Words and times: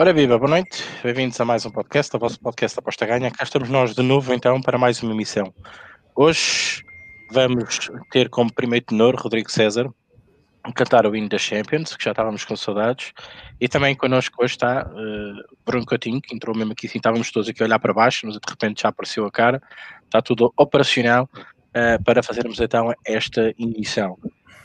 Ora 0.00 0.12
viva, 0.12 0.38
boa 0.38 0.48
noite, 0.48 0.84
bem-vindos 1.02 1.40
a 1.40 1.44
mais 1.44 1.66
um 1.66 1.72
podcast, 1.72 2.14
o 2.14 2.20
vosso 2.20 2.38
podcast 2.38 2.78
Aposta 2.78 3.04
Ganha. 3.04 3.32
Cá 3.32 3.42
estamos 3.42 3.68
nós 3.68 3.96
de 3.96 4.02
novo 4.04 4.32
então 4.32 4.60
para 4.60 4.78
mais 4.78 5.02
uma 5.02 5.12
emissão. 5.12 5.52
Hoje 6.14 6.84
vamos 7.32 7.90
ter 8.12 8.28
como 8.28 8.52
primeiro 8.52 8.86
tenor 8.86 9.16
Rodrigo 9.16 9.50
César, 9.50 9.92
cantar 10.72 11.04
o 11.04 11.16
hino 11.16 11.28
da 11.28 11.36
Champions, 11.36 11.96
que 11.96 12.04
já 12.04 12.12
estávamos 12.12 12.44
com 12.44 12.54
saudades, 12.54 13.12
e 13.60 13.66
também 13.66 13.96
connosco 13.96 14.40
hoje 14.40 14.52
está 14.52 14.86
uh, 14.86 15.56
Bruno 15.66 15.84
Coutinho, 15.84 16.20
que 16.20 16.32
entrou 16.32 16.56
mesmo 16.56 16.74
aqui, 16.74 16.86
assim, 16.86 16.98
estávamos 16.98 17.32
todos 17.32 17.48
aqui 17.48 17.60
a 17.60 17.66
olhar 17.66 17.80
para 17.80 17.92
baixo, 17.92 18.24
mas 18.24 18.36
de 18.36 18.40
repente 18.48 18.82
já 18.82 18.90
apareceu 18.90 19.26
a 19.26 19.32
cara, 19.32 19.60
está 20.04 20.22
tudo 20.22 20.54
operacional 20.56 21.28
uh, 21.34 22.04
para 22.04 22.22
fazermos 22.22 22.60
então 22.60 22.94
esta 23.04 23.52
emissão. 23.58 24.16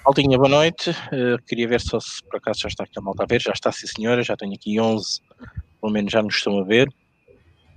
Altinha, 0.06 0.38
boa 0.38 0.50
noite. 0.50 0.90
Uh, 0.90 1.42
queria 1.48 1.66
ver 1.66 1.80
só 1.80 1.98
se 1.98 2.22
por 2.24 2.36
acaso 2.36 2.60
já 2.60 2.68
está 2.68 2.84
aqui 2.84 3.00
a 3.00 3.02
malta 3.02 3.24
a 3.24 3.26
ver. 3.26 3.42
Já 3.42 3.54
está, 3.54 3.72
sim 3.72 3.88
senhora. 3.88 4.22
Já 4.22 4.36
tenho 4.36 4.54
aqui 4.54 4.78
11, 4.78 5.22
pelo 5.80 5.94
menos 5.94 6.12
já 6.12 6.22
nos 6.22 6.36
estão 6.36 6.60
a 6.60 6.64
ver. 6.66 6.90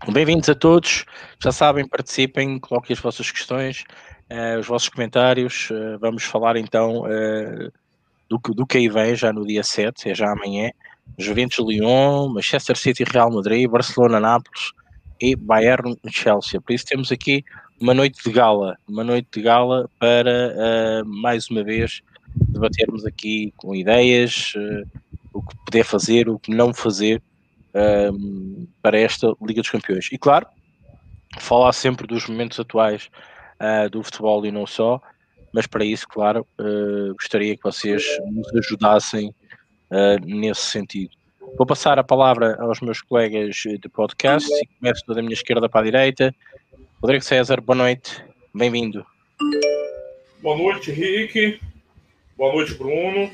Bem-vindos 0.09 0.49
a 0.49 0.55
todos. 0.57 1.05
Já 1.41 1.53
sabem, 1.53 1.87
participem, 1.87 2.59
coloquem 2.59 2.95
as 2.95 3.01
vossas 3.01 3.31
questões, 3.31 3.85
uh, 4.29 4.59
os 4.59 4.67
vossos 4.67 4.89
comentários. 4.89 5.71
Uh, 5.71 6.01
vamos 6.01 6.25
falar 6.25 6.57
então 6.57 7.05
do, 8.29 8.39
do 8.39 8.67
que 8.67 8.79
aí 8.79 8.89
vem 8.89 9.15
já 9.15 9.33
no 9.33 9.47
dia 9.47 9.63
7, 9.63 10.11
é 10.11 10.15
já 10.15 10.33
amanhã. 10.33 10.73
Juventus 11.17 11.65
Lyon, 11.65 12.31
Manchester 12.31 12.77
City 12.77 13.05
Real 13.05 13.31
Madrid, 13.31 13.71
Barcelona 13.71 14.19
Nápoles 14.19 14.73
e 15.21 15.37
Bayern 15.37 15.97
Chelsea. 16.11 16.61
Por 16.61 16.73
isso 16.73 16.87
temos 16.87 17.13
aqui 17.13 17.45
uma 17.81 17.95
noite 17.95 18.21
de 18.25 18.33
gala, 18.33 18.77
uma 18.89 19.05
noite 19.05 19.29
de 19.33 19.43
gala 19.43 19.89
para 20.01 21.05
mais 21.05 21.49
uma 21.49 21.63
vez 21.63 22.03
debatermos 22.37 23.05
aqui 23.05 23.53
com 23.57 23.75
ideias, 23.75 24.53
uh, 24.57 24.87
o 25.33 25.43
que 25.43 25.57
poder 25.65 25.85
fazer, 25.85 26.29
o 26.29 26.39
que 26.39 26.55
não 26.55 26.73
fazer 26.73 27.23
uh, 27.75 28.69
para 28.83 28.99
esta 28.99 29.35
Liga 29.43 29.61
dos 29.61 29.71
Campeões. 29.71 30.09
E 30.13 30.19
claro, 30.19 30.47
falar 31.39 31.73
sempre 31.73 32.07
dos 32.07 32.29
momentos 32.29 32.59
atuais 32.61 33.11
uh, 33.61 33.89
do 33.91 34.03
futebol 34.03 34.45
e 34.47 34.51
não 34.51 34.67
só, 34.67 35.01
mas 35.53 35.67
para 35.67 35.85
isso, 35.85 36.07
claro, 36.07 36.47
eh, 36.59 37.13
gostaria 37.13 37.57
que 37.57 37.63
vocês 37.63 38.05
nos 38.31 38.55
ajudassem 38.57 39.35
nesse 40.23 40.61
sentido. 40.61 41.13
Vou 41.57 41.67
passar 41.67 41.99
a 41.99 42.05
palavra 42.05 42.61
aos 42.61 42.81
meus 42.81 43.01
colegas 43.01 43.57
de 43.57 43.89
podcast 43.89 44.47
e 44.53 44.67
começo 44.79 45.03
da 45.07 45.23
minha 45.23 45.33
esquerda 45.33 45.67
para 45.67 45.81
a 45.81 45.85
direita. 45.85 46.35
Rodrigo 47.01 47.25
César, 47.25 47.63
boa 47.63 47.77
noite, 47.77 48.23
bem-vindo. 48.55 49.07
Boa 50.43 50.59
noite, 50.59 50.91
Rick. 50.91 51.59
Boa 52.37 52.53
noite, 52.53 52.75
Bruno. 52.75 53.31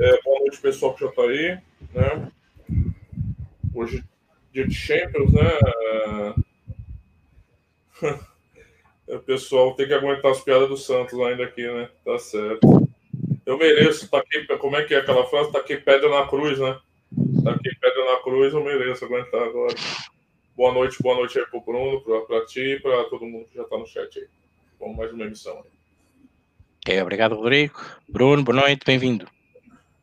É, 0.00 0.22
boa 0.24 0.40
noite, 0.40 0.60
pessoal 0.60 0.94
que 0.94 1.00
já 1.04 1.10
está 1.10 1.22
aí. 1.22 1.58
Né? 1.94 2.32
Hoje, 3.72 4.04
dia 4.52 4.66
de 4.66 4.74
Champions, 4.74 5.32
né? 5.32 5.48
o 9.06 9.18
pessoal 9.22 9.76
tem 9.76 9.86
que 9.86 9.94
aguentar 9.94 10.32
as 10.32 10.40
piadas 10.40 10.68
do 10.68 10.76
Santos 10.76 11.20
ainda 11.20 11.44
aqui, 11.44 11.62
né? 11.62 11.88
Tá 12.04 12.18
certo. 12.18 12.88
Eu 13.46 13.56
mereço, 13.56 14.10
tá 14.10 14.18
aqui, 14.18 14.44
como 14.58 14.74
é 14.74 14.82
que 14.82 14.94
é 14.94 14.98
aquela 14.98 15.24
frase? 15.26 15.52
Tá 15.52 15.60
aqui 15.60 15.76
pedra 15.76 16.08
na 16.08 16.26
cruz, 16.26 16.58
né? 16.58 16.80
Tá 17.44 17.52
aqui 17.52 17.70
pedra 17.80 18.04
na 18.06 18.20
cruz, 18.24 18.54
eu 18.54 18.64
mereço 18.64 19.04
aguentar 19.04 19.40
agora. 19.40 19.76
Boa 20.56 20.74
noite, 20.74 21.00
boa 21.00 21.14
noite 21.14 21.38
aí 21.38 21.46
pro 21.46 21.60
Bruno, 21.60 22.00
pra, 22.00 22.22
pra 22.22 22.44
ti 22.44 22.60
e 22.60 22.80
pra 22.80 23.04
todo 23.04 23.24
mundo 23.24 23.46
que 23.46 23.56
já 23.56 23.62
tá 23.62 23.78
no 23.78 23.86
chat 23.86 24.18
aí. 24.18 24.26
Vamos 24.80 24.96
mais 24.96 25.12
uma 25.12 25.24
emissão 25.24 25.56
aí. 25.58 25.77
Ok, 26.88 27.02
obrigado, 27.02 27.34
Rodrigo. 27.34 27.74
Bruno, 28.08 28.42
boa 28.42 28.62
noite, 28.62 28.80
bem-vindo. 28.86 29.28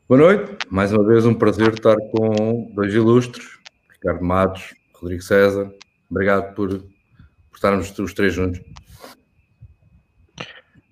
Boa 0.07 0.19
noite, 0.19 0.67
mais 0.69 0.93
uma 0.93 1.03
vez 1.03 1.25
um 1.25 1.33
prazer 1.33 1.73
estar 1.73 1.95
com 2.11 2.71
dois 2.75 2.93
ilustres, 2.93 3.57
Ricardo 3.91 4.23
Matos, 4.23 4.75
Rodrigo 4.93 5.23
César. 5.23 5.73
Obrigado 6.11 6.53
por, 6.53 6.69
por 6.69 7.55
estarmos 7.55 7.97
os 7.97 8.13
três 8.13 8.35
juntos. 8.35 8.61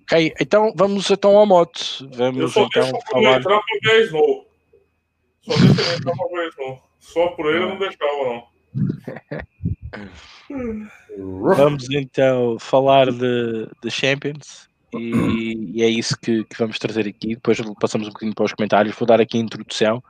Ok, 0.02 0.34
então 0.40 0.72
vamos 0.74 1.08
então 1.08 1.36
ao 1.36 1.46
mote. 1.46 2.04
Vamos 2.12 2.40
Eu 2.40 2.48
só 2.48 2.64
então 2.64 2.90
falar. 3.12 3.38
entrar. 3.38 3.60
Só 5.44 5.54
deixa 5.76 5.94
entrar 5.94 6.48
Snow. 6.48 6.82
Só 6.98 7.28
por 7.28 7.54
ele 7.54 7.62
eu 7.62 7.68
não 7.68 7.78
deixava, 7.78 8.24
não. 8.24 8.48
Vamos 11.56 11.88
então 11.88 12.58
falar 12.58 13.12
de, 13.12 13.68
de 13.80 13.90
Champions. 13.92 14.73
E, 15.00 15.72
e 15.74 15.82
é 15.82 15.88
isso 15.88 16.16
que, 16.20 16.44
que, 16.44 16.58
vamos 16.58 16.78
trazer 16.78 17.06
aqui. 17.06 17.34
Depois 17.34 17.58
passamos 17.80 18.08
um 18.08 18.10
bocadinho 18.10 18.34
para 18.34 18.44
os 18.44 18.52
comentários. 18.52 18.96
Vou 18.96 19.06
dar 19.06 19.20
aqui 19.20 19.38
a 19.38 19.40
introdução. 19.40 20.02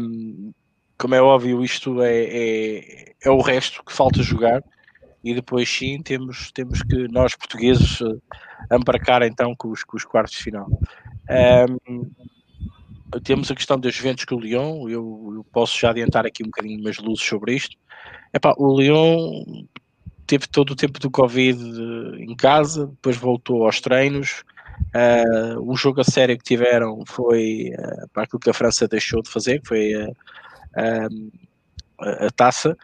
Um, 0.00 0.52
como 0.98 1.14
é 1.14 1.22
óbvio, 1.22 1.62
isto 1.64 2.02
é, 2.02 2.24
é, 2.24 3.14
é, 3.24 3.30
o 3.30 3.40
resto 3.40 3.82
que 3.84 3.92
falta 3.92 4.22
jogar. 4.22 4.62
E 5.22 5.34
depois, 5.34 5.68
sim, 5.68 6.02
temos, 6.02 6.52
temos 6.52 6.82
que 6.82 7.08
nós 7.08 7.34
portugueses 7.34 7.98
embarcar 8.70 9.22
então 9.22 9.54
com 9.56 9.70
os, 9.70 9.82
com 9.82 9.96
os 9.96 10.04
quartos 10.04 10.36
de 10.36 10.42
final. 10.42 10.68
Um, 11.88 12.10
temos 13.20 13.50
a 13.50 13.54
questão 13.54 13.78
das 13.78 13.94
Juventus 13.94 14.24
com 14.24 14.36
o 14.36 14.40
Lyon. 14.40 14.88
Eu, 14.88 15.32
eu, 15.36 15.46
posso 15.52 15.78
já 15.78 15.90
adiantar 15.90 16.26
aqui 16.26 16.42
um 16.42 16.46
bocadinho 16.46 16.82
mais 16.82 16.98
luzes 16.98 17.24
sobre 17.24 17.54
isto. 17.54 17.76
Epá, 18.32 18.54
o 18.58 18.78
Lyon 18.78 19.44
teve 20.26 20.46
todo 20.48 20.70
o 20.70 20.76
tempo 20.76 20.98
do 20.98 21.10
Covid 21.10 21.60
em 22.18 22.34
casa, 22.34 22.86
depois 22.86 23.16
voltou 23.16 23.64
aos 23.64 23.80
treinos. 23.80 24.44
Uh, 24.94 25.60
o 25.70 25.76
jogo 25.76 26.00
a 26.00 26.04
sério 26.04 26.36
que 26.36 26.44
tiveram 26.44 27.02
foi 27.06 27.70
uh, 27.78 28.08
para 28.12 28.24
aquilo 28.24 28.40
que 28.40 28.50
a 28.50 28.54
França 28.54 28.88
deixou 28.88 29.22
de 29.22 29.30
fazer, 29.30 29.60
que 29.60 29.68
foi 29.68 29.94
uh, 29.94 30.16
a, 31.98 32.30
taça. 32.30 32.76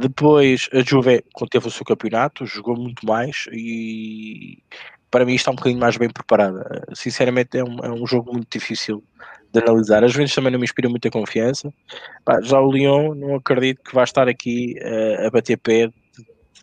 Depois 0.00 0.68
a 0.72 0.80
Juve 0.80 1.24
conteve 1.32 1.68
o 1.68 1.70
seu 1.70 1.84
campeonato, 1.84 2.46
jogou 2.46 2.76
muito 2.76 3.06
mais 3.06 3.46
e 3.52 4.62
para 5.10 5.24
mim 5.24 5.34
está 5.34 5.50
um 5.50 5.54
bocadinho 5.54 5.80
mais 5.80 5.96
bem 5.96 6.10
preparada. 6.10 6.84
Sinceramente 6.94 7.56
é 7.56 7.64
um, 7.64 7.78
é 7.82 7.90
um 7.90 8.06
jogo 8.06 8.32
muito 8.32 8.48
difícil 8.50 9.02
de 9.52 9.60
analisar. 9.60 10.04
Às 10.04 10.14
vezes 10.14 10.34
também 10.34 10.52
não 10.52 10.58
me 10.58 10.64
inspira 10.64 10.88
muita 10.88 11.10
confiança. 11.10 11.72
já 12.42 12.60
o 12.60 12.70
Lyon 12.70 13.14
não 13.14 13.36
acredito 13.36 13.82
que 13.82 13.94
vá 13.94 14.04
estar 14.04 14.28
aqui 14.28 14.76
a 15.24 15.30
bater 15.30 15.56
pé 15.56 15.90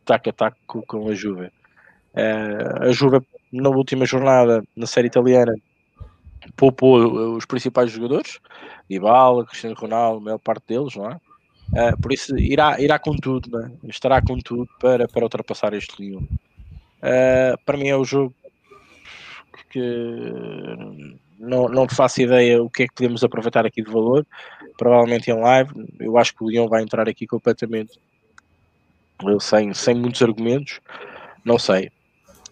taco 0.02 0.30
a 0.30 0.34
taco 0.34 0.84
com 0.86 1.09
a 1.09 1.16
Juve. 1.16 1.48
Uh, 2.14 2.84
a 2.84 2.92
Juve, 2.92 3.20
na 3.52 3.70
última 3.70 4.06
jornada, 4.06 4.64
na 4.76 4.86
série 4.86 5.08
italiana, 5.08 5.54
poupou 6.56 7.36
os 7.36 7.46
principais 7.46 7.92
jogadores, 7.92 8.40
Ibala, 8.90 9.46
Cristiano 9.46 9.76
Ronaldo, 9.76 10.18
a 10.18 10.22
maior 10.22 10.40
parte 10.40 10.64
deles, 10.68 10.96
não 10.96 11.09
é? 11.09 11.20
Uh, 11.72 12.00
por 12.02 12.12
isso 12.12 12.38
irá, 12.38 12.80
irá 12.80 13.00
com 13.00 13.16
tudo, 13.16 13.58
né? 13.58 13.72
estará 13.86 14.22
com 14.22 14.38
tudo 14.38 14.68
para, 14.80 15.08
para 15.08 15.24
ultrapassar 15.24 15.74
este 15.74 16.02
Lyon. 16.02 16.22
Uh, 16.22 17.58
para 17.66 17.78
mim 17.78 17.88
é 17.88 17.98
o 17.98 18.06
jogo 18.06 18.34
que 19.70 19.80
não, 21.40 21.68
não 21.68 21.90
faço 21.90 22.22
ideia 22.22 22.62
o 22.62 22.70
que 22.70 22.84
é 22.84 22.88
que 22.88 22.94
podemos 22.94 23.24
aproveitar 23.24 23.66
aqui 23.66 23.81
de 23.81 23.92
valor. 23.92 24.25
Provavelmente 24.78 25.31
em 25.31 25.40
live, 25.40 25.72
eu 26.00 26.18
acho 26.18 26.36
que 26.36 26.44
o 26.44 26.50
Lyon 26.50 26.68
vai 26.68 26.84
entrar 26.84 27.10
aqui 27.10 27.25
completamente 27.25 28.00
sem, 29.40 29.74
sem 29.74 29.96
muitos 29.96 30.22
argumentos, 30.22 30.79
não 31.44 31.57
sei. 31.57 31.91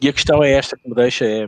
E 0.02 0.10
a 0.10 0.14
questão 0.14 0.44
é 0.44 0.52
esta 0.52 0.76
que 0.76 0.90
me 0.90 0.96
deixa, 0.96 1.26
é 1.26 1.44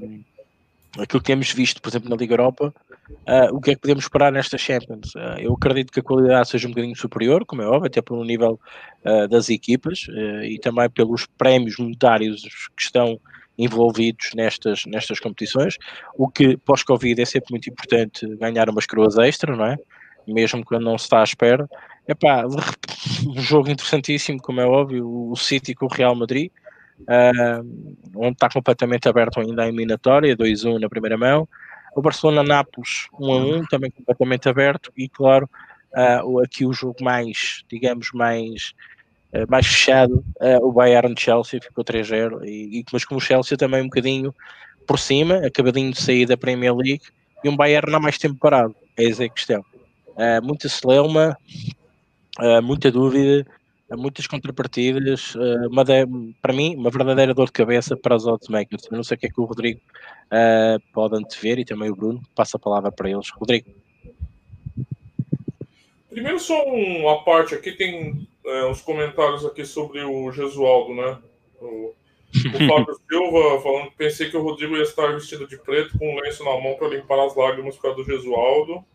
aquilo 0.99 1.21
que 1.21 1.27
temos 1.27 1.51
visto, 1.51 1.81
por 1.81 1.89
exemplo, 1.89 2.09
na 2.09 2.15
Liga 2.15 2.33
Europa, 2.33 2.73
uh, 3.09 3.55
o 3.55 3.59
que 3.59 3.71
é 3.71 3.75
que 3.75 3.81
podemos 3.81 4.03
esperar 4.03 4.31
nesta 4.31 4.57
Champions? 4.57 5.15
Uh, 5.15 5.39
eu 5.39 5.53
acredito 5.53 5.91
que 5.91 5.99
a 5.99 6.03
qualidade 6.03 6.49
seja 6.49 6.67
um 6.67 6.71
bocadinho 6.71 6.95
superior, 6.95 7.45
como 7.45 7.61
é 7.61 7.67
óbvio, 7.67 7.87
até 7.87 8.01
pelo 8.01 8.23
nível 8.23 8.59
uh, 9.05 9.27
das 9.27 9.49
equipas 9.49 10.05
e 10.43 10.59
também 10.59 10.89
pelos 10.89 11.25
prémios 11.25 11.77
monetários 11.77 12.43
que 12.75 12.83
estão 12.83 13.19
envolvidos 13.57 14.31
nestas, 14.35 14.85
nestas 14.85 15.19
competições, 15.19 15.77
o 16.15 16.27
que 16.27 16.57
pós-Covid 16.57 17.21
é 17.21 17.25
sempre 17.25 17.51
muito 17.51 17.69
importante 17.69 18.27
ganhar 18.37 18.69
umas 18.69 18.85
coroas 18.85 19.17
extra, 19.17 19.55
não 19.55 19.65
é? 19.65 19.77
Mesmo 20.27 20.63
quando 20.63 20.83
não 20.83 20.97
se 20.97 21.05
está 21.05 21.21
à 21.21 21.23
espera. 21.23 21.69
Epá, 22.07 22.43
um 23.27 23.41
jogo 23.41 23.69
interessantíssimo, 23.69 24.41
como 24.41 24.59
é 24.59 24.65
óbvio, 24.65 25.07
o 25.07 25.35
City 25.35 25.73
com 25.73 25.85
o 25.85 25.89
Real 25.89 26.15
Madrid, 26.15 26.51
uh, 27.01 27.65
onde 28.15 28.33
está 28.33 28.49
completamente 28.49 29.07
aberto 29.07 29.39
ainda 29.39 29.63
a 29.63 29.67
eliminatória, 29.67 30.35
2-1 30.35 30.79
na 30.79 30.89
primeira 30.89 31.17
mão. 31.17 31.47
O 31.95 32.01
Barcelona-Nápoles 32.01 33.07
1-1, 33.13 33.67
também 33.69 33.91
completamente 33.91 34.49
aberto, 34.49 34.91
e 34.97 35.07
claro, 35.07 35.49
uh, 35.93 36.39
aqui 36.39 36.65
o 36.65 36.73
jogo 36.73 37.01
mais, 37.01 37.63
digamos, 37.69 38.11
mais, 38.13 38.73
uh, 39.33 39.49
mais 39.49 39.65
fechado, 39.65 40.23
o 40.61 40.71
Bayern-Chelsea 40.73 41.61
ficou 41.61 41.85
3-0, 41.85 42.43
e, 42.43 42.79
e, 42.79 42.85
mas 42.91 43.05
com 43.05 43.15
o 43.15 43.21
Chelsea 43.21 43.57
também 43.57 43.81
um 43.81 43.85
bocadinho 43.85 44.33
por 44.85 44.99
cima, 44.99 45.37
acabadinho 45.45 45.91
de 45.91 46.01
sair 46.01 46.25
da 46.25 46.35
Premier 46.35 46.75
League, 46.75 47.03
e 47.43 47.47
um 47.47 47.55
Bayern 47.55 47.89
não 47.89 47.99
há 47.99 48.01
mais 48.01 48.17
tempo 48.17 48.35
parado, 48.39 48.75
é 48.97 49.05
essa 49.05 49.23
a 49.23 49.29
questão. 49.29 49.63
muita 50.41 50.67
celeuma, 50.67 51.37
uh, 52.39 52.61
muita 52.61 52.91
dúvida, 52.91 53.45
muitas 53.91 54.27
contrapartidas, 54.27 55.35
uh, 55.35 55.67
uma 55.69 55.83
de, 55.83 56.05
para 56.41 56.53
mim, 56.53 56.75
uma 56.75 56.89
verdadeira 56.89 57.33
dor 57.33 57.47
de 57.47 57.53
cabeça 57.53 57.95
para 57.95 58.15
os 58.15 58.25
oddsmakers. 58.25 58.85
Eu 58.89 58.97
não 58.97 59.03
sei 59.03 59.15
o 59.15 59.19
que 59.19 59.27
é 59.27 59.29
que 59.29 59.41
o 59.41 59.45
Rodrigo 59.45 59.79
uh, 60.27 60.81
pode 60.93 61.15
antever 61.15 61.59
e 61.59 61.65
também 61.65 61.89
o 61.89 61.95
Bruno. 61.95 62.21
Passa 62.35 62.57
a 62.57 62.59
palavra 62.59 62.91
para 62.91 63.09
eles. 63.09 63.29
Rodrigo. 63.29 63.69
Primeiro, 66.09 66.39
só 66.39 66.63
uma 66.65 67.23
parte 67.23 67.55
aqui, 67.55 67.71
tem 67.71 68.27
é, 68.45 68.65
uns 68.65 68.81
comentários 68.81 69.43
aqui 69.45 69.65
sobre 69.65 70.03
o 70.03 70.31
Gesualdo, 70.31 70.93
né? 70.93 71.17
O, 71.59 71.65
o 71.65 71.93
Fábio 72.67 72.99
Silva 73.09 73.61
falando 73.61 73.89
que 73.89 73.97
pensei 73.97 74.29
que 74.29 74.37
o 74.37 74.43
Rodrigo 74.43 74.75
ia 74.75 74.83
estar 74.83 75.07
vestido 75.07 75.47
de 75.47 75.57
preto 75.57 75.97
com 75.97 76.13
um 76.13 76.19
lenço 76.19 76.43
na 76.43 76.51
mão 76.59 76.75
para 76.75 76.89
limpar 76.89 77.19
as 77.19 77.35
lágrimas 77.35 77.75
por 77.75 77.83
causa 77.83 77.97
do 77.97 78.03
Gesualdo. 78.03 78.85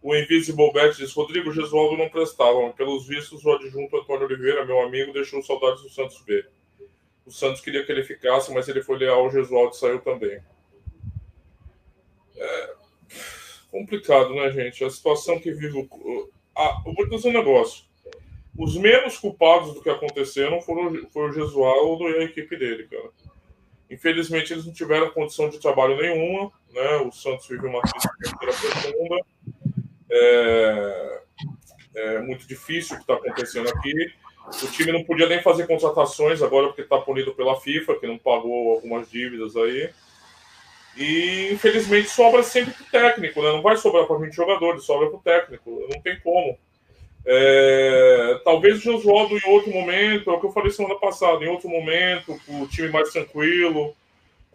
O 0.00 0.14
Invisible 0.14 0.72
Bet 0.72 0.96
diz: 0.96 1.12
Rodrigo 1.12 1.52
Gesualdo 1.52 1.96
não 1.96 2.08
prestava, 2.08 2.72
pelos 2.72 3.06
vistos, 3.06 3.44
o 3.44 3.52
adjunto 3.52 3.96
Antônio 3.96 4.26
Oliveira, 4.26 4.64
meu 4.64 4.80
amigo, 4.80 5.12
deixou 5.12 5.42
saudades 5.42 5.82
do 5.82 5.90
Santos 5.90 6.22
B. 6.22 6.44
O 7.26 7.30
Santos 7.30 7.60
queria 7.60 7.84
que 7.84 7.92
ele 7.92 8.04
ficasse, 8.04 8.52
mas 8.52 8.68
ele 8.68 8.82
foi 8.82 8.98
leal 8.98 9.20
ao 9.20 9.30
Gesualdo 9.30 9.74
saiu 9.74 10.00
também. 10.00 10.40
É 12.36 12.78
complicado, 13.70 14.34
né, 14.34 14.50
gente? 14.50 14.84
A 14.84 14.90
situação 14.90 15.38
que 15.38 15.52
vive 15.52 15.78
o. 15.78 16.30
Ah, 16.56 16.82
eu 16.86 16.92
vou 16.92 17.08
dizer 17.08 17.28
um 17.28 17.32
negócio. 17.32 17.84
Os 18.56 18.76
menos 18.76 19.16
culpados 19.18 19.74
do 19.74 19.82
que 19.82 19.90
aconteceram 19.90 20.60
foram 20.60 21.06
foi 21.10 21.28
o 21.28 21.32
Gesualdo 21.32 22.08
e 22.08 22.18
a 22.18 22.24
equipe 22.24 22.56
dele, 22.56 22.88
cara. 22.88 23.10
Infelizmente, 23.90 24.52
eles 24.52 24.66
não 24.66 24.72
tiveram 24.72 25.10
condição 25.10 25.48
de 25.48 25.58
trabalho 25.58 25.96
nenhuma, 25.96 26.52
né? 26.72 26.96
O 26.98 27.12
Santos 27.12 27.46
vive 27.46 27.66
uma 27.66 27.80
crise 27.80 28.08
profunda 28.38 29.24
é, 30.10 31.20
é 31.94 32.18
muito 32.20 32.46
difícil 32.46 32.94
o 32.94 32.98
que 32.98 33.04
está 33.04 33.14
acontecendo 33.14 33.68
aqui. 33.68 34.12
O 34.62 34.66
time 34.68 34.92
não 34.92 35.04
podia 35.04 35.28
nem 35.28 35.42
fazer 35.42 35.66
contratações 35.66 36.42
agora 36.42 36.68
porque 36.68 36.82
está 36.82 36.98
punido 36.98 37.34
pela 37.34 37.60
FIFA, 37.60 37.98
que 37.98 38.06
não 38.06 38.16
pagou 38.16 38.72
algumas 38.72 39.10
dívidas 39.10 39.56
aí. 39.56 39.90
E 40.96 41.50
infelizmente 41.52 42.08
sobra 42.08 42.42
sempre 42.42 42.72
para 42.72 42.82
o 42.82 42.90
técnico, 42.90 43.42
né? 43.42 43.52
Não 43.52 43.62
vai 43.62 43.76
sobrar 43.76 44.06
para 44.06 44.18
20 44.18 44.32
jogadores, 44.32 44.84
sobra 44.84 45.08
para 45.08 45.18
o 45.18 45.22
técnico. 45.22 45.86
Não 45.92 46.00
tem 46.00 46.18
como. 46.20 46.58
É, 47.26 48.40
talvez 48.42 48.78
o 48.78 48.80
Josualdo 48.80 49.36
em 49.36 49.50
outro 49.50 49.70
momento, 49.70 50.30
é 50.30 50.32
o 50.32 50.40
que 50.40 50.46
eu 50.46 50.52
falei 50.52 50.70
semana 50.70 50.98
passada, 50.98 51.44
em 51.44 51.48
outro 51.48 51.68
momento, 51.68 52.40
o 52.48 52.66
time 52.68 52.88
mais 52.88 53.10
tranquilo, 53.10 53.94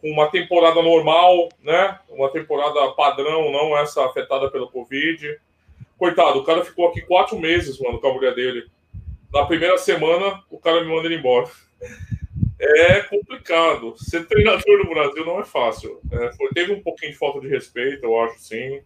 uma 0.03 0.29
temporada 0.29 0.81
normal, 0.81 1.50
né? 1.63 1.97
Uma 2.09 2.29
temporada 2.29 2.91
padrão, 2.91 3.51
não 3.51 3.77
essa 3.77 4.05
afetada 4.05 4.51
pelo 4.51 4.69
Covid. 4.69 5.39
Coitado, 5.97 6.39
o 6.39 6.44
cara 6.44 6.65
ficou 6.65 6.89
aqui 6.89 7.01
quatro 7.01 7.39
meses, 7.39 7.79
mano, 7.79 8.00
com 8.00 8.07
a 8.07 8.13
mulher 8.13 8.35
dele. 8.35 8.65
Na 9.31 9.45
primeira 9.45 9.77
semana, 9.77 10.44
o 10.50 10.59
cara 10.59 10.83
me 10.83 10.94
manda 10.94 11.07
ele 11.07 11.15
embora. 11.15 11.50
É 12.59 13.01
complicado. 13.01 13.95
Ser 13.97 14.27
treinador 14.27 14.79
no 14.79 14.89
Brasil 14.89 15.25
não 15.25 15.39
é 15.39 15.45
fácil. 15.45 16.00
É, 16.11 16.33
foi, 16.33 16.50
teve 16.50 16.73
um 16.73 16.81
pouquinho 16.81 17.13
de 17.13 17.17
falta 17.17 17.39
de 17.39 17.47
respeito, 17.47 18.03
eu 18.03 18.19
acho, 18.21 18.39
sim. 18.39 18.81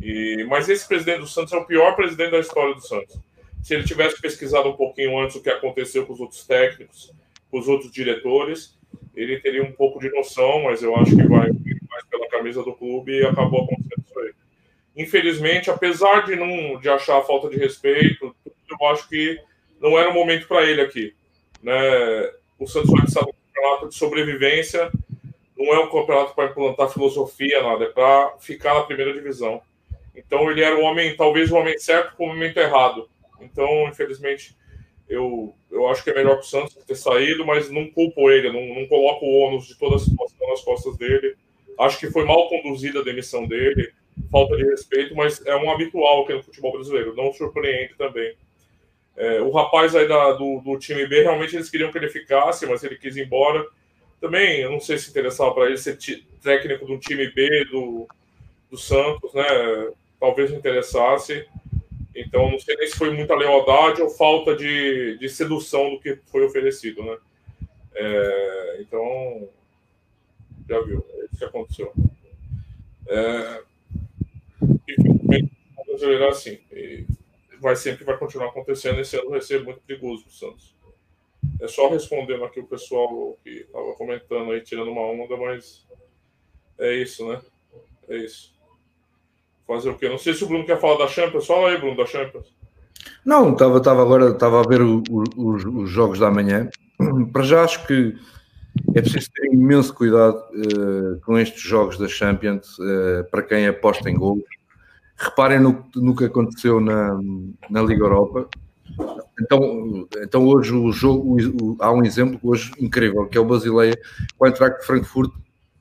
E, 0.00 0.44
mas 0.48 0.68
esse 0.68 0.86
presidente 0.86 1.20
do 1.20 1.26
Santos 1.26 1.52
é 1.52 1.56
o 1.56 1.64
pior 1.64 1.94
presidente 1.94 2.30
da 2.30 2.38
história 2.38 2.74
do 2.74 2.80
Santos. 2.80 3.18
Se 3.62 3.74
ele 3.74 3.84
tivesse 3.84 4.20
pesquisado 4.20 4.68
um 4.68 4.76
pouquinho 4.76 5.18
antes 5.18 5.36
o 5.36 5.42
que 5.42 5.50
aconteceu 5.50 6.06
com 6.06 6.12
os 6.12 6.20
outros 6.20 6.46
técnicos, 6.46 7.12
com 7.50 7.58
os 7.58 7.68
outros 7.68 7.90
diretores, 7.90 8.77
ele 9.14 9.40
teria 9.40 9.64
um 9.64 9.72
pouco 9.72 9.98
de 9.98 10.10
noção, 10.10 10.62
mas 10.64 10.82
eu 10.82 10.94
acho 10.96 11.16
que 11.16 11.26
vai 11.26 11.50
mais 11.90 12.04
pela 12.08 12.28
camisa 12.28 12.62
do 12.62 12.72
clube 12.72 13.12
e 13.12 13.26
acabou 13.26 13.64
acontecendo 13.64 14.04
isso 14.06 14.18
aí. 14.20 14.32
Infelizmente, 14.96 15.70
apesar 15.70 16.24
de 16.24 16.36
não 16.36 16.78
de 16.78 16.88
achar 16.88 17.22
falta 17.22 17.48
de 17.48 17.56
respeito, 17.56 18.34
eu 18.46 18.86
acho 18.88 19.08
que 19.08 19.40
não 19.80 19.98
era 19.98 20.10
o 20.10 20.14
momento 20.14 20.46
para 20.46 20.64
ele 20.64 20.80
aqui. 20.80 21.14
Né? 21.62 21.74
O 22.58 22.66
Santos 22.66 22.90
vai 22.90 23.04
de 23.04 23.18
um 23.18 23.32
campeonato 23.54 23.88
de 23.88 23.94
sobrevivência, 23.94 24.90
não 25.56 25.74
é 25.74 25.80
um 25.80 25.90
campeonato 25.90 26.34
para 26.34 26.50
implantar 26.50 26.88
filosofia, 26.88 27.62
nada, 27.62 27.84
é 27.84 27.88
para 27.88 28.36
ficar 28.38 28.74
na 28.74 28.82
primeira 28.82 29.12
divisão. 29.12 29.60
Então 30.14 30.50
ele 30.50 30.62
era 30.62 30.76
o 30.76 30.82
homem, 30.82 31.16
talvez 31.16 31.50
o 31.50 31.56
homem 31.56 31.78
certo 31.78 32.16
com 32.16 32.26
o 32.26 32.28
momento 32.28 32.58
errado. 32.58 33.08
Então, 33.40 33.88
infelizmente, 33.88 34.56
eu, 35.08 35.54
eu 35.70 35.88
acho 35.88 36.04
que 36.04 36.10
é 36.10 36.14
melhor 36.14 36.36
para 36.36 36.44
o 36.44 36.46
Santos 36.46 36.74
ter 36.74 36.94
saído, 36.94 37.44
mas 37.46 37.70
não 37.70 37.88
culpo 37.90 38.30
ele, 38.30 38.52
não, 38.52 38.80
não 38.80 38.86
coloco 38.86 39.24
o 39.24 39.38
ônus 39.38 39.66
de 39.66 39.78
toda 39.78 39.96
a 39.96 39.98
situação 39.98 40.48
nas 40.48 40.60
costas 40.62 40.96
dele. 40.96 41.34
Acho 41.78 41.98
que 41.98 42.10
foi 42.10 42.24
mal 42.24 42.48
conduzida 42.48 43.00
a 43.00 43.04
demissão 43.04 43.46
dele, 43.46 43.92
falta 44.30 44.56
de 44.56 44.64
respeito, 44.64 45.14
mas 45.14 45.44
é 45.46 45.56
um 45.56 45.70
habitual 45.70 46.22
aqui 46.22 46.34
no 46.34 46.42
futebol 46.42 46.72
brasileiro, 46.72 47.14
não 47.14 47.32
surpreende 47.32 47.94
também. 47.96 48.34
É, 49.16 49.40
o 49.40 49.50
rapaz 49.50 49.96
aí 49.96 50.06
da, 50.06 50.32
do, 50.32 50.60
do, 50.60 50.78
time 50.78 51.06
B, 51.06 51.22
realmente 51.22 51.56
eles 51.56 51.68
queriam 51.68 51.90
que 51.90 51.98
ele 51.98 52.08
ficasse, 52.08 52.66
mas 52.66 52.84
ele 52.84 52.96
quis 52.96 53.16
ir 53.16 53.26
embora. 53.26 53.66
Também, 54.20 54.60
eu 54.60 54.70
não 54.70 54.78
sei 54.78 54.96
se 54.98 55.10
interessava 55.10 55.52
para 55.52 55.66
ele 55.66 55.76
ser 55.76 55.98
técnico 56.40 56.86
do 56.86 56.98
time 56.98 57.28
B 57.32 57.64
do, 57.64 58.06
do 58.70 58.76
Santos, 58.76 59.34
né? 59.34 59.44
Talvez 60.20 60.52
interessasse. 60.52 61.46
Então, 62.20 62.50
não 62.50 62.58
sei 62.58 62.76
nem 62.76 62.88
se 62.88 62.96
foi 62.96 63.10
muita 63.10 63.34
lealdade 63.34 64.02
ou 64.02 64.10
falta 64.10 64.56
de, 64.56 65.16
de 65.18 65.28
sedução 65.28 65.90
do 65.90 66.00
que 66.00 66.18
foi 66.26 66.44
oferecido, 66.44 67.02
né? 67.02 67.16
É, 67.94 68.78
então, 68.80 69.48
já 70.68 70.80
viu, 70.80 71.04
é 71.14 71.24
isso 71.26 71.38
que 71.38 71.44
aconteceu. 71.44 71.92
É, 73.08 73.62
é 76.06 76.28
assim. 76.28 76.58
Vai 77.60 77.74
sempre 77.76 78.04
vai 78.04 78.16
continuar 78.16 78.48
acontecendo. 78.48 79.00
Esse 79.00 79.16
ano 79.16 79.30
vai 79.30 79.40
ser 79.40 79.64
muito 79.64 79.80
perigoso 79.80 80.24
para 80.24 80.30
o 80.30 80.34
Santos. 80.34 80.74
É 81.60 81.66
só 81.66 81.88
respondendo 81.88 82.44
aqui 82.44 82.60
o 82.60 82.66
pessoal 82.66 83.36
que 83.42 83.50
estava 83.50 83.92
comentando 83.94 84.52
aí, 84.52 84.60
tirando 84.60 84.90
uma 84.90 85.02
onda, 85.02 85.36
mas 85.36 85.86
é 86.78 86.94
isso, 86.94 87.28
né? 87.28 87.40
É 88.08 88.16
isso. 88.16 88.57
Fazer 89.68 89.90
o 89.90 89.94
quê? 89.98 90.08
Não 90.08 90.16
sei 90.16 90.32
se 90.32 90.42
o 90.42 90.48
Bruno 90.48 90.64
quer 90.64 90.80
falar 90.80 90.96
da 90.96 91.06
Champions. 91.06 91.46
Fala 91.46 91.68
aí, 91.68 91.76
Bruno, 91.76 91.94
da 91.94 92.06
Champions. 92.06 92.46
Não, 93.22 93.52
estava 93.52 93.78
tava 93.82 94.00
agora 94.00 94.30
estava 94.30 94.60
a 94.60 94.66
ver 94.66 94.80
o, 94.80 95.02
o, 95.10 95.24
os, 95.36 95.62
os, 95.62 95.90
jogos 95.90 96.18
da 96.18 96.30
manhã. 96.30 96.70
Para 97.30 97.42
já 97.42 97.62
acho 97.62 97.86
que 97.86 98.16
é 98.94 99.02
preciso 99.02 99.30
ter 99.30 99.52
imenso 99.52 99.92
cuidado 99.92 100.38
uh, 100.38 101.20
com 101.20 101.38
estes 101.38 101.60
jogos 101.60 101.98
da 101.98 102.08
Champions 102.08 102.78
uh, 102.78 103.28
para 103.30 103.42
quem 103.42 103.66
aposta 103.66 104.08
em 104.08 104.16
gols. 104.16 104.42
Reparem 105.18 105.60
no, 105.60 105.84
no 105.96 106.16
que 106.16 106.24
aconteceu 106.24 106.80
na, 106.80 107.18
na 107.68 107.82
Liga 107.82 108.04
Europa. 108.04 108.48
Então, 109.38 110.08
então 110.22 110.46
hoje 110.46 110.72
o 110.72 110.90
jogo, 110.90 111.36
o, 111.62 111.76
há 111.80 111.92
um 111.92 112.02
exemplo 112.04 112.40
hoje 112.42 112.72
incrível, 112.80 113.26
que 113.26 113.36
é 113.36 113.40
o 113.40 113.44
Basileia 113.44 113.98
com 114.38 114.46
a 114.46 114.48
Eintracht 114.48 114.86
Frankfurt. 114.86 115.30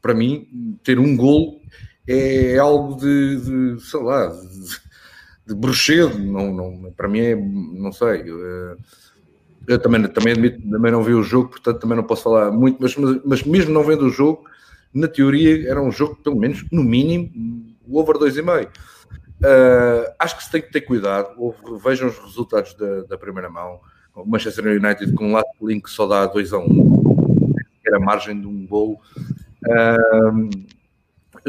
Para 0.01 0.13
mim, 0.13 0.77
ter 0.83 0.99
um 0.99 1.15
gol 1.15 1.56
é 2.07 2.57
algo 2.57 2.95
de, 2.95 3.75
de 3.75 3.81
sei 3.81 4.01
lá, 4.01 4.27
de, 4.27 4.79
de 5.47 5.55
bruxedo, 5.55 6.17
não, 6.19 6.53
não, 6.53 6.91
para 6.91 7.07
mim 7.07 7.19
é, 7.19 7.35
não 7.35 7.91
sei. 7.91 8.21
Eh, 8.21 8.77
eu 9.67 9.79
também, 9.79 10.01
também, 10.07 10.33
admito, 10.33 10.61
também 10.69 10.91
não 10.91 11.03
vi 11.03 11.13
o 11.13 11.23
jogo, 11.23 11.49
portanto 11.49 11.79
também 11.79 11.97
não 11.97 12.03
posso 12.03 12.23
falar 12.23 12.51
muito, 12.51 12.77
mas, 12.81 12.95
mas, 12.95 13.21
mas 13.25 13.43
mesmo 13.43 13.73
não 13.73 13.83
vendo 13.83 14.05
o 14.05 14.09
jogo, 14.09 14.45
na 14.93 15.07
teoria 15.07 15.69
era 15.69 15.81
um 15.81 15.91
jogo, 15.91 16.15
pelo 16.15 16.37
menos, 16.37 16.65
no 16.71 16.83
mínimo, 16.83 17.75
o 17.87 17.99
over 17.99 18.15
2,5. 18.15 18.67
Uh, 19.39 20.11
acho 20.17 20.37
que 20.37 20.43
se 20.43 20.51
tem 20.51 20.61
que 20.61 20.71
ter 20.71 20.81
cuidado. 20.81 21.29
Vejam 21.83 22.07
os 22.07 22.17
resultados 22.17 22.73
da, 22.73 23.03
da 23.03 23.17
primeira 23.17 23.49
mão. 23.49 23.79
O 24.15 24.25
Manchester 24.25 24.65
United 24.65 25.13
com 25.13 25.27
um 25.27 25.31
lado 25.33 25.45
link 25.61 25.87
só 25.87 26.07
dá 26.07 26.25
2 26.25 26.53
a 26.53 26.57
1, 26.57 26.63
um, 26.63 27.53
era 27.85 27.97
a 27.97 27.99
margem 27.99 28.39
de 28.39 28.47
um 28.47 28.65
gol. 28.65 28.99
Uh, 29.63 30.49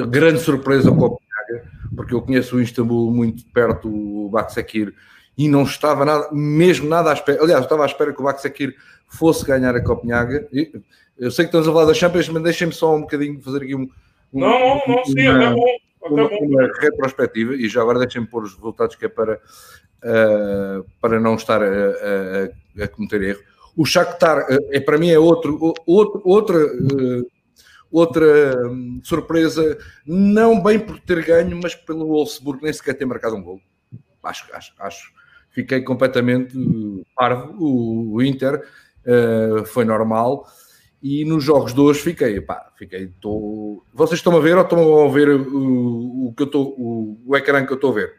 grande 0.06 0.40
surpresa 0.40 0.90
Copenhaga, 0.90 1.70
porque 1.94 2.14
eu 2.14 2.22
conheço 2.22 2.56
o 2.56 2.60
Istambul 2.60 3.10
muito 3.10 3.44
perto, 3.52 3.88
o 3.88 4.28
Baksakir, 4.28 4.94
e 5.36 5.48
não 5.48 5.62
estava 5.62 6.04
nada, 6.04 6.28
mesmo 6.32 6.88
nada 6.88 7.10
à 7.10 7.12
espera. 7.12 7.42
Aliás, 7.42 7.62
estava 7.62 7.84
à 7.84 7.86
espera 7.86 8.12
que 8.12 8.20
o 8.20 8.24
Baksakir 8.24 8.74
fosse 9.08 9.44
ganhar 9.44 9.74
a 9.74 9.82
Copenhaga. 9.82 10.48
Eu 11.18 11.30
sei 11.30 11.44
que 11.44 11.48
estamos 11.48 11.66
a 11.66 11.72
falar 11.72 11.86
da 11.86 11.94
Champions, 11.94 12.28
mas 12.28 12.42
deixem-me 12.42 12.72
só 12.72 12.94
um 12.94 13.00
bocadinho 13.00 13.40
fazer 13.40 13.62
aqui 13.62 13.74
um. 13.74 13.88
um 14.32 14.40
não, 14.40 14.50
não, 14.50 14.82
não, 14.86 15.04
sim, 15.04 15.28
uma, 15.28 15.36
até 15.36 15.54
bom. 15.54 15.64
Uma, 16.00 16.28
uma, 16.28 16.72
retrospectiva, 16.80 17.54
e 17.54 17.68
já 17.68 17.82
agora 17.82 17.98
deixem-me 17.98 18.26
pôr 18.26 18.44
os 18.44 18.54
resultados 18.54 18.96
que 18.96 19.04
é 19.04 19.08
para, 19.08 19.34
uh, 19.34 20.84
para 21.00 21.20
não 21.20 21.34
estar 21.34 21.62
a, 21.62 21.66
a, 21.66 22.84
a, 22.84 22.88
cometer 22.88 23.22
erro. 23.22 23.40
O 23.76 23.84
Shakhtar, 23.84 24.46
uh, 24.50 24.68
é, 24.70 24.80
para 24.80 24.96
mim, 24.96 25.10
é 25.10 25.18
outro, 25.18 25.74
outro, 25.86 26.22
outra. 26.24 26.58
Uh, 26.58 27.26
Outra 27.90 28.68
hum, 28.68 29.00
surpresa, 29.02 29.78
não 30.06 30.62
bem 30.62 30.78
por 30.78 31.00
ter 31.00 31.24
ganho, 31.24 31.58
mas 31.62 31.74
pelo 31.74 32.06
Wolfsburg 32.06 32.62
nem 32.62 32.72
sequer 32.72 32.94
ter 32.94 33.06
marcado 33.06 33.36
um 33.36 33.42
gol. 33.42 33.60
Acho, 34.22 34.46
acho, 34.52 34.74
acho. 34.78 35.12
Fiquei 35.50 35.80
completamente 35.80 36.54
parvo. 37.16 37.54
O, 37.58 38.14
o 38.14 38.22
Inter 38.22 38.62
uh, 39.06 39.64
foi 39.64 39.84
normal. 39.84 40.46
E 41.02 41.24
nos 41.24 41.44
jogos 41.44 41.72
de 41.72 41.80
hoje 41.80 42.00
fiquei, 42.00 42.40
pá, 42.40 42.72
fiquei, 42.76 43.12
tô... 43.20 43.82
Vocês 43.94 44.18
estão 44.18 44.36
a 44.36 44.40
ver 44.40 44.56
ou 44.56 44.64
estão 44.64 45.06
a 45.06 45.08
ver 45.08 45.28
o, 45.30 46.26
o 46.26 46.34
que 46.36 46.42
eu 46.42 46.46
estou, 46.46 46.74
o, 46.76 47.20
o 47.24 47.36
ecrã 47.36 47.64
que 47.64 47.72
eu 47.72 47.76
estou 47.76 47.92
a 47.92 47.94
ver? 47.94 48.14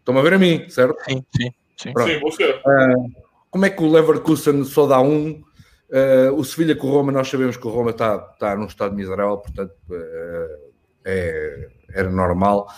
Estão 0.00 0.18
a 0.18 0.22
ver 0.22 0.34
a 0.34 0.38
mim, 0.38 0.68
certo? 0.68 1.02
Sim, 1.08 1.24
sim. 1.34 1.50
Sim, 1.76 1.92
sim 2.04 2.20
você. 2.20 2.50
Uh, 2.50 3.10
como 3.50 3.64
é 3.64 3.70
que 3.70 3.82
o 3.82 3.90
Leverkusen 3.90 4.64
só 4.64 4.86
dá 4.86 5.00
um 5.00 5.42
Uh, 5.90 6.32
o 6.34 6.44
Sevilha 6.44 6.74
com 6.74 6.88
o 6.88 6.90
Roma, 6.90 7.12
nós 7.12 7.28
sabemos 7.28 7.56
que 7.56 7.66
o 7.66 7.70
Roma 7.70 7.90
está, 7.90 8.16
está 8.32 8.56
num 8.56 8.66
estado 8.66 8.94
miserável, 8.94 9.36
portanto, 9.36 9.74
uh, 9.90 10.72
é, 11.04 11.68
era 11.92 12.10
normal. 12.10 12.68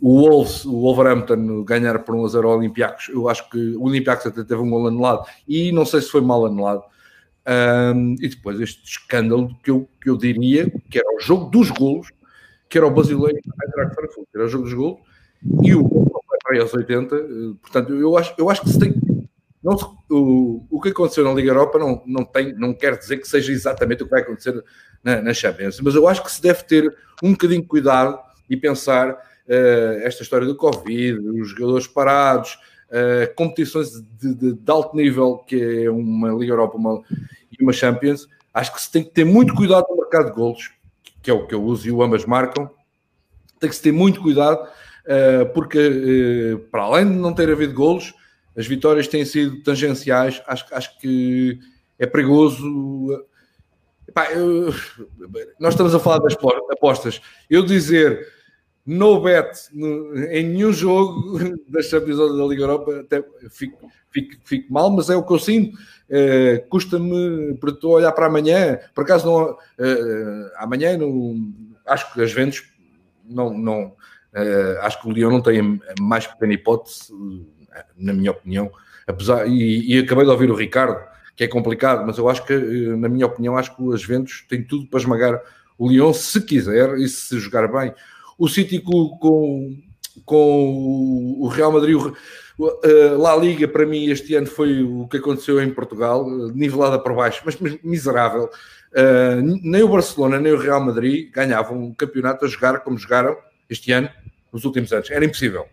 O 0.00 0.20
Wolves, 0.20 0.64
o 0.64 0.80
Wolverhampton 0.80 1.64
ganhar 1.64 2.00
por 2.00 2.14
1 2.14 2.24
a 2.24 2.28
0 2.28 2.48
ao 2.48 2.58
Olympiacos, 2.58 3.08
eu 3.08 3.28
acho 3.28 3.48
que 3.48 3.76
o 3.76 3.84
Olympiacos 3.84 4.26
até 4.26 4.42
teve 4.42 4.60
um 4.60 4.68
gol 4.68 4.88
anulado 4.88 5.24
e 5.48 5.72
não 5.72 5.86
sei 5.86 6.00
se 6.00 6.10
foi 6.10 6.20
mal 6.20 6.44
anulado. 6.44 6.82
Um, 7.48 8.16
e 8.20 8.28
depois 8.28 8.60
este 8.60 8.82
escândalo 8.84 9.56
que 9.62 9.70
eu, 9.70 9.88
que 10.02 10.10
eu 10.10 10.16
diria 10.16 10.68
que 10.90 10.98
era 10.98 11.08
o 11.14 11.20
jogo 11.20 11.48
dos 11.48 11.70
golos, 11.70 12.10
que 12.68 12.76
era 12.76 12.86
o 12.86 12.90
Basileiro 12.90 13.40
que 13.40 13.50
era 14.34 14.44
o 14.44 14.48
jogo 14.48 14.64
dos 14.64 14.74
golos, 14.74 14.98
e 15.62 15.72
o 15.74 15.84
gol 15.84 16.24
vai 16.44 16.58
aos 16.58 16.74
80. 16.74 17.16
Portanto, 17.62 17.94
eu 17.94 18.16
acho, 18.16 18.34
eu 18.36 18.50
acho 18.50 18.62
que 18.62 18.70
se 18.70 18.78
tem 18.78 18.92
não, 19.66 19.98
o, 20.08 20.64
o 20.70 20.80
que 20.80 20.90
aconteceu 20.90 21.24
na 21.24 21.34
Liga 21.34 21.50
Europa 21.50 21.76
não, 21.76 22.00
não, 22.06 22.24
tem, 22.24 22.54
não 22.54 22.72
quer 22.72 22.96
dizer 22.96 23.16
que 23.16 23.26
seja 23.26 23.50
exatamente 23.50 24.04
o 24.04 24.06
que 24.06 24.12
vai 24.12 24.22
acontecer 24.22 24.62
na, 25.02 25.20
na 25.20 25.34
Champions, 25.34 25.80
mas 25.80 25.96
eu 25.96 26.06
acho 26.06 26.22
que 26.22 26.30
se 26.30 26.40
deve 26.40 26.62
ter 26.62 26.96
um 27.20 27.32
bocadinho 27.32 27.62
de 27.62 27.66
cuidado 27.66 28.16
e 28.48 28.56
pensar 28.56 29.10
uh, 29.10 29.98
esta 30.04 30.22
história 30.22 30.46
do 30.46 30.54
Covid, 30.54 31.18
os 31.18 31.48
jogadores 31.48 31.88
parados, 31.88 32.56
uh, 32.90 33.34
competições 33.34 33.90
de, 34.20 34.34
de, 34.36 34.52
de, 34.52 34.70
alto 34.70 34.96
nível, 34.96 35.38
que 35.38 35.84
é 35.84 35.90
uma 35.90 36.30
Liga 36.30 36.52
Europa 36.52 36.76
uma, 36.76 37.02
e 37.50 37.60
uma 37.60 37.72
Champions, 37.72 38.28
acho 38.54 38.72
que 38.72 38.80
se 38.80 38.92
tem 38.92 39.02
que 39.02 39.10
ter 39.10 39.24
muito 39.24 39.52
cuidado 39.52 39.84
no 39.90 39.96
mercado 39.96 40.26
de 40.26 40.32
golos, 40.32 40.70
que 41.20 41.28
é 41.28 41.34
o 41.34 41.44
que 41.44 41.56
eu 41.56 41.64
uso 41.64 41.88
e 41.88 41.90
o 41.90 42.04
ambas 42.04 42.24
marcam, 42.24 42.70
tem 43.58 43.68
que 43.68 43.74
se 43.74 43.82
ter 43.82 43.92
muito 43.92 44.22
cuidado, 44.22 44.62
uh, 44.62 45.52
porque 45.52 46.56
para 46.70 46.84
além 46.84 47.08
de 47.08 47.16
não 47.16 47.34
ter 47.34 47.50
havido 47.50 47.74
golos, 47.74 48.14
as 48.56 48.66
vitórias 48.66 49.06
têm 49.06 49.24
sido 49.24 49.62
tangenciais, 49.62 50.42
acho, 50.46 50.64
acho 50.72 50.98
que 50.98 51.58
é 51.98 52.06
perigoso. 52.06 53.26
Epá, 54.08 54.32
eu, 54.32 54.72
nós 55.60 55.74
estamos 55.74 55.94
a 55.94 56.00
falar 56.00 56.18
das 56.18 56.36
apostas. 56.70 57.20
Eu 57.50 57.62
dizer 57.62 58.26
no 58.86 59.20
bet 59.20 59.68
no, 59.72 60.16
em 60.28 60.44
nenhum 60.44 60.72
jogo 60.72 61.38
das 61.68 61.86
Champions 61.86 62.16
da 62.16 62.44
Liga 62.46 62.62
Europa, 62.62 63.00
até 63.00 63.22
fico, 63.50 63.90
fico, 64.10 64.36
fico, 64.44 64.72
mal, 64.72 64.90
mas 64.90 65.10
é 65.10 65.16
o 65.16 65.24
que 65.24 65.32
eu 65.32 65.38
sinto. 65.38 65.76
Uh, 66.08 66.66
Custa-me, 66.68 67.58
para 67.58 67.70
estou 67.70 67.92
olhar 67.92 68.12
para 68.12 68.26
amanhã, 68.26 68.78
por 68.94 69.02
acaso 69.02 69.26
não, 69.26 69.50
uh, 69.52 70.50
amanhã 70.56 70.96
acho 71.84 72.14
que 72.14 72.22
as 72.22 72.32
vendas 72.32 72.62
não, 73.24 73.52
não 73.58 73.86
uh, 73.86 74.80
acho 74.82 75.02
que 75.02 75.08
o 75.08 75.12
Leão 75.12 75.32
não 75.32 75.42
tem 75.42 75.80
mais 76.00 76.26
pequena 76.26 76.54
hipótese 76.54 77.12
na 77.96 78.12
minha 78.12 78.30
opinião. 78.30 78.70
Apesar, 79.06 79.46
e, 79.46 79.94
e, 79.94 79.98
acabei 79.98 80.24
de 80.24 80.30
ouvir 80.30 80.50
o 80.50 80.54
Ricardo, 80.54 80.98
que 81.36 81.44
é 81.44 81.48
complicado, 81.48 82.04
mas 82.06 82.18
eu 82.18 82.28
acho 82.28 82.44
que, 82.44 82.52
eh, 82.52 82.96
na 82.96 83.08
minha 83.08 83.26
opinião, 83.26 83.56
acho 83.56 83.76
que 83.76 83.82
o 83.82 83.96
Juventus 83.96 84.44
tem 84.48 84.62
tudo 84.64 84.86
para 84.86 84.98
esmagar 84.98 85.40
o 85.78 85.88
Lyon 85.88 86.12
se 86.12 86.40
quiser 86.40 86.96
e 86.96 87.06
se 87.08 87.38
jogar 87.38 87.68
bem. 87.68 87.94
O 88.38 88.48
City 88.48 88.80
com, 88.80 89.10
com, 89.18 89.76
com 90.24 91.36
o 91.38 91.46
Real 91.48 91.70
Madrid, 91.70 91.94
o, 91.94 92.08
uh, 92.58 93.18
La 93.18 93.36
Liga, 93.36 93.68
para 93.68 93.86
mim, 93.86 94.06
este 94.10 94.34
ano 94.34 94.46
foi 94.46 94.82
o 94.82 95.06
que 95.08 95.18
aconteceu 95.18 95.62
em 95.62 95.70
Portugal, 95.70 96.28
nivelada 96.54 96.98
para 96.98 97.14
baixo, 97.14 97.42
mas, 97.44 97.56
mas 97.60 97.78
miserável. 97.82 98.50
Uh, 98.92 99.42
nem 99.62 99.82
o 99.82 99.88
Barcelona, 99.88 100.40
nem 100.40 100.52
o 100.52 100.58
Real 100.58 100.80
Madrid 100.80 101.30
ganhavam 101.30 101.78
um 101.78 101.94
campeonato 101.94 102.44
a 102.44 102.48
jogar 102.48 102.80
como 102.80 102.98
jogaram 102.98 103.36
este 103.68 103.92
ano, 103.92 104.08
nos 104.52 104.64
últimos 104.64 104.92
anos. 104.92 105.10
Era 105.10 105.24
impossível. 105.24 105.66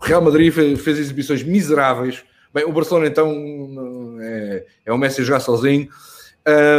O 0.00 0.04
Real 0.04 0.22
Madrid 0.22 0.52
fez, 0.52 0.80
fez 0.80 0.98
exibições 0.98 1.42
miseráveis. 1.42 2.24
Bem, 2.52 2.64
o 2.64 2.72
Barcelona 2.72 3.06
então 3.06 4.18
é, 4.20 4.66
é 4.86 4.92
o 4.92 4.98
Messi 4.98 5.22
jogar 5.24 5.40
sozinho. 5.40 5.88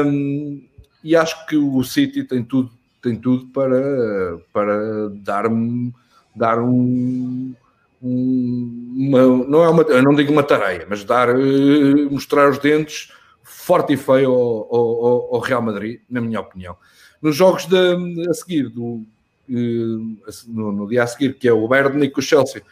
Um, 0.05 0.65
e 1.03 1.15
acho 1.15 1.45
que 1.45 1.55
o 1.55 1.83
City 1.83 2.23
tem 2.23 2.43
tudo, 2.43 2.71
tem 3.01 3.15
tudo 3.15 3.47
para, 3.47 4.37
para 4.51 5.09
dar, 5.09 5.45
dar 6.35 6.59
um, 6.59 7.53
um 8.01 8.75
uma, 8.97 9.25
não 9.45 9.63
é 9.63 9.69
uma, 9.69 9.83
não 10.01 10.15
digo 10.15 10.31
uma 10.31 10.43
tareia, 10.43 10.85
mas 10.89 11.03
dar, 11.03 11.29
eh, 11.29 12.05
mostrar 12.09 12.49
os 12.49 12.57
dentes 12.57 13.11
forte 13.43 13.93
e 13.93 13.97
feio 13.97 14.31
ao, 14.31 14.75
ao, 14.75 15.35
ao 15.35 15.39
Real 15.39 15.61
Madrid, 15.61 16.01
na 16.09 16.19
minha 16.19 16.39
opinião. 16.39 16.75
Nos 17.21 17.35
jogos 17.35 17.65
de, 17.65 18.27
a 18.29 18.33
seguir, 18.33 18.69
do, 18.69 19.03
eh, 19.49 20.33
no, 20.47 20.71
no, 20.71 20.87
dia 20.87 21.03
a 21.03 21.07
seguir, 21.07 21.37
que 21.37 21.47
é 21.47 21.53
o 21.53 21.67
Bayern 21.67 22.03
e 22.03 22.11
o 22.15 22.21
Chelsea, 22.21 22.63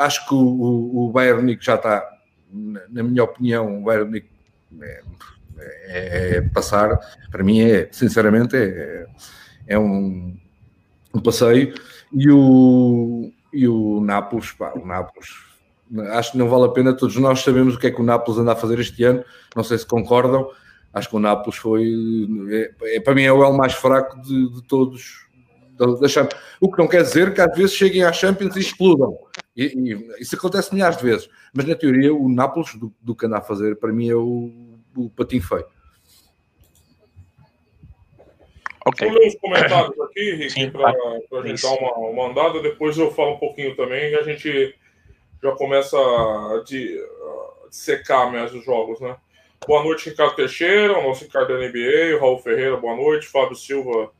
Acho 0.00 0.26
que 0.26 0.34
o, 0.34 1.06
o 1.06 1.10
Bayern 1.12 1.58
já 1.60 1.74
está, 1.74 2.08
na 2.52 3.02
minha 3.02 3.22
opinião, 3.22 3.80
o 3.80 3.84
Bayern 3.84 4.24
é, 4.80 5.02
é, 5.58 6.36
é, 6.36 6.40
passar, 6.40 6.98
para 7.30 7.44
mim 7.44 7.60
é, 7.60 7.88
sinceramente, 7.92 8.56
é, 8.56 9.06
é 9.66 9.78
um, 9.78 10.36
um 11.14 11.20
passeio. 11.20 11.74
E 12.12 12.30
o, 12.30 13.30
e 13.52 13.68
o 13.68 14.00
Nápoles, 14.00 14.52
pá, 14.52 14.72
o 14.74 14.86
Nápoles, 14.86 15.28
acho 16.12 16.32
que 16.32 16.38
não 16.38 16.48
vale 16.48 16.64
a 16.64 16.68
pena, 16.68 16.96
todos 16.96 17.16
nós 17.16 17.40
sabemos 17.40 17.74
o 17.74 17.78
que 17.78 17.88
é 17.88 17.90
que 17.90 18.00
o 18.00 18.04
Nápoles 18.04 18.40
anda 18.40 18.52
a 18.52 18.56
fazer 18.56 18.78
este 18.78 19.04
ano, 19.04 19.24
não 19.54 19.62
sei 19.62 19.76
se 19.78 19.86
concordam, 19.86 20.50
acho 20.94 21.08
que 21.08 21.16
o 21.16 21.20
Nápoles 21.20 21.58
foi, 21.58 21.92
é, 22.50 22.96
é 22.96 23.00
para 23.00 23.14
mim 23.14 23.22
é 23.22 23.32
o 23.32 23.44
L 23.44 23.56
mais 23.56 23.74
fraco 23.74 24.20
de, 24.22 24.54
de 24.54 24.62
todos 24.62 25.28
da, 26.00 26.08
Champions. 26.08 26.40
O 26.60 26.70
que 26.70 26.78
não 26.78 26.88
quer 26.88 27.02
dizer 27.02 27.32
que 27.32 27.40
às 27.40 27.56
vezes 27.56 27.74
cheguem 27.74 28.02
às 28.02 28.16
Champions 28.16 28.56
e 28.56 28.60
explodam. 28.60 29.16
E, 29.60 29.66
e, 29.76 30.22
isso 30.22 30.34
acontece 30.36 30.72
milhares 30.72 30.96
de 30.96 31.04
vezes. 31.04 31.28
Mas 31.52 31.66
na 31.66 31.74
teoria, 31.74 32.14
o 32.14 32.30
Nápoles, 32.30 32.74
do, 32.76 32.90
do 32.98 33.14
que 33.14 33.26
anda 33.26 33.36
a 33.36 33.42
fazer, 33.42 33.76
para 33.76 33.92
mim 33.92 34.08
é 34.08 34.14
o, 34.14 34.50
o 34.96 35.10
patinho 35.10 35.42
feio. 35.42 35.66
Okay. 38.86 39.06
Vou 39.06 39.18
ler 39.18 39.28
os 39.28 39.34
comentários 39.36 40.00
aqui, 40.00 40.34
Rick, 40.36 40.70
para 40.70 40.88
a 40.90 41.46
gente 41.46 41.62
dar 41.62 41.74
uma, 41.74 41.92
uma 42.08 42.30
andada. 42.30 42.62
Depois 42.62 42.96
eu 42.96 43.10
falo 43.10 43.34
um 43.34 43.38
pouquinho 43.38 43.76
também 43.76 44.12
e 44.12 44.14
a 44.14 44.22
gente 44.22 44.74
já 45.42 45.52
começa 45.52 45.98
a, 45.98 46.62
de, 46.64 46.98
a 46.98 47.66
secar 47.70 48.32
mesmo 48.32 48.60
os 48.60 48.64
jogos, 48.64 48.98
né? 48.98 49.14
Boa 49.68 49.84
noite, 49.84 50.08
Ricardo 50.08 50.36
Teixeira, 50.36 50.98
o 50.98 51.02
nosso 51.02 51.24
Ricardo 51.24 51.48
da 51.48 51.58
NBA, 51.58 52.16
o 52.16 52.20
Raul 52.20 52.38
Ferreira, 52.38 52.78
boa 52.78 52.96
noite, 52.96 53.26
Fábio 53.26 53.54
Silva, 53.54 54.10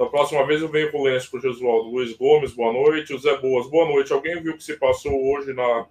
da 0.00 0.06
próxima 0.06 0.46
vez 0.46 0.62
eu 0.62 0.68
venho 0.70 0.90
com 0.90 1.00
o 1.00 1.04
lenço 1.04 1.30
para 1.30 1.40
o 1.40 1.42
Jesualdo. 1.42 1.90
Luiz 1.90 2.16
Gomes, 2.16 2.54
boa 2.54 2.72
noite. 2.72 3.12
O 3.12 3.18
Zé 3.18 3.36
Boas, 3.36 3.68
boa 3.68 3.86
noite. 3.86 4.10
Alguém 4.10 4.42
viu 4.42 4.54
o 4.54 4.56
que 4.56 4.64
se 4.64 4.78
passou 4.78 5.12
hoje 5.12 5.52
na 5.52 5.86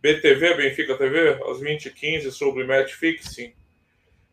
BTV, 0.00 0.54
Benfica 0.54 0.96
TV, 0.96 1.30
às 1.30 1.60
20h15, 1.60 2.30
sobre 2.30 2.62
match 2.62 2.92
fixing? 2.92 3.52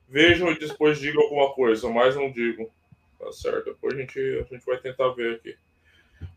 Vejam 0.07 0.51
e 0.51 0.59
depois 0.59 0.99
digam 0.99 1.23
alguma 1.23 1.51
coisa, 1.55 1.89
mas 1.89 2.15
não 2.15 2.31
digo. 2.31 2.71
Tá 3.17 3.31
certo, 3.31 3.71
depois 3.71 3.95
a 3.95 3.97
gente, 3.97 4.19
a 4.19 4.53
gente 4.53 4.63
vai 4.63 4.77
tentar 4.77 5.09
ver 5.09 5.37
aqui. 5.37 5.55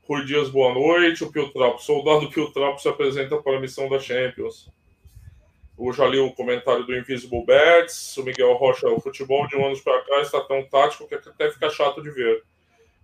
Rui 0.08 0.24
Dias, 0.24 0.48
boa 0.48 0.72
noite. 0.72 1.24
O 1.24 1.30
Pio 1.30 1.52
Trapo, 1.52 1.78
soldado 1.78 2.30
Pio 2.30 2.50
Trapo 2.52 2.80
se 2.80 2.88
apresenta 2.88 3.36
para 3.36 3.58
a 3.58 3.60
missão 3.60 3.86
da 3.86 3.98
Champions. 3.98 4.70
Eu 5.78 5.92
já 5.92 6.06
li 6.06 6.18
o 6.18 6.32
comentário 6.32 6.84
do 6.84 6.96
Invisible 6.96 7.44
Bats, 7.44 8.16
o 8.16 8.22
Miguel 8.22 8.54
Rocha, 8.54 8.88
o 8.88 9.00
futebol 9.00 9.46
de 9.46 9.56
um 9.56 9.66
anos 9.66 9.80
para 9.80 10.02
cá 10.04 10.20
está 10.20 10.40
tão 10.40 10.62
tático 10.64 11.06
que 11.06 11.14
até 11.14 11.50
fica 11.50 11.68
chato 11.68 12.02
de 12.02 12.10
ver. 12.10 12.42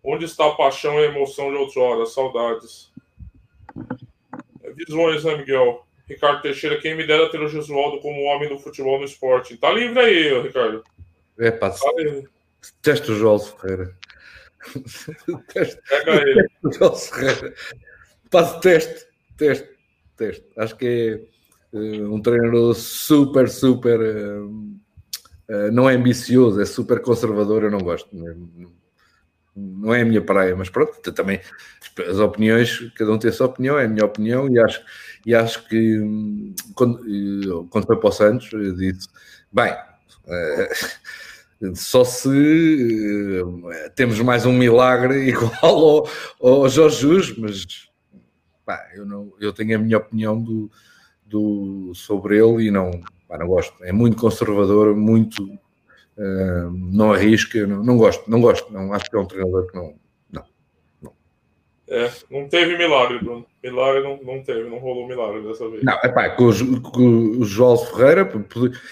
Onde 0.03 0.25
está 0.25 0.47
a 0.47 0.55
paixão 0.55 0.99
e 0.99 1.05
a 1.05 1.09
emoção 1.09 1.51
de 1.51 1.57
outrora? 1.57 2.07
Saudades. 2.07 2.91
Visões, 4.75 5.23
né, 5.25 5.37
Miguel? 5.37 5.87
Ricardo 6.09 6.43
Teixeira, 6.43 6.81
quem 6.81 6.97
me 6.97 7.07
dera 7.07 7.31
ter 7.31 7.41
o 7.41 7.49
Jesualdo 7.49 8.01
como 8.01 8.23
homem 8.23 8.49
do 8.49 8.59
futebol 8.59 8.99
no 8.99 9.05
esporte. 9.05 9.57
Tá 9.57 9.71
livre 9.71 10.01
aí, 10.01 10.43
Ricardo. 10.43 10.83
É, 11.39 11.51
pá, 11.51 11.71
tá 11.71 11.77
teste 12.81 13.13
o 13.13 13.15
João 13.15 13.39
Ferreira. 13.39 13.97
teste, 15.53 15.81
Pega 15.89 16.29
ele. 16.29 16.49
o 16.65 16.73
João 16.73 16.95
Ferreira. 16.95 17.55
Pá, 18.31 18.59
teste, 18.61 19.07
teste, 19.37 19.69
teste. 20.17 20.45
Acho 20.57 20.77
que 20.77 20.87
é 20.87 21.42
um 21.73 22.21
treinador 22.21 22.75
super, 22.75 23.49
super. 23.49 24.01
Uh, 24.01 24.47
uh, 25.49 25.73
não 25.73 25.89
é 25.89 25.95
ambicioso, 25.95 26.61
é 26.61 26.67
super 26.67 27.01
conservador. 27.01 27.65
Eu 27.65 27.71
não 27.71 27.81
gosto. 27.81 28.09
Não 29.55 29.95
é 29.95 30.03
a 30.03 30.05
minha 30.05 30.23
praia, 30.23 30.57
mas 30.57 30.71
pronto, 30.71 31.13
também 31.13 31.41
as 32.09 32.19
opiniões, 32.19 32.91
cada 32.95 33.13
um 33.13 33.19
tem 33.19 33.29
a 33.29 33.33
sua 33.33 33.47
opinião, 33.47 33.79
é 33.79 33.85
a 33.85 33.89
minha 33.89 34.07
opinião, 34.07 34.49
e 34.49 34.59
acho, 34.59 34.81
e 35.27 35.35
acho 35.35 35.69
que 35.69 36.01
quando, 36.75 37.67
quando 37.69 37.87
foi 37.87 37.99
para 37.99 38.09
o 38.09 38.13
Santos, 38.13 38.51
eu 38.51 38.75
disse: 38.75 39.09
bem, 39.53 39.75
só 41.77 42.03
se 42.03 43.43
temos 43.95 44.19
mais 44.21 44.47
um 44.47 44.55
milagre 44.55 45.29
igual 45.29 46.09
ao, 46.41 46.61
ao 46.63 46.69
Jorge 46.71 47.01
Jus, 47.03 47.37
mas 47.37 47.67
pá, 48.65 48.89
eu, 48.95 49.05
não, 49.05 49.35
eu 49.39 49.53
tenho 49.53 49.77
a 49.77 49.79
minha 49.79 49.99
opinião 49.99 50.41
do, 50.41 50.71
do, 51.33 51.93
sobre 51.95 52.37
ele 52.37 52.67
e 52.67 52.71
não, 52.71 52.91
pá, 53.27 53.39
não 53.39 53.47
gosto. 53.47 53.75
É 53.83 53.91
muito 53.91 54.19
conservador, 54.19 54.95
muito 54.95 55.43
uh, 55.43 56.71
não 56.71 57.13
arrisca, 57.13 57.67
não, 57.67 57.83
não, 57.83 57.97
gosto, 57.97 58.31
não 58.31 58.41
gosto, 58.41 58.73
não 58.73 58.93
acho 58.93 59.11
que 59.11 59.17
é 59.17 59.19
um 59.19 59.27
treinador 59.27 59.67
que 59.67 59.75
não. 59.75 59.95
Não, 60.31 60.45
não. 61.03 61.13
É, 61.89 62.11
não 62.31 62.49
teve 62.49 62.77
milagre, 62.77 63.19
Bruno. 63.19 63.47
Milagre 63.65 64.03
não, 64.03 64.23
não 64.23 64.43
teve, 64.43 64.69
não 64.69 64.79
rolou 64.79 65.09
milagre 65.09 65.43
dessa 65.43 65.69
vez. 65.69 65.83
Não, 65.83 65.99
é 66.03 66.09
pá, 66.09 66.31
com, 66.31 66.49
o, 66.49 66.81
com 66.83 67.41
o 67.41 67.45
João 67.45 67.79
Ferreira, 67.79 68.31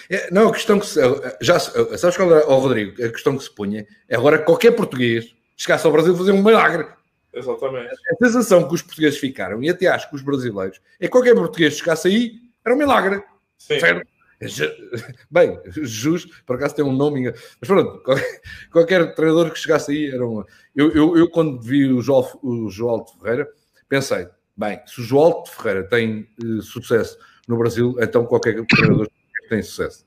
é, 0.09 0.31
não, 0.33 0.49
a 0.49 0.53
questão 0.53 0.81
que 0.81 0.87
se, 0.87 1.01
já 1.41 1.59
sabes 1.59 2.17
qual 2.17 2.35
é, 2.35 2.45
oh, 2.47 2.59
Rodrigo, 2.59 3.05
a 3.05 3.11
questão 3.11 3.37
que 3.37 3.45
se 3.45 3.55
punha 3.55 3.87
é 4.09 4.17
agora 4.17 4.39
qualquer 4.39 4.73
português 4.73 5.35
chegasse 5.57 5.87
ao 5.87 5.93
Brasil 5.93 6.17
fazer 6.17 6.33
um 6.33 6.43
milagre. 6.43 6.87
Exatamente. 7.33 7.95
A 8.11 8.27
sensação 8.27 8.67
que 8.67 8.75
os 8.75 8.83
portugueses 8.83 9.19
ficaram, 9.19 9.63
e 9.63 9.71
até 9.71 9.87
acho 9.87 10.09
que 10.09 10.17
os 10.17 10.23
brasileiros, 10.23 10.81
é 10.99 11.05
que 11.05 11.11
qualquer 11.11 11.35
português 11.35 11.77
chegasse 11.77 12.09
aí, 12.09 12.33
era 12.65 12.75
um 12.75 12.79
milagre. 12.79 13.23
Sim. 13.59 13.79
Certo? 13.79 14.07
Bem, 15.31 15.61
justo, 15.67 16.31
por 16.47 16.57
acaso 16.57 16.75
tem 16.75 16.85
um 16.85 16.93
nome, 16.93 17.31
mas 17.31 17.69
pronto, 17.69 18.03
qualquer, 18.73 19.15
treinador 19.15 19.51
que 19.51 19.59
chegasse 19.59 19.93
aí 19.93 20.11
era 20.11 20.27
uma. 20.27 20.47
Eu, 20.75 20.91
eu, 20.93 21.17
eu 21.17 21.31
quando 21.31 21.61
vi 21.61 21.93
o 21.93 22.01
João, 22.01 22.27
o 22.43 22.71
João 22.71 23.05
Ferreira, 23.07 23.47
pensei, 23.89 24.27
bem, 24.57 24.81
se 24.87 25.01
o 25.01 25.05
João 25.05 25.43
de 25.43 25.51
Ferreira 25.51 25.85
tem 25.85 26.27
uh, 26.43 26.63
sucesso 26.63 27.19
no 27.47 27.59
Brasil, 27.59 27.95
então 28.01 28.25
qualquer 28.25 28.65
treinador 28.65 29.09
tem 29.51 29.63
sucesso. 29.63 30.07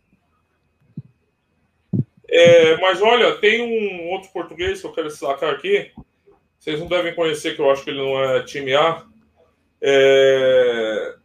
É, 2.28 2.76
mas 2.78 3.00
olha, 3.00 3.36
tem 3.36 3.62
um 3.62 4.10
outro 4.10 4.32
português 4.32 4.82
que 4.82 4.88
eu 4.88 4.92
quero 4.94 5.10
destacar 5.10 5.54
aqui. 5.54 5.92
Vocês 6.64 6.80
não 6.80 6.88
devem 6.88 7.14
conhecer, 7.14 7.58
que 7.58 7.62
eu 7.62 7.70
acho 7.70 7.84
que 7.84 7.90
ele 7.90 8.00
não 8.00 8.18
é 8.18 8.42
time 8.44 8.74
A. 8.74 9.04
É... 9.82 11.16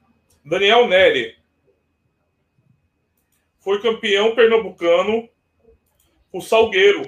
Daniel 0.44 0.88
Neri. 0.88 1.36
Foi 3.60 3.80
campeão 3.80 4.34
pernambucano 4.34 5.28
o 6.32 6.40
Salgueiro. 6.40 7.02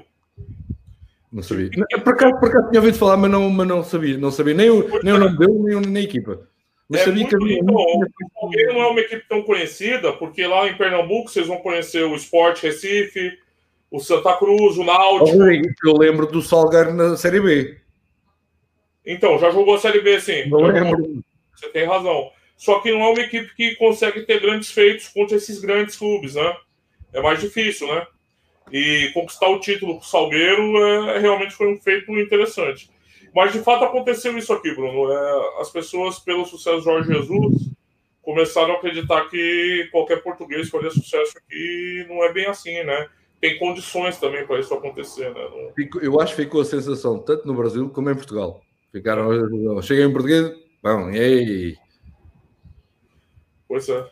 Não 1.33 1.43
sabia. 1.43 1.71
Por 2.05 2.13
acaso, 2.13 2.39
por 2.39 2.49
acaso 2.51 2.69
tinha 2.69 2.81
ouvido 2.81 2.99
falar, 2.99 3.17
mas 3.17 3.33
não, 3.33 3.51
mas 3.51 3.67
não 3.67 3.83
sabia. 3.83 4.17
Não 4.17 4.31
sabia 4.31 4.55
nem 4.55 4.71
o, 4.71 5.03
nem 5.03 5.13
o 5.13 5.19
nome 5.19 5.37
dele, 5.37 5.59
nem, 5.59 5.81
nem 5.81 6.03
a 6.05 6.07
equipa. 6.07 6.49
Não 6.89 7.01
é 7.01 7.05
sabia 7.05 7.27
que 7.27 7.35
havia. 7.35 7.59
Então, 7.59 7.75
o 7.75 8.41
Salgueiro 8.41 8.75
não 8.75 8.83
é 8.83 8.87
uma 8.91 9.01
equipe 9.01 9.25
tão 9.29 9.43
conhecida, 9.43 10.13
porque 10.13 10.47
lá 10.47 10.69
em 10.69 10.77
Pernambuco 10.77 11.29
vocês 11.31 11.49
vão 11.49 11.57
conhecer 11.57 12.05
o 12.05 12.15
Sport 12.15 12.63
Recife, 12.63 13.37
o 13.91 13.99
Santa 13.99 14.37
Cruz, 14.37 14.79
o 14.79 14.85
Náutico. 14.85 15.37
Eu 15.85 15.97
lembro 15.97 16.29
do 16.29 16.41
Salgueiro 16.41 16.95
na 16.95 17.17
Série 17.17 17.41
B. 17.41 17.81
Então, 19.13 19.39
já 19.39 19.51
jogou 19.51 19.75
a 19.75 19.79
Série 19.79 20.01
B, 20.01 20.21
sim. 20.21 20.49
Não 20.49 20.61
lembro. 20.61 21.23
Você 21.55 21.69
tem 21.69 21.85
razão. 21.85 22.31
Só 22.57 22.79
que 22.79 22.93
não 22.93 23.01
é 23.01 23.09
uma 23.11 23.21
equipe 23.21 23.53
que 23.57 23.75
consegue 23.75 24.23
ter 24.23 24.41
grandes 24.41 24.71
feitos 24.71 25.09
contra 25.09 25.37
esses 25.37 25.61
grandes 25.61 25.97
clubes, 25.97 26.37
né? 26.37 26.57
É 27.13 27.21
mais 27.21 27.41
difícil, 27.41 27.89
né? 27.89 28.07
E 28.71 29.11
conquistar 29.13 29.49
o 29.49 29.59
título 29.59 29.95
com 29.95 30.01
o 30.01 30.05
Salgueiro 30.05 30.77
é, 30.77 31.19
realmente 31.19 31.55
foi 31.55 31.73
um 31.73 31.81
feito 31.81 32.17
interessante. 32.17 32.89
Mas 33.35 33.53
de 33.53 33.59
fato 33.61 33.85
aconteceu 33.85 34.37
isso 34.39 34.53
aqui, 34.53 34.73
Bruno. 34.75 35.13
É, 35.13 35.61
as 35.61 35.71
pessoas, 35.71 36.21
pelo 36.21 36.45
sucesso 36.45 36.77
do 36.77 36.85
Jorge 36.85 37.13
Jesus, 37.13 37.71
começaram 38.23 38.75
a 38.75 38.77
acreditar 38.77 39.29
que 39.29 39.89
qualquer 39.91 40.23
português 40.23 40.69
faria 40.69 40.91
sucesso 40.91 41.37
aqui. 41.37 42.07
Não 42.09 42.23
é 42.23 42.33
bem 42.33 42.47
assim, 42.47 42.85
né? 42.85 43.09
Tem 43.41 43.59
condições 43.59 44.19
também 44.19 44.47
para 44.47 44.61
isso 44.61 44.73
acontecer, 44.73 45.35
né? 45.35 45.49
Não... 45.51 46.01
Eu 46.01 46.21
acho 46.21 46.37
que 46.37 46.43
ficou 46.43 46.61
a 46.61 46.65
sensação, 46.65 47.19
tanto 47.19 47.49
no 47.49 47.55
Brasil 47.55 47.89
como 47.89 48.09
em 48.09 48.15
Portugal. 48.15 48.63
Ficaram. 48.93 49.81
Cheguei 49.83 50.05
em 50.05 50.13
português, 50.13 50.53
bom, 50.83 51.11
e 51.11 51.21
aí? 51.21 51.77
Pois 53.69 53.89
é, 53.89 54.05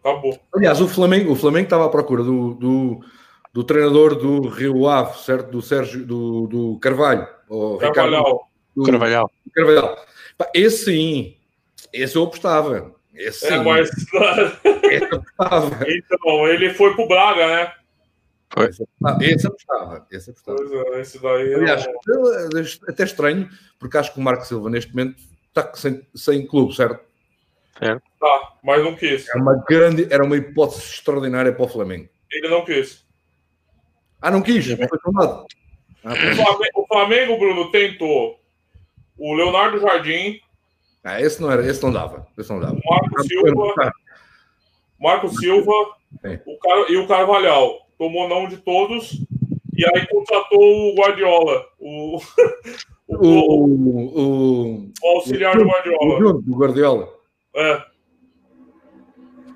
acabou. 0.00 0.38
Aliás, 0.54 0.80
o 0.80 0.88
Flamengo, 0.88 1.32
o 1.32 1.36
Flamengo 1.36 1.64
estava 1.64 1.86
à 1.86 1.88
procura 1.88 2.24
do, 2.24 2.54
do, 2.54 3.00
do 3.52 3.64
treinador 3.64 4.16
do 4.16 4.48
Rio 4.48 4.88
Ave, 4.88 5.18
certo? 5.18 5.50
Do 5.50 5.62
Sérgio, 5.62 6.04
do, 6.04 6.46
do 6.48 6.78
Carvalho. 6.80 7.28
Carvalhal. 7.94 8.50
Do, 8.74 8.82
Carvalhal. 8.82 9.30
Carvalhal. 9.54 9.96
Esse 10.52 10.86
sim, 10.86 11.36
esse 11.92 12.16
eu 12.16 12.24
apostava. 12.24 12.92
Esse, 13.14 13.46
é, 13.46 13.62
mas... 13.62 13.88
esse 13.88 15.12
eu 15.12 15.18
apostava. 15.18 15.78
Então, 15.86 16.48
ele 16.48 16.70
foi 16.70 16.92
pro 16.94 17.06
Braga, 17.06 17.46
né? 17.46 17.72
Foi. 18.54 18.70
Ah, 19.04 19.18
esse 19.20 19.46
apostava. 19.46 20.06
Esse 20.10 20.30
apostava. 20.30 20.58
Pois 20.58 20.72
é, 20.72 21.00
esse 21.00 21.20
daí. 21.20 21.54
Aliás. 21.54 21.84
É 21.86 22.90
até 22.90 23.02
estranho, 23.02 23.48
porque 23.78 23.98
acho 23.98 24.12
que 24.12 24.20
o 24.20 24.22
Marco 24.22 24.46
Silva 24.46 24.70
neste 24.70 24.94
momento 24.94 25.20
está 25.48 25.74
sem, 25.74 26.06
sem 26.14 26.46
clube, 26.46 26.74
certo? 26.74 27.04
Certo. 27.76 28.02
Tá, 28.20 28.52
mas 28.62 28.84
não 28.84 28.94
quis. 28.94 29.28
Era 29.28 29.40
uma 29.40 29.64
grande, 29.68 30.06
era 30.08 30.24
uma 30.24 30.36
hipótese 30.36 30.80
extraordinária 30.82 31.52
para 31.52 31.64
o 31.64 31.68
Flamengo. 31.68 32.08
Ele 32.30 32.48
não 32.48 32.64
quis. 32.64 33.04
Ah, 34.22 34.30
não 34.30 34.40
quis? 34.40 34.66
Foi 34.66 34.98
tomado. 35.00 35.46
Ah, 36.04 36.12
o, 36.12 36.16
Flamengo, 36.16 36.70
o 36.76 36.86
Flamengo, 36.86 37.38
Bruno, 37.38 37.70
tentou 37.72 38.40
o 39.18 39.34
Leonardo 39.34 39.80
Jardim. 39.80 40.40
Ah, 41.02 41.20
esse 41.20 41.42
não 41.42 41.50
era, 41.50 41.66
esse 41.66 41.82
não 41.82 41.92
dava. 41.92 42.26
Esse 42.38 42.50
não 42.50 42.60
dava. 42.60 42.74
O 42.74 42.90
Marco 42.90 43.22
Silva. 43.22 43.92
Marco 45.00 45.28
Silva 45.28 45.72
o 46.46 46.58
Car... 46.58 46.90
e 46.90 46.96
o 46.96 47.06
Carvalhal. 47.08 47.83
Tomou 47.98 48.28
não 48.28 48.48
de 48.48 48.56
todos. 48.58 49.12
E 49.76 49.84
aí 49.84 50.06
contratou 50.06 50.60
o 50.60 50.94
Guardiola. 50.94 51.66
O, 51.78 52.18
o, 53.08 53.16
o, 53.16 54.20
o, 54.20 54.92
o 55.02 55.08
auxiliar 55.16 55.56
do 55.56 55.64
Guardiola. 55.64 56.34
O 56.46 56.56
Guardiola. 56.56 57.08
É. 57.56 57.94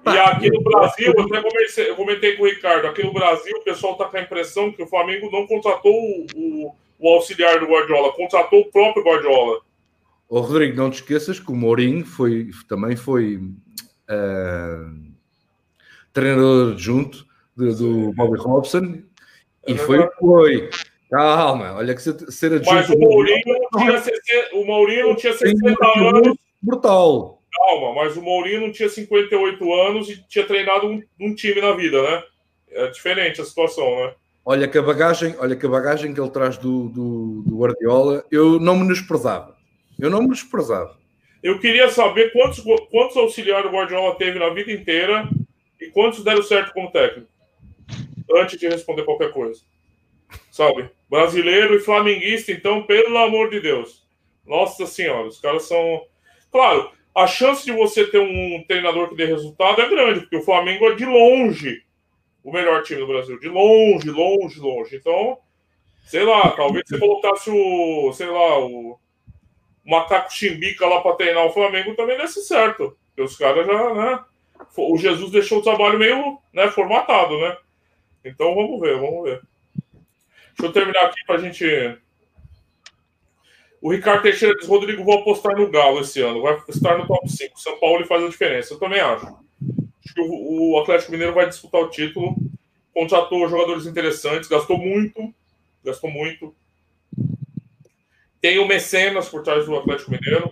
E 0.07 0.19
aqui 0.19 0.51
no 0.51 0.63
Brasil, 0.63 1.13
eu 1.15 1.23
até 1.23 1.43
comecei, 1.43 1.91
eu 1.91 1.97
comentei 1.97 2.37
com 2.37 2.45
o 2.45 2.47
Ricardo, 2.47 2.87
aqui 2.87 3.05
no 3.05 3.13
Brasil 3.13 3.55
o 3.59 3.65
pessoal 3.65 3.93
está 3.93 4.07
com 4.07 4.17
a 4.17 4.23
impressão 4.23 4.73
que 4.73 4.83
o 4.83 4.87
Flamengo 4.87 5.31
não 5.31 5.47
contratou 5.47 5.93
o, 5.93 6.75
o, 6.99 7.09
auxiliar 7.11 7.61
do 7.61 7.67
Guardiola, 7.67 8.13
contratou 8.13 8.61
o 8.61 8.71
próprio 8.71 9.05
Guardiola. 9.05 9.61
Ô, 10.29 10.41
Rodrigo, 10.41 10.77
não 10.77 10.91
te 10.91 11.01
esqueças 11.03 11.39
que 11.39 11.51
o 11.51 11.55
Mourinho 11.55 12.07
foi, 12.07 12.49
também 12.69 12.97
foi 12.97 13.37
uh, 13.37 15.13
treinador 16.13 16.77
junto 16.79 17.28
de, 17.59 17.75
do 17.75 18.13
Bobby 18.15 18.39
Robson 18.39 19.03
e 19.67 19.73
é 19.73 19.77
foi, 19.77 20.09
foi. 20.19 20.71
Calma, 21.11 21.75
olha 21.75 21.95
que 21.95 22.01
ser 22.01 22.53
adjunto. 22.53 22.75
Mas 22.75 22.91
o 22.91 22.99
Mourinho, 22.99 23.43
não 23.47 23.81
tinha 23.81 23.99
60, 23.99 24.57
o 24.57 24.65
Mourinho 24.65 25.09
não 25.09 25.17
tinha 25.17 25.33
60 25.33 25.87
anos. 25.99 26.37
Brutal 26.61 27.39
calma, 27.59 27.95
mas 27.95 28.17
o 28.17 28.23
Mourinho 28.23 28.63
não 28.63 28.73
tinha 28.73 28.89
58 28.89 29.75
anos 29.75 30.09
e 30.09 30.23
tinha 30.29 30.47
treinado 30.47 30.87
um, 30.87 31.03
um, 31.21 31.35
time 31.35 31.61
na 31.61 31.73
vida, 31.73 32.01
né? 32.03 32.23
É 32.71 32.87
diferente 32.89 33.41
a 33.41 33.45
situação, 33.45 33.85
né? 33.97 34.15
Olha 34.45 34.69
que 34.69 34.79
a 34.79 34.83
bagagem, 34.83 35.35
olha 35.39 35.57
que 35.57 35.67
a 35.67 35.69
bagagem 35.69 36.15
que 36.15 36.21
ele 36.21 36.31
traz 36.31 36.57
do, 36.57 36.89
do, 36.89 37.43
do 37.43 37.59
Guardiola, 37.59 38.25
eu 38.31 38.59
não 38.59 38.77
me 38.79 38.89
desprezava. 38.89 39.57
Eu 39.99 40.09
não 40.09 40.23
me 40.23 40.31
desprezava. 40.31 40.97
Eu 41.43 41.59
queria 41.59 41.91
saber 41.91 42.33
quantos, 42.33 42.61
quantos 42.91 43.17
auxiliares 43.17 43.71
o 43.71 43.75
Guardiola 43.75 44.17
teve 44.17 44.39
na 44.39 44.49
vida 44.51 44.73
inteira 44.73 45.29
e 45.81 45.89
quantos 45.89 46.25
deram 46.25 46.43
certo 46.43 46.73
como 46.73 46.91
técnico. 46.91 47.29
Antes 48.37 48.59
de 48.59 48.69
responder 48.69 49.05
qualquer 49.05 49.33
coisa. 49.33 49.63
Sabe? 50.51 50.91
Brasileiro 51.09 51.75
e 51.75 51.81
flamenguista, 51.81 52.53
então, 52.53 52.83
pelo 52.83 53.17
amor 53.19 53.51
de 53.51 53.61
Deus. 53.61 54.07
Nossa 54.47 54.87
Senhora, 54.87 55.27
os 55.27 55.41
caras 55.41 55.63
são. 55.65 56.05
Claro, 56.51 56.91
a 57.15 57.27
chance 57.27 57.65
de 57.65 57.73
você 57.73 58.07
ter 58.07 58.19
um 58.19 58.65
treinador 58.67 59.09
que 59.09 59.17
dê 59.17 59.25
resultado 59.25 59.81
é 59.81 59.89
grande, 59.89 60.21
porque 60.21 60.37
o 60.37 60.43
Flamengo 60.43 60.87
é 60.87 60.95
de 60.95 61.05
longe 61.05 61.83
o 62.43 62.53
melhor 62.53 62.83
time 62.83 63.01
do 63.01 63.07
Brasil. 63.07 63.39
De 63.39 63.49
longe, 63.49 64.11
longe, 64.11 64.59
longe. 64.59 64.97
Então, 64.97 65.39
sei 66.07 66.25
lá, 66.25 66.51
talvez 66.51 66.85
você 66.87 66.99
colocasse 66.99 67.51
o, 67.51 68.13
sei 68.13 68.27
lá, 68.27 68.59
o 68.59 68.99
Macaco 69.85 70.33
Chimbica 70.33 70.87
lá 70.87 71.01
para 71.01 71.17
treinar 71.17 71.45
o 71.45 71.53
Flamengo 71.53 71.95
também 71.95 72.17
desse 72.17 72.43
certo. 72.43 72.97
Porque 73.09 73.23
os 73.23 73.37
caras 73.37 73.67
já, 73.67 73.95
né? 73.95 74.25
O 74.77 74.97
Jesus 74.97 75.31
deixou 75.31 75.59
o 75.59 75.63
trabalho 75.63 75.99
meio 75.99 76.39
né, 76.53 76.69
formatado, 76.69 77.39
né? 77.39 77.57
Então 78.25 78.55
vamos 78.55 78.81
ver, 78.81 78.99
vamos 78.99 79.25
ver. 79.25 79.43
Deixa 80.57 80.65
eu 80.65 80.73
terminar 80.73 81.07
aqui 81.07 81.25
para 81.27 81.37
a 81.37 81.41
gente 81.41 81.65
o 83.81 83.93
Ricardo 83.93 84.23
Teixeira 84.23 84.57
diz: 84.57 84.67
Rodrigo, 84.67 85.05
vou 85.05 85.19
apostar 85.19 85.57
no 85.57 85.71
Galo 85.71 86.01
esse 86.01 86.21
ano. 86.21 86.43
Vai 86.43 86.61
estar 86.69 86.99
no 86.99 87.07
top 87.07 87.31
5. 87.31 87.61
São 87.61 87.79
Paulo 87.79 88.05
faz 88.07 88.25
a 88.25 88.29
diferença. 88.29 88.75
Eu 88.75 88.79
também 88.79 89.01
acho. 89.01 89.27
Acho 89.27 90.15
que 90.15 90.21
o, 90.21 90.79
Atlético 90.81 91.13
Mineiro 91.13 91.35
vai 91.35 91.49
disputar 91.49 91.81
o 91.81 91.91
título. 91.91 92.37
Contratou 92.93 93.49
jogadores 93.49 93.87
interessantes, 93.87 94.49
gastou 94.49 94.77
muito. 94.77 95.33
Gastou 95.85 96.11
muito. 96.11 96.55
Tem 98.41 98.59
o 98.59 98.67
Mecenas 98.67 99.29
por 99.29 99.43
trás 99.43 99.67
do 99.67 99.77
Atlético 99.77 100.11
Mineiro. 100.11 100.51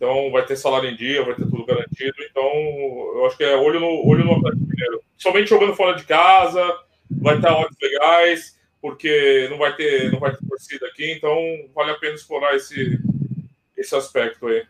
Então 0.00 0.30
vai 0.30 0.46
ter 0.46 0.56
salário 0.56 0.88
em 0.88 0.96
dia, 0.96 1.22
vai 1.22 1.34
ter 1.34 1.42
tudo 1.42 1.66
garantido. 1.66 2.14
Então 2.30 2.42
eu 2.42 3.26
acho 3.26 3.36
que 3.36 3.44
é 3.44 3.54
olho 3.54 3.78
no, 3.78 4.08
olho 4.08 4.24
no 4.24 4.36
Atlético 4.36 4.64
Mineiro. 4.66 5.02
Somente 5.18 5.50
jogando 5.50 5.76
fora 5.76 5.94
de 5.94 6.04
casa, 6.04 6.64
vai 7.10 7.38
ter 7.38 7.48
odds 7.48 7.76
legais 7.78 8.58
porque 8.80 9.46
não 9.50 9.58
vai 9.58 9.76
ter, 9.76 10.10
não 10.10 10.18
vai 10.18 10.34
ter 10.34 10.46
torcida 10.48 10.86
aqui, 10.86 11.12
então 11.12 11.36
vale 11.74 11.90
a 11.90 11.98
pena 11.98 12.14
explorar 12.14 12.56
esse, 12.56 12.98
esse 13.76 13.94
aspecto 13.94 14.46
aí. 14.46 14.64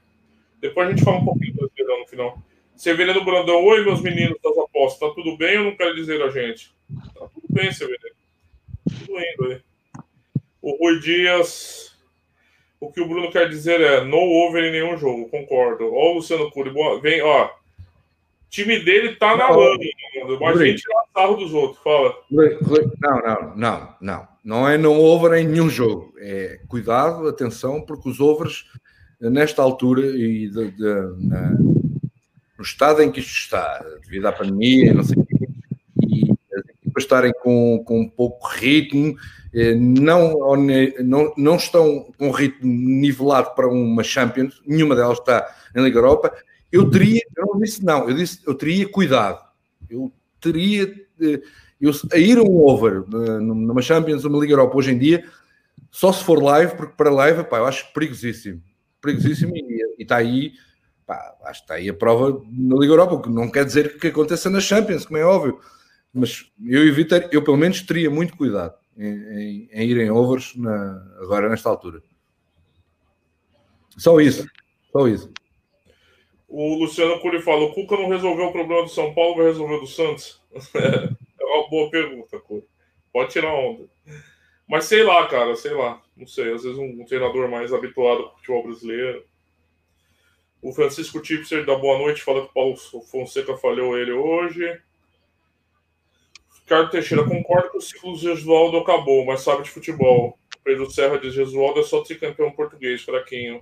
Depois 0.61 0.89
a 0.89 0.91
gente 0.91 1.05
fala 1.05 1.19
um 1.19 1.25
pouquinho 1.25 1.53
do 1.53 1.59
Brasileirão 1.61 2.01
no 2.01 2.09
final. 2.09 2.43
Severino 2.75 3.25
Brandão, 3.25 3.63
oi 3.63 3.85
meus 3.85 4.03
meninos 4.03 4.37
das 4.43 4.59
apostas, 4.59 4.99
tá 4.99 5.15
tudo 5.15 5.37
bem 5.37 5.59
ou 5.59 5.65
não 5.67 5.77
quer 5.77 5.95
dizer 5.95 6.21
a 6.23 6.31
gente? 6.31 6.75
Tá 7.15 7.29
tudo 7.33 7.47
bem, 7.49 7.71
Severino. 7.71 8.17
Tudo 8.99 9.13
indo 9.13 9.45
aí. 9.45 9.61
O 10.61 10.77
Rui 10.77 10.99
Dias, 10.99 11.97
o 12.81 12.91
que 12.91 13.01
o 13.01 13.07
Bruno 13.07 13.31
quer 13.31 13.49
dizer 13.49 13.81
é 13.81 14.05
no 14.05 14.17
over 14.17 14.65
em 14.65 14.73
nenhum 14.73 14.97
jogo, 14.97 15.29
concordo. 15.29 15.93
Ó 15.93 16.13
o 16.13 16.15
Luciano 16.15 16.51
Cury, 16.51 16.73
vem, 17.03 17.21
ó, 17.21 17.51
time 18.49 18.81
dele 18.81 19.15
tá 19.17 19.37
na 19.37 19.49
lama, 19.49 19.79
mas 20.41 20.61
a 20.61 20.65
gente 20.65 20.83
tirar 20.83 21.05
sarro 21.15 21.37
dos 21.37 21.53
outros, 21.55 21.83
fala. 21.83 22.15
Não, 22.31 23.23
não, 23.23 23.57
não, 23.57 23.95
não. 24.01 24.29
não 24.45 24.69
é 24.69 24.77
não 24.77 24.99
over 24.99 25.39
em 25.39 25.47
nenhum 25.47 25.71
jogo. 25.71 26.13
É 26.19 26.59
cuidado, 26.67 27.29
atenção, 27.29 27.81
porque 27.81 28.09
os 28.09 28.19
overs, 28.19 28.65
nesta 29.21 29.63
altura 29.63 30.05
e 30.07 30.49
de, 30.49 30.71
de, 30.73 30.85
na, 31.19 31.51
no 31.51 32.63
estado 32.63 33.03
em 33.03 33.13
que 33.13 33.21
isto 33.21 33.37
está, 33.37 33.85
devido 34.03 34.27
à 34.27 34.33
pandemia, 34.33 34.93
não 34.93 35.05
sei 35.05 35.17
o 35.17 35.25
quê, 35.25 35.49
e 36.03 36.31
as 36.53 36.69
equipas 36.69 36.90
estarem 37.03 37.33
com, 37.43 37.83
com 37.85 38.09
pouco 38.09 38.47
ritmo, 38.49 39.17
eh, 39.53 39.75
não, 39.75 40.35
não, 41.05 41.35
não 41.37 41.57
estão 41.57 42.13
com 42.17 42.31
ritmo 42.31 42.67
nivelado 42.73 43.55
para 43.55 43.69
uma 43.69 44.03
Champions, 44.03 44.63
nenhuma 44.67 44.95
delas 44.95 45.19
está 45.19 45.47
em 45.75 45.83
Liga 45.83 45.99
Europa. 45.99 46.33
Eu 46.71 46.89
teria, 46.89 47.21
eu 47.37 47.47
não 47.47 47.59
disse 47.59 47.85
não, 47.85 48.09
eu 48.09 48.15
disse 48.15 48.41
eu 48.47 48.55
teria 48.55 48.89
cuidado, 48.89 49.41
eu 49.89 50.13
teria 50.41 50.85
eh, 51.21 51.41
eu, 51.81 51.91
a 52.13 52.19
ir 52.19 52.39
um 52.39 52.59
over 52.65 53.03
eh, 53.13 53.39
numa 53.41 53.83
Champions, 53.83 54.25
uma 54.25 54.39
Liga 54.39 54.53
Europa 54.53 54.77
hoje 54.77 54.93
em 54.93 54.99
dia, 54.99 55.25
só 55.91 56.13
se 56.13 56.23
for 56.23 56.41
live, 56.43 56.77
porque 56.77 56.95
para 56.97 57.11
live, 57.11 57.45
pá, 57.45 57.59
eu 57.59 57.67
acho 57.67 57.93
perigosíssimo, 57.93 58.63
perigosíssimo 59.01 59.57
e, 59.57 59.97
e 59.99 60.03
está 60.03 60.17
aí, 60.17 60.53
pá, 61.05 61.35
acho 61.45 61.61
que 61.61 61.65
está 61.65 61.75
aí 61.75 61.89
a 61.89 61.95
prova 61.95 62.41
na 62.53 62.77
Liga 62.77 62.93
Europa, 62.93 63.23
que 63.23 63.31
não 63.31 63.51
quer 63.51 63.65
dizer 63.65 63.99
que 63.99 64.09
aconteça 64.09 64.49
na 64.49 64.61
Champions, 64.61 65.05
como 65.05 65.19
é 65.19 65.25
óbvio, 65.25 65.59
mas 66.13 66.51
eu 66.65 66.87
evitaria, 66.87 67.29
eu 67.33 67.43
pelo 67.43 67.57
menos 67.57 67.83
teria 67.83 68.11
muito 68.11 68.37
cuidado 68.37 68.75
em, 68.97 69.69
em, 69.73 69.89
ir 69.89 69.97
em 69.99 70.11
overs 70.11 70.55
na, 70.57 71.17
agora 71.21 71.49
nesta 71.49 71.69
altura. 71.69 72.03
Só 73.97 74.21
isso. 74.21 74.47
Só 74.93 75.07
isso. 75.07 75.33
O 76.49 76.75
Luciano 76.75 77.21
Curi 77.21 77.41
fala: 77.43 77.65
o 77.65 77.73
Cuca 77.73 77.97
não 77.97 78.09
resolveu 78.09 78.47
o 78.47 78.53
problema 78.53 78.83
do 78.83 78.89
São 78.89 79.15
Paulo, 79.15 79.37
vai 79.37 79.47
resolver 79.47 79.79
do 79.79 79.87
Santos? 79.87 80.43
é 80.75 81.45
uma 81.45 81.69
boa 81.69 81.91
pergunta, 81.91 82.39
Curi. 82.41 82.65
Pode 83.13 83.31
tirar 83.31 83.55
onda. 83.55 83.85
Mas 84.69 84.85
sei 84.85 85.03
lá, 85.03 85.27
cara, 85.27 85.55
sei 85.57 85.73
lá. 85.73 86.01
Não 86.17 86.27
sei. 86.27 86.53
Às 86.53 86.63
vezes 86.63 86.79
um, 86.79 87.03
um 87.03 87.05
treinador 87.05 87.49
mais 87.49 87.73
habituado 87.73 88.23
com 88.23 88.29
o 88.29 88.37
futebol 88.37 88.63
brasileiro. 88.65 89.25
O 90.63 90.73
Francisco 90.73 91.21
Tipser 91.21 91.65
da 91.65 91.75
Boa 91.75 91.99
Noite 91.99 92.23
fala 92.23 92.43
que 92.43 92.51
o 92.51 92.53
Paulo 92.53 92.77
Fonseca 92.77 93.57
falhou 93.57 93.99
ele 93.99 94.13
hoje. 94.13 94.81
Ricardo 96.71 96.91
Teixeira, 96.93 97.25
concordo 97.25 97.71
que 97.73 97.79
o 97.79 97.81
ciclo 97.81 98.13
do 98.13 98.19
Gesualdo 98.19 98.79
acabou, 98.79 99.25
mas 99.25 99.41
sabe 99.41 99.65
de 99.65 99.71
futebol. 99.71 100.39
Pedro 100.63 100.89
Serra 100.89 101.19
diz: 101.19 101.35
Gesualdo 101.35 101.81
é 101.81 101.83
só 101.83 102.01
tricampeão 102.01 102.53
português, 102.53 103.03
fraquinho. 103.03 103.61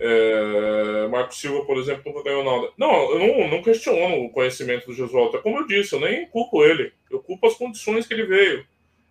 É, 0.00 1.06
Marco 1.08 1.32
Silva, 1.32 1.64
por 1.64 1.76
exemplo, 1.76 2.02
nunca 2.06 2.24
ganhou 2.24 2.42
nada. 2.42 2.72
Não, 2.76 3.12
eu 3.12 3.18
não, 3.20 3.48
não 3.48 3.62
questiono 3.62 4.24
o 4.24 4.30
conhecimento 4.30 4.86
do 4.86 4.92
Gesualdo. 4.92 5.36
É 5.36 5.40
como 5.40 5.58
eu 5.58 5.68
disse, 5.68 5.94
eu 5.94 6.00
nem 6.00 6.26
culpo 6.26 6.64
ele. 6.64 6.92
Eu 7.08 7.20
culpo 7.20 7.46
as 7.46 7.54
condições 7.54 8.08
que 8.08 8.12
ele 8.12 8.26
veio. 8.26 8.66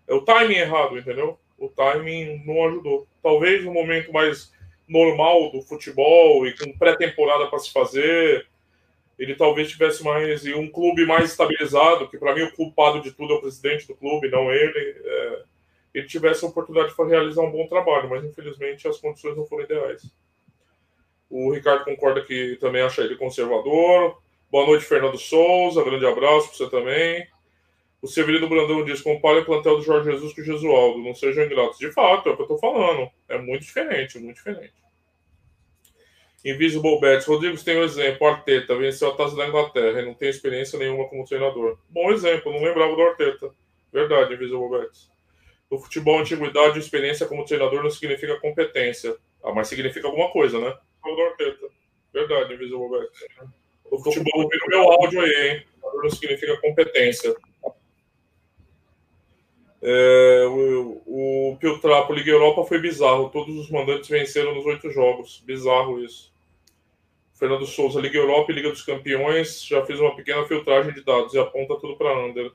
É 0.05 0.13
o 0.13 0.19
timing 0.19 0.55
errado, 0.55 0.97
entendeu? 0.97 1.39
O 1.57 1.69
timing 1.69 2.43
não 2.45 2.67
ajudou. 2.67 3.07
Talvez 3.21 3.63
no 3.63 3.71
momento 3.71 4.11
mais 4.11 4.51
normal 4.89 5.53
do 5.53 5.61
futebol 5.61 6.45
e 6.45 6.53
com 6.57 6.77
pré-temporada 6.77 7.47
para 7.47 7.59
se 7.59 7.71
fazer, 7.71 8.45
ele 9.17 9.35
talvez 9.35 9.69
tivesse 9.69 10.03
mais 10.03 10.45
um 10.47 10.67
clube 10.69 11.05
mais 11.05 11.31
estabilizado, 11.31 12.09
que 12.09 12.17
para 12.17 12.33
mim 12.33 12.43
o 12.43 12.51
culpado 12.53 13.01
de 13.01 13.11
tudo 13.11 13.33
é 13.33 13.37
o 13.37 13.41
presidente 13.41 13.87
do 13.87 13.95
clube, 13.95 14.29
não 14.29 14.51
ele, 14.51 15.01
é, 15.03 15.43
ele 15.93 16.07
tivesse 16.07 16.43
a 16.43 16.47
oportunidade 16.47 16.95
de 16.95 17.03
realizar 17.03 17.41
um 17.41 17.51
bom 17.51 17.67
trabalho, 17.67 18.09
mas 18.09 18.23
infelizmente 18.23 18.87
as 18.87 18.97
condições 18.97 19.37
não 19.37 19.45
foram 19.45 19.65
ideais. 19.65 20.03
O 21.29 21.51
Ricardo 21.51 21.85
concorda 21.85 22.21
que 22.21 22.57
também 22.59 22.81
acha 22.81 23.01
ele 23.01 23.15
conservador. 23.15 24.21
Boa 24.51 24.67
noite, 24.67 24.85
Fernando 24.85 25.17
Souza. 25.17 25.83
Grande 25.83 26.05
abraço 26.05 26.49
para 26.49 26.57
você 26.57 26.69
também. 26.69 27.27
O 28.03 28.07
Severino 28.07 28.47
Brandão 28.47 28.83
diz: 28.83 29.01
compare 29.01 29.39
o 29.39 29.45
plantel 29.45 29.77
do 29.77 29.81
Jorge 29.81 30.11
Jesus 30.11 30.33
com 30.33 30.41
o 30.41 30.43
Jesualdo. 30.43 30.99
Não 30.99 31.15
sejam 31.15 31.45
ingratos. 31.45 31.79
De 31.79 31.91
fato, 31.91 32.29
é 32.29 32.33
o 32.33 32.35
que 32.35 32.41
eu 32.41 32.55
estou 32.55 32.59
falando. 32.59 33.09
É 33.27 33.37
muito 33.39 33.61
diferente, 33.61 34.19
muito 34.19 34.35
diferente. 34.35 34.82
Invisible 36.43 36.99
Bets. 36.99 37.25
Rodrigo 37.25 37.57
tem 37.63 37.77
um 37.77 37.83
exemplo. 37.83 38.27
Arteta 38.27 38.75
venceu 38.75 39.09
a 39.09 39.15
taça 39.15 39.35
da 39.35 39.47
Inglaterra 39.47 40.01
e 40.01 40.05
não 40.05 40.13
tem 40.13 40.29
experiência 40.29 40.77
nenhuma 40.77 41.07
como 41.07 41.25
treinador. 41.25 41.77
Bom 41.89 42.11
exemplo, 42.11 42.51
não 42.51 42.61
lembrava 42.61 42.95
do 42.95 43.01
Arteta. 43.01 43.51
Verdade, 43.91 44.33
Invisible 44.33 44.69
Bets. 44.69 45.09
No 45.71 45.79
futebol, 45.79 46.19
antiguidade 46.19 46.77
e 46.77 46.81
experiência 46.81 47.25
como 47.25 47.45
treinador 47.45 47.81
não 47.81 47.89
significa 47.89 48.39
competência. 48.39 49.15
Ah, 49.43 49.53
mas 49.53 49.67
significa 49.67 50.07
alguma 50.07 50.29
coisa, 50.31 50.59
né? 50.59 50.75
Do 51.03 51.21
Arteta. 51.21 51.67
Verdade, 52.13 52.53
Invisible 52.53 52.89
Bets. 52.89 53.25
No 53.89 53.99
futebol, 54.03 54.45
o 54.45 54.69
meu 54.69 54.91
áudio 54.91 55.21
aí, 55.21 55.49
hein? 55.49 55.65
Não 56.01 56.09
significa 56.09 56.57
competência. 56.57 57.35
É, 59.81 60.45
o, 60.47 61.01
o 61.05 61.57
Piltrapo 61.59 62.13
Liga 62.13 62.31
Europa 62.31 62.65
foi 62.65 62.79
bizarro. 62.79 63.29
Todos 63.29 63.55
os 63.57 63.69
mandantes 63.69 64.09
venceram 64.09 64.55
nos 64.55 64.65
oito 64.65 64.89
jogos. 64.89 65.43
Bizarro 65.45 66.03
isso. 66.03 66.32
Fernando 67.43 67.65
Souza, 67.65 67.99
Liga 67.99 68.17
Europa 68.17 68.53
e 68.53 68.55
Liga 68.55 68.69
dos 68.69 68.83
Campeões, 68.83 69.65
já 69.65 69.85
fiz 69.85 69.99
uma 69.99 70.15
pequena 70.15 70.45
filtragem 70.45 70.93
de 70.93 71.03
dados 71.03 71.33
e 71.33 71.37
aponta 71.37 71.75
tudo 71.75 71.97
para 71.97 72.17
Under. 72.17 72.53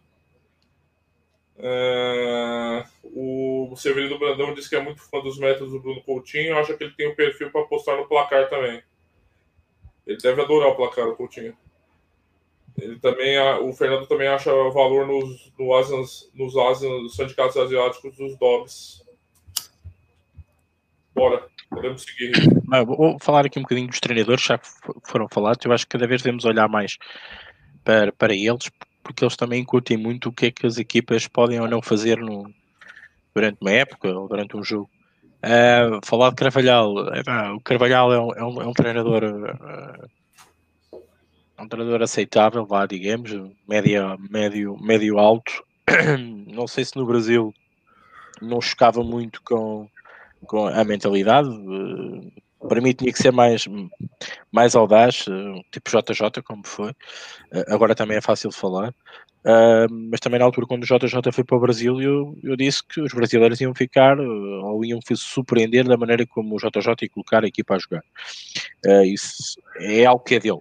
É, 1.59 2.87
o 3.05 3.75
Severino 3.77 4.19
Brandão 4.19 4.55
disse 4.55 4.71
que 4.71 4.77
é 4.77 4.81
muito 4.81 5.03
fã 5.03 5.21
dos 5.21 5.39
métodos 5.39 5.75
do 5.75 5.81
Bruno 5.81 6.03
Coutinho, 6.03 6.57
acha 6.57 6.75
que 6.75 6.85
ele 6.85 6.95
tem 6.95 7.07
o 7.07 7.15
perfil 7.15 7.53
para 7.53 7.61
apostar 7.61 7.99
no 7.99 8.09
placar 8.09 8.49
também. 8.49 8.83
Ele 10.07 10.17
deve 10.17 10.41
adorar 10.41 10.71
o 10.71 10.77
placar, 10.77 11.07
o 11.07 11.17
Coutinho. 11.17 11.55
Ele 12.79 12.99
também, 12.99 13.39
o 13.61 13.71
Fernando 13.75 14.07
também 14.07 14.29
acha 14.29 14.51
valor 14.71 15.07
nos, 15.07 15.53
no 15.59 15.75
Asians, 15.75 16.31
nos 16.33 16.57
Asians, 16.57 17.03
nos 17.03 17.15
sindicatos 17.15 17.59
asiáticos 17.59 18.17
dos 18.17 18.39
dogs. 18.39 19.05
Bora. 21.15 21.47
Podemos 21.71 22.03
seguir. 22.03 22.33
vou 22.87 23.19
falar 23.21 23.47
aqui 23.47 23.59
um 23.59 23.63
bocadinho 23.63 23.89
dos 23.89 24.01
treinadores, 24.01 24.43
já 24.43 24.59
foram 25.05 25.29
falados. 25.31 25.65
Eu 25.65 25.73
acho 25.73 25.85
que 25.85 25.91
cada 25.91 26.07
vez 26.07 26.23
devemos 26.23 26.45
olhar 26.45 26.69
mais 26.69 26.97
para, 27.85 28.13
para 28.13 28.35
eles, 28.35 28.71
porque 29.03 29.25
eles 29.25 29.37
também 29.37 29.65
curtem 29.65 29.97
muito 29.97 30.29
o 30.29 30.33
que 30.33 30.47
é 30.47 30.51
que 30.51 30.67
as 30.67 30.79
equipas 30.79 31.27
podem 31.27 31.61
ou 31.61 31.69
não 31.69 31.83
fazer 31.83 32.19
no, 32.19 32.53
durante 33.35 33.59
uma 33.61 33.71
época 33.71 34.09
ou 34.09 34.29
durante 34.29 34.57
um 34.57 34.63
jogo. 34.63 34.91
Uh, 35.39 36.05
falar 36.05 36.31
de 36.31 36.37
Carvalhal, 36.37 36.95
o 37.55 37.61
Carvalhal 37.61 38.13
é 38.13 38.21
um, 38.21 38.33
é 38.33 38.45
um, 38.45 38.63
é 38.63 38.67
um 38.67 38.73
treinador 38.73 39.23
uh, 39.23 40.09
um 41.63 41.69
treinador 41.69 42.03
aceitável, 42.03 42.65
vá, 42.65 42.87
digamos, 42.87 43.31
média, 43.69 44.17
médio, 44.31 44.77
médio 44.81 45.19
alto. 45.19 45.65
Não 46.47 46.67
sei 46.67 46.85
se 46.85 46.97
no 46.97 47.07
Brasil 47.07 47.53
não 48.41 48.61
chocava 48.61 49.03
muito 49.03 49.43
com, 49.43 49.89
com 50.47 50.67
a 50.67 50.85
mentalidade. 50.85 51.49
Eh, 51.49 52.41
para 52.67 52.81
mim 52.81 52.93
tinha 52.93 53.13
que 53.13 53.19
ser 53.19 53.33
mais, 53.33 53.67
mais 54.53 54.75
audaz, 54.75 55.25
eh, 55.29 55.63
tipo 55.73 55.91
JJ, 55.91 56.43
como 56.43 56.67
foi. 56.67 56.93
Eh, 57.53 57.65
agora 57.69 57.95
também 57.95 58.17
é 58.19 58.21
fácil 58.21 58.51
de 58.51 58.57
falar. 58.57 58.95
mas 60.11 60.21
também 60.21 60.39
na 60.39 60.45
altura, 60.45 60.67
quando 60.67 60.83
o 60.83 60.87
JJ 60.87 61.33
foi 61.33 61.45
para 61.45 61.57
o 61.57 61.61
Brasil, 61.61 62.01
eu, 62.03 62.37
eu 62.43 62.57
disse 62.57 62.83
que 62.87 63.01
os 63.01 63.15
brasileiros 63.15 63.61
iam 63.61 63.75
ficar 63.75 64.19
ou 64.21 64.85
iam 64.85 65.01
se 65.01 65.17
surpreender 65.17 65.87
da 65.87 65.97
maneira 65.97 66.27
como 66.27 66.57
o 66.57 66.59
JJ 66.59 66.95
ia 67.03 67.09
colocar 67.09 67.45
a 67.45 67.47
equipa 67.47 67.77
a 67.77 67.79
jogar. 67.79 68.03
isso 69.07 69.59
é 69.81 70.05
algo 70.05 70.23
que 70.25 70.35
é 70.35 70.41
dele. 70.41 70.61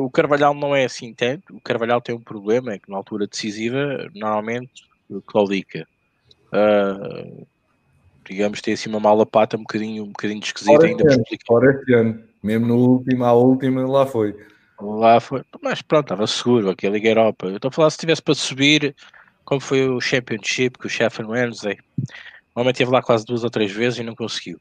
O 0.00 0.08
Carvalhal 0.10 0.54
não 0.54 0.74
é 0.74 0.84
assim 0.84 1.12
tanto. 1.12 1.54
O 1.54 1.60
Carvalhal 1.60 2.00
tem 2.00 2.14
um 2.14 2.20
problema, 2.20 2.72
é 2.72 2.78
que 2.78 2.90
na 2.90 2.96
altura 2.96 3.26
decisiva, 3.26 4.08
normalmente, 4.14 4.84
claudica. 5.26 5.86
Uh, 6.52 7.46
digamos, 8.26 8.60
tem 8.60 8.74
assim 8.74 8.88
uma 8.88 9.00
mala 9.00 9.26
pata 9.26 9.56
um 9.56 9.60
bocadinho, 9.60 10.04
um 10.04 10.08
bocadinho 10.08 10.40
esquisita 10.40 10.86
ainda 10.86 11.12
ano, 11.12 11.24
Fora 11.46 11.70
este 11.72 11.94
ano, 11.94 12.22
mesmo 12.42 12.66
no 12.66 12.76
último, 12.76 13.24
à 13.24 13.32
última, 13.32 13.86
lá 13.86 14.06
foi. 14.06 14.34
Lá 14.80 15.20
foi, 15.20 15.42
mas 15.62 15.82
pronto, 15.82 16.06
estava 16.06 16.26
seguro, 16.26 16.70
aqui 16.70 16.86
a 16.86 16.90
Liga 16.90 17.08
Europa. 17.08 17.46
Eu 17.46 17.56
estou 17.56 17.68
a 17.68 17.72
falar 17.72 17.90
se 17.90 17.98
tivesse 17.98 18.22
para 18.22 18.34
subir, 18.34 18.94
como 19.44 19.60
foi 19.60 19.88
o 19.88 20.00
Championship, 20.00 20.78
que 20.78 20.86
o 20.86 20.90
Sheffield 20.90 21.30
Wednesday, 21.30 21.78
normalmente 22.54 22.76
esteve 22.76 22.90
lá 22.90 23.02
quase 23.02 23.24
duas 23.24 23.44
ou 23.44 23.50
três 23.50 23.70
vezes 23.72 23.98
e 23.98 24.02
não 24.02 24.14
conseguiu. 24.14 24.58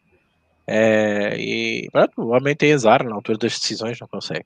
É, 0.67 1.35
e 1.37 1.89
pronto, 1.91 2.21
o 2.21 2.29
homem 2.29 2.55
tem 2.55 2.73
azar 2.73 3.03
na 3.03 3.15
altura 3.15 3.37
das 3.37 3.59
decisões, 3.59 3.99
não 3.99 4.07
consegue. 4.07 4.45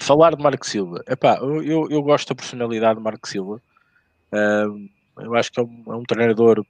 Falar 0.00 0.34
de 0.34 0.42
Marco 0.42 0.66
Silva, 0.66 1.02
epá, 1.06 1.38
eu, 1.38 1.90
eu, 1.90 2.02
gosto 2.02 2.28
da 2.28 2.34
personalidade 2.34 2.98
de 2.98 3.04
Marco 3.04 3.28
Silva. 3.28 3.60
Uh, 4.32 4.88
eu 5.20 5.34
acho 5.34 5.52
que 5.52 5.60
é 5.60 5.62
um, 5.62 5.82
é 5.88 5.94
um 5.96 6.04
treinador 6.04 6.64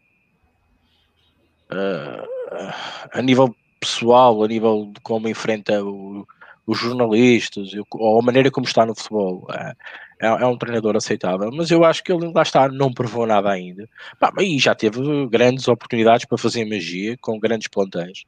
uh, 1.72 2.72
a 3.12 3.22
nível 3.22 3.54
pessoal, 3.80 4.42
a 4.42 4.48
nível 4.48 4.90
de 4.94 5.00
como 5.00 5.28
enfrenta 5.28 5.82
o, 5.82 6.26
os 6.66 6.78
jornalistas, 6.78 7.70
ou 7.90 8.20
a 8.20 8.22
maneira 8.22 8.50
como 8.50 8.66
está 8.66 8.86
no 8.86 8.94
futebol. 8.94 9.46
É, 9.52 9.74
é, 10.22 10.26
é, 10.28 10.46
um 10.46 10.56
treinador 10.56 10.96
aceitável, 10.96 11.50
mas 11.52 11.70
eu 11.72 11.84
acho 11.84 12.04
que 12.04 12.12
ele 12.12 12.30
lá 12.32 12.42
está, 12.42 12.68
não 12.68 12.92
provou 12.92 13.26
nada 13.26 13.50
ainda. 13.50 13.88
Bah, 14.20 14.32
e 14.40 14.56
já 14.56 14.72
teve 14.72 15.26
grandes 15.26 15.66
oportunidades 15.66 16.24
para 16.26 16.38
fazer 16.38 16.64
magia 16.64 17.16
com 17.20 17.40
grandes 17.40 17.66
plantéis. 17.66 18.24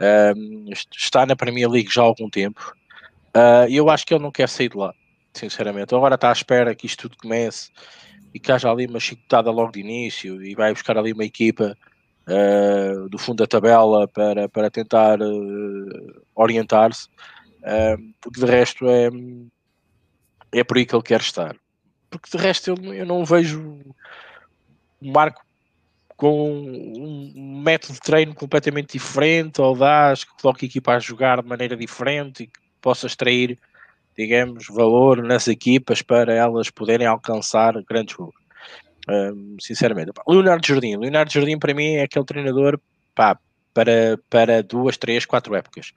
Uh, 0.00 0.72
está 0.96 1.26
na 1.26 1.36
Premier 1.36 1.68
League 1.68 1.92
já 1.92 2.00
há 2.00 2.06
algum 2.06 2.30
tempo. 2.30 2.74
E 3.68 3.74
uh, 3.74 3.76
eu 3.76 3.90
acho 3.90 4.06
que 4.06 4.14
ele 4.14 4.22
não 4.22 4.32
quer 4.32 4.48
sair 4.48 4.70
de 4.70 4.78
lá, 4.78 4.94
sinceramente. 5.34 5.94
Agora 5.94 6.14
está 6.14 6.30
à 6.30 6.32
espera 6.32 6.74
que 6.74 6.86
isto 6.86 7.08
tudo 7.08 7.18
comece 7.20 7.70
e 8.32 8.40
que 8.40 8.50
haja 8.50 8.70
ali 8.70 8.86
uma 8.86 8.98
chicotada 8.98 9.50
logo 9.50 9.72
de 9.72 9.80
início 9.80 10.42
e 10.42 10.54
vai 10.54 10.72
buscar 10.72 10.96
ali 10.96 11.12
uma 11.12 11.24
equipa 11.24 11.76
uh, 12.28 13.08
do 13.08 13.18
fundo 13.18 13.38
da 13.38 13.46
tabela 13.46 14.08
para, 14.08 14.48
para 14.48 14.70
tentar 14.70 15.20
uh, 15.20 16.22
orientar-se, 16.34 17.08
uh, 17.60 18.14
porque 18.20 18.40
de 18.40 18.46
resto 18.46 18.86
é, 18.88 19.10
é 20.52 20.64
por 20.64 20.76
aí 20.76 20.86
que 20.86 20.94
ele 20.94 21.02
quer 21.02 21.20
estar. 21.20 21.56
Porque 22.10 22.36
de 22.36 22.42
resto 22.42 22.70
eu, 22.70 22.94
eu 22.94 23.06
não 23.06 23.24
vejo 23.24 23.60
um 25.02 25.12
Marco 25.12 25.44
com 26.16 26.50
um 26.62 27.60
método 27.62 27.94
de 27.94 28.00
treino 28.00 28.34
completamente 28.34 28.92
diferente, 28.92 29.60
audaz, 29.60 30.24
que 30.24 30.30
coloque 30.40 30.64
a 30.64 30.68
equipa 30.68 30.92
a 30.94 30.98
jogar 30.98 31.42
de 31.42 31.48
maneira 31.48 31.76
diferente 31.76 32.44
e 32.44 32.46
que 32.46 32.60
possa 32.80 33.06
extrair, 33.06 33.58
digamos, 34.16 34.66
valor 34.68 35.22
nas 35.22 35.48
equipas 35.48 36.02
para 36.02 36.32
elas 36.32 36.70
poderem 36.70 37.06
alcançar 37.06 37.74
grandes 37.82 38.14
gols. 38.14 38.43
Sinceramente, 39.60 40.12
Leonardo 40.26 40.66
Jardim, 40.66 40.96
Leonardo 40.96 41.32
Jardim 41.32 41.58
para 41.58 41.74
mim 41.74 41.94
é 41.94 42.02
aquele 42.02 42.24
treinador 42.24 42.80
pá, 43.14 43.38
para, 43.74 44.18
para 44.30 44.62
duas, 44.62 44.96
três, 44.96 45.26
quatro 45.26 45.54
épocas. 45.54 45.92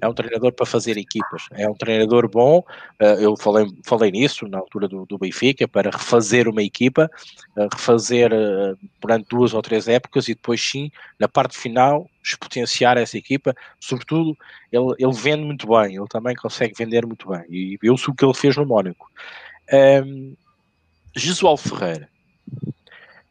É 0.00 0.08
um 0.08 0.14
treinador 0.14 0.52
para 0.52 0.64
fazer 0.64 0.96
equipas, 0.96 1.44
é 1.52 1.68
um 1.68 1.74
treinador 1.74 2.28
bom. 2.28 2.64
Uh, 3.00 3.20
eu 3.20 3.36
falei, 3.36 3.66
falei 3.84 4.10
nisso 4.10 4.48
na 4.48 4.58
altura 4.58 4.88
do, 4.88 5.04
do 5.04 5.18
Benfica, 5.18 5.68
para 5.68 5.90
refazer 5.90 6.48
uma 6.48 6.62
equipa, 6.62 7.10
uh, 7.56 7.68
refazer 7.70 8.32
uh, 8.32 8.76
durante 9.00 9.28
duas 9.28 9.52
ou 9.52 9.60
três 9.60 9.86
épocas 9.86 10.28
e 10.28 10.34
depois, 10.34 10.62
sim, 10.62 10.90
na 11.18 11.28
parte 11.28 11.58
final, 11.58 12.08
exponenciar 12.24 12.96
essa 12.96 13.18
equipa. 13.18 13.54
Sobretudo, 13.78 14.36
ele, 14.72 14.94
ele 14.98 15.12
vende 15.12 15.44
muito 15.44 15.68
bem, 15.68 15.96
ele 15.96 16.08
também 16.08 16.34
consegue 16.34 16.74
vender 16.74 17.04
muito 17.04 17.28
bem. 17.28 17.44
E 17.50 17.78
eu 17.82 17.98
sou 17.98 18.14
o 18.14 18.16
que 18.16 18.24
ele 18.24 18.34
fez 18.34 18.56
no 18.56 18.64
Mónaco. 18.64 19.10
Um, 19.70 20.34
Jesual 21.14 21.56
Ferreira. 21.58 22.08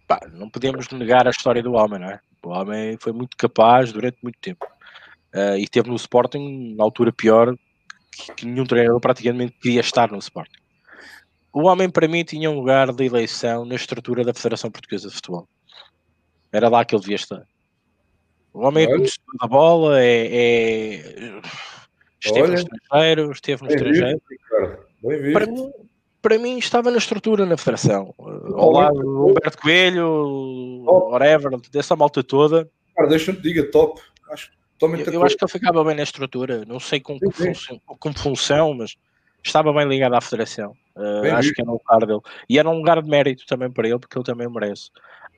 Pá, 0.08 0.20
não 0.34 0.50
podemos 0.50 0.90
negar 0.90 1.28
a 1.28 1.32
história 1.32 1.62
do 1.62 1.74
homem, 1.74 2.00
não 2.00 2.10
é? 2.10 2.20
O 2.44 2.50
homem 2.50 2.98
foi 3.00 3.12
muito 3.12 3.38
capaz 3.38 3.92
durante 3.92 4.18
muito 4.24 4.40
tempo. 4.40 4.66
Uh, 5.34 5.58
e 5.58 5.68
teve 5.68 5.90
no 5.90 5.96
Sporting, 5.96 6.74
na 6.76 6.84
altura 6.84 7.12
pior, 7.12 7.56
que, 8.12 8.34
que, 8.34 8.46
nenhum 8.46 8.66
treinador 8.66 9.00
praticamente 9.00 9.54
queria 9.62 9.82
estar 9.82 10.12
no 10.12 10.18
Sporting. 10.18 10.60
O 11.54 11.68
homem, 11.68 11.90
para 11.90 12.08
mim, 12.08 12.24
tinha 12.24 12.50
um 12.50 12.56
lugar 12.56 12.92
de 12.92 13.06
eleição 13.06 13.66
na 13.66 13.76
estrutura 13.76 14.24
da 14.24 14.34
Federação 14.34 14.72
Portuguesa 14.72 15.10
de 15.10 15.16
Futebol. 15.16 15.48
Era 16.52 16.70
lá 16.70 16.84
que 16.84 16.96
ele 16.96 17.02
devia 17.02 17.16
estar. 17.16 17.46
O 18.54 18.62
homem 18.66 18.86
é 18.86 18.88
conhecedor 18.88 19.38
da 19.40 19.48
bola, 19.48 20.02
é, 20.02 20.28
é... 20.28 21.42
esteve 22.20 22.42
Olha. 22.42 22.54
no 22.54 22.56
estrangeiro, 22.56 23.32
esteve 23.32 23.62
no 23.62 23.68
Bem 23.68 23.78
estrangeiro. 23.78 24.22
Visto, 25.04 25.34
para 25.34 25.46
mim, 25.46 25.72
para 26.22 26.38
mim 26.38 26.58
estava 26.58 26.92
na 26.92 26.98
estrutura 26.98 27.46
na 27.46 27.58
federação. 27.58 28.14
Ao 28.18 28.72
lado 28.72 29.00
do 29.00 29.28
Humberto 29.28 29.58
Coelho, 29.58 30.84
whatever, 30.86 31.60
dessa 31.72 31.96
malta 31.96 32.24
toda. 32.24 32.70
Cara, 32.96 33.08
deixa-me 33.08 33.40
diga, 33.40 33.70
top. 33.72 34.02
Acho, 34.32 34.52
eu, 34.82 35.14
eu 35.14 35.24
acho 35.24 35.36
que 35.38 35.44
ele 35.44 35.52
ficava 35.52 35.84
bem 35.84 35.96
na 35.96 36.04
estrutura. 36.04 36.64
Não 36.66 36.80
sei 36.80 37.00
com, 37.00 37.20
que 37.20 37.32
função, 37.32 37.82
com 37.86 38.14
função, 38.14 38.74
mas 38.74 38.96
estava 39.44 39.74
bem 39.74 39.88
ligado 39.88 40.14
à 40.16 40.22
federação. 40.22 40.76
Uh, 40.96 41.26
acho 41.32 41.42
visto. 41.42 41.56
que 41.56 41.62
era 41.62 41.70
um 41.70 41.74
lugar 41.74 42.06
dele. 42.06 42.22
E 42.50 42.60
era 42.60 42.70
um 42.70 42.78
lugar 42.78 43.02
de 43.02 43.10
mérito 43.10 43.46
também 43.46 43.72
para 43.72 43.88
ele, 43.88 44.00
porque 44.00 44.18
ele 44.18 44.26
também 44.26 44.50
merece. 44.50 44.90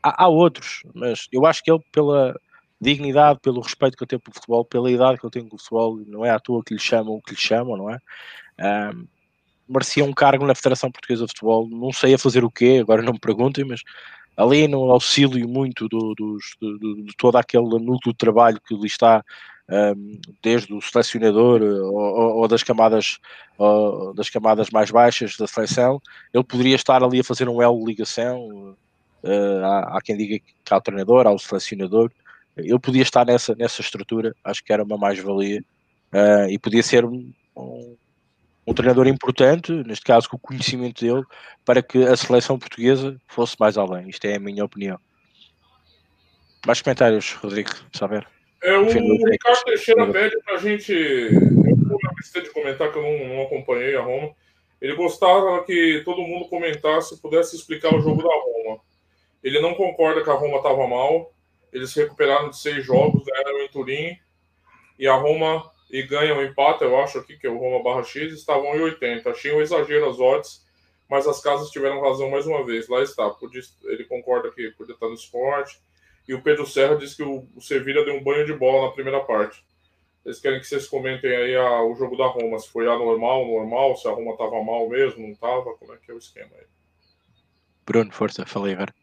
Há, 0.01 0.23
há, 0.23 0.27
outros, 0.27 0.83
mas 0.93 1.27
eu 1.31 1.45
acho 1.45 1.63
que 1.63 1.71
ele, 1.71 1.81
pela 1.91 2.35
dignidade, 2.79 3.39
pelo 3.41 3.61
respeito 3.61 3.95
que 3.95 4.03
eu 4.03 4.07
tenho 4.07 4.19
pelo 4.19 4.33
futebol, 4.33 4.65
pela 4.65 4.89
idade 4.89 5.19
que 5.19 5.25
eu 5.25 5.29
tenho 5.29 5.45
pelo 5.45 5.59
futebol, 5.59 6.01
não 6.07 6.25
é 6.25 6.31
à 6.31 6.39
toa 6.39 6.63
que 6.63 6.73
lhe 6.73 6.79
chamam 6.79 7.13
o 7.13 7.21
que 7.21 7.31
lhe 7.31 7.39
chamam, 7.39 7.77
não 7.77 7.89
é? 7.91 7.99
Um, 8.59 9.07
merecia 9.67 10.03
um 10.03 10.13
cargo 10.13 10.45
na 10.45 10.55
Federação 10.55 10.91
Portuguesa 10.91 11.25
de 11.25 11.31
Futebol, 11.31 11.67
não 11.67 11.91
sei 11.91 12.13
a 12.13 12.17
fazer 12.17 12.43
o 12.43 12.51
quê, 12.51 12.79
agora 12.81 13.01
não 13.01 13.13
me 13.13 13.19
perguntem, 13.19 13.63
mas 13.65 13.81
ali 14.35 14.67
no 14.67 14.89
auxílio 14.91 15.47
muito 15.47 15.87
do, 15.87 16.13
do, 16.15 16.37
do, 16.59 17.03
de 17.03 17.15
todo 17.17 17.37
aquele 17.37 17.63
núcleo 17.63 18.13
de 18.13 18.17
trabalho 18.17 18.61
que 18.65 18.73
ali 18.73 18.87
está, 18.87 19.23
desde 20.41 20.73
o 20.73 20.81
selecionador 20.81 21.61
ou, 21.61 22.39
ou 22.39 22.47
das 22.47 22.63
camadas 22.63 23.19
ou 23.57 24.13
das 24.13 24.29
camadas 24.29 24.69
mais 24.69 24.91
baixas 24.91 25.37
da 25.37 25.47
seleção, 25.47 26.01
ele 26.33 26.43
poderia 26.43 26.75
estar 26.75 27.03
ali 27.03 27.19
a 27.19 27.23
fazer 27.23 27.47
um 27.47 27.61
elo 27.61 27.79
de 27.79 27.85
ligação. 27.85 28.75
Uh, 29.23 29.63
há, 29.63 29.97
há, 29.97 30.01
quem 30.01 30.17
diga 30.17 30.39
que 30.39 30.73
há 30.73 30.77
o 30.77 30.81
treinador, 30.81 31.27
há 31.27 31.31
o 31.31 31.37
selecionador. 31.37 32.11
Ele 32.57 32.79
podia 32.79 33.03
estar 33.03 33.25
nessa, 33.25 33.55
nessa 33.55 33.81
estrutura, 33.81 34.35
acho 34.43 34.63
que 34.63 34.73
era 34.73 34.83
uma 34.83 34.97
mais-valia 34.97 35.63
uh, 36.11 36.49
e 36.49 36.57
podia 36.57 36.81
ser 36.81 37.05
um 37.05 37.31
um 38.65 38.73
treinador 38.73 39.07
importante, 39.07 39.71
neste 39.71 40.05
caso 40.05 40.29
com 40.29 40.37
o 40.37 40.39
conhecimento 40.39 41.03
dele, 41.03 41.23
para 41.65 41.81
que 41.81 42.03
a 42.03 42.15
seleção 42.15 42.59
portuguesa 42.59 43.19
fosse 43.27 43.55
mais 43.59 43.77
além. 43.77 44.09
Isto 44.09 44.25
é 44.25 44.35
a 44.35 44.39
minha 44.39 44.63
opinião. 44.63 44.99
Mais 46.65 46.81
comentários, 46.81 47.33
Rodrigo, 47.33 47.71
saber? 47.91 48.27
É, 48.63 48.77
o 48.77 48.85
Ricardo 48.85 49.63
Teixeira 49.65 50.11
pede 50.11 50.39
para 50.43 50.55
a 50.55 50.57
gente. 50.57 50.93
Eu 50.93 51.97
gostei 52.15 52.43
de 52.43 52.51
comentar 52.51 52.91
que 52.91 52.97
eu 52.97 53.01
não, 53.01 53.35
não, 53.35 53.41
acompanhei 53.43 53.95
a 53.95 54.01
Roma. 54.01 54.31
Ele 54.79 54.95
gostava 54.95 55.63
que 55.63 56.01
todo 56.05 56.21
mundo 56.21 56.47
comentasse, 56.47 57.19
pudesse 57.19 57.55
explicar 57.55 57.93
o 57.93 58.01
jogo 58.01 58.21
da 58.21 58.29
Roma. 58.29 58.79
Ele 59.43 59.59
não 59.59 59.73
concorda 59.73 60.23
que 60.23 60.29
a 60.29 60.33
Roma 60.33 60.57
estava 60.57 60.87
mal. 60.87 61.33
Eles 61.73 61.93
recuperaram 61.95 62.49
de 62.49 62.57
seis 62.57 62.85
jogos, 62.85 63.23
ganharam 63.23 63.61
em 63.61 63.69
Turim. 63.69 64.17
E 64.99 65.07
a 65.07 65.15
Roma 65.15 65.70
e 65.91 66.03
ganha 66.03 66.33
um 66.33 66.41
empate, 66.41 66.85
eu 66.85 66.97
acho 67.01 67.19
aqui, 67.19 67.37
que 67.37 67.45
é 67.45 67.49
o 67.49 67.57
Roma 67.57 67.83
barra 67.83 68.03
X, 68.03 68.33
estavam 68.33 68.73
em 68.75 68.81
80. 68.81 69.29
Achei 69.29 69.51
um 69.51 69.61
exagero 69.61 70.09
as 70.09 70.19
odds, 70.19 70.65
mas 71.09 71.27
as 71.27 71.41
casas 71.41 71.69
tiveram 71.69 72.01
razão 72.01 72.29
mais 72.29 72.47
uma 72.47 72.65
vez. 72.65 72.87
Lá 72.87 73.03
está. 73.03 73.29
Podia, 73.29 73.61
ele 73.83 74.05
concorda 74.05 74.49
que 74.49 74.71
podia 74.71 74.93
estar 74.93 75.07
no 75.07 75.13
esporte. 75.13 75.77
E 76.25 76.33
o 76.33 76.41
Pedro 76.41 76.65
Serra 76.65 76.95
disse 76.95 77.17
que 77.17 77.23
o, 77.23 77.45
o 77.53 77.61
Sevilla 77.61 78.05
deu 78.05 78.15
um 78.15 78.23
banho 78.23 78.45
de 78.45 78.53
bola 78.53 78.87
na 78.87 78.93
primeira 78.93 79.19
parte. 79.19 79.61
Eles 80.25 80.39
querem 80.39 80.61
que 80.61 80.67
vocês 80.67 80.87
comentem 80.87 81.35
aí 81.35 81.55
a, 81.57 81.83
o 81.83 81.93
jogo 81.95 82.15
da 82.15 82.27
Roma, 82.27 82.57
se 82.57 82.69
foi 82.69 82.87
anormal, 82.87 83.45
normal, 83.45 83.97
se 83.97 84.07
a 84.07 84.11
Roma 84.11 84.31
estava 84.31 84.63
mal 84.63 84.87
mesmo, 84.87 85.23
não 85.23 85.31
estava, 85.31 85.73
como 85.73 85.93
é 85.93 85.97
que 85.97 86.11
é 86.11 86.13
o 86.13 86.19
esquema 86.19 86.51
aí. 86.53 86.65
Bruno, 87.85 88.13
força, 88.13 88.45
falei 88.45 88.73
agora. 88.73 88.93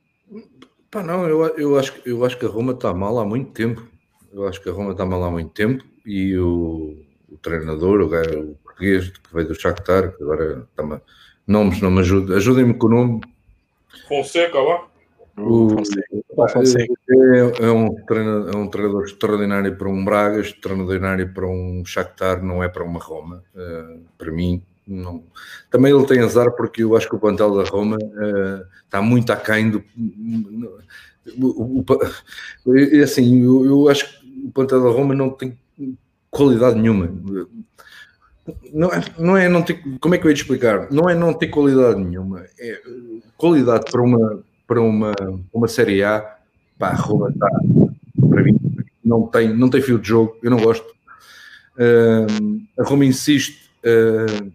Pá, 0.90 1.02
não, 1.02 1.28
eu, 1.28 1.44
eu, 1.58 1.78
acho, 1.78 2.00
eu 2.06 2.24
acho 2.24 2.38
que 2.38 2.46
a 2.46 2.48
Roma 2.48 2.72
está 2.72 2.94
mal 2.94 3.18
há 3.18 3.26
muito 3.26 3.52
tempo. 3.52 3.86
Eu 4.32 4.46
acho 4.46 4.62
que 4.62 4.70
a 4.70 4.72
Roma 4.72 4.92
está 4.92 5.04
mal 5.04 5.22
há 5.24 5.30
muito 5.30 5.52
tempo 5.52 5.84
e 6.08 6.38
o, 6.38 6.96
o 7.30 7.36
treinador, 7.36 8.00
o, 8.00 8.06
o, 8.06 8.54
português 8.64 9.10
que 9.10 9.34
veio 9.34 9.48
do 9.48 9.54
Shakhtar, 9.54 10.16
que 10.16 10.22
agora 10.22 10.66
também, 10.74 11.00
nomes 11.46 11.82
não 11.82 11.90
me 11.90 12.00
ajudam, 12.00 12.34
ajudem-me 12.36 12.72
com 12.72 12.86
o 12.86 12.90
nome. 12.90 13.20
Fonseca 14.08 14.58
lá? 14.58 14.86
O, 15.36 15.66
o 15.66 16.48
Fonseca. 16.48 16.94
É, 17.10 17.66
é, 17.66 17.70
um 17.70 17.94
treinador, 18.06 18.54
é 18.54 18.56
um 18.56 18.68
treinador 18.68 19.04
extraordinário 19.04 19.76
para 19.76 19.88
um 19.88 20.02
Braga, 20.02 20.40
extraordinário 20.40 21.30
para 21.34 21.46
um 21.46 21.84
Shakhtar, 21.84 22.42
não 22.42 22.64
é 22.64 22.68
para 22.70 22.84
uma 22.84 22.98
Roma. 22.98 23.44
Uh, 23.54 24.00
para 24.16 24.32
mim, 24.32 24.62
não. 24.86 25.22
Também 25.70 25.94
ele 25.94 26.06
tem 26.06 26.20
azar 26.20 26.50
porque 26.52 26.82
eu 26.82 26.96
acho 26.96 27.06
que 27.06 27.16
o 27.16 27.20
plantel 27.20 27.54
da 27.54 27.68
Roma 27.68 27.98
uh, 27.98 28.66
está 28.82 29.02
muito 29.02 29.30
aquém 29.30 29.70
do. 29.70 29.84
O, 31.38 31.80
o, 31.80 31.84
o, 32.64 33.02
assim, 33.02 33.44
eu, 33.44 33.66
eu 33.66 33.88
acho 33.90 34.08
que 34.08 34.46
o 34.46 34.50
plantel 34.50 34.82
da 34.82 34.88
Roma 34.88 35.14
não 35.14 35.28
tem 35.28 35.58
qualidade 36.30 36.78
nenhuma. 36.78 37.10
Não 38.72 38.88
é, 38.88 39.04
não 39.18 39.36
é 39.36 39.48
não 39.48 39.62
ter, 39.62 39.82
como 40.00 40.14
é 40.14 40.18
que 40.18 40.26
eu 40.26 40.30
ia 40.30 40.34
te 40.34 40.42
explicar? 40.42 40.90
Não 40.90 41.08
é 41.08 41.14
não 41.14 41.34
ter 41.34 41.48
qualidade 41.48 42.02
nenhuma, 42.02 42.44
é 42.58 42.80
qualidade 43.36 43.90
para 43.90 44.02
uma, 44.02 44.42
para 44.66 44.80
uma, 44.80 45.12
uma 45.52 45.68
Série 45.68 46.02
A, 46.02 46.36
pá, 46.78 46.94
Roma 46.94 47.28
está, 47.28 47.48
para 48.30 48.42
mim, 48.42 48.58
não 49.04 49.26
tem, 49.26 49.54
não 49.54 49.68
tem 49.68 49.82
fio 49.82 49.98
de 49.98 50.08
jogo, 50.08 50.36
eu 50.42 50.50
não 50.50 50.58
gosto. 50.58 50.86
Uh, 51.76 52.60
a 52.80 52.84
Roma 52.84 53.04
insiste 53.04 53.70
uh, 53.84 54.52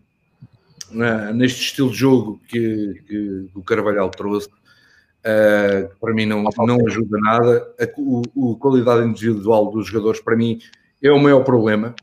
na, 0.91 1.31
neste 1.31 1.61
estilo 1.61 1.89
de 1.89 1.97
jogo 1.97 2.41
que, 2.47 3.01
que 3.07 3.49
o 3.55 3.63
Carvalhal 3.63 4.09
trouxe, 4.09 4.47
uh, 4.47 5.89
para 5.99 6.13
mim 6.13 6.25
não, 6.25 6.43
não 6.43 6.87
ajuda 6.87 7.17
nada. 7.19 7.73
A, 7.79 7.87
o, 7.97 8.21
o 8.35 8.55
qualidade 8.57 9.07
individual 9.07 9.71
dos 9.71 9.87
jogadores, 9.87 10.19
para 10.19 10.35
mim, 10.35 10.59
é 11.03 11.11
o 11.11 11.19
maior 11.19 11.43
problema. 11.43 11.93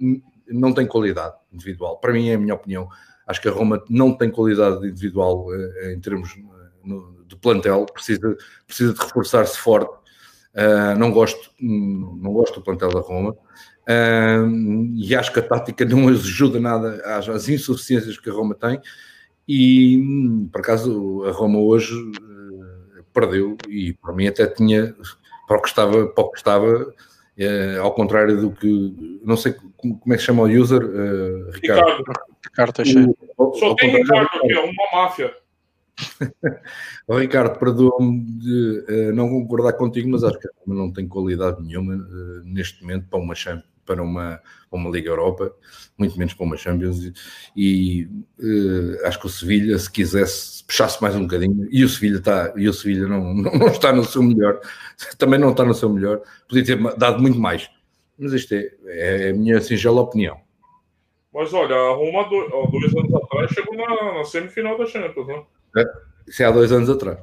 Não 0.47 0.73
tem 0.73 0.87
qualidade 0.87 1.35
individual. 1.53 1.99
Para 1.99 2.13
mim, 2.13 2.29
é 2.29 2.35
a 2.35 2.39
minha 2.39 2.55
opinião. 2.55 2.89
Acho 3.27 3.41
que 3.41 3.49
a 3.49 3.53
Roma 3.53 3.83
não 3.89 4.13
tem 4.13 4.31
qualidade 4.31 4.87
individual 4.87 5.47
eh, 5.55 5.95
em 5.95 6.01
termos 6.01 6.37
eh, 6.37 6.91
de 7.27 7.37
plantel. 7.37 7.87
Precisa, 7.87 8.37
precisa 8.67 8.93
de 8.93 9.01
reforçar-se 9.01 9.59
forte. 9.59 9.99
Uh, 10.53 10.99
não 10.99 11.13
gosto, 11.13 11.49
não 11.61 12.33
gosto 12.33 12.57
do 12.57 12.65
plantel 12.65 12.89
da 12.89 12.99
Roma. 12.99 13.37
E 14.97 15.15
acho 15.15 15.33
que 15.33 15.39
a 15.39 15.43
tática 15.43 15.85
não 15.85 16.09
ajuda 16.09 16.59
nada 16.59 17.01
às, 17.05 17.29
às, 17.29 17.49
insuficiências 17.49 18.19
que 18.19 18.29
a 18.29 18.33
Roma 18.33 18.57
tem. 18.57 18.81
E 19.47 20.49
por 20.53 20.61
acaso 20.61 21.25
a 21.25 21.31
Roma 21.31 21.61
hoje 21.61 21.95
perdeu 23.13 23.57
e 23.69 23.93
para 23.93 24.13
mim 24.13 24.27
até 24.27 24.47
tinha 24.47 24.95
para 25.47 25.57
o 25.57 25.63
que 25.63 25.69
estava, 25.69 26.07
para 26.09 26.25
o 26.25 26.31
que 26.31 26.39
estava 26.39 26.95
é, 27.41 27.79
ao 27.79 27.95
contrário 27.95 28.39
do 28.39 28.51
que. 28.51 29.21
Não 29.25 29.37
sei 29.37 29.55
como, 29.77 29.99
como 29.99 30.15
é 30.15 30.17
que 30.19 30.23
chama 30.23 30.43
o 30.43 30.47
user, 30.47 30.83
uh, 30.83 31.51
Ricardo. 31.53 32.05
Ricardo 32.45 32.73
Teixeira. 32.75 33.15
Só 33.59 33.75
tem 33.75 33.97
Ricardo 33.97 34.29
aqui, 34.35 34.53
é 34.53 34.61
uma 34.61 35.03
máfia. 35.03 35.35
o 37.09 37.17
Ricardo, 37.19 37.59
perdoa-me 37.59 38.21
de 38.21 38.85
uh, 38.89 39.15
não 39.15 39.31
concordar 39.31 39.73
contigo, 39.73 40.11
mas 40.11 40.23
acho 40.23 40.39
que 40.39 40.49
não 40.67 40.93
tem 40.93 41.09
qualidade 41.09 41.63
nenhuma 41.63 41.95
uh, 41.95 42.43
neste 42.45 42.83
momento 42.83 43.07
para 43.09 43.19
uma, 43.19 43.35
para 43.91 44.03
uma, 44.03 44.41
uma 44.71 44.89
Liga 44.89 45.11
Europa, 45.11 45.53
muito 45.99 46.17
menos 46.17 46.33
para 46.33 46.47
uma 46.47 46.57
Champions. 46.57 47.13
E 47.57 48.09
uh, 48.39 49.07
acho 49.07 49.19
que 49.19 49.27
o 49.27 49.29
Sevilha, 49.29 49.77
se 49.77 49.91
quisesse, 49.91 50.63
puxasse 50.65 51.03
mais 51.03 51.17
um 51.17 51.23
bocadinho, 51.23 51.67
e 51.73 51.83
o 51.83 51.89
Sevilha, 51.89 52.19
está, 52.19 52.53
e 52.57 52.69
o 52.69 52.73
Sevilha 52.73 53.07
não, 53.09 53.35
não 53.35 53.67
está 53.67 53.93
no 53.93 54.05
seu 54.05 54.23
melhor, 54.23 54.61
também 55.19 55.41
não 55.41 55.51
está 55.51 55.65
no 55.65 55.75
seu 55.75 55.89
melhor, 55.89 56.23
podia 56.49 56.65
ter 56.65 56.97
dado 56.97 57.21
muito 57.21 57.39
mais. 57.39 57.69
Mas 58.17 58.33
isto 58.33 58.55
é, 58.55 58.71
é 58.87 59.31
a 59.31 59.35
minha 59.35 59.61
singela 59.61 60.03
opinião. 60.03 60.39
Mas 61.33 61.53
olha, 61.53 61.75
a 61.75 61.95
Roma, 61.95 62.29
dois 62.29 62.95
anos 62.95 63.15
atrás, 63.15 63.51
chegou 63.51 63.75
na, 63.75 64.15
na 64.19 64.25
semifinal 64.25 64.79
da 64.79 64.87
Champions, 64.87 65.27
né? 65.27 65.43
É, 65.77 65.85
isso 66.29 66.43
é 66.43 66.47
há 66.47 66.51
dois 66.51 66.71
anos 66.71 66.89
atrás. 66.91 67.19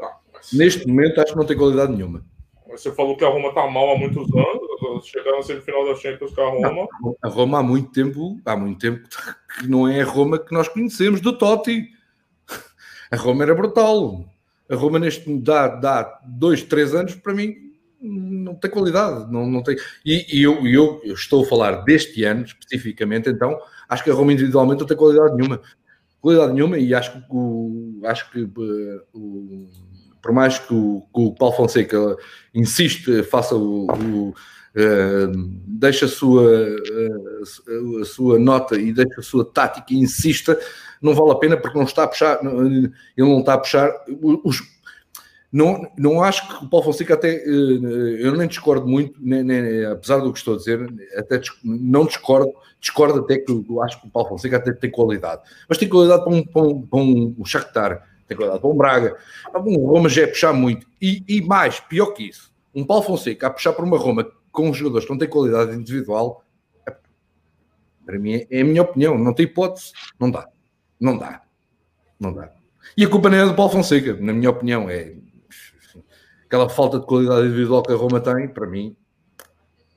Ah, 0.00 0.16
mas... 0.32 0.52
Neste 0.52 0.88
momento, 0.88 1.20
acho 1.20 1.32
que 1.32 1.38
não 1.38 1.46
tem 1.46 1.56
qualidade 1.56 1.92
nenhuma. 1.92 2.24
Você 2.68 2.90
falou 2.92 3.16
que 3.16 3.24
a 3.24 3.28
Roma 3.28 3.50
está 3.50 3.68
mal 3.68 3.92
há 3.92 3.98
muitos 3.98 4.32
anos, 4.32 4.63
chegar 5.02 5.32
na 5.32 5.42
semifinal 5.42 5.86
da 5.86 5.94
Champions 5.94 6.32
com 6.34 6.40
a 6.40 6.50
Roma. 6.50 6.88
A 7.22 7.28
Roma 7.28 7.58
há 7.58 7.62
muito 7.62 7.90
tempo, 7.90 8.40
há 8.44 8.56
muito 8.56 8.78
tempo 8.78 9.08
que 9.58 9.66
não 9.66 9.88
é 9.88 10.00
a 10.00 10.04
Roma 10.04 10.38
que 10.38 10.52
nós 10.52 10.68
conhecemos 10.68 11.20
do 11.20 11.36
Totti. 11.36 11.88
A 13.10 13.16
Roma 13.16 13.44
era 13.44 13.54
brutal. 13.54 14.24
A 14.68 14.74
Roma 14.74 14.98
neste 14.98 15.32
dá, 15.38 15.68
dá 15.68 16.20
dois, 16.26 16.62
três 16.62 16.94
anos, 16.94 17.14
para 17.14 17.34
mim, 17.34 17.54
não 18.00 18.54
tem 18.54 18.70
qualidade. 18.70 19.30
Não, 19.32 19.46
não 19.46 19.62
tem... 19.62 19.76
E, 20.04 20.38
e 20.38 20.42
eu, 20.42 20.66
eu, 20.66 21.00
eu, 21.04 21.14
estou 21.14 21.44
a 21.44 21.46
falar 21.46 21.84
deste 21.84 22.24
ano, 22.24 22.44
especificamente, 22.44 23.28
então, 23.28 23.58
acho 23.88 24.02
que 24.02 24.10
a 24.10 24.14
Roma 24.14 24.32
individualmente 24.32 24.80
não 24.80 24.86
tem 24.86 24.96
qualidade 24.96 25.36
nenhuma. 25.36 25.60
Qualidade 26.20 26.54
nenhuma, 26.54 26.78
e 26.78 26.94
acho 26.94 27.12
que, 27.12 27.26
o, 27.30 28.00
acho 28.04 28.30
que 28.30 28.42
uh, 28.42 29.02
o 29.12 29.68
por 30.24 30.32
mais 30.32 30.58
que 30.58 30.72
o, 30.72 31.02
que 31.14 31.20
o 31.20 31.34
Paulo 31.34 31.54
Fonseca 31.54 32.16
insiste, 32.54 33.22
faça 33.24 33.54
o, 33.54 33.86
o 33.86 34.34
deixa 34.74 36.06
a 36.06 36.08
sua, 36.08 36.76
a 38.00 38.04
sua 38.04 38.38
nota 38.38 38.76
e 38.76 38.92
deixa 38.92 39.20
a 39.20 39.22
sua 39.22 39.44
tática 39.44 39.92
e 39.92 39.98
insista, 39.98 40.58
não 41.00 41.14
vale 41.14 41.30
a 41.30 41.36
pena 41.36 41.56
porque 41.56 41.78
não 41.78 41.84
está 41.84 42.04
a 42.04 42.08
puxar, 42.08 42.40
ele 42.42 42.92
não 43.16 43.40
está 43.40 43.54
a 43.54 43.58
puxar 43.58 43.92
os, 44.22 44.62
não, 45.52 45.88
não 45.96 46.20
acho 46.20 46.48
que 46.48 46.64
o 46.64 46.68
Paulo 46.68 46.86
Fonseca 46.86 47.14
até 47.14 47.44
eu 47.46 48.36
nem 48.36 48.48
discordo 48.48 48.88
muito, 48.88 49.16
nem, 49.20 49.44
nem, 49.44 49.84
apesar 49.84 50.18
do 50.18 50.32
que 50.32 50.38
estou 50.38 50.54
a 50.54 50.56
dizer, 50.56 50.92
até 51.16 51.40
não 51.62 52.06
discordo, 52.06 52.52
discordo 52.80 53.20
até 53.20 53.38
que 53.38 53.52
eu 53.52 53.82
acho 53.82 54.00
que 54.00 54.08
o 54.08 54.10
Paulo 54.10 54.30
Fonseca 54.30 54.56
até 54.56 54.72
tem 54.72 54.90
qualidade, 54.90 55.42
mas 55.68 55.78
tem 55.78 55.88
qualidade 55.88 56.24
para 56.24 56.32
um, 56.32 56.44
para 56.44 56.62
um, 56.62 56.82
para 56.82 56.98
um 56.98 57.44
Shakhtar, 57.44 58.08
tem 58.26 58.36
qualidade 58.36 58.60
para 58.60 58.70
um 58.70 58.76
Braga. 58.76 59.16
Um 59.54 59.86
Roma 59.86 60.08
já 60.08 60.22
é 60.22 60.26
puxar 60.26 60.52
muito. 60.52 60.86
E, 61.00 61.22
e 61.28 61.42
mais, 61.42 61.78
pior 61.78 62.06
que 62.06 62.24
isso, 62.24 62.50
um 62.74 62.84
Paulo 62.84 63.04
Fonseca 63.04 63.46
a 63.46 63.50
puxar 63.50 63.74
por 63.74 63.84
uma 63.84 63.96
Roma 63.96 64.26
com 64.54 64.72
jogadores 64.72 65.04
que 65.04 65.10
não 65.10 65.18
têm 65.18 65.28
qualidade 65.28 65.76
individual, 65.76 66.44
é, 66.88 66.96
para 68.06 68.18
mim 68.20 68.34
é, 68.34 68.46
é 68.48 68.60
a 68.62 68.64
minha 68.64 68.82
opinião. 68.82 69.18
Não 69.18 69.34
tem 69.34 69.46
hipótese. 69.46 69.92
Não 70.18 70.30
dá. 70.30 70.48
Não 71.00 71.18
dá. 71.18 71.42
Não 72.18 72.32
dá. 72.32 72.50
E 72.96 73.04
a 73.04 73.08
culpa 73.10 73.28
não 73.28 73.36
é 73.36 73.44
do 73.44 73.54
Paulo 73.54 73.72
Fonseca, 73.72 74.14
na 74.14 74.32
minha 74.32 74.48
opinião. 74.48 74.88
É 74.88 75.16
aquela 76.46 76.68
falta 76.68 77.00
de 77.00 77.06
qualidade 77.06 77.48
individual 77.48 77.82
que 77.82 77.92
a 77.92 77.96
Roma 77.96 78.20
tem, 78.20 78.46
para 78.46 78.66
mim, 78.66 78.96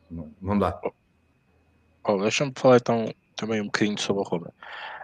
não, 0.10 0.34
não 0.42 0.58
dá. 0.58 0.80
Oh, 2.04 2.18
Deixa-me 2.18 2.52
falar 2.56 2.78
então 2.78 3.14
também 3.36 3.62
um 3.62 3.66
bocadinho 3.66 4.00
sobre 4.00 4.24
a 4.24 4.28
Roma. 4.28 4.54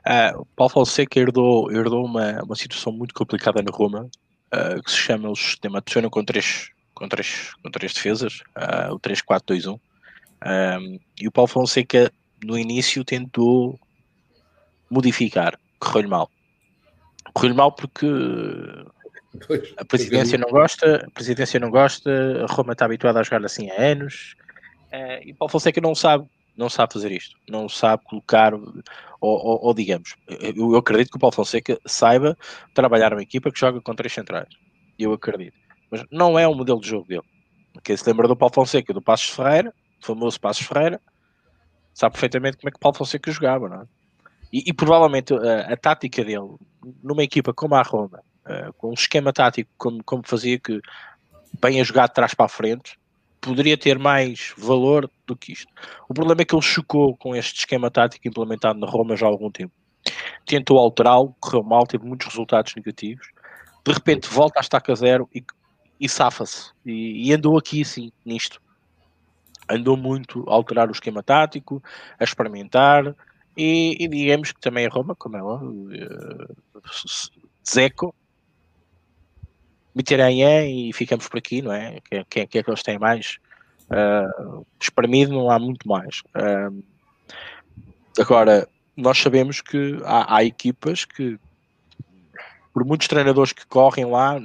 Uh, 0.05 0.41
o 0.41 0.45
Paulo 0.55 0.73
Fonseca 0.73 1.19
herdou, 1.19 1.71
herdou 1.71 2.03
uma, 2.03 2.41
uma 2.41 2.55
situação 2.55 2.91
muito 2.91 3.13
complicada 3.13 3.61
na 3.61 3.71
Roma, 3.71 4.09
uh, 4.53 4.81
que 4.81 4.89
se 4.89 4.97
chama 4.97 5.29
o 5.29 5.35
sistema 5.35 5.79
de 5.85 6.09
com 6.09 6.25
três, 6.25 6.71
com 6.93 7.07
três, 7.07 7.53
com 7.61 7.71
três 7.71 7.93
defesas, 7.93 8.41
uh, 8.57 8.93
o 8.93 8.99
3-4-2-1. 8.99 9.79
Um, 10.45 10.99
e 11.19 11.27
o 11.27 11.31
Paulo 11.31 11.47
Fonseca, 11.47 12.11
no 12.43 12.57
início, 12.57 13.03
tentou 13.03 13.79
modificar, 14.89 15.57
correu-lhe 15.79 16.07
mal. 16.07 16.29
Correu-lhe 17.33 17.55
mal 17.55 17.71
porque 17.71 18.07
a 19.77 19.85
presidência 19.85 20.37
não 20.37 20.49
gosta, 20.49 21.05
a 21.07 21.11
presidência 21.11 21.59
não 21.59 21.71
gosta, 21.71 22.43
a 22.43 22.53
Roma 22.53 22.73
está 22.73 22.85
habituada 22.85 23.19
a 23.19 23.23
jogar 23.23 23.43
assim 23.45 23.69
há 23.71 23.81
anos, 23.81 24.35
uh, 24.91 25.25
e 25.25 25.31
o 25.31 25.35
Paulo 25.35 25.51
Fonseca 25.51 25.81
não 25.81 25.95
sabe 25.95 26.27
não 26.55 26.69
sabe 26.69 26.93
fazer 26.93 27.11
isto, 27.11 27.35
não 27.49 27.67
sabe 27.67 28.03
colocar, 28.03 28.53
ou, 28.53 28.63
ou, 29.19 29.59
ou 29.63 29.73
digamos, 29.73 30.15
eu, 30.27 30.73
eu, 30.73 30.75
acredito 30.75 31.09
que 31.09 31.17
o 31.17 31.19
Paulo 31.19 31.35
Fonseca 31.35 31.79
saiba 31.85 32.37
trabalhar 32.73 33.13
uma 33.13 33.23
equipa 33.23 33.51
que 33.51 33.59
joga 33.59 33.81
com 33.81 33.95
três 33.95 34.13
centrais, 34.13 34.49
eu 34.97 35.13
acredito, 35.13 35.57
mas 35.93 36.03
não 36.09 36.39
é 36.39 36.47
o 36.47 36.55
modelo 36.55 36.81
de 36.81 36.87
jogo 36.87 37.07
dele. 37.07 37.21
Quem 37.83 37.95
se 37.95 38.09
lembra 38.09 38.27
do 38.27 38.35
Paulo 38.35 38.51
Fonseca, 38.51 38.91
do 38.91 39.01
Passos 39.01 39.29
Ferreira, 39.29 39.71
o 40.01 40.05
famoso 40.05 40.41
Passos 40.41 40.65
Ferreira, 40.65 40.99
sabe 41.93 42.13
perfeitamente 42.13 42.57
como 42.57 42.69
é 42.69 42.71
que 42.71 42.77
o 42.77 42.79
Paulo 42.79 42.97
Fonseca 42.97 43.31
jogava, 43.31 43.69
não 43.69 43.81
é? 43.81 43.85
E, 44.51 44.63
e 44.69 44.73
provavelmente 44.73 45.35
a, 45.35 45.71
a, 45.71 45.77
tática 45.77 46.23
dele, 46.23 46.55
numa 47.03 47.21
equipa 47.21 47.53
como 47.53 47.75
a 47.75 47.83
Roma, 47.83 48.23
uh, 48.47 48.73
com 48.73 48.89
um 48.89 48.93
esquema 48.93 49.31
tático 49.31 49.69
como, 49.77 50.03
como 50.03 50.23
fazia 50.25 50.57
que 50.57 50.81
bem 51.61 51.79
a 51.79 51.83
jogar 51.83 52.07
de 52.07 52.15
trás 52.15 52.33
para 52.33 52.47
a 52.47 52.49
frente, 52.49 52.97
poderia 53.39 53.77
ter 53.77 53.99
mais 53.99 54.51
valor 54.57 55.07
do 55.27 55.35
que 55.35 55.53
isto. 55.53 55.71
O 56.09 56.13
problema 56.15 56.41
é 56.41 56.45
que 56.45 56.55
ele 56.55 56.61
chocou 56.63 57.15
com 57.15 57.35
este 57.35 57.59
esquema 57.59 57.91
tático 57.91 58.27
implementado 58.27 58.79
na 58.79 58.87
Roma 58.87 59.15
já 59.15 59.27
há 59.27 59.29
algum 59.29 59.51
tempo. 59.51 59.73
Tentou 60.43 60.79
alterá-lo, 60.79 61.35
correu 61.39 61.61
mal, 61.61 61.85
teve 61.85 62.03
muitos 62.03 62.25
resultados 62.25 62.73
negativos. 62.73 63.27
De 63.85 63.93
repente 63.93 64.27
volta 64.27 64.59
a 64.59 64.61
estaca 64.61 64.95
zero 64.95 65.29
e, 65.35 65.43
e 65.99 66.09
safa-se. 66.09 66.71
E, 66.85 67.29
e, 67.29 67.33
andou 67.33 67.57
aqui 67.57 67.81
assim, 67.81 68.11
nisto. 68.25 68.61
Andou 69.69 69.95
muito 69.95 70.43
a 70.49 70.53
alterar 70.53 70.89
o 70.89 70.91
esquema 70.91 71.23
tático, 71.23 71.81
a 72.19 72.23
experimentar. 72.23 73.15
E, 73.55 73.95
e 73.99 74.07
digamos 74.07 74.51
que 74.51 74.59
também 74.59 74.85
a 74.85 74.89
Roma, 74.89 75.15
como 75.15 75.37
é 75.37 75.41
lá, 75.41 75.61
uh, 75.63 76.53
Zeco, 77.67 78.13
Mitterrand 79.95 80.65
e 80.67 80.91
ficamos 80.93 81.27
por 81.27 81.37
aqui, 81.37 81.61
não 81.61 81.71
é? 81.71 81.99
Quem 82.29 82.43
é 82.43 82.45
que 82.47 82.63
eles 82.67 82.83
têm 82.83 82.97
mais? 82.97 83.37
Uh, 83.83 84.65
espremido 84.79 85.33
não 85.33 85.51
há 85.51 85.59
muito 85.59 85.87
mais. 85.87 86.21
Uh, 86.35 86.83
agora, 88.19 88.67
nós 88.97 89.19
sabemos 89.19 89.61
que 89.61 89.99
há, 90.03 90.37
há, 90.37 90.43
equipas 90.43 91.05
que, 91.05 91.39
por 92.73 92.83
muitos 92.85 93.07
treinadores 93.07 93.53
que 93.53 93.65
correm 93.67 94.05
lá, 94.05 94.39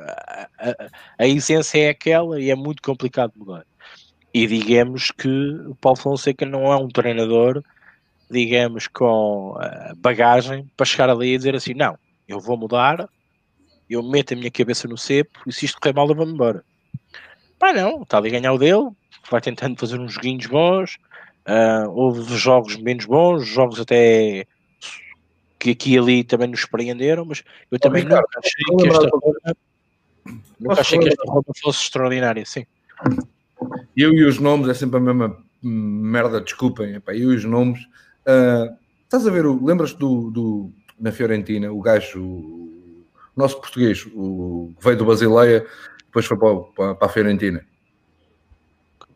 a, 0.00 0.48
a, 0.58 0.74
a, 1.18 1.26
essência 1.26 1.78
é 1.78 1.88
aquela 1.90 2.40
e 2.40 2.50
é 2.50 2.54
muito 2.54 2.82
complicado 2.82 3.32
mudar. 3.36 3.64
E 4.32 4.46
digamos 4.46 5.10
que 5.10 5.28
o 5.66 5.74
Paulo 5.74 5.98
Fonseca 5.98 6.46
não 6.46 6.72
é 6.72 6.76
um 6.76 6.88
treinador, 6.88 7.62
digamos, 8.30 8.86
com 8.86 9.56
uh, 9.56 9.96
bagagem 9.96 10.70
para 10.76 10.86
chegar 10.86 11.10
ali 11.10 11.34
e 11.34 11.36
dizer 11.36 11.56
assim: 11.56 11.74
não, 11.74 11.98
eu 12.28 12.38
vou 12.38 12.56
mudar 12.56 13.08
eu 13.90 14.02
meto 14.04 14.32
a 14.32 14.36
minha 14.36 14.50
cabeça 14.50 14.86
no 14.86 14.96
cepo 14.96 15.40
e 15.46 15.52
se 15.52 15.66
isto 15.66 15.80
correr 15.80 15.92
mal, 15.92 16.08
eu 16.08 16.14
vou-me 16.14 16.32
embora. 16.32 16.64
Pá, 17.58 17.72
não, 17.72 18.02
está 18.02 18.18
ali 18.18 18.28
a 18.28 18.40
ganhar 18.40 18.52
o 18.52 18.58
dele, 18.58 18.90
vai 19.28 19.40
tentando 19.40 19.78
fazer 19.78 19.98
uns 19.98 20.14
joguinhos 20.14 20.46
bons. 20.46 20.96
Uh, 21.48 21.90
houve 21.90 22.36
jogos 22.36 22.76
menos 22.76 23.04
bons, 23.04 23.44
jogos 23.44 23.80
até 23.80 24.46
que 25.58 25.70
aqui 25.70 25.94
e 25.94 25.98
ali 25.98 26.24
também 26.24 26.48
nos 26.48 26.60
surpreenderam, 26.60 27.24
mas 27.24 27.42
eu 27.70 27.78
também 27.78 28.04
nunca 28.04 28.22
achei 28.38 28.76
que 28.78 28.88
esta 28.88 29.56
nunca 30.60 30.80
achei 30.80 30.98
que 30.98 31.08
esta 31.08 31.24
roupa 31.30 31.52
fosse 31.60 31.82
extraordinária, 31.82 32.44
sim. 32.44 32.66
Eu 33.96 34.12
e 34.12 34.24
os 34.24 34.38
nomes 34.38 34.68
é 34.68 34.74
sempre 34.74 34.98
a 34.98 35.00
mesma 35.00 35.36
merda, 35.62 36.40
desculpem, 36.40 36.94
epá, 36.94 37.14
eu 37.14 37.32
e 37.32 37.36
os 37.36 37.44
nomes. 37.44 37.80
Uh, 38.26 38.76
estás 39.02 39.26
a 39.26 39.30
ver, 39.30 39.44
lembras-te 39.44 39.98
do, 39.98 40.30
do, 40.30 40.72
na 40.98 41.12
Fiorentina, 41.12 41.72
o 41.72 41.80
gajo, 41.80 42.68
nosso 43.36 43.60
português, 43.60 44.06
o 44.14 44.72
que 44.78 44.84
veio 44.84 44.96
do 44.96 45.04
Basileia, 45.04 45.66
depois 46.06 46.26
foi 46.26 46.36
para, 46.36 46.56
para, 46.56 46.94
para 46.94 47.06
a 47.06 47.10
Fiorentina. 47.10 47.64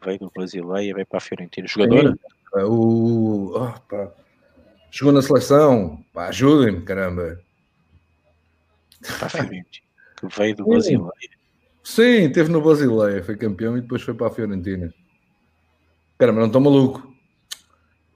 Veio 0.04 0.18
do 0.18 0.32
Basileia, 0.34 0.94
veio 0.94 1.06
para 1.06 1.18
a 1.18 1.20
Fiorentina. 1.20 1.66
Jogadora? 1.66 2.14
O, 2.66 3.56
oh, 3.56 3.80
pá. 3.88 4.12
Chegou 4.90 5.12
na 5.12 5.22
seleção, 5.22 6.04
ajudem-me, 6.14 6.82
caramba. 6.82 7.40
Para 9.18 9.26
a 9.26 9.30
Fiorentina, 9.30 9.86
que 10.16 10.26
veio 10.28 10.56
do 10.56 10.66
Basileia. 10.66 11.33
Sim, 11.84 12.32
teve 12.32 12.50
no 12.50 12.62
Basileia, 12.62 13.22
foi 13.22 13.36
campeão 13.36 13.76
e 13.76 13.82
depois 13.82 14.00
foi 14.00 14.14
para 14.14 14.28
a 14.28 14.30
Fiorentina. 14.30 14.92
Caramba, 16.16 16.40
não 16.40 16.46
estou 16.46 16.60
maluco. 16.62 17.14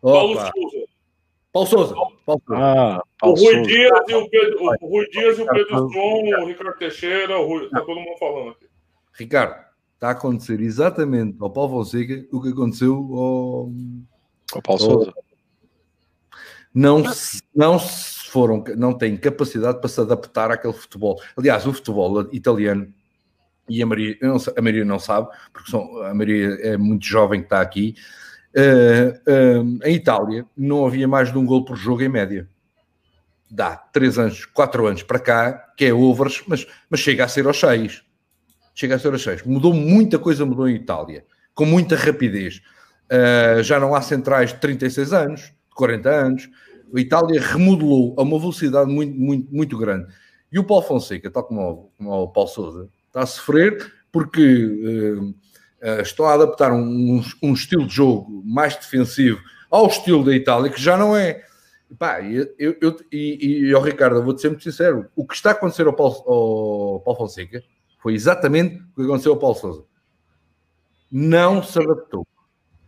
Paulo 0.00 0.34
Souza. 0.34 0.52
Paulo 1.52 1.68
Souza. 1.68 1.94
Paulo 2.24 2.42
Souza. 2.46 2.62
Ah, 2.62 3.02
Paulo 3.20 3.36
o, 3.36 3.44
Rui 3.44 3.54
Souza. 3.54 3.68
Dias 3.68 4.00
e 4.08 4.14
o, 4.14 4.30
Pedro, 4.30 4.58
o 4.80 4.88
Rui 4.88 5.06
Dias 5.10 5.38
e 5.38 5.42
o 5.42 5.46
Pedro 5.46 5.76
Som, 5.90 6.42
o 6.42 6.46
Ricardo 6.46 6.78
Teixeira, 6.78 7.38
o 7.38 7.46
Rui, 7.46 7.68
tá 7.68 7.80
todo 7.82 8.00
mundo 8.00 8.18
falando 8.18 8.50
aqui. 8.52 8.66
Ricardo, 9.12 9.62
está 9.94 10.08
a 10.08 10.12
acontecer 10.12 10.60
exatamente 10.60 11.36
ao 11.38 11.50
Paulo 11.50 11.70
Fonseca 11.70 12.26
o 12.32 12.40
que 12.40 12.48
aconteceu 12.48 12.94
ao, 12.94 13.72
ao 14.54 14.62
Paulo 14.62 14.80
Souza. 14.80 15.12
Não, 16.72 17.02
não, 17.54 17.78
foram, 17.78 18.64
não 18.76 18.96
têm 18.96 19.16
capacidade 19.16 19.78
para 19.78 19.88
se 19.88 20.00
adaptar 20.00 20.50
àquele 20.50 20.72
futebol. 20.72 21.20
Aliás, 21.36 21.66
o 21.66 21.72
futebol 21.72 22.32
italiano, 22.32 22.92
e 23.68 23.82
a 23.82 23.86
Maria, 23.86 24.16
não, 24.22 24.36
a 24.56 24.62
Maria 24.62 24.84
não 24.84 24.98
sabe, 24.98 25.28
porque 25.52 25.70
são, 25.70 26.02
a 26.02 26.14
Maria 26.14 26.58
é 26.62 26.76
muito 26.76 27.04
jovem 27.04 27.40
que 27.40 27.46
está 27.46 27.60
aqui, 27.60 27.94
uh, 28.56 29.62
uh, 29.62 29.78
em 29.84 29.94
Itália 29.94 30.46
não 30.56 30.86
havia 30.86 31.06
mais 31.06 31.32
de 31.32 31.38
um 31.38 31.44
gol 31.44 31.64
por 31.64 31.76
jogo 31.76 32.02
em 32.02 32.08
média. 32.08 32.48
Dá 33.50 33.76
3 33.76 34.18
anos, 34.18 34.44
4 34.44 34.86
anos 34.86 35.02
para 35.02 35.18
cá, 35.18 35.52
que 35.76 35.86
é 35.86 35.92
overs, 35.92 36.42
mas, 36.46 36.66
mas 36.90 37.00
chega 37.00 37.24
a 37.24 37.28
ser 37.28 37.46
aos 37.46 37.58
6. 37.58 38.02
Chega 38.74 38.94
a 38.94 38.98
ser 38.98 39.12
aos 39.12 39.22
6. 39.22 39.42
Mudou 39.44 39.72
muita 39.72 40.18
coisa, 40.18 40.44
mudou 40.44 40.68
em 40.68 40.74
Itália, 40.74 41.24
com 41.54 41.64
muita 41.64 41.96
rapidez. 41.96 42.60
Uh, 43.10 43.62
já 43.62 43.80
não 43.80 43.94
há 43.94 44.02
centrais 44.02 44.52
de 44.52 44.60
36 44.60 45.12
anos, 45.12 45.40
de 45.40 45.74
40 45.74 46.08
anos, 46.10 46.50
a 46.94 47.00
Itália 47.00 47.40
remodelou 47.40 48.14
a 48.18 48.22
uma 48.22 48.38
velocidade 48.38 48.90
muito, 48.90 49.18
muito, 49.18 49.54
muito 49.54 49.78
grande. 49.78 50.12
E 50.50 50.58
o 50.58 50.64
Paulo 50.64 50.84
Fonseca, 50.84 51.30
tal 51.30 51.44
como 51.44 51.60
o, 51.60 51.90
como 51.96 52.10
o 52.10 52.28
Paulo 52.28 52.48
Souza, 52.48 52.88
está 53.08 53.22
a 53.22 53.26
sofrer 53.26 53.92
porque 54.12 54.64
uh, 54.64 55.30
uh, 55.30 56.00
estão 56.02 56.26
a 56.26 56.34
adaptar 56.34 56.72
um, 56.72 57.22
um, 57.42 57.52
estilo 57.52 57.86
de 57.86 57.94
jogo 57.94 58.42
mais 58.44 58.76
defensivo 58.76 59.40
ao 59.70 59.86
estilo 59.86 60.24
da 60.24 60.34
Itália, 60.34 60.70
que 60.70 60.80
já 60.80 60.96
não 60.96 61.16
é. 61.16 61.44
Pá, 61.98 62.20
eu, 62.22 62.76
eu, 62.80 62.96
e, 63.10 63.68
e 63.68 63.74
ao 63.74 63.82
Ricardo, 63.82 64.22
vou-te 64.22 64.40
ser 64.40 64.48
muito 64.48 64.62
sincero: 64.62 65.06
o 65.16 65.26
que 65.26 65.34
está 65.34 65.50
a 65.50 65.52
acontecer 65.52 65.86
ao 65.86 65.92
Paulo, 65.92 66.14
ao 66.26 67.00
Paulo 67.00 67.18
Fonseca 67.18 67.62
foi 67.98 68.14
exatamente 68.14 68.76
o 68.76 68.94
que 68.96 69.02
aconteceu 69.02 69.32
ao 69.32 69.38
Paulo 69.38 69.56
Souza. 69.56 69.84
Não 71.10 71.62
se 71.62 71.78
adaptou. 71.78 72.26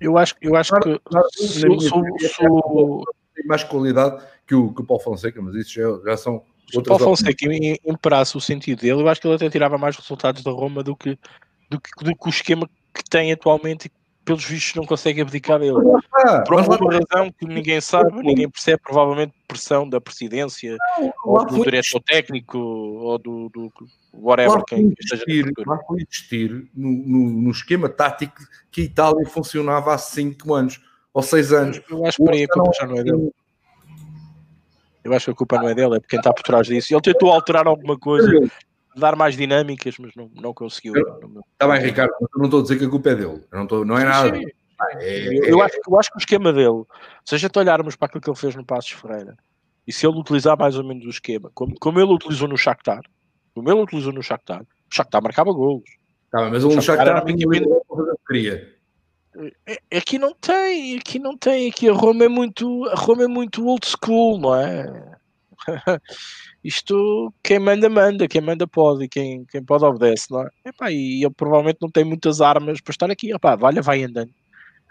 Eu 0.01 0.17
acho, 0.17 0.35
eu 0.41 0.57
acho 0.57 0.71
claro, 0.71 0.99
que 0.99 1.05
claro, 1.05 1.29
sou, 1.33 1.81
sou, 1.81 2.05
sou, 2.35 3.05
tem 3.35 3.47
mais 3.47 3.65
qualidade 3.65 4.23
que 4.47 4.55
o, 4.55 4.73
que 4.73 4.81
o 4.81 4.85
Paulo 4.85 5.03
Fonseca, 5.03 5.41
mas 5.43 5.55
isso 5.55 5.75
já, 5.75 6.11
já 6.11 6.17
são. 6.17 6.43
O 6.75 6.83
Paulo 6.83 7.05
Fonseca 7.05 7.47
imperasse 7.85 8.37
o 8.37 8.41
sentido 8.41 8.81
dele, 8.81 9.03
eu 9.03 9.09
acho 9.09 9.21
que 9.21 9.27
ele 9.27 9.35
até 9.35 9.49
tirava 9.49 9.79
mais 9.79 9.97
resultados 9.97 10.43
da 10.43 10.51
Roma 10.51 10.83
do 10.83 10.97
que, 10.97 11.19
do 11.69 11.81
que, 11.81 12.05
do 12.05 12.17
que 12.17 12.27
o 12.27 12.31
esquema 12.31 12.69
que 12.95 13.05
tem 13.09 13.33
atualmente 13.33 13.87
e 13.87 13.91
pelos 14.25 14.45
vistos 14.45 14.75
não 14.75 14.85
consegue 14.85 15.21
abdicar 15.21 15.59
dele. 15.59 15.79
Ah, 16.15 16.43
Por 16.47 16.61
alguma 16.61 16.93
razão 16.93 17.33
que 17.33 17.47
ninguém 17.47 17.81
sabe, 17.81 18.13
ninguém 18.23 18.49
percebe, 18.49 18.81
provavelmente 18.83 19.33
pressão 19.49 19.89
da 19.89 20.01
presidência, 20.01 20.77
não, 20.99 21.13
ou 21.25 21.47
do 21.47 21.65
diretor 21.65 22.01
técnico, 22.01 22.59
ou 22.59 23.19
do, 23.19 23.49
do 23.49 23.73
whatever, 24.15 24.63
quem 24.65 24.95
esteja 24.99 25.25
Lá 25.67 25.79
foi 25.87 26.03
existir 26.03 26.69
no, 26.75 26.91
no, 26.91 27.31
no, 27.43 27.51
esquema 27.51 27.89
tático 27.89 28.41
que 28.71 28.83
a 28.83 28.85
Itália 28.85 29.27
funcionava 29.27 29.95
há 29.95 29.99
5 29.99 30.55
anos 30.55 30.81
ou 31.13 31.23
6 31.23 31.53
anos. 31.53 31.81
Eu 31.91 32.07
acho 32.07 32.17
que 32.19 32.25
por 32.25 32.35
aí 32.35 32.45
a 32.45 32.49
culpa 32.49 32.71
já 32.79 32.87
não 32.87 32.97
é 32.97 33.03
dele. 33.03 33.33
Eu 35.03 35.15
acho 35.15 35.27
que 35.27 35.31
a 35.31 35.35
culpa 35.35 35.59
não 35.59 35.69
é 35.69 35.75
dele, 35.75 35.97
é 35.97 36.01
porque 36.01 36.11
quem 36.11 36.19
está 36.19 36.33
por 36.33 36.43
trás 36.43 36.67
disso. 36.67 36.93
Ele 36.95 37.01
tentou 37.01 37.31
alterar 37.31 37.67
alguma 37.67 37.99
coisa, 37.99 38.31
dar 38.97 39.17
mais 39.17 39.37
dinâmicas, 39.37 39.97
mas 39.99 40.15
não, 40.15 40.31
não 40.35 40.53
conseguiu. 40.53 40.95
Está 41.53 41.69
bem, 41.69 41.81
Ricardo, 41.81 42.13
eu 42.21 42.29
não 42.37 42.45
estou 42.45 42.61
a 42.61 42.63
dizer 42.63 42.79
que 42.79 42.85
a 42.85 42.91
culpa 42.91 43.11
é 43.11 43.15
dele. 43.15 43.43
Eu 43.51 43.57
não, 43.57 43.63
estou, 43.65 43.85
não 43.85 43.99
é 43.99 44.05
nada. 44.05 44.39
É, 44.99 45.29
eu, 45.29 45.45
eu, 45.45 45.63
acho, 45.63 45.77
eu 45.87 45.99
acho 45.99 46.11
que 46.11 46.17
o 46.17 46.21
esquema 46.21 46.53
dele, 46.53 46.85
se 47.25 47.35
a 47.35 47.39
gente 47.39 47.59
olharmos 47.59 47.97
para 47.97 48.07
aquilo 48.07 48.23
que 48.23 48.31
ele 48.31 48.37
fez 48.37 48.55
no 48.55 48.65
Passos 48.65 48.93
Ferreira, 48.93 49.37
e 49.87 49.93
se 49.93 50.07
ele 50.07 50.19
utilizar 50.19 50.59
mais 50.59 50.77
ou 50.77 50.85
menos 50.85 51.05
o 51.05 51.11
esquema, 51.11 51.51
como, 51.55 51.75
como 51.79 52.01
ele 52.01 52.13
utilizou 52.13 52.49
no 52.49 52.57
Shakhtar, 52.57 53.03
como 53.55 53.71
ele 53.71 53.81
utilizou 53.81 54.13
no 54.13 54.23
Shakhtar, 54.23 54.63
o 54.63 54.95
Shakhtar 54.95 55.23
marcava 55.23 55.53
golos. 55.53 55.85
Tá, 56.31 56.49
mas 56.49 56.65
o, 56.65 56.69
o 56.69 56.81
Shakhtar, 56.81 57.07
Shakhtar 57.07 57.09
era 57.09 57.75
uma 57.91 58.17
queria. 58.27 58.80
Aqui 59.97 60.19
não 60.19 60.35
tem, 60.35 60.99
aqui 60.99 61.19
não 61.19 61.37
tem, 61.37 61.71
aqui 61.71 61.89
a 61.89 61.93
Roma 61.93 62.25
é 62.25 62.29
muito, 62.29 62.85
a 62.87 62.95
Roma 62.95 63.25
é 63.25 63.29
muito 63.29 63.65
old 63.65 63.87
school, 63.87 64.39
não 64.41 64.55
é? 64.55 65.19
Isto, 66.65 67.33
quem 67.43 67.59
manda, 67.59 67.89
manda, 67.89 68.27
quem 68.27 68.41
manda 68.41 68.67
pode, 68.67 69.09
quem, 69.09 69.45
quem 69.45 69.63
pode 69.63 69.85
obedece, 69.85 70.31
não 70.31 70.43
é? 70.43 70.51
Epá, 70.65 70.91
e 70.91 71.23
ele 71.25 71.35
provavelmente 71.35 71.79
não 71.81 71.91
tem 71.91 72.05
muitas 72.05 72.41
armas 72.41 72.81
para 72.81 72.93
estar 72.93 73.11
aqui, 73.11 73.33
Epá, 73.33 73.55
valha, 73.55 73.81
vai 73.81 74.03
andando. 74.03 74.33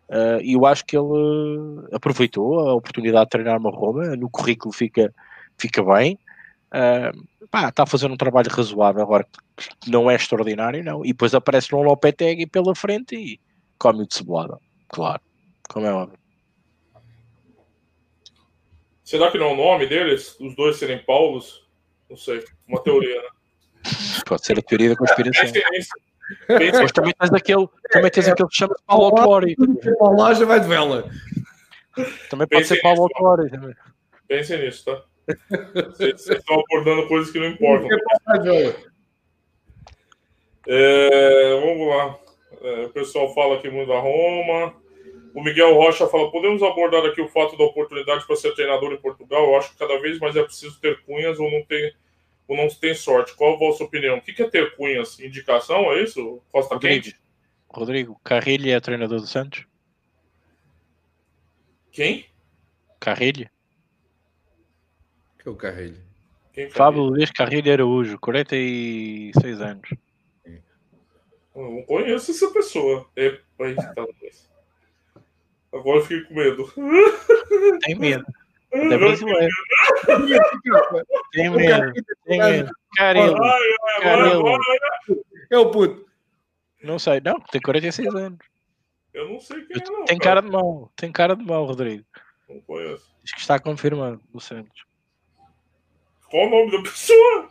Uh, 0.10 0.42
e 0.42 0.54
eu 0.54 0.66
acho 0.66 0.86
que 0.86 0.98
ele 0.98 1.88
aproveitou 1.92 2.60
a 2.60 2.74
oportunidade 2.74 3.26
de 3.26 3.30
treinar 3.30 3.60
uma 3.60 3.70
Roma, 3.70 4.16
no 4.16 4.30
currículo 4.30 4.74
fica, 4.74 5.14
fica 5.58 5.84
bem. 5.84 6.18
Uh, 6.70 7.48
pá, 7.52 7.70
está 7.70 7.84
a 7.84 7.88
fazer 7.88 8.10
um 8.10 8.18
trabalho 8.18 8.50
razoável, 8.50 9.02
agora 9.02 9.28
não 9.86 10.10
é 10.10 10.16
extraordinário, 10.16 10.84
não. 10.84 11.04
E 11.06 11.10
depois 11.10 11.36
aparece 11.36 11.76
um 11.76 11.84
Lopetegui 11.84 12.48
pela 12.48 12.74
frente 12.74 13.16
e 13.16 13.40
come 13.80 14.06
de 14.06 14.14
cebolada, 14.14 14.60
claro, 14.90 15.22
como 15.68 15.86
é 15.86 15.94
óbvio. 15.94 16.20
Será 19.04 19.32
que 19.32 19.40
não 19.40 19.48
é 19.48 19.54
o 19.54 19.58
nome 19.58 19.88
deles? 19.88 20.40
Os 20.40 20.56
dois 20.56 20.78
serem 20.78 21.04
Paulos? 21.04 21.68
Não 22.08 22.18
sei, 22.18 22.44
uma 22.68 22.82
teoria, 22.84 23.22
né? 23.22 23.30
Pode 24.28 24.46
ser 24.46 24.60
a 24.60 24.62
teoria 24.62 24.90
da 24.90 24.96
conspiração. 24.96 25.50
Mas 26.48 26.92
também 26.92 27.14
tens 27.18 27.34
aquele, 27.34 27.68
também 27.92 28.12
tens 28.12 28.28
aquele 28.28 28.48
que 28.50 28.56
chama 28.56 28.76
de 28.76 28.84
Paulo 28.86 29.06
Autori. 29.06 29.56
Paulo 29.98 30.34
já 30.36 30.46
vai 30.46 30.60
de 30.60 30.68
vela. 30.68 31.10
Também 32.30 32.48
pode 32.48 32.66
ser 32.66 32.80
Paulo 32.82 33.04
Autori. 33.04 33.50
Pensem 34.28 34.60
nisso, 34.60 34.86
tá? 34.86 35.04
Vocês 35.88 36.28
estão 36.28 36.60
abordando 36.60 37.08
coisas 37.08 37.32
que 37.32 37.40
não 37.40 37.48
importam. 37.48 37.90
É, 40.68 41.60
vamos 41.62 41.88
lá. 41.88 42.20
É, 42.62 42.86
o 42.86 42.90
pessoal 42.90 43.34
fala 43.34 43.56
aqui 43.56 43.70
muito 43.70 43.88
da 43.88 44.00
Roma. 44.00 44.76
O 45.34 45.44
Miguel 45.44 45.74
Rocha 45.76 46.08
fala: 46.08 46.32
podemos 46.32 46.62
abordar 46.64 47.06
aqui 47.06 47.22
o 47.22 47.28
fato 47.28 47.58
da 47.58 47.64
oportunidade 47.64 48.26
para 48.26 48.36
ser 48.36 48.54
treinador 48.54 48.92
em 48.92 48.98
Portugal? 48.98 49.46
Eu 49.46 49.58
acho 49.58 49.72
que 49.72 49.78
cada 49.78 50.00
vez 50.00 50.20
mais 50.20 50.36
é 50.36 50.44
preciso 50.44 50.80
ter 50.80 51.02
cunhas 51.04 51.40
ou 51.40 51.50
não 51.52 51.64
tem, 51.64 51.94
ou 52.48 52.58
não 52.58 52.68
tem 52.68 52.94
sorte. 52.94 53.36
Qual 53.36 53.56
a 53.56 53.58
vossa 53.58 53.84
opinião? 53.84 54.18
O 54.18 54.22
que 54.22 54.42
é 54.42 54.50
ter 54.50 54.76
cunhas? 54.76 55.20
Indicação? 55.20 55.92
É 55.94 56.04
isso? 56.04 56.42
Costa 56.52 56.76
Rodrigo, 56.76 57.04
Quente? 57.04 57.16
Rodrigo, 57.70 58.20
Carrilho 58.24 58.72
é 58.72 58.80
treinador 58.80 59.20
do 59.20 59.28
Santos? 59.28 59.66
Quem? 61.92 62.26
Carrilho. 63.00 63.50
Que 65.38 65.48
é 65.48 65.52
o 65.52 65.56
Carrilho? 65.56 65.98
Quem 66.52 66.70
Fábio 66.70 67.04
Luiz 67.04 67.32
Carrilho 67.32 67.72
Araújo, 67.72 68.20
46 68.20 69.62
anos. 69.62 69.90
Eu 71.60 71.72
não 71.72 71.84
conheço 71.84 72.32
essa 72.32 72.50
pessoa. 72.52 73.06
É, 73.18 73.32
tá 73.32 74.06
Agora 75.74 76.00
eu 76.00 76.04
fiquei 76.04 76.24
com 76.24 76.34
medo. 76.34 76.74
Tem 77.82 77.96
medo. 77.96 78.26
É. 78.72 78.88
Tem 78.88 79.00
medo. 81.50 81.92
Tem 82.24 82.38
medo. 82.38 82.72
Carilo. 82.96 83.36
Carilo. 84.00 84.60
É 85.50 85.58
o 85.58 85.72
puto. 85.72 86.08
Não 86.84 87.00
sei, 87.00 87.20
não, 87.20 87.40
tem 87.52 87.60
46 87.60 88.14
anos. 88.14 88.38
Eu 89.12 89.28
não 89.28 89.40
sei 89.40 89.66
quem 89.66 89.76
é, 89.76 89.84
não. 89.90 90.06
Tem 90.06 90.20
cara 90.20 90.44
de 90.44 90.52
mão, 90.52 90.92
tem 90.96 91.12
cara 91.12 91.36
de 91.36 91.44
mão, 91.44 91.66
Rodrigo. 91.66 92.06
Não 92.48 92.62
conheço. 92.62 93.12
Diz 93.24 93.34
que 93.34 93.40
está 93.40 93.58
confirmado 93.58 94.22
no 94.32 94.40
Santos. 94.40 94.86
Qual 96.30 96.46
o 96.46 96.50
nome 96.52 96.72
da 96.72 96.84
pessoa? 96.84 97.50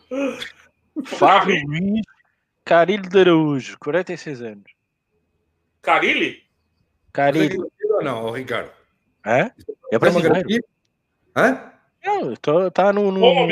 Fábio 1.04 1.61
Luiz 1.66 2.06
Carilho 2.68 3.08
de 3.08 3.18
Araújo, 3.18 3.78
46 3.80 4.42
anos. 4.42 4.70
Carilli? 5.80 6.42
Carilho. 7.10 7.72
Ou 7.92 8.04
não, 8.04 8.30
Ricardo? 8.30 8.70
É? 9.24 9.50
É 9.90 9.98
brasileiro. 9.98 10.46
Hã? 11.34 11.72
Não, 12.04 12.36
tô, 12.36 12.70
tá 12.70 12.92
no, 12.92 13.10
no, 13.10 13.20
no, 13.20 13.46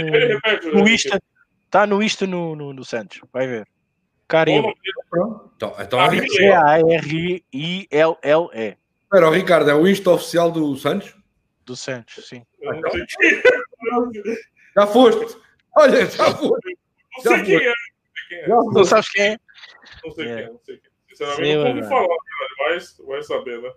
no 0.74 0.86
Insta, 0.86 1.18
tá 1.70 1.86
no 1.86 2.02
Insta 2.02 2.26
no, 2.26 2.54
no, 2.54 2.74
no 2.74 2.84
Santos, 2.84 3.22
vai 3.32 3.46
ver. 3.46 3.66
Carilho. 4.28 4.74
Então, 5.06 5.74
então 5.80 5.98
é 6.02 6.28
C-A-R-I-L-L-E. 6.28 7.56
Espera, 9.02 9.30
o 9.30 9.32
Ricardo, 9.32 9.70
é 9.70 9.74
o 9.74 9.88
Insta 9.88 10.10
oficial 10.10 10.50
do 10.52 10.76
Santos? 10.76 11.16
Do 11.64 11.74
Santos, 11.74 12.28
sim. 12.28 12.42
Já 14.76 14.86
foste. 14.86 15.38
Olha, 15.74 16.04
já 16.04 16.36
foste. 16.36 16.78
Não 17.24 17.32
sei 17.46 17.72
quem 18.28 18.38
é 18.38 18.40
quem 18.42 18.46
é. 18.46 18.48
Não, 18.48 18.64
não 18.64 18.84
sabes 18.84 19.10
quem 19.10 19.22
é? 19.24 19.38
Não 20.04 20.12
sei 20.12 20.24
é. 20.24 20.34
quem 20.34 20.44
é, 20.44 20.48
não 20.48 20.60
sei 20.64 20.76
quem 20.76 20.90
é. 20.90 20.96
Sinceramente, 21.08 21.56
não 21.56 21.68
ouvi 21.68 21.82
falar, 21.82 22.16
mas 22.58 22.96
vai 23.06 23.22
saber, 23.22 23.62
né? 23.62 23.72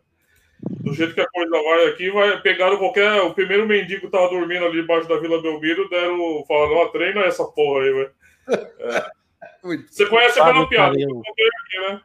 Do 0.62 0.94
jeito 0.94 1.14
que 1.14 1.22
a 1.22 1.28
coisa 1.28 1.52
vai 1.52 1.88
aqui, 1.88 2.12
vai 2.12 2.42
pegar 2.42 2.76
qualquer. 2.78 3.22
O 3.22 3.34
primeiro 3.34 3.66
mendigo 3.66 4.02
que 4.02 4.12
tava 4.12 4.30
dormindo 4.30 4.66
ali 4.66 4.82
debaixo 4.82 5.08
da 5.08 5.18
Vila 5.18 5.42
Belmiro, 5.42 5.90
deram. 5.90 6.44
Falaram, 6.46 6.76
ó, 6.76 6.88
treina 6.90 7.22
essa 7.22 7.46
porra 7.46 7.84
aí, 7.84 7.92
velho. 7.92 8.12
É. 9.62 9.78
Você 9.88 10.06
conhece 10.06 10.40
aquela 10.40 10.68
piada? 10.68 11.00
Eu 11.00 11.08
contei 11.08 11.48
aqui, 11.48 11.80
né? 11.80 12.02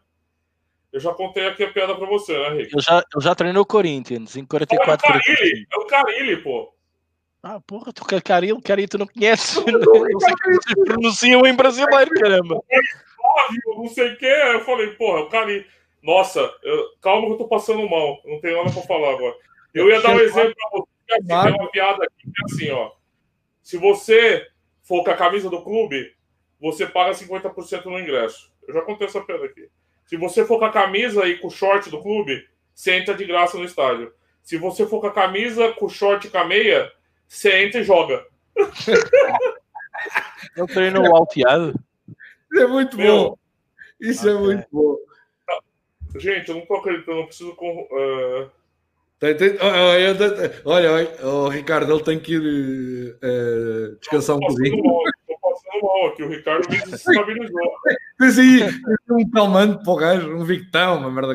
Eu 0.92 1.01
já 1.01 1.12
contei 1.12 1.47
aqui 1.47 1.64
a 1.64 1.72
piada 1.72 1.95
pra 1.95 2.07
você, 2.07 2.32
né, 2.32 2.49
Rick? 2.51 2.74
Eu 2.74 2.80
já, 2.80 3.03
eu 3.14 3.20
já 3.20 3.34
treinei 3.34 3.61
o 3.61 3.66
Corinthians 3.66 4.36
em 4.36 4.45
44 4.45 4.92
é 4.92 4.95
o 4.95 5.20
Carilli, 5.20 5.66
é 5.72 5.76
o 5.76 5.86
Carilli, 5.86 6.36
pô. 6.38 6.74
Ah, 7.47 7.61
porra, 7.61 7.92
tu 7.92 8.07
quer 8.07 8.22
Caril, 8.22 8.59
Caril, 8.62 8.88
tu 8.88 8.97
não 8.97 9.07
conheces. 9.07 9.62
Não, 9.66 9.78
não 9.78 10.20
sei 10.20 10.34
como 10.42 10.62
vocês 10.62 10.84
pronunciam 10.86 11.47
em 11.47 11.55
brasileiro, 11.55 12.11
caramba. 12.12 12.59
Não 13.66 13.86
sei 13.86 14.14
o 14.14 14.16
que. 14.16 14.24
Eu 14.24 14.64
falei, 14.64 14.86
porra, 14.92 15.20
o 15.20 15.28
Caril. 15.28 15.62
Nossa, 16.03 16.40
eu... 16.62 16.86
calma 17.03 17.26
que 17.26 17.32
eu 17.34 17.36
tô 17.36 17.47
passando 17.47 17.86
mal. 17.86 18.18
Não 18.24 18.40
tenho 18.40 18.57
nada 18.57 18.72
pra 18.72 18.80
falar 18.84 19.11
agora. 19.12 19.34
Eu 19.74 19.90
ia 19.90 20.01
dar 20.01 20.16
um 20.16 20.20
exemplo 20.20 20.55
pra 20.55 20.70
você. 20.70 20.88
É 21.30 21.61
uma 21.61 21.70
piada 21.70 22.05
aqui 22.05 22.22
que 22.22 22.28
é 22.28 22.45
assim, 22.47 22.70
ó. 22.70 22.92
Se 23.62 23.76
você 23.76 24.47
for 24.82 25.05
com 25.05 25.11
a 25.11 25.16
camisa 25.16 25.51
do 25.51 25.62
clube, 25.62 26.14
você 26.59 26.86
paga 26.86 27.12
50% 27.12 27.84
no 27.84 28.01
ingresso. 28.01 28.51
Eu 28.66 28.72
já 28.72 28.80
contei 28.80 29.07
essa 29.07 29.20
pedra 29.20 29.45
aqui. 29.45 29.68
Se 30.07 30.16
você 30.16 30.47
for 30.47 30.59
com 30.59 30.64
a 30.64 30.72
camisa 30.72 31.28
e 31.28 31.36
com 31.36 31.49
o 31.49 31.51
short 31.51 31.90
do 31.90 32.01
clube, 32.01 32.49
você 32.74 32.95
entra 32.95 33.14
de 33.14 33.26
graça 33.26 33.59
no 33.59 33.64
estádio. 33.64 34.14
Se 34.42 34.57
você 34.57 34.86
for 34.86 35.03
com 35.03 35.09
a 35.09 35.12
camisa, 35.12 35.72
com 35.72 35.84
o 35.84 35.90
short 35.90 36.26
e 36.26 36.30
com 36.30 36.38
a 36.38 36.45
meia, 36.45 36.90
você 37.35 37.64
entra 37.64 37.80
e 37.80 37.85
joga. 37.85 38.24
Ele 40.57 40.66
treinou 40.68 41.03
o 41.05 41.16
alteado. 41.16 41.74
Isso 42.53 42.62
é 42.62 42.66
muito 42.66 42.97
Meu, 42.97 43.16
bom. 43.16 43.39
Isso 44.01 44.28
é 44.28 44.35
ok. 44.35 44.45
muito 44.45 44.66
bom. 44.72 44.97
Gente, 46.16 46.49
eu 46.49 46.55
não 46.57 46.66
tô 46.66 46.76
acreditando, 46.76 47.18
eu 47.18 47.26
preciso. 47.26 47.57
tem- 49.35 49.59
olha, 50.64 50.93
olha, 50.93 51.26
o 51.26 51.49
Ricardo, 51.49 51.93
ele 51.93 52.05
tem 52.05 52.20
que 52.20 52.35
ir 52.35 53.16
eh, 53.20 53.97
descansar 54.01 54.37
um 54.37 54.41
bocadinho. 54.41 54.85
mal, 54.85 55.03
tô 55.26 55.39
passando 55.41 55.82
mal 55.82 56.07
aqui. 56.09 56.22
O 56.22 56.28
Ricardo 56.28 56.68
me 56.70 56.78
desestabilizou. 56.78 57.72
Mas 58.20 58.39
aí, 58.39 58.61
um 59.11 59.30
calmante 59.30 59.82
para 59.82 59.93
o 59.93 59.97
gajo, 59.97 60.37
um 60.37 60.45
Victão, 60.45 60.99
uma 60.99 61.11
merda. 61.11 61.32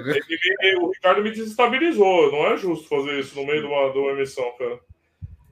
o 0.80 0.92
Ricardo 0.92 1.22
me 1.24 1.32
desestabilizou. 1.32 2.32
Não 2.32 2.48
é 2.48 2.58
justo 2.58 2.88
fazer 2.88 3.20
isso 3.20 3.36
no 3.36 3.46
meio 3.46 3.62
de 3.62 3.68
uma, 3.68 3.92
de 3.92 3.98
uma 3.98 4.12
emissão, 4.12 4.50
cara. 4.58 4.80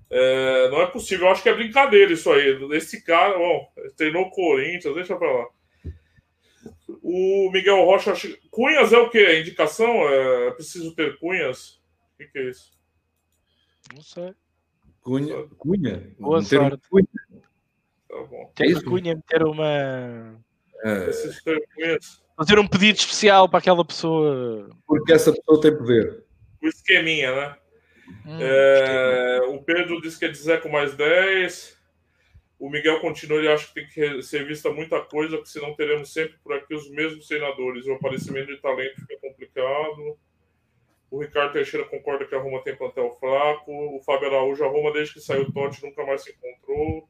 É, 0.10 0.70
não 0.70 0.82
é 0.82 0.88
possível. 0.88 1.28
Eu 1.28 1.32
acho 1.32 1.44
que 1.44 1.50
é 1.50 1.54
brincadeira 1.54 2.14
isso 2.14 2.32
aí. 2.32 2.58
Esse 2.72 3.04
cara, 3.04 3.38
bom, 3.38 3.72
treinou 3.96 4.24
o 4.24 4.32
Corinthians, 4.32 4.96
deixa 4.96 5.16
pra 5.16 5.32
lá. 5.32 5.46
O 7.04 7.50
Miguel 7.52 7.84
Rocha. 7.84 8.14
Cunhas 8.50 8.94
é 8.94 8.98
o 8.98 9.10
quê? 9.10 9.20
A 9.20 9.40
indicação? 9.40 10.08
É 10.10 10.52
preciso 10.52 10.96
ter 10.96 11.18
cunhas? 11.20 11.82
O 12.14 12.18
que, 12.18 12.28
que 12.28 12.40
é 12.40 12.50
isso? 12.50 12.72
Não 13.94 14.02
sei. 14.02 14.34
Cunha, 15.02 15.48
Cunha. 15.58 16.16
Boa 16.20 16.40
um 16.40 16.42
sorte. 16.42 16.82
Cunha. 16.90 17.08
Tá 18.10 18.24
bom. 18.24 18.52
Tem 18.56 18.72
isso? 18.72 18.82
que 18.82 18.88
Cunha 18.88 19.16
meter 19.16 19.44
uma. 19.44 20.40
Preciso 20.82 21.44
ter 21.44 21.68
cunhas. 21.76 22.24
Fazer 22.36 22.60
um 22.60 22.68
pedido 22.68 22.98
especial 22.98 23.50
para 23.50 23.60
aquela 23.60 23.84
pessoa. 23.84 24.70
porque 24.86 25.12
essa 25.12 25.34
pessoa 25.34 25.62
tem 25.62 25.76
poder. 25.76 26.24
O 26.62 26.68
esqueminha, 26.68 27.36
né? 27.36 27.58
Hum, 28.26 28.38
É, 28.42 29.42
o 29.48 29.62
Pedro 29.64 30.02
disse 30.02 30.18
que 30.20 30.26
é 30.26 30.30
de 30.30 30.38
Zé 30.38 30.58
com 30.58 30.70
mais 30.70 30.96
10. 30.96 31.78
O 32.60 32.70
Miguel 32.70 33.00
continua, 33.00 33.38
ele 33.38 33.50
acha 33.50 33.68
que 33.68 33.74
tem 33.76 33.88
que 33.88 34.24
ser 34.24 34.46
vista 34.46 34.72
muita 34.72 35.00
coisa, 35.02 35.38
porque 35.38 35.50
senão 35.52 35.76
teremos 35.76 36.12
sempre 36.12 36.38
por 36.44 36.54
aqui 36.54 36.74
os 36.74 36.90
mesmos 36.90 37.28
treinadores. 37.28 37.86
O 37.86 37.94
aparecimento 37.94 38.48
de 38.48 38.62
talento 38.62 39.02
fica 39.02 39.18
complicado. 39.20 40.18
O 41.10 41.20
Ricardo 41.22 41.54
Teixeira 41.54 41.86
concorda 41.86 42.26
que 42.26 42.36
a 42.36 42.40
Roma 42.40 42.62
tem 42.64 42.76
plantel 42.76 43.12
fraco. 43.20 43.72
O 43.96 44.02
Fábio 44.02 44.28
Araújo, 44.28 44.64
a 44.64 44.68
Roma, 44.68 44.92
desde 44.92 45.14
que 45.14 45.22
saiu 45.22 45.44
o 45.44 45.52
Totti, 45.52 45.84
nunca 45.86 46.06
mais 46.06 46.24
se 46.24 46.32
encontrou. 46.32 47.08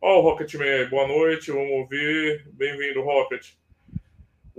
Ó, 0.00 0.18
o 0.18 0.22
Rocketman 0.22 0.88
boa 0.88 1.08
noite, 1.08 1.50
vamos 1.50 1.70
ouvir. 1.70 2.46
Bem-vindo, 2.52 3.02
Rocket. 3.02 3.54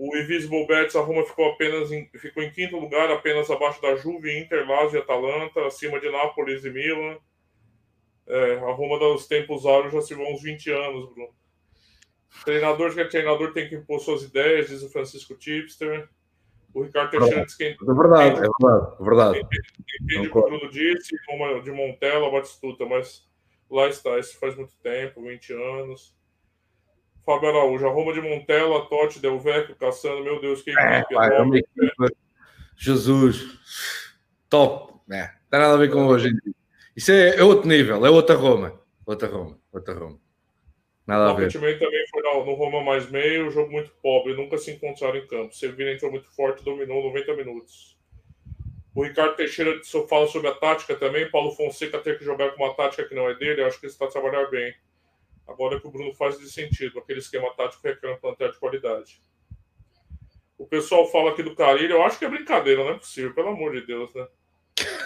O 0.01 0.15
Invisible 0.15 0.65
Bets, 0.65 0.95
a 0.95 1.01
Roma 1.01 1.25
ficou 1.25 1.51
apenas 1.51 1.91
em, 1.91 2.09
ficou 2.15 2.41
em 2.41 2.49
quinto 2.49 2.79
lugar, 2.79 3.11
apenas 3.11 3.51
abaixo 3.51 3.81
da 3.81 3.97
Juve, 3.97 4.39
Inter, 4.39 4.65
Lazio 4.65 4.97
e 4.97 5.01
Atalanta, 5.01 5.67
acima 5.67 5.99
de 5.99 6.09
Nápoles 6.09 6.63
e 6.63 6.69
Milan. 6.69 7.17
É, 8.25 8.59
a 8.59 8.71
Roma 8.71 8.97
dos 8.97 9.27
tempos 9.27 9.65
áureos 9.65 9.93
já 9.93 10.01
se 10.01 10.13
vão 10.13 10.31
uns 10.31 10.41
20 10.41 10.71
anos, 10.71 11.13
Bruno. 11.13 11.33
Treinador 12.45 12.93
que 12.93 13.01
é 13.01 13.05
treinador 13.09 13.51
tem 13.51 13.67
que 13.67 13.75
impor 13.75 13.99
suas 13.99 14.23
ideias, 14.23 14.69
diz 14.69 14.81
o 14.83 14.89
Francisco 14.89 15.35
Tipster. 15.35 16.07
O 16.73 16.83
Ricardo 16.83 17.11
Teixeira 17.11 17.45
diz 17.45 17.57
que 17.57 17.63
É 17.65 17.93
verdade, 17.93 18.37
é 18.37 18.41
verdade, 18.41 18.87
é 18.99 19.03
verdade. 19.03 19.39
o 20.17 20.31
que 20.31 20.37
o 20.37 20.41
Bruno 20.43 20.69
disse, 20.69 21.13
Roma 21.27 21.61
de 21.61 21.71
Montella, 21.73 22.31
Batistuta, 22.31 22.85
mas 22.85 23.27
lá 23.69 23.89
está, 23.89 24.17
isso 24.17 24.39
faz 24.39 24.55
muito 24.55 24.77
tempo, 24.81 25.21
20 25.21 25.51
anos. 25.51 26.17
Fábio 27.25 27.49
Araújo, 27.49 27.87
a 27.87 27.91
Roma 27.91 28.13
de 28.13 28.21
Montella, 28.21 28.85
Totti, 28.87 29.19
Del 29.19 29.39
Vecchio, 29.39 29.75
Cassano, 29.75 30.23
meu 30.23 30.39
Deus, 30.41 30.61
que 30.61 30.71
É, 30.77 30.99
equipe 30.99 31.15
é 31.15 31.41
uma 31.41 31.57
equipa. 31.57 32.07
Jesus, 32.75 33.59
top. 34.49 34.93
É, 35.11 35.23
não 35.23 35.49
tem 35.49 35.59
nada 35.59 35.73
a 35.73 35.77
ver 35.77 35.91
com 35.91 36.05
hoje 36.07 36.29
em 36.29 36.31
dia. 36.31 36.53
Isso 36.95 37.11
é, 37.11 37.37
é 37.37 37.43
outro 37.43 37.67
nível, 37.67 38.05
é 38.05 38.09
outra 38.09 38.35
Roma. 38.35 38.79
Outra 39.05 39.27
Roma, 39.27 39.59
outra 39.71 39.93
Roma. 39.93 40.19
Nada 41.05 41.25
a 41.25 41.33
O 41.33 41.35
ver. 41.35 41.45
Rocketman 41.45 41.79
também 41.79 42.05
foi 42.11 42.21
no, 42.21 42.53
Roma 42.53 42.83
mais 42.83 43.09
meio, 43.09 43.49
jogo 43.49 43.71
muito 43.71 43.91
pobre, 44.01 44.35
nunca 44.35 44.57
se 44.59 44.71
encontraram 44.71 45.17
em 45.17 45.25
campo. 45.25 45.55
Sevilla 45.55 45.91
entrou 45.91 46.11
muito 46.11 46.29
forte, 46.35 46.63
dominou 46.63 47.03
90 47.03 47.35
minutos. 47.35 47.97
O 48.93 49.03
Ricardo 49.03 49.35
Teixeira 49.35 49.79
fala 50.07 50.27
sobre 50.27 50.49
a 50.49 50.53
tática 50.53 50.95
também. 50.95 51.29
Paulo 51.31 51.51
Fonseca 51.51 51.97
ter 51.99 52.19
que 52.19 52.25
jogar 52.25 52.51
com 52.51 52.63
uma 52.63 52.75
tática 52.75 53.05
que 53.05 53.15
não 53.15 53.27
é 53.29 53.33
dele, 53.33 53.61
eu 53.61 53.65
acho 53.65 53.79
que 53.79 53.87
ele 53.87 53.91
está 53.93 54.05
a 54.05 54.09
trabalhar 54.09 54.45
bem. 54.51 54.73
Agora 55.49 55.77
o 55.77 55.81
que 55.81 55.87
o 55.87 55.91
Bruno 55.91 56.13
faz 56.13 56.37
de 56.37 56.49
sentido, 56.49 56.99
aquele 56.99 57.19
esquema 57.19 57.53
tático 57.55 57.85
requer 57.85 58.13
um 58.13 58.19
plantel 58.19 58.51
de 58.51 58.59
qualidade. 58.59 59.21
O 60.57 60.65
pessoal 60.65 61.09
fala 61.09 61.31
aqui 61.31 61.41
do 61.41 61.55
Carilho, 61.55 61.93
eu 61.93 62.03
acho 62.03 62.19
que 62.19 62.25
é 62.25 62.29
brincadeira, 62.29 62.83
não 62.83 62.91
é 62.91 62.97
possível, 62.97 63.33
pelo 63.33 63.49
amor 63.49 63.73
de 63.73 63.85
Deus, 63.85 64.13
né? 64.13 64.27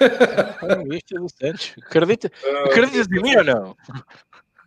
É. 0.02 1.86
Acredita, 1.86 2.32
É, 2.44 2.64
acreditas 2.66 3.08
em 3.08 3.22
mim 3.22 3.36
ou 3.38 3.44
não? 3.44 3.78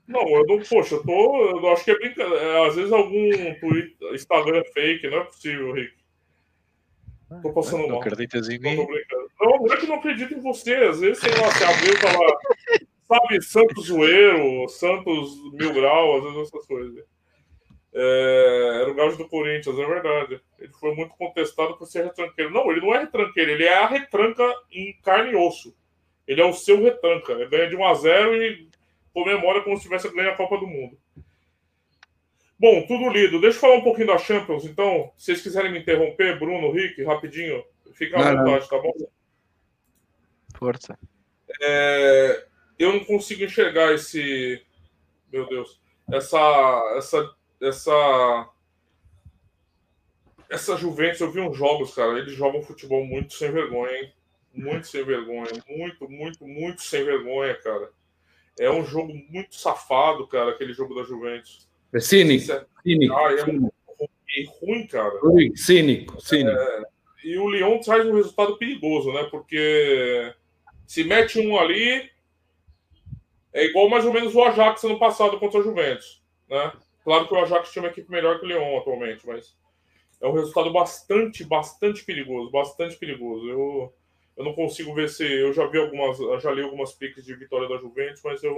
Não, 0.07 0.29
eu 0.29 0.47
não, 0.47 0.61
poxa, 0.61 0.95
eu 0.95 1.03
tô. 1.03 1.51
Eu 1.51 1.73
acho 1.73 1.85
que 1.85 1.91
é 1.91 1.99
brincadeira. 1.99 2.41
É, 2.41 2.69
às 2.69 2.77
vezes 2.77 2.93
algum 2.93 3.55
Twitter, 3.61 4.15
Instagram 4.15 4.63
fake, 4.73 5.09
não 5.09 5.19
é 5.19 5.25
possível, 5.25 5.73
Rick. 5.73 5.95
Tô 7.43 7.53
passando 7.53 7.83
Não 7.83 7.89
mal. 7.89 8.01
acreditas 8.01 8.49
em 8.49 8.59
mim? 8.61 8.77
Não, 8.77 8.87
não 9.59 9.73
é 9.73 9.77
que 9.77 9.87
não 9.87 9.97
acredito 9.97 10.33
em 10.33 10.41
você. 10.41 10.75
Às 10.77 11.01
vezes, 11.01 11.19
sei 11.19 11.33
lá, 11.33 11.51
você 11.51 11.65
abriu 11.65 12.01
tá 12.01 12.13
lá. 12.13 12.39
Sabe, 13.09 13.43
Santos 13.43 13.87
Zoeiro, 13.87 14.69
Santos 14.69 15.37
Mil 15.53 15.73
Grau, 15.73 16.17
às 16.17 16.23
vezes 16.25 16.49
essas 16.49 16.67
coisas. 16.67 17.05
É, 17.95 18.79
era 18.83 18.91
o 18.91 18.95
gajo 18.95 19.17
do 19.17 19.29
Corinthians, 19.29 19.79
é 19.79 19.87
verdade. 19.87 20.41
Ele 20.59 20.73
foi 20.73 20.95
muito 20.95 21.15
contestado 21.17 21.77
por 21.79 21.87
ser 21.87 22.05
retranqueiro. 22.05 22.53
Não, 22.53 22.71
ele 22.71 22.81
não 22.81 22.95
é 22.95 22.99
retranqueiro, 22.99 23.51
ele 23.53 23.65
é 23.65 23.79
a 23.79 23.87
retranca 23.87 24.45
em 24.71 24.99
carne 25.03 25.33
e 25.33 25.37
osso. 25.37 25.75
Ele 26.27 26.41
é 26.41 26.45
o 26.45 26.53
seu 26.53 26.83
retranca. 26.83 27.33
Ele 27.33 27.49
ganha 27.49 27.69
de 27.69 27.77
1 27.77 27.85
a 27.87 27.95
0 27.95 28.43
e 28.43 28.69
comemora 29.15 29.63
como 29.63 29.77
se 29.77 29.85
tivesse 29.85 30.13
ganho 30.15 30.31
a 30.31 30.37
Copa 30.37 30.59
do 30.59 30.67
Mundo. 30.67 30.99
Bom, 32.59 32.87
tudo 32.87 33.11
lido. 33.11 33.41
Deixa 33.41 33.57
eu 33.57 33.61
falar 33.61 33.75
um 33.77 33.85
pouquinho 33.85 34.09
da 34.09 34.19
Champions, 34.19 34.65
então. 34.65 35.13
Se 35.17 35.27
vocês 35.27 35.43
quiserem 35.43 35.73
me 35.73 35.79
interromper, 35.79 36.39
Bruno, 36.39 36.73
Rick, 36.73 37.03
rapidinho, 37.05 37.63
fica 37.93 38.19
à 38.19 38.35
vontade, 38.35 38.69
tá 38.69 38.79
bom? 38.79 38.93
Força. 40.55 40.99
É, 41.63 42.47
eu 42.79 42.93
não 42.93 43.05
consigo 43.05 43.45
enxergar 43.45 43.93
esse. 43.93 44.63
Meu 45.33 45.47
Deus. 45.49 45.81
Essa. 46.13 46.95
Essa. 46.97 47.35
Essa. 47.61 48.51
Essa 50.49 50.77
Juventus, 50.77 51.21
eu 51.21 51.33
vi 51.33 51.41
uns 51.41 51.57
jogos, 51.57 51.95
cara. 51.95 52.19
Eles 52.19 52.33
jogam 52.35 52.63
futebol 52.63 53.05
muito 53.05 53.35
sem 53.35 53.51
vergonha, 53.51 53.93
hein? 53.99 54.13
Muito 54.55 54.87
sem 54.87 55.05
vergonha. 55.05 55.51
Muito, 55.69 56.09
muito, 56.09 56.47
muito 56.47 56.83
sem 56.83 57.05
vergonha, 57.05 57.55
cara. 57.57 57.91
É 58.59 58.71
um 58.71 58.85
jogo 58.85 59.13
muito 59.29 59.55
safado, 59.55 60.27
cara, 60.27 60.51
aquele 60.51 60.73
jogo 60.73 60.95
da 60.95 61.03
Juventus. 61.03 61.69
É 61.93 62.01
cínico, 62.01 62.53
é, 62.53 62.65
cínico. 62.83 63.15
ah, 63.15 63.33
é 63.33 63.45
cínico. 63.45 63.75
é 64.01 64.45
ruim, 64.61 64.87
cara. 64.87 65.19
Rodrigo, 65.21 65.57
Cínico, 65.57 66.21
cínico. 66.21 66.59
E 67.23 67.37
o 67.37 67.51
Lyon 67.51 67.81
traz 67.81 68.07
um 68.07 68.15
resultado 68.15 68.57
perigoso, 68.57 69.13
né? 69.13 69.25
Porque 69.31 70.33
se 70.87 71.05
mete 71.05 71.39
um 71.39 71.59
ali, 71.59 72.09
é 73.57 73.65
igual 73.65 73.89
mais 73.89 74.05
ou 74.05 74.13
menos 74.13 74.35
o 74.35 74.43
Ajax 74.43 74.85
ano 74.85 74.99
passado 74.99 75.39
contra 75.39 75.61
a 75.61 75.63
Juventus, 75.63 76.23
né? 76.49 76.73
Claro 77.03 77.27
que 77.27 77.35
o 77.35 77.39
Ajax 77.39 77.73
tinha 77.73 77.83
uma 77.83 77.91
equipe 77.91 78.11
melhor 78.11 78.39
que 78.39 78.45
o 78.45 78.49
Lyon 78.49 78.79
atualmente, 78.79 79.27
mas 79.27 79.57
é 80.21 80.27
um 80.27 80.33
resultado 80.33 80.71
bastante, 80.73 81.43
bastante 81.45 82.05
perigoso, 82.05 82.51
bastante 82.51 82.97
perigoso. 82.97 83.49
Eu, 83.49 83.95
eu 84.37 84.45
não 84.45 84.53
consigo 84.53 84.93
ver 84.93 85.09
se 85.09 85.25
eu 85.25 85.53
já 85.53 85.67
vi 85.67 85.79
algumas, 85.79 86.19
já 86.43 86.51
li 86.51 86.63
algumas 86.63 86.93
piques 86.93 87.25
de 87.25 87.35
vitória 87.35 87.69
da 87.69 87.79
Juventus, 87.79 88.21
mas 88.23 88.43
eu, 88.43 88.55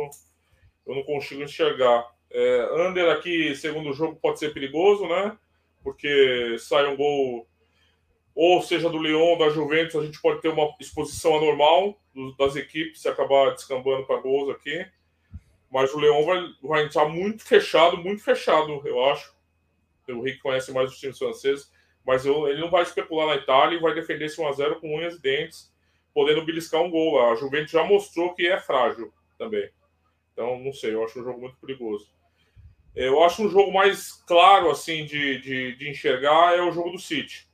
eu 0.86 0.94
não 0.94 1.02
consigo 1.04 1.42
enxergar. 1.42 2.10
É, 2.30 2.88
under 2.88 3.08
aqui, 3.10 3.54
segundo 3.54 3.92
jogo, 3.92 4.18
pode 4.20 4.38
ser 4.38 4.52
perigoso, 4.52 5.06
né? 5.06 5.36
Porque 5.82 6.56
sai 6.58 6.86
um 6.86 6.96
gol 6.96 7.46
ou 8.40 8.62
seja 8.62 8.88
do 8.88 9.02
Lyon 9.02 9.36
da 9.36 9.50
Juventus, 9.50 9.96
a 9.96 10.06
gente 10.06 10.22
pode 10.22 10.40
ter 10.40 10.46
uma 10.48 10.72
exposição 10.78 11.38
anormal 11.38 12.00
das 12.38 12.54
equipes 12.54 13.02
se 13.02 13.08
acabar 13.08 13.50
descambando 13.50 14.06
para 14.06 14.20
gols 14.20 14.48
aqui. 14.54 14.86
Mas 15.68 15.92
o 15.92 15.98
Lyon 15.98 16.24
vai, 16.24 16.44
vai 16.62 16.84
entrar 16.84 17.08
muito 17.08 17.42
fechado, 17.42 17.96
muito 17.96 18.22
fechado, 18.22 18.80
eu 18.84 19.04
acho. 19.06 19.36
O 20.08 20.22
Rick 20.22 20.38
conhece 20.38 20.70
mais 20.72 20.88
os 20.92 21.00
times 21.00 21.18
franceses, 21.18 21.68
mas 22.06 22.24
eu- 22.24 22.46
ele 22.46 22.60
não 22.60 22.70
vai 22.70 22.84
especular 22.84 23.26
na 23.26 23.34
Itália 23.34 23.76
e 23.76 23.80
vai 23.80 23.92
defender 23.92 24.26
esse 24.26 24.40
1x0 24.40 24.76
com 24.76 24.96
unhas 24.96 25.16
e 25.16 25.20
dentes, 25.20 25.74
podendo 26.14 26.46
beliscar 26.46 26.80
um 26.80 26.90
gol 26.92 27.16
lá. 27.16 27.32
A 27.32 27.34
Juventus 27.34 27.72
já 27.72 27.82
mostrou 27.82 28.34
que 28.34 28.46
é 28.46 28.60
frágil 28.60 29.12
também. 29.36 29.68
Então, 30.32 30.60
não 30.60 30.72
sei, 30.72 30.94
eu 30.94 31.04
acho 31.04 31.20
um 31.20 31.24
jogo 31.24 31.40
muito 31.40 31.56
perigoso. 31.56 32.08
Eu 32.94 33.20
acho 33.24 33.42
um 33.42 33.50
jogo 33.50 33.72
mais 33.72 34.12
claro, 34.28 34.70
assim, 34.70 35.04
de, 35.04 35.40
de, 35.40 35.74
de 35.74 35.90
enxergar 35.90 36.56
é 36.56 36.62
o 36.62 36.70
jogo 36.70 36.92
do 36.92 37.00
City 37.00 37.47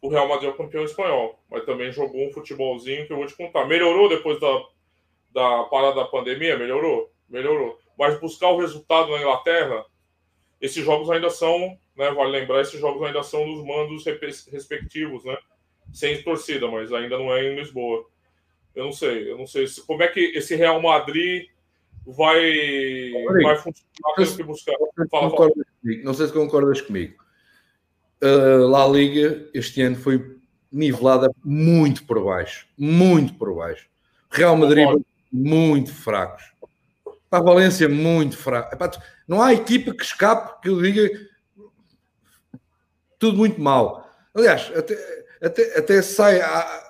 o 0.00 0.08
Real 0.08 0.28
Madrid 0.28 0.48
é 0.48 0.52
o 0.52 0.56
campeão 0.56 0.84
espanhol, 0.84 1.38
mas 1.50 1.64
também 1.64 1.90
jogou 1.90 2.26
um 2.26 2.32
futebolzinho 2.32 3.06
que 3.06 3.12
eu 3.12 3.16
vou 3.16 3.26
te 3.26 3.36
contar. 3.36 3.66
Melhorou 3.66 4.08
depois 4.08 4.38
da, 4.40 4.62
da 5.32 5.64
parada 5.64 5.96
da 5.96 6.04
pandemia, 6.04 6.56
melhorou, 6.56 7.10
melhorou. 7.28 7.78
Mas 7.98 8.18
buscar 8.20 8.50
o 8.50 8.58
resultado 8.58 9.10
na 9.10 9.18
Inglaterra, 9.18 9.84
esses 10.60 10.84
jogos 10.84 11.10
ainda 11.10 11.30
são, 11.30 11.76
né, 11.96 12.10
vale 12.10 12.30
lembrar, 12.30 12.60
esses 12.60 12.78
jogos 12.78 13.02
ainda 13.02 13.22
são 13.22 13.46
nos 13.46 13.64
mandos 13.64 14.04
respectivos, 14.04 15.24
né? 15.24 15.36
Sem 15.92 16.22
torcida, 16.22 16.68
mas 16.68 16.92
ainda 16.92 17.18
não 17.18 17.34
é 17.34 17.44
em 17.44 17.56
Lisboa. 17.56 18.06
Eu 18.74 18.84
não 18.84 18.92
sei, 18.92 19.30
eu 19.30 19.38
não 19.38 19.46
sei 19.46 19.66
se, 19.66 19.84
como 19.84 20.02
é 20.02 20.08
que 20.08 20.20
esse 20.20 20.54
Real 20.54 20.80
Madrid 20.80 21.48
vai, 22.06 23.12
vai 23.42 23.56
funcionar 23.56 24.14
tendo 24.16 24.36
que 24.36 24.42
buscar. 24.42 24.76
Fala, 25.10 25.30
fala. 25.30 25.50
Não 26.04 26.12
sei 26.12 26.26
se 26.26 26.32
concordas 26.32 26.80
comigo. 26.80 27.25
A 28.22 28.26
La 28.66 28.86
Liga 28.86 29.48
este 29.52 29.82
ano 29.82 29.96
foi 29.96 30.36
nivelada 30.72 31.30
muito 31.44 32.04
por 32.04 32.22
baixo, 32.24 32.66
muito 32.76 33.34
por 33.34 33.54
baixo. 33.54 33.86
Real 34.30 34.56
Madrid 34.56 34.88
muito 35.32 35.92
fracos. 35.92 36.44
Para 37.28 37.40
a 37.40 37.42
Valência 37.42 37.88
muito 37.88 38.36
fraco. 38.36 38.76
Não 39.26 39.42
há 39.42 39.52
equipa 39.52 39.92
que 39.92 40.04
escape 40.04 40.60
que 40.62 40.68
eu 40.68 40.80
diga 40.80 41.08
tudo 43.18 43.38
muito 43.38 43.60
mal. 43.60 44.08
Aliás, 44.34 44.70
até 44.74 44.96
até, 45.42 45.78
até, 45.78 46.02
sai, 46.02 46.40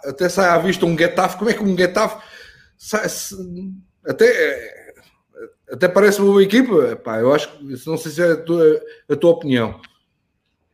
até 0.05 0.29
sai 0.29 0.49
à 0.49 0.59
vista 0.59 0.87
um 0.87 0.97
Getafe. 0.97 1.37
Como 1.37 1.51
é 1.51 1.55
que 1.55 1.63
um 1.63 1.77
Getafe 1.77 2.23
sai, 2.77 3.07
até, 4.05 4.87
até 5.71 5.89
parece 5.89 6.21
uma 6.21 6.31
boa 6.31 6.43
equipa? 6.43 6.97
Pá, 6.97 7.19
eu 7.19 7.35
acho 7.35 7.51
que 7.59 7.65
não 7.87 7.97
sei 7.97 8.13
se 8.13 8.23
é 8.23 8.33
a 8.33 8.37
tua, 8.37 8.83
a 9.09 9.17
tua 9.17 9.31
opinião. 9.33 9.81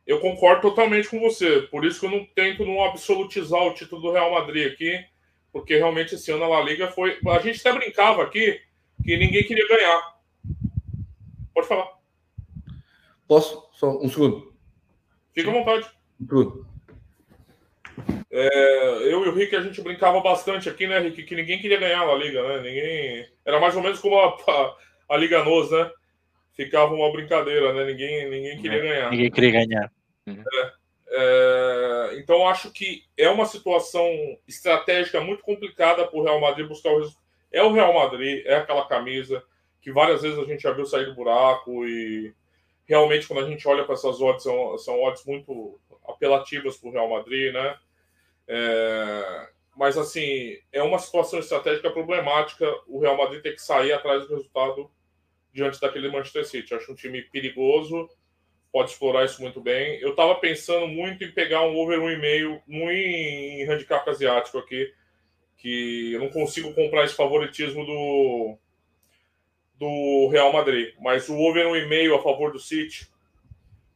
Eu 0.06 0.20
concordo 0.20 0.62
totalmente 0.62 1.08
com 1.08 1.20
você. 1.20 1.62
Por 1.62 1.84
isso 1.84 2.00
que 2.00 2.06
eu 2.06 2.10
não 2.10 2.24
tento 2.34 2.64
não 2.64 2.84
absolutizar 2.84 3.62
o 3.62 3.74
título 3.74 4.02
do 4.02 4.12
Real 4.12 4.32
Madrid 4.32 4.72
aqui, 4.72 5.04
porque 5.52 5.76
realmente 5.76 6.14
esse 6.14 6.30
ano 6.30 6.44
a 6.44 6.48
La 6.48 6.60
Liga 6.62 6.88
foi. 6.88 7.18
A 7.28 7.38
gente 7.38 7.60
até 7.60 7.72
brincava 7.72 8.22
aqui 8.22 8.60
que 9.04 9.16
ninguém 9.16 9.44
queria 9.44 9.66
ganhar. 9.68 10.18
Pode 11.54 11.68
falar. 11.68 11.88
Posso? 13.28 13.68
Só 13.72 13.98
um 13.98 14.08
segundo. 14.08 14.52
Fica 15.32 15.50
à 15.50 15.52
vontade. 15.52 15.86
Um 16.20 16.26
segundo. 16.26 16.66
É, 18.30 19.12
eu 19.12 19.24
e 19.24 19.28
o 19.28 19.34
Rick 19.34 19.54
a 19.54 19.60
gente 19.60 19.82
brincava 19.82 20.20
bastante 20.20 20.68
aqui, 20.68 20.86
né, 20.86 20.98
Rick? 20.98 21.22
Que 21.22 21.36
ninguém 21.36 21.60
queria 21.60 21.78
ganhar 21.78 22.00
a 22.00 22.14
Liga, 22.14 22.42
né? 22.42 22.62
Ninguém. 22.62 23.28
Era 23.44 23.60
mais 23.60 23.76
ou 23.76 23.82
menos 23.82 24.00
como 24.00 24.18
a, 24.18 24.28
a, 24.28 24.76
a 25.10 25.16
Liga 25.16 25.44
Nos, 25.44 25.70
né? 25.70 25.90
Ficava 26.54 26.94
uma 26.94 27.10
brincadeira, 27.10 27.72
né? 27.72 27.84
Ninguém, 27.84 28.28
ninguém 28.28 28.60
queria 28.60 28.78
é, 28.78 28.82
ganhar. 28.82 29.10
Ninguém 29.10 29.30
queria 29.30 29.50
ganhar. 29.50 29.92
Uhum. 30.26 30.44
É, 30.54 30.72
é, 31.14 32.18
então 32.18 32.46
acho 32.48 32.70
que 32.70 33.04
é 33.16 33.28
uma 33.28 33.46
situação 33.46 34.08
estratégica 34.46 35.20
muito 35.20 35.42
complicada 35.42 36.06
para 36.06 36.18
o 36.18 36.22
Real 36.22 36.40
Madrid 36.40 36.66
buscar 36.66 36.90
o 36.90 36.98
resultado. 36.98 37.22
É 37.50 37.62
o 37.62 37.72
Real 37.72 37.92
Madrid, 37.92 38.44
é 38.46 38.56
aquela 38.56 38.86
camisa 38.86 39.42
que 39.80 39.92
várias 39.92 40.22
vezes 40.22 40.38
a 40.38 40.44
gente 40.44 40.62
já 40.62 40.72
viu 40.72 40.86
sair 40.86 41.06
do 41.06 41.14
buraco 41.14 41.86
e 41.86 42.32
realmente 42.86 43.26
quando 43.26 43.44
a 43.44 43.48
gente 43.48 43.66
olha 43.66 43.84
para 43.84 43.94
essas 43.94 44.20
odds 44.20 44.42
são, 44.42 44.78
são 44.78 45.02
odds 45.02 45.24
muito 45.24 45.78
apelativas 46.06 46.76
para 46.76 46.88
o 46.88 46.92
Real 46.92 47.08
Madrid, 47.08 47.52
né? 47.52 47.76
É, 48.46 49.48
mas, 49.76 49.96
assim, 49.96 50.58
é 50.70 50.82
uma 50.82 50.98
situação 50.98 51.38
estratégica 51.38 51.90
problemática 51.90 52.70
o 52.86 53.00
Real 53.00 53.16
Madrid 53.16 53.42
ter 53.42 53.52
que 53.52 53.62
sair 53.62 53.92
atrás 53.92 54.26
do 54.26 54.36
resultado 54.36 54.90
diante 55.52 55.80
daquele 55.80 56.10
Manchester 56.10 56.46
City. 56.46 56.74
Acho 56.74 56.92
um 56.92 56.96
time 56.96 57.22
perigoso, 57.22 58.08
pode 58.72 58.90
explorar 58.90 59.24
isso 59.24 59.42
muito 59.42 59.60
bem. 59.60 60.00
Eu 60.00 60.10
estava 60.10 60.34
pensando 60.36 60.88
muito 60.88 61.22
em 61.22 61.30
pegar 61.30 61.62
um 61.62 61.76
over 61.76 61.98
1,5 62.00 62.62
no 62.66 62.90
em 62.90 63.68
handicap 63.68 64.08
asiático 64.08 64.58
aqui, 64.58 64.92
que 65.58 66.12
eu 66.14 66.20
não 66.20 66.30
consigo 66.30 66.74
comprar 66.74 67.04
esse 67.04 67.14
favoritismo 67.14 67.84
do, 67.84 68.58
do 69.78 70.28
Real 70.28 70.52
Madrid. 70.52 70.94
Mas 71.00 71.28
o 71.28 71.36
over 71.38 71.66
1,5 71.66 72.18
a 72.18 72.22
favor 72.22 72.50
do 72.50 72.58
City 72.58 73.06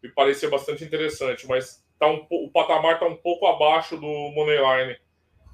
me 0.03 0.11
parecia 0.11 0.51
bastante 0.51 0.85
interessante. 0.85 1.47
Mas 1.49 1.85
tá 1.99 2.07
um, 2.07 2.27
o 2.31 2.51
patamar 2.51 2.95
está 2.95 3.07
um 3.07 3.17
pouco 3.17 3.47
abaixo 3.47 3.97
do 3.97 4.07
Moneyline. 4.07 4.99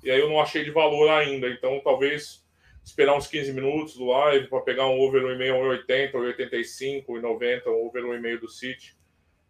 E 0.03 0.11
aí 0.11 0.19
eu 0.19 0.29
não 0.29 0.41
achei 0.41 0.65
de 0.65 0.71
valor 0.73 1.09
ainda. 1.11 1.49
Então 1.49 1.81
talvez 1.85 2.42
esperar 2.85 3.17
uns 3.17 3.27
15 3.27 3.53
minutos 3.53 3.97
do 3.97 4.07
live 4.07 4.49
para 4.49 4.61
pegar 4.61 4.87
um 4.87 5.01
over 5.01 5.23
1,5, 5.23 5.87
1,80, 5.87 6.13
1,85, 6.13 7.07
1,90, 7.07 7.67
um 7.69 7.87
over 7.87 8.03
1,5 8.05 8.41
do 8.41 8.49
City. 8.49 8.97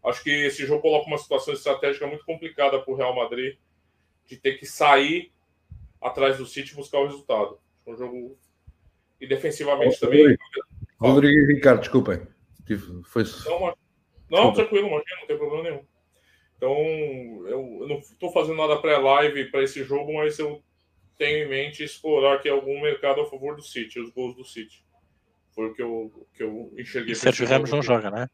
Acho 0.05 0.23
que 0.23 0.31
esse 0.31 0.67
jogo 0.67 0.83
coloca 0.83 1.07
uma 1.07 1.19
situação 1.19 1.55
estratégica 1.55 2.07
muito 2.07 2.25
complicada 2.25 2.79
para 2.81 2.93
o 2.93 2.97
Real 2.97 3.15
Madrid 3.15 3.57
de 4.27 4.37
ter 4.37 4.59
que 4.59 4.67
sair 4.67 5.33
atrás 6.01 6.39
do 6.39 6.47
City 6.47 6.73
e 6.73 6.77
buscar 6.77 6.99
o 6.99 7.07
resultado. 7.07 7.59
Um 7.87 7.97
jogo. 7.97 8.39
E 9.21 9.27
defensivamente 9.27 9.99
também. 9.99 10.37
Rodrigo 10.99 11.51
e 11.51 11.55
Ricardo, 11.55 11.81
desculpem. 11.81 12.21
Foi... 13.05 13.25
Não, 13.47 13.61
mas... 13.61 13.75
não 14.31 14.53
tranquilo, 14.53 14.89
imagina, 14.89 15.21
não 15.21 15.27
tem 15.27 15.39
problema 15.39 15.63
nenhum. 15.63 15.85
Então, 16.57 16.77
eu, 17.49 17.79
eu 17.81 17.89
não 17.89 17.99
estou 17.99 18.31
fazendo 18.33 18.57
nada 18.57 18.81
pré-live 18.81 19.51
para 19.51 19.63
esse 19.63 19.83
jogo, 19.83 20.15
mas 20.15 20.39
eu 20.39 20.63
tenho 21.17 21.45
em 21.45 21.49
mente 21.49 21.83
explorar 21.83 22.35
aqui 22.35 22.49
algum 22.49 22.81
mercado 22.81 23.21
a 23.21 23.27
favor 23.31 23.57
do 23.57 23.63
City, 23.63 24.01
os 24.01 24.11
gols 24.11 24.35
do 24.37 24.45
City. 24.45 24.85
Foi 25.55 25.67
o 25.67 25.75
que 25.75 25.83
eu, 25.83 26.27
que 26.35 26.43
eu 26.43 26.73
enxerguei. 26.79 27.13
E 27.13 27.17
Sérgio 27.17 27.47
Ramos 27.47 27.71
não 27.71 27.83
joga, 27.83 28.11
né? 28.11 28.29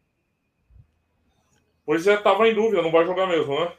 Pois 1.85 2.07
é, 2.07 2.14
estava 2.14 2.47
em 2.49 2.55
dúvida, 2.55 2.83
não 2.83 2.93
vai 2.93 3.05
jogar 3.05 3.26
mesmo, 3.26 3.59
né? 3.59 3.72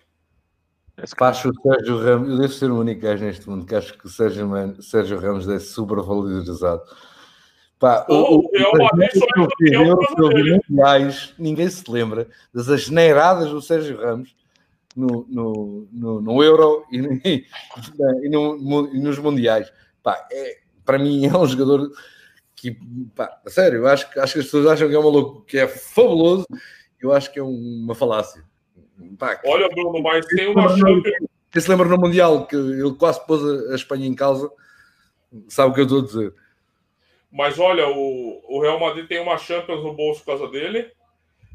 Acho 1.22 1.50
o 1.50 1.54
Sérgio 1.62 1.98
Ramos, 1.98 2.30
eu 2.30 2.38
devo 2.40 2.54
ser 2.54 2.72
o 2.72 2.80
único 2.80 3.02
gajo 3.02 3.24
neste 3.24 3.50
mundo 3.50 3.66
que 3.66 3.76
acho 3.76 3.98
que 3.98 4.06
o 4.06 4.10
Sérgio, 4.10 4.50
Sérgio 4.82 5.18
Ramos 5.18 5.48
é 5.48 5.60
super 5.60 6.02
valorizado. 6.02 6.82
Pá, 7.80 8.06
o, 8.10 8.40
o, 8.40 8.52
Real 8.52 8.74
Madrid 8.78 9.10
só 9.14 9.26
é 9.26 10.70
mundiais, 10.70 11.34
ninguém 11.40 11.70
se 11.70 11.90
lembra 11.90 12.28
das 12.54 12.68
asneiradas 12.68 13.50
do 13.50 13.62
Sérgio 13.62 13.98
Ramos 13.98 14.36
no, 15.00 15.26
no, 15.30 15.88
no, 15.92 16.22
no 16.22 16.44
Euro 16.44 16.86
e, 16.92 16.98
e, 17.24 17.46
e, 18.24 18.30
no, 18.30 18.90
e, 18.94 19.00
nos 19.00 19.18
Mundiais. 19.18 19.72
Pá, 20.04 20.28
é, 20.32 20.60
para 20.84 21.00
mim 21.00 21.26
é 21.26 21.36
um 21.36 21.48
jogador 21.48 21.90
que, 22.56 22.78
pá, 23.16 23.42
sério, 23.48 23.80
eu 23.80 23.88
acho, 23.88 24.08
acho 24.20 24.34
que 24.34 24.40
as 24.40 24.46
pessoas 24.46 24.68
acham 24.68 24.90
que 24.90 24.96
é 24.96 25.00
um 25.00 25.04
maluco 25.04 25.42
que 25.46 25.58
é 25.58 25.68
fabuloso, 25.68 26.46
eu 27.02 27.14
acho 27.14 27.32
que 27.32 27.40
é 27.40 27.44
uma 27.44 27.96
falácia. 27.96 28.44
Pá, 29.18 29.40
Olha, 29.46 29.70
Bruno, 29.70 30.02
mas 30.04 30.26
tem 30.28 30.52
uma 30.52 30.68
Champions. 30.70 31.30
Quem 31.52 31.62
se 31.62 31.70
lembra 31.70 31.88
no 31.88 31.98
Mundial 31.98 32.46
que 32.46 32.56
ele 32.56 32.94
quase 32.94 33.26
pôs 33.26 33.42
a 33.72 33.76
Espanha 33.76 34.06
em 34.06 34.14
causa, 34.14 34.52
sabe 35.48 35.72
o 35.72 35.74
que 35.74 35.80
eu 35.80 35.86
estou 35.86 36.00
a 36.00 36.06
dizer. 36.06 36.34
Mas 37.32 37.58
olha, 37.58 37.88
o, 37.88 38.42
o 38.48 38.62
Real 38.62 38.80
Madrid 38.80 39.08
tem 39.08 39.20
uma 39.20 39.38
Champions 39.38 39.84
no 39.84 39.94
bolso 39.94 40.20
por 40.20 40.38
causa 40.38 40.48
dele. 40.52 40.92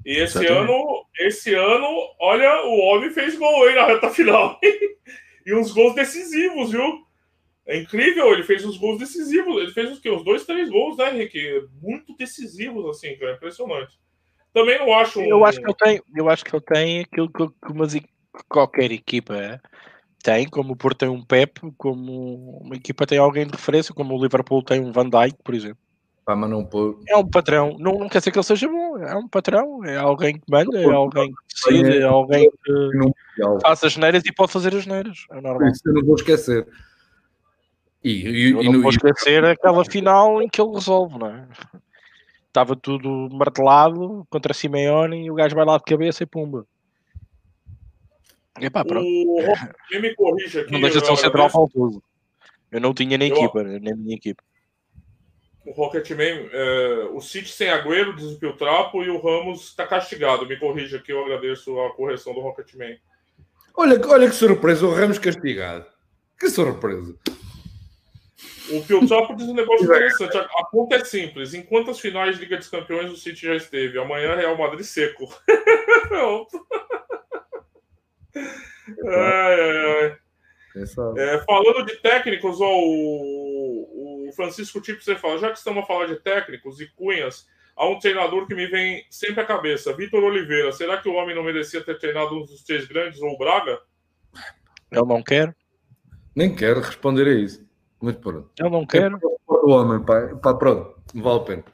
E 0.05 0.13
esse 0.13 0.39
Exatamente. 0.39 0.71
ano, 0.71 1.07
esse 1.19 1.55
ano, 1.55 1.89
olha, 2.21 2.67
o 2.67 2.79
homem 2.81 3.11
fez 3.11 3.37
gol 3.37 3.67
aí 3.67 3.75
na 3.75 3.87
reta 3.87 4.11
final. 4.11 4.59
e 5.47 5.55
uns 5.55 5.73
gols 5.73 5.95
decisivos, 5.95 6.71
viu? 6.71 7.05
É 7.67 7.79
incrível, 7.79 8.33
ele 8.33 8.43
fez 8.43 8.65
os 8.65 8.77
gols 8.77 8.99
decisivos. 8.99 9.63
Ele 9.63 9.73
fez 9.73 9.91
os 9.91 9.99
que? 9.99 10.11
Uns 10.11 10.23
dois, 10.23 10.45
três 10.45 10.69
gols, 10.69 10.99
né, 10.99 11.15
Henrique? 11.15 11.67
Muito 11.81 12.15
decisivos, 12.17 12.85
assim, 12.91 13.17
cara. 13.17 13.35
Impressionante. 13.35 13.99
Também 14.53 14.79
não 14.79 14.93
acho. 14.95 15.21
Um... 15.21 15.25
Eu 15.25 15.45
acho 15.45 15.59
que 15.61 15.67
ele 15.67 15.75
tem, 15.75 16.03
eu 16.15 16.29
acho 16.29 16.45
que 16.45 16.55
ele 16.55 16.65
tem 16.65 17.01
aquilo 17.01 17.31
que, 17.33 17.49
que 17.49 18.45
qualquer 18.49 18.93
equipa 18.93 19.35
é 19.35 19.59
tem, 20.25 20.49
como 20.49 20.73
o 20.73 20.77
Porto 20.77 21.01
tem 21.01 21.09
um 21.11 21.23
Pep, 21.23 21.61
como 21.77 22.59
uma 22.63 22.75
equipa 22.77 23.07
tem 23.07 23.19
alguém 23.19 23.47
de 23.47 23.53
referência, 23.53 23.93
como 23.93 24.15
o 24.15 24.23
Liverpool 24.23 24.63
tem 24.63 24.81
um 24.81 24.91
Van 24.91 25.09
Dijk, 25.09 25.37
por 25.45 25.55
exemplo. 25.55 25.84
Ah, 26.27 26.35
mas 26.35 26.49
não. 26.49 26.69
É 27.07 27.17
um 27.17 27.29
patrão, 27.29 27.77
não, 27.79 27.99
não 27.99 28.09
quer 28.09 28.19
dizer 28.19 28.31
que 28.31 28.39
ele 28.39 28.45
seja 28.45 28.67
bom, 28.67 28.97
é 28.97 29.15
um 29.15 29.29
patrão, 29.29 29.85
é 29.85 29.97
alguém 29.97 30.35
que 30.35 30.43
manda, 30.49 30.79
é 30.79 30.91
alguém 30.91 31.29
que 31.29 31.55
decide, 31.55 31.99
é 31.99 32.05
alguém 32.05 32.51
que 32.65 33.61
faz 33.63 33.85
as 33.85 33.97
neiras 33.97 34.23
e 34.25 34.33
pode 34.33 34.51
fazer 34.51 34.75
as 34.75 34.87
neiras, 34.87 35.27
é 35.31 35.41
normal. 35.41 35.69
Isso 35.69 35.83
eu 35.87 35.93
não 35.93 36.05
vou 36.05 36.15
esquecer. 36.15 36.67
E, 38.03 38.11
e, 38.11 38.51
eu 38.53 38.73
não 38.73 38.81
vou 38.81 38.91
esquecer 38.91 39.45
aquela 39.45 39.85
final 39.85 40.41
em 40.41 40.49
que 40.49 40.61
ele 40.61 40.73
resolve, 40.73 41.19
não 41.19 41.27
é? 41.27 41.47
Estava 42.49 42.77
tudo 42.77 43.29
martelado 43.33 44.27
contra 44.31 44.55
Simeone 44.55 45.27
e 45.27 45.31
o 45.31 45.35
gajo 45.35 45.57
vai 45.57 45.65
lá 45.65 45.77
de 45.77 45.85
cabeça 45.85 46.23
e 46.23 46.27
pumba. 46.27 46.67
Epá, 48.61 48.85
pronto. 48.85 49.05
O... 49.05 49.39
Quem 49.89 50.01
me 50.01 50.15
corrige 50.15 50.61
aqui. 50.61 50.73
Não 50.73 50.81
deixa 50.81 51.01
de 51.01 51.07
ser 51.07 51.13
um 51.13 51.17
central 51.17 51.51
faltoso. 51.51 52.03
Eu 52.71 52.81
não 52.81 52.95
tinha 52.95 53.19
nem 53.19 53.31
eu... 53.31 53.37
equipa, 53.37 53.63
nem 53.65 53.97
minha 53.97 54.17
equipa. 54.17 54.43
O 55.67 55.73
Rocketman, 55.73 56.49
é, 56.53 57.09
o 57.13 57.21
City 57.21 57.49
sem 57.49 57.71
Agüero 57.71 58.15
desviou 58.15 58.53
o 58.53 58.57
trapo 58.57 59.03
e 59.03 59.09
o 59.09 59.19
Ramos 59.19 59.69
está 59.69 59.87
castigado. 59.87 60.47
Me 60.47 60.59
corrija 60.59 60.99
aqui, 60.99 61.13
eu 61.13 61.25
agradeço 61.25 61.81
a 61.81 61.95
correção 61.95 62.35
do 62.35 62.41
Rocketman. 62.41 62.99
Olha, 63.75 64.01
olha 64.07 64.29
que 64.29 64.35
surpresa, 64.35 64.87
o 64.87 64.93
Ramos 64.93 65.19
castigado. 65.19 65.87
Que 66.39 66.51
surpresa. 66.51 67.17
O 68.71 68.83
Piltrapo 68.83 69.37
diz 69.37 69.47
um 69.47 69.55
negócio 69.55 69.85
interessante. 69.85 70.37
A, 70.37 70.41
a 70.41 70.67
conta 70.71 70.97
é 70.97 71.05
simples. 71.05 71.55
Em 71.55 71.63
quantas 71.63 72.01
finais 72.01 72.37
de 72.37 72.43
Liga 72.43 72.57
dos 72.57 72.69
Campeões 72.69 73.11
o 73.11 73.17
City 73.17 73.47
já 73.47 73.55
esteve? 73.55 73.99
Amanhã 73.99 74.35
Real 74.35 74.57
Madrid 74.57 74.85
seco. 74.85 75.29
Ai, 79.07 79.61
ai, 79.61 79.87
ai. 80.03 80.17
É, 81.17 81.39
falando 81.45 81.87
de 81.87 81.97
técnicos, 82.03 82.61
ó, 82.61 82.69
o, 82.69 84.24
o 84.24 84.24
Francisco 84.35 84.81
Tipo, 84.81 85.03
você 85.03 85.17
fala, 85.17 85.39
já 85.39 85.51
que 85.51 85.59
estamos 85.59 85.83
a 85.83 85.87
falar 85.87 86.07
de 86.07 86.17
técnicos 86.17 86.81
e 86.81 86.87
cunhas, 86.89 87.47
há 87.77 87.87
um 87.89 87.99
treinador 87.99 88.47
que 88.47 88.55
me 88.55 88.67
vem 88.67 89.05
sempre 89.11 89.43
à 89.43 89.47
cabeça, 89.47 89.95
Vitor 89.95 90.23
Oliveira. 90.23 90.73
Será 90.73 90.99
que 90.99 91.09
o 91.09 91.15
homem 91.15 91.35
não 91.35 91.43
merecia 91.43 91.83
ter 91.83 91.99
treinado 91.99 92.37
um 92.37 92.45
dos 92.45 92.63
três 92.63 92.87
grandes 92.87 93.21
ou 93.21 93.31
o 93.31 93.39
Braga? 93.39 93.81
Ele 94.91 95.07
não 95.07 95.23
quer. 95.23 95.55
Nem 96.35 96.55
quero 96.55 96.81
responder 96.81 97.27
a 97.27 97.35
isso. 97.35 97.65
Muito 98.01 98.21
pronto. 98.21 98.51
Ele 98.59 98.71
não 98.71 98.87
quer. 98.87 99.11
O 99.47 99.71
homem, 99.71 100.05
pá, 100.05 100.35
pá, 100.37 100.55
pronto, 100.55 101.01
não 101.15 101.23
vale 101.23 101.41
a 101.41 101.45
pena. 101.45 101.65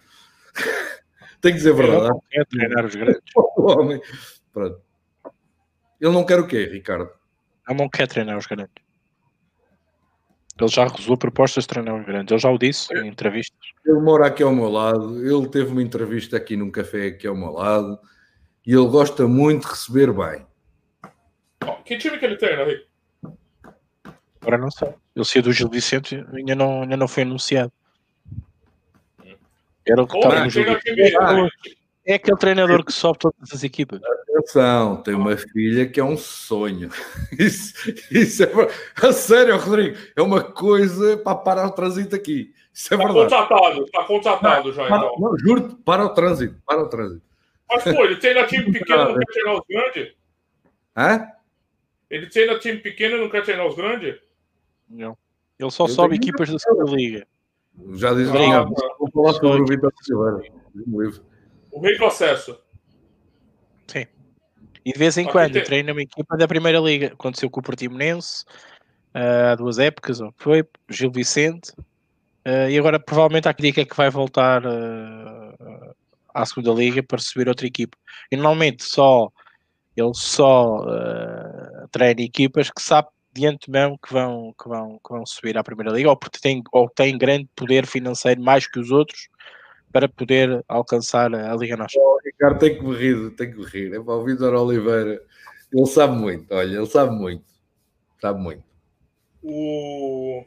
Tem 1.41 1.53
que 1.53 1.59
dizer 1.59 1.73
a 1.73 1.75
verdade. 1.75 2.03
Ele 2.03 2.09
não 2.09 2.23
quer 2.31 2.47
treinar 2.47 2.85
os 2.85 2.95
grandes. 2.95 3.23
O 3.57 3.73
homem, 3.73 4.01
pronto. 4.53 4.81
Ele 6.01 6.13
não 6.13 6.25
quer 6.25 6.39
o 6.39 6.47
quê, 6.47 6.65
Ricardo? 6.65 7.11
Ele 7.69 7.79
não 7.79 7.89
quer 7.89 8.07
treinar 8.09 8.39
os 8.39 8.47
grandes. 8.47 8.73
Ele 10.61 10.69
já 10.69 10.85
recusou 10.85 11.17
propostas 11.17 11.65
de 11.65 11.69
treinar 11.69 12.05
grandes. 12.05 12.31
Ele 12.31 12.41
já 12.41 12.51
o 12.51 12.59
disse 12.59 12.93
em 12.95 13.09
entrevistas. 13.09 13.59
Ele 13.85 13.99
mora 13.99 14.27
aqui 14.27 14.43
ao 14.43 14.55
meu 14.55 14.69
lado. 14.69 15.27
Ele 15.27 15.49
teve 15.49 15.71
uma 15.71 15.83
entrevista 15.83 16.37
aqui 16.37 16.57
num 16.57 16.71
café 16.71 17.07
aqui 17.07 17.27
ao 17.27 17.35
meu 17.35 17.53
lado. 17.53 17.99
E 18.67 18.73
ele 18.73 18.87
gosta 18.89 19.27
muito 19.27 19.63
de 19.63 19.71
receber 19.71 20.13
bem. 20.13 20.47
Que 21.85 21.97
time 21.97 22.19
que 22.19 22.27
ele 22.27 22.37
treina, 22.37 22.65
Rick? 22.65 22.87
Agora 24.43 24.59
não 24.59 24.71
sei. 24.71 24.95
Ele 25.17 25.25
saiu 25.25 25.43
do 25.43 25.53
Gil 25.53 25.69
Vicente 25.69 26.15
e 26.15 26.37
ainda 26.37 26.55
não, 26.55 26.83
ainda 26.83 26.97
não 26.97 27.09
foi 27.09 27.23
anunciado. 27.23 27.73
Era 29.87 30.03
o 30.03 30.07
que 30.07 30.17
estava 30.17 30.45
no 30.45 30.51
Gil 30.51 30.65
Vicente. 30.65 31.80
É 32.05 32.15
aquele 32.15 32.37
treinador 32.39 32.85
que 32.85 32.93
sobe 32.93 33.19
todas 33.19 33.53
as 33.53 33.63
equipas. 33.63 34.01
Atenção, 34.35 35.03
tem 35.03 35.15
uma 35.15 35.37
filha 35.37 35.87
que 35.87 36.01
é 36.01 36.05
um 36.05 36.17
sonho. 36.17 36.89
Isso, 37.39 37.75
isso 38.11 38.43
é. 38.43 38.49
A 39.03 39.13
sério, 39.13 39.57
Rodrigo, 39.59 39.97
é 40.17 40.23
uma 40.23 40.43
coisa 40.43 41.19
para 41.19 41.35
parar 41.37 41.67
o 41.67 41.73
trânsito 41.73 42.17
aqui. 42.17 42.53
Isso 42.73 42.95
é 42.95 42.97
Tá 42.97 43.05
verdade. 43.05 43.29
contratado, 43.31 43.87
tá 43.87 44.05
contratado 44.05 44.73
já, 44.73 44.87
Para- 44.89 44.97
então. 45.07 45.15
não, 45.19 45.39
juro-te, 45.39 45.75
para 45.85 46.05
o 46.05 46.09
trânsito, 46.15 46.57
para 46.67 46.83
o 46.83 46.89
trânsito. 46.89 47.23
Mas, 47.69 47.85
pô, 47.85 48.05
ele 48.05 48.17
treina 48.17 48.47
time 48.47 48.65
pequeno 48.73 49.03
e 49.03 49.07
não 49.13 49.19
quer 49.19 49.27
treinar 49.33 49.55
os 49.55 49.63
grandes? 49.69 50.13
Hã? 50.97 51.29
Ele 52.09 52.27
treina 52.29 52.59
time 52.59 52.79
pequeno 52.79 53.17
e 53.17 53.21
não 53.21 53.29
quer 53.29 53.45
treinar 53.45 53.67
os 53.67 53.75
grandes? 53.77 54.17
Não. 54.89 55.17
Ele 55.59 55.71
só 55.71 55.85
Eu 55.85 55.89
sobe 55.89 56.17
equipas 56.17 56.51
da 56.51 56.59
segunda 56.59 56.91
liga. 56.97 57.27
Já 57.93 58.15
diz 58.15 58.29
Obrigado. 58.29 58.69
Ronaldo, 58.69 58.97
vou 58.99 59.11
falar 59.13 59.33
sobre 59.35 59.63
o 59.63 59.67
Vitor 59.67 59.93
Silveira. 60.03 60.53
Diz-me 60.75 61.05
livre. 61.05 61.21
O 61.73 62.07
acesso. 62.07 62.59
Sim. 63.87 64.07
E 64.85 64.93
de 64.93 64.99
vez 64.99 65.17
em 65.19 65.27
quando 65.27 65.53
tem- 65.53 65.65
treina 65.65 65.93
uma 65.93 66.03
equipa 66.03 66.37
da 66.37 66.49
Primeira 66.49 66.79
Liga. 66.79 67.09
Aconteceu 67.09 67.51
com 67.51 67.61
o 67.61 67.63
Portimonense 67.63 68.45
ah, 69.15 69.53
há 69.53 69.55
duas 69.55 69.79
épocas, 69.79 70.21
ou 70.21 70.33
foi 70.37 70.65
Gil 70.89 71.11
Vicente. 71.11 71.73
ah, 72.45 72.71
e 72.71 72.79
agora 72.79 72.99
provavelmente 72.99 73.49
há 73.49 73.55
que 73.55 73.73
que 73.73 73.81
é 73.81 73.85
que 73.85 73.97
vai 73.97 74.11
voltar 74.11 74.63
ah, 74.67 75.95
à 76.35 76.47
segunda 76.47 76.73
liga 76.73 77.03
para 77.03 77.19
subir 77.19 77.49
outra 77.49 77.67
equipa. 77.67 77.97
E 78.31 78.37
normalmente 78.37 78.85
só 78.85 79.31
ele 79.97 80.13
só 80.15 80.79
ah, 80.89 81.87
treina 81.91 82.23
equipas 82.23 82.71
que 82.71 82.83
sabe 82.83 83.09
de 83.33 83.47
antemão 83.47 83.97
que 84.05 84.13
vão, 84.13 84.53
que, 84.61 84.69
vão, 84.69 84.99
que 85.05 85.13
vão 85.13 85.25
subir 85.25 85.57
à 85.57 85.63
Primeira 85.63 85.93
Liga 85.93 86.11
ou 86.11 86.17
porque 86.17 86.39
tem, 86.41 86.63
ou 86.73 86.89
tem 86.91 87.17
grande 87.17 87.49
poder 87.55 87.87
financeiro 87.87 88.43
mais 88.43 88.67
que 88.67 88.81
os 88.81 88.91
outros 88.91 89.29
para 89.93 90.09
poder 90.09 90.65
alcançar 90.69 91.35
a 91.35 91.55
Liga 91.57 91.77
Nacional. 91.77 92.15
O 92.15 92.21
Ricardo 92.25 92.59
tem 92.59 92.77
que 92.77 92.85
me 92.85 92.97
rir, 92.97 93.31
tem 93.33 93.51
que 93.51 93.59
me 93.59 93.65
rir. 93.65 93.95
É 93.95 94.01
para 94.01 94.15
o 94.15 94.25
Vitor 94.25 94.55
Oliveira. 94.55 95.23
Ele 95.73 95.87
sabe 95.87 96.17
muito, 96.17 96.53
olha, 96.55 96.77
ele 96.77 96.87
sabe 96.87 97.15
muito. 97.15 97.45
Sabe 98.21 98.41
muito. 98.41 98.65
O. 99.43 100.45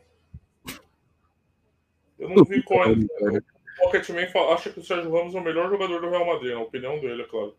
Eu 2.20 2.30
não 2.30 2.44
vi 2.44 2.62
qual 2.64 2.84
é. 2.84 2.88
Oliveira. 2.88 3.44
O 3.80 3.86
Pocketman 3.86 4.28
fala- 4.28 4.54
acha 4.54 4.70
que 4.70 4.80
o 4.80 4.84
Sérgio 4.84 5.12
Ramos 5.12 5.36
é 5.36 5.40
o 5.40 5.44
melhor 5.44 5.70
jogador 5.70 6.00
do 6.00 6.10
Real 6.10 6.26
Madrid, 6.26 6.54
na 6.54 6.62
opinião 6.62 7.00
dele, 7.00 7.24
é 7.24 7.26
claro. 7.26 7.56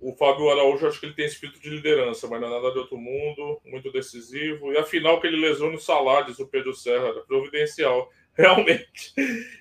O 0.00 0.12
Fábio 0.14 0.50
Araújo, 0.50 0.86
acho 0.86 1.00
que 1.00 1.06
ele 1.06 1.14
tem 1.14 1.24
espírito 1.26 1.60
de 1.60 1.70
liderança, 1.70 2.28
mas 2.28 2.40
não 2.40 2.48
é 2.48 2.50
nada 2.50 2.72
de 2.72 2.78
outro 2.78 2.98
mundo, 2.98 3.60
muito 3.64 3.90
decisivo. 3.92 4.72
E 4.72 4.76
a 4.76 4.84
final 4.84 5.20
que 5.20 5.26
ele 5.26 5.40
lesou 5.40 5.70
no 5.70 5.80
Salah, 5.80 6.22
diz 6.22 6.38
o 6.38 6.46
Pedro 6.46 6.74
Serra, 6.74 7.08
era 7.08 7.20
providencial. 7.20 8.10
Realmente. 8.38 9.14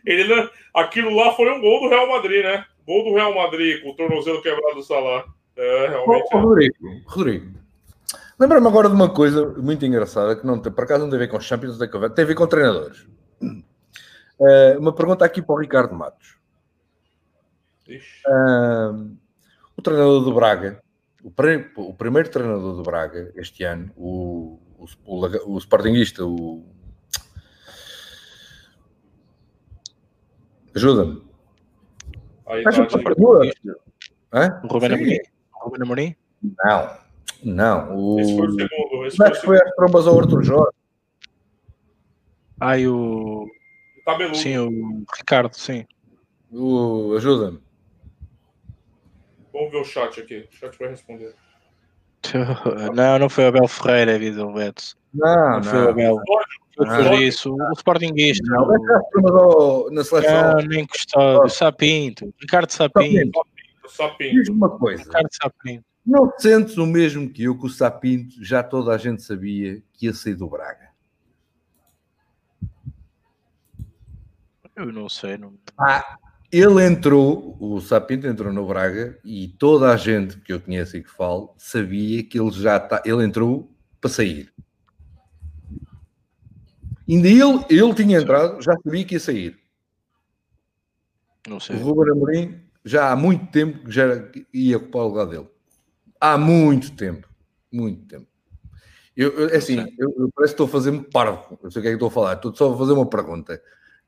Ele 0.05 0.23
não... 0.33 0.49
Aquilo 0.73 1.15
lá 1.15 1.33
foi 1.33 1.51
um 1.51 1.59
gol 1.61 1.81
do 1.81 1.89
Real 1.89 2.07
Madrid, 2.07 2.43
né? 2.43 2.65
Gol 2.87 3.03
do 3.03 3.13
Real 3.13 3.33
Madrid, 3.35 3.81
com 3.81 3.89
o 3.89 3.95
tornozelo 3.95 4.41
quebrado 4.41 4.75
do 4.75 4.83
Salah. 4.83 5.25
É, 5.55 5.87
realmente. 5.89 6.33
Ô, 6.33 6.39
Rodrigo, 6.39 6.75
Rodrigo, 7.05 7.59
lembra-me 8.39 8.67
agora 8.67 8.87
de 8.87 8.95
uma 8.95 9.09
coisa 9.09 9.45
muito 9.57 9.85
engraçada 9.85 10.35
que 10.35 10.45
não 10.45 10.59
tem, 10.59 10.71
por 10.71 10.83
acaso 10.85 11.03
não 11.03 11.09
tem 11.09 11.17
a 11.17 11.19
ver 11.19 11.27
com 11.27 11.37
os 11.37 11.45
Champions, 11.45 11.77
tem 11.77 11.89
a 11.93 11.97
ver, 11.97 12.09
tem 12.11 12.23
a 12.23 12.27
ver 12.27 12.35
com 12.35 12.47
treinadores. 12.47 13.05
Eh, 14.43 14.75
uma 14.79 14.91
pergunta 14.91 15.23
aqui 15.23 15.39
para 15.39 15.53
o 15.53 15.59
Ricardo 15.59 15.93
Matos. 15.93 16.35
Ah, 18.25 18.91
o 19.77 19.81
treinador 19.83 20.23
do 20.23 20.33
Braga, 20.33 20.81
o, 21.23 21.29
pre- 21.29 21.69
o 21.75 21.93
primeiro 21.93 22.27
treinador 22.27 22.75
do 22.75 22.81
Braga 22.81 23.31
este 23.35 23.63
ano, 23.63 23.91
o, 23.95 24.59
o, 24.79 24.85
o, 25.05 25.53
o 25.53 25.57
Sportingista, 25.59 26.25
o. 26.25 26.65
Ajuda-me. 30.75 31.21
O 32.45 34.67
Ruben. 34.67 34.93
Amorim? 34.93 35.19
O 35.53 35.65
Ruben 35.65 35.81
Amorim? 35.81 36.15
Não, 36.63 36.97
não. 37.43 37.95
O... 37.95 38.19
Esse 38.19 38.35
foi 38.35 38.47
o 38.47 38.51
segundo. 38.51 39.05
Esse 39.05 39.17
Como 39.17 39.35
foi 39.35 39.57
é 39.57 39.63
as 39.63 39.75
trombas 39.75 40.07
ao 40.07 40.19
Arthur 40.19 40.43
Jorge? 40.43 40.77
Ai, 42.59 42.87
o. 42.87 43.47
Sim, 44.33 44.57
o 44.57 45.05
Ricardo, 45.17 45.55
sim. 45.55 45.85
O... 46.51 47.13
Ajuda-me. 47.15 47.61
Vamos 49.53 49.71
ver 49.71 49.77
o 49.77 49.85
chat 49.85 50.19
aqui. 50.19 50.47
O 50.51 50.55
chat 50.55 50.77
vai 50.77 50.89
responder. 50.89 51.33
Não, 52.95 53.19
não 53.19 53.29
foi 53.29 53.45
o 53.45 53.47
Abel 53.47 53.67
Ferreira, 53.67 54.17
Vitor 54.19 54.53
Beto. 54.53 54.95
Não, 55.13 55.55
Não 55.55 55.63
foi 55.63 55.85
o. 55.85 55.89
Abel. 55.89 56.17
Foi 56.77 57.23
isso. 57.23 57.53
O 57.53 57.73
Sportingista. 57.73 58.43
Não, 58.49 58.63
ao- 59.35 59.91
na 59.91 60.03
seleção? 60.03 60.53
Não, 60.53 60.61
nem 60.67 60.85
Custódio. 60.85 61.49
Sapinto. 61.49 62.33
Ricardo 62.39 62.71
Sapinto. 62.71 63.41
O 63.83 63.89
Sapinto. 63.89 64.35
Diz-me 64.35 64.55
uma 64.55 64.69
coisa. 64.69 65.03
Ricardo 65.03 65.29
Sapinto. 65.31 65.83
Não 66.05 66.31
sentes 66.37 66.77
o 66.77 66.85
mesmo 66.85 67.29
que 67.29 67.43
eu, 67.43 67.57
que 67.57 67.65
o 67.65 67.69
Sapinto 67.69 68.43
já 68.43 68.63
toda 68.63 68.93
a 68.93 68.97
gente 68.97 69.21
sabia 69.21 69.81
que 69.93 70.07
ia 70.07 70.13
sair 70.13 70.35
do 70.35 70.47
Braga? 70.47 70.89
Eu 74.75 74.91
não 74.91 75.09
sei. 75.09 75.37
Não... 75.37 75.53
Ah, 75.77 76.17
ele 76.51 76.85
entrou, 76.85 77.55
o 77.59 77.79
Sapinto 77.79 78.27
entrou 78.27 78.51
no 78.51 78.65
Braga 78.67 79.17
e 79.23 79.47
toda 79.59 79.91
a 79.91 79.97
gente 79.97 80.37
que 80.39 80.51
eu 80.51 80.59
conheço 80.59 80.97
e 80.97 81.03
que 81.03 81.09
falo 81.09 81.53
sabia 81.57 82.23
que 82.23 82.39
ele 82.39 82.51
já 82.51 82.77
está, 82.77 83.01
ele 83.05 83.23
entrou 83.23 83.71
para 83.99 84.09
sair. 84.09 84.51
Ainda 87.07 87.27
ele, 87.27 87.65
ele 87.69 87.93
tinha 87.93 88.19
entrado, 88.19 88.61
já 88.61 88.73
sabia 88.83 89.03
que 89.05 89.15
ia 89.15 89.19
sair. 89.19 89.57
não 91.47 91.57
O 91.57 91.61
sei. 91.61 91.75
Ruben 91.77 92.11
Amorim 92.13 92.61
já 92.83 93.11
há 93.11 93.15
muito 93.15 93.47
tempo 93.51 93.85
que 93.85 93.91
já 93.91 94.05
ia 94.53 94.77
ocupar 94.77 95.03
o 95.03 95.07
lugar 95.07 95.25
dele. 95.27 95.47
Há 96.19 96.37
muito 96.37 96.95
tempo. 96.95 97.27
Muito 97.71 98.05
tempo. 98.07 98.27
Eu, 99.15 99.31
eu- 99.33 99.49
é 99.49 99.57
assim, 99.57 99.77
eu, 99.97 100.13
eu 100.17 100.31
parece 100.33 100.53
que 100.53 100.61
estou 100.61 100.65
a 100.67 100.69
fazer-me 100.69 101.03
parvo. 101.03 101.59
Eu 101.61 101.69
sei 101.71 101.79
o 101.79 101.83
que 101.83 101.87
é 101.87 101.91
que 101.91 101.95
estou 101.95 102.07
a 102.07 102.11
falar. 102.11 102.33
Estou 102.33 102.55
só 102.55 102.73
a 102.73 102.77
fazer 102.77 102.93
uma 102.93 103.05
pergunta. 103.09 103.61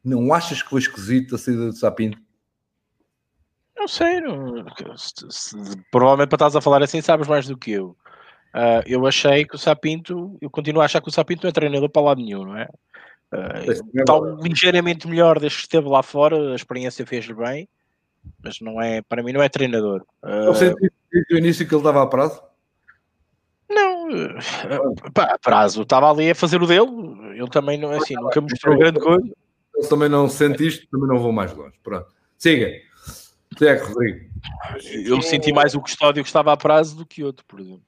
Não 0.04 0.34
achas 0.34 0.62
que 0.62 0.70
foi 0.70 0.80
esquisito 0.80 1.36
a 1.36 1.38
saída 1.38 1.70
de 1.70 1.78
Sapinto? 1.78 2.18
Não 3.84 3.88
sei. 3.90 4.22
Não... 4.22 4.66
se- 4.96 5.28
se- 5.30 5.58
Provavelmente 5.92 6.30
para 6.30 6.38
estás 6.38 6.56
a 6.56 6.62
falar 6.62 6.82
assim 6.82 7.02
sabes 7.02 7.28
mais 7.28 7.46
do 7.48 7.58
que 7.58 7.72
eu. 7.72 7.98
Ah, 8.54 8.82
eu 8.86 9.06
achei 9.06 9.44
que 9.46 9.56
o 9.56 9.60
Sapinto, 9.60 10.38
eu 10.40 10.50
continuo 10.50 10.82
a 10.82 10.86
achar 10.86 11.02
que 11.02 11.10
o 11.10 11.12
Sapinto 11.12 11.44
não 11.44 11.50
é 11.50 11.52
treinador 11.52 11.90
para 11.90 12.02
lado 12.02 12.22
nenhum, 12.22 12.46
não 12.46 12.58
é? 12.58 12.70
Ah, 13.30 13.60
é 13.62 13.72
está 13.72 14.14
ligeiramente 14.42 15.06
melhor 15.06 15.38
desde 15.38 15.58
que 15.58 15.64
esteve 15.64 15.90
lá 15.90 16.02
fora, 16.02 16.54
a 16.54 16.56
experiência 16.56 17.06
fez-lhe 17.06 17.34
bem, 17.34 17.68
mas 18.42 18.62
não 18.62 18.82
é, 18.82 19.02
para 19.02 19.22
mim 19.22 19.34
não 19.34 19.42
é 19.42 19.50
treinador. 19.50 20.06
Ah, 20.24 20.44
Eu 20.46 20.54
senti 20.56 20.90
desde 21.12 21.34
o 21.34 21.38
início 21.38 21.68
que 21.68 21.74
ele 21.74 21.82
estava 21.82 22.04
a 22.04 22.08
prazo. 22.08 22.42
Não, 23.70 24.08
pá, 25.14 25.38
prazo, 25.42 25.82
estava 25.82 26.10
ali 26.10 26.30
a 26.30 26.36
fazer 26.36 26.62
o 26.62 26.68
dele, 26.68 26.88
ele 27.36 27.50
também 27.50 27.78
não, 27.78 27.92
assim, 27.92 28.14
nunca 28.14 28.40
mostrou 28.40 28.78
grande 28.78 29.00
coisa. 29.02 29.28
Eu 29.76 29.90
também 29.90 30.08
não 30.08 30.30
sente 30.30 30.66
isto, 30.66 30.88
também 30.90 31.08
não 31.10 31.18
vou 31.20 31.34
mais 31.34 31.54
longe. 31.54 31.74
Pronto. 31.84 32.08
Siga. 32.38 32.70
Segue, 33.58 33.84
Rodrigo. 33.84 34.30
Eu 35.06 35.22
senti 35.22 35.52
mais 35.52 35.76
o 35.76 35.82
custódio 35.82 36.24
que 36.24 36.30
estava 36.30 36.54
a 36.54 36.58
prazo 36.58 36.96
do 36.96 37.06
que 37.06 37.24
outro, 37.24 37.46
por 37.46 37.60
exemplo. 37.60 37.84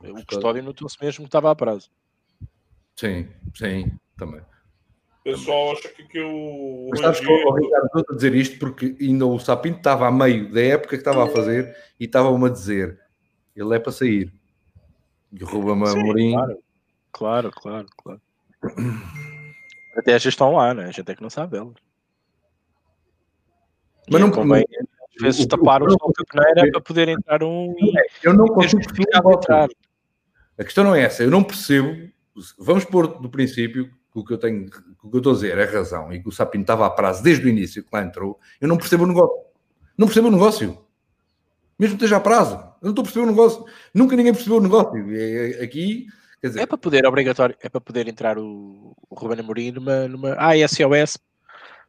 O 0.00 0.26
custódio 0.26 0.62
notou-se 0.62 0.96
mesmo 1.02 1.24
que 1.24 1.28
estava 1.28 1.50
a 1.50 1.54
prazo. 1.54 1.90
Sim, 2.94 3.28
sim, 3.54 3.92
também. 4.16 4.40
O 4.40 5.24
pessoal 5.24 5.72
acha 5.72 5.88
que, 5.88 6.04
que 6.04 6.20
o. 6.20 6.88
Mas 6.90 7.00
sabes 7.00 7.20
que 7.20 7.26
o 7.26 7.54
Ricardo 7.54 7.86
estou 7.86 8.04
a 8.10 8.14
dizer 8.14 8.34
isto 8.34 8.58
porque 8.58 8.96
ainda 9.00 9.26
o 9.26 9.38
Sapinto 9.38 9.78
estava 9.78 10.06
a 10.06 10.12
meio 10.12 10.52
da 10.52 10.60
época 10.60 10.90
que 10.90 10.96
estava 10.96 11.24
a 11.24 11.28
fazer 11.28 11.76
e 11.98 12.04
estava-me 12.04 12.46
a 12.46 12.48
dizer 12.48 13.00
ele 13.56 13.74
é 13.74 13.78
para 13.78 13.90
sair. 13.90 14.32
E 15.32 15.42
o 15.42 15.46
Ruben 15.46 15.84
Sim, 15.86 15.98
Amorim 15.98 16.32
claro. 16.32 16.62
Claro, 17.12 17.50
claro, 17.50 17.86
claro. 17.96 18.20
Até 19.96 20.14
as 20.14 20.24
estão 20.24 20.52
lá, 20.52 20.74
né? 20.74 20.84
A 20.84 20.90
gente 20.90 21.10
é 21.10 21.14
que 21.14 21.22
não 21.22 21.30
sabe 21.30 21.56
elas. 21.56 21.74
Mas 24.10 24.20
não 24.20 24.30
convém, 24.30 24.62
às 24.62 24.86
vezes, 25.20 25.44
o- 25.44 25.48
tapar 25.48 25.82
o- 25.82 25.86
da 25.86 25.96
peneira 26.30 26.70
para 26.72 26.80
poder 26.80 27.08
entrar 27.08 27.42
um 27.42 27.74
e 27.78 27.92
Eu 28.22 28.34
não 28.34 28.46
consigo 28.46 28.82
entrar. 28.82 29.68
A 30.58 30.64
questão 30.64 30.84
não 30.84 30.94
é 30.94 31.02
essa. 31.02 31.22
Eu 31.22 31.30
não 31.30 31.42
percebo. 31.42 31.94
Vamos 32.58 32.84
pôr 32.84 33.06
do 33.20 33.28
princípio 33.30 33.86
que 34.12 34.18
o 34.18 34.24
que 34.24 34.32
eu 34.34 34.38
tenho, 34.38 34.70
que 34.70 34.78
o 35.02 35.10
que 35.10 35.16
eu 35.16 35.18
estou 35.18 35.32
a 35.32 35.34
dizer 35.34 35.58
é 35.58 35.64
razão 35.64 36.12
e 36.12 36.20
que 36.22 36.28
o 36.28 36.32
Sapinto 36.32 36.62
estava 36.62 36.86
a 36.86 36.90
prazo 36.90 37.22
desde 37.22 37.44
o 37.44 37.48
início 37.48 37.82
que 37.82 37.88
lá 37.92 38.02
entrou. 38.02 38.38
Eu 38.60 38.68
não 38.68 38.76
percebo 38.76 39.04
o 39.04 39.06
negócio. 39.06 39.36
Não 39.96 40.06
percebo 40.06 40.28
o 40.28 40.30
negócio. 40.30 40.78
Mesmo 41.78 41.96
que 41.96 42.04
esteja 42.04 42.16
a 42.16 42.20
prazo. 42.20 42.54
Eu 42.54 42.86
não 42.86 42.90
estou 42.90 43.02
a 43.02 43.04
perceber 43.04 43.26
o 43.26 43.30
negócio. 43.30 43.64
Nunca 43.94 44.16
ninguém 44.16 44.32
percebeu 44.32 44.58
o 44.58 44.62
negócio. 44.62 45.10
E, 45.12 45.54
é- 45.58 45.62
Aqui, 45.64 46.06
quer 46.40 46.48
dizer, 46.48 46.60
É 46.60 46.66
para 46.66 46.78
poder, 46.78 47.06
obrigatório, 47.06 47.54
é 47.60 47.68
para 47.68 47.80
poder 47.80 48.08
entrar 48.08 48.38
o, 48.38 48.96
o 49.08 49.14
Ruben 49.14 49.40
Amorim 49.40 49.72
numa, 49.72 50.08
numa. 50.08 50.34
Ah, 50.38 50.56
SOS. 50.56 51.18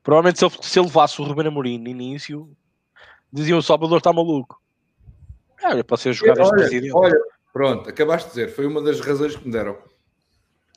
Provavelmente 0.04 0.40
se 0.40 0.46
ele, 0.46 0.54
se 0.62 0.80
ele 0.80 0.88
levasse 0.88 1.22
o 1.22 1.26
Ruben 1.26 1.48
Amorim 1.48 1.78
no 1.78 1.88
início, 1.90 2.50
diziam 3.32 3.60
o 3.60 3.64
Salvador 3.64 3.98
está 3.98 4.12
maluco. 4.14 4.62
Ah, 5.64 5.70
Olha, 5.72 5.84
pode 5.84 6.02
ser 6.02 6.14
jogado 6.14 6.42
este 6.42 6.52
olha, 6.54 6.58
presidente. 6.68 6.94
olha, 6.96 7.20
pronto, 7.52 7.90
acabaste 7.90 8.30
de 8.30 8.36
dizer. 8.36 8.56
Foi 8.56 8.66
uma 8.68 8.82
das 8.82 9.00
razões 9.00 9.36
que 9.36 9.46
me 9.46 9.52
deram. 9.52 9.78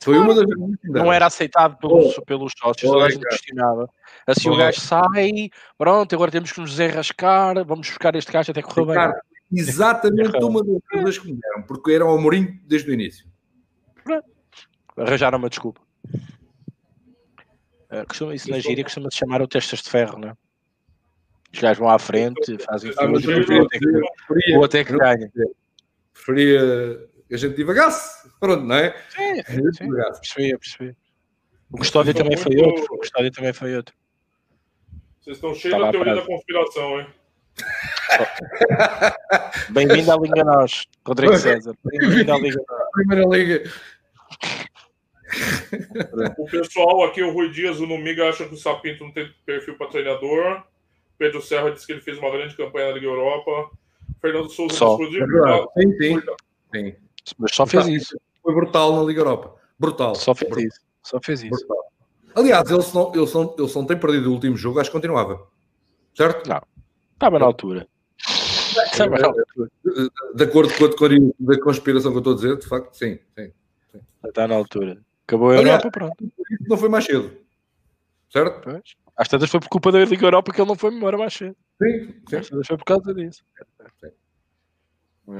Foi 0.03 0.17
uma 0.17 0.33
das 0.33 0.43
razões 0.49 0.77
que 0.79 0.87
me 0.87 0.93
deram. 0.93 1.05
não 1.05 1.13
era 1.13 1.27
aceitado 1.27 1.77
pelos, 1.77 2.15
pelos 2.25 2.51
sócios, 2.57 2.91
toda 2.91 3.05
a 3.05 3.09
gente 3.09 3.21
questionava. 3.27 3.87
Assim 4.25 4.49
o 4.49 4.53
Oh. 4.53 4.57
gajo 4.57 4.81
sai, 4.81 5.49
pronto, 5.77 6.13
agora 6.15 6.31
temos 6.31 6.51
que 6.51 6.59
nos 6.59 6.71
desenrascar, 6.71 7.63
vamos 7.65 7.87
buscar 7.87 8.15
este 8.15 8.31
gajo 8.31 8.51
até 8.51 8.61
correr 8.61 8.85
bem. 8.85 9.13
Exatamente 9.53 10.37
uma 10.43 10.63
das 10.63 10.79
razões 10.93 11.19
que 11.19 11.27
me 11.31 11.39
deram. 11.39 11.61
Porque 11.63 11.91
era 11.91 12.05
o 12.05 12.15
Amorim 12.17 12.59
desde 12.65 12.89
o 12.89 12.93
início. 12.93 13.27
Arranjaram 14.97 15.37
uma 15.37 15.49
desculpa. 15.49 15.81
Ah, 17.89 18.05
costuma, 18.07 18.33
isso 18.33 18.49
na 18.49 18.59
gíria 18.59 18.83
costuma-se 18.83 19.17
chamar 19.17 19.41
o 19.41 19.47
testas 19.47 19.81
de 19.81 19.89
ferro, 19.89 20.17
não 20.17 20.29
é? 20.29 20.33
Os 21.53 21.59
gajos 21.59 21.79
vão 21.79 21.89
à 21.89 21.99
frente, 21.99 22.57
fazem 22.65 22.93
Ah, 22.97 23.07
mas 23.07 23.23
eu 23.25 23.37
e 23.37 23.39
depois 23.41 23.59
o 23.59 23.63
até 23.65 23.79
que- 23.79 23.85
preferia- 24.27 24.59
o 24.59 24.63
até 24.63 24.83
que 24.85 24.97
ganha. 24.97 25.31
preferia 26.13 27.09
que 27.27 27.35
a 27.35 27.37
gente 27.37 27.55
divagasse. 27.55 28.29
Pronto, 28.39 28.63
não 28.63 28.75
é? 28.75 28.95
Sim, 29.09 29.43
sim. 29.73 29.89
Percebi, 29.91 30.57
percebi. 30.57 30.95
O 31.71 31.77
Custódio 31.77 32.13
também 32.13 32.37
foi 32.37 32.55
muito- 32.55 32.79
outro. 32.79 32.95
O 32.95 32.97
Custódio 32.99 33.31
também 33.31 33.53
foi 33.53 33.75
outro. 33.75 33.93
Vocês 35.21 35.37
estão 35.37 35.53
cheios 35.53 35.75
Tá 35.75 35.79
lá 35.79 35.85
da 35.87 35.91
teoria 35.91 36.15
da 36.15 36.21
conspiração, 36.25 36.99
hein? 36.99 37.07
Bem-vindo 39.69 40.11
à 40.11 40.17
Liga 40.17 40.43
Nós, 40.43 40.83
Rodrigo 41.05 41.37
César. 41.37 41.73
Bem-vindo 41.83 42.33
à 42.33 42.37
Liga 42.39 42.61
Nós. 42.67 42.87
Primeira 42.93 43.25
Liga. 43.27 43.63
O 46.37 46.45
pessoal 46.45 47.05
aqui, 47.05 47.23
o 47.23 47.31
Rui 47.31 47.49
Dias, 47.51 47.79
o 47.79 47.87
Numiga, 47.87 48.27
acha 48.27 48.45
que 48.45 48.53
o 48.53 48.57
Sapinto 48.57 49.05
não 49.05 49.13
tem 49.13 49.33
perfil 49.45 49.77
para 49.77 49.87
treinador. 49.87 50.61
Pedro 51.21 51.39
Serra 51.39 51.69
disse 51.69 51.85
que 51.85 51.91
ele 51.91 52.01
fez 52.01 52.17
uma 52.17 52.31
grande 52.31 52.57
campanha 52.57 52.87
na 52.87 52.93
Liga 52.95 53.05
Europa. 53.05 53.69
Fernando 54.19 54.49
Souza 54.49 54.73
Só. 54.73 54.97
É 54.99 55.07
verdade. 55.07 55.67
Sim, 55.77 55.97
sim. 55.99 56.21
sim. 56.73 56.95
Mas 57.37 57.53
só 57.53 57.67
fez 57.67 57.87
isso. 57.87 58.19
Foi 58.41 58.55
brutal 58.55 58.95
na 58.95 59.03
Liga 59.03 59.19
Europa. 59.21 59.53
Brutal. 59.77 60.15
Só 60.15 60.33
fez 60.33 60.49
Brutal. 60.49 60.67
isso. 60.67 60.79
Só 61.03 61.19
fez 61.23 61.43
isso. 61.43 61.67
Brutal. 61.67 61.91
Aliás, 62.33 62.71
ele 62.71 62.81
se, 62.81 62.95
não, 62.95 63.13
ele, 63.13 63.27
se 63.27 63.35
não, 63.35 63.55
ele 63.55 63.67
se 63.67 63.75
não 63.75 63.85
tem 63.85 63.99
perdido 63.99 64.31
o 64.31 64.33
último 64.33 64.57
jogo, 64.57 64.79
acho 64.79 64.89
que 64.89 64.97
continuava. 64.97 65.47
Certo? 66.15 66.49
Não. 66.49 66.61
Estava 67.13 67.37
na 67.37 67.45
altura. 67.45 67.87
Estava 68.17 69.19
na 69.19 69.27
altura. 69.27 69.69
De 70.33 70.43
acordo 70.43 70.73
com 70.73 70.85
a 70.85 70.89
teoria 70.89 71.31
da 71.39 71.61
conspiração 71.61 72.09
que 72.09 72.17
eu 72.17 72.21
estou 72.21 72.33
a 72.33 72.35
dizer, 72.35 72.57
de 72.57 72.65
facto, 72.65 72.95
sim. 72.95 73.19
sim. 73.37 73.51
Está 74.25 74.47
na 74.47 74.55
altura. 74.55 74.97
Acabou 75.27 75.51
a 75.51 75.59
Aliás, 75.59 75.83
Europa, 75.83 75.91
pronto. 75.91 76.33
Não 76.67 76.77
foi 76.77 76.89
mais 76.89 77.05
cedo. 77.05 77.31
Certo? 78.31 78.61
Pois. 78.61 78.95
Às 79.17 79.27
tantas 79.27 79.49
foi 79.49 79.59
por 79.59 79.69
culpa 79.69 79.91
da 79.91 80.03
Liga 80.03 80.25
Europa 80.25 80.53
que 80.53 80.61
ele 80.61 80.67
não 80.67 80.75
foi 80.75 80.93
embora 80.93 81.17
mais 81.17 81.33
cedo. 81.33 81.55
Sim. 81.81 82.13
sim. 82.29 82.35
Às 82.37 82.49
tantas 82.49 82.67
foi 82.67 82.77
por 82.77 82.85
causa 82.85 83.13
disso. 83.13 83.43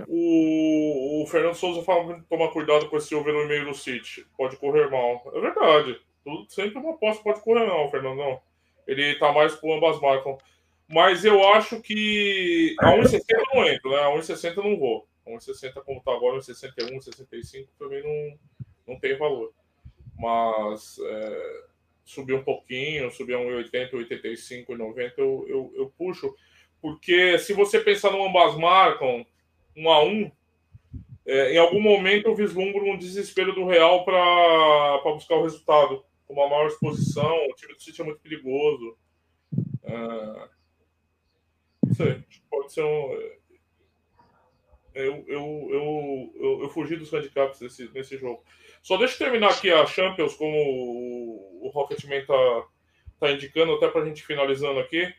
O, 0.07 1.23
o 1.23 1.27
Fernando 1.27 1.55
Souza 1.55 1.83
fala 1.83 2.05
pra 2.05 2.23
tomar 2.29 2.51
cuidado 2.51 2.89
com 2.89 2.97
esse 2.97 3.15
over 3.15 3.33
no 3.33 3.43
e-mail 3.43 3.65
do 3.65 3.73
City. 3.73 4.25
Pode 4.37 4.57
correr 4.57 4.89
mal. 4.89 5.21
É 5.33 5.39
verdade. 5.39 5.99
Tudo, 6.23 6.45
sempre 6.49 6.77
uma 6.77 6.91
aposta 6.91 7.23
pode 7.23 7.41
correr 7.41 7.65
mal, 7.65 7.89
Fernandão. 7.89 8.39
Ele 8.85 9.15
tá 9.15 9.31
mais 9.31 9.55
pro 9.55 9.73
ambas 9.73 9.99
marcam. 10.01 10.37
Mas 10.87 11.23
eu 11.23 11.41
acho 11.53 11.81
que 11.81 12.75
a 12.79 12.91
1,60 12.91 13.21
não 13.53 13.65
entra, 13.65 13.89
né? 13.89 14.03
A 14.03 14.17
1,60 14.17 14.57
não 14.57 14.77
vou. 14.77 15.07
A 15.25 15.31
1,60 15.31 15.81
como 15.83 16.01
tá 16.01 16.11
agora, 16.11 16.37
1,61, 16.37 17.01
65 17.01 17.69
também 17.79 18.03
não, 18.03 18.39
não 18.87 18.99
tem 18.99 19.17
valor. 19.17 19.53
Mas 20.17 20.99
é, 20.99 21.63
subir 22.11 22.33
um 22.33 22.43
pouquinho, 22.43 23.11
subir 23.11 23.35
a 23.35 23.39
1,80, 23.39 23.93
85, 23.93 24.75
90, 24.75 25.13
eu, 25.17 25.45
eu, 25.47 25.73
eu 25.75 25.93
puxo. 25.97 26.33
Porque 26.81 27.37
se 27.39 27.53
você 27.53 27.79
pensar 27.79 28.11
no 28.11 28.25
ambas 28.25 28.57
marcam, 28.57 29.25
um 29.75 29.89
a 29.89 30.03
um, 30.03 30.29
é, 31.25 31.53
em 31.53 31.57
algum 31.57 31.81
momento 31.81 32.27
eu 32.27 32.35
vislumbro 32.35 32.85
um 32.85 32.97
desespero 32.97 33.53
do 33.53 33.65
Real 33.65 34.03
para 34.03 35.13
buscar 35.13 35.35
o 35.35 35.43
resultado. 35.43 36.03
Com 36.27 36.33
uma 36.33 36.49
maior 36.49 36.67
exposição, 36.67 37.35
o 37.47 37.55
time 37.55 37.73
do 37.73 37.81
City 37.81 38.01
é 38.01 38.05
muito 38.05 38.19
perigoso. 38.19 38.97
É, 39.83 40.49
não 41.85 41.93
sei, 41.93 42.23
pode 42.49 42.73
ser 42.73 42.83
um. 42.83 43.40
Eu, 44.93 45.23
eu, 45.27 45.67
eu, 45.71 46.33
eu, 46.35 46.61
eu 46.63 46.69
fugi 46.69 46.95
dos 46.95 47.11
handicaps 47.11 47.61
nesse, 47.61 47.89
nesse 47.93 48.17
jogo. 48.17 48.43
Só 48.81 48.97
deixa 48.97 49.13
eu 49.13 49.17
terminar 49.19 49.51
aqui 49.51 49.71
a 49.71 49.85
Champions, 49.85 50.35
como 50.35 50.55
o, 50.55 51.67
o 51.67 51.69
Rocketman 51.69 52.25
tá, 52.25 52.63
tá 53.19 53.31
indicando, 53.31 53.73
até 53.73 53.87
para 53.87 54.01
a 54.01 54.05
gente 54.05 54.23
finalizando 54.23 54.79
aqui. 54.79 55.13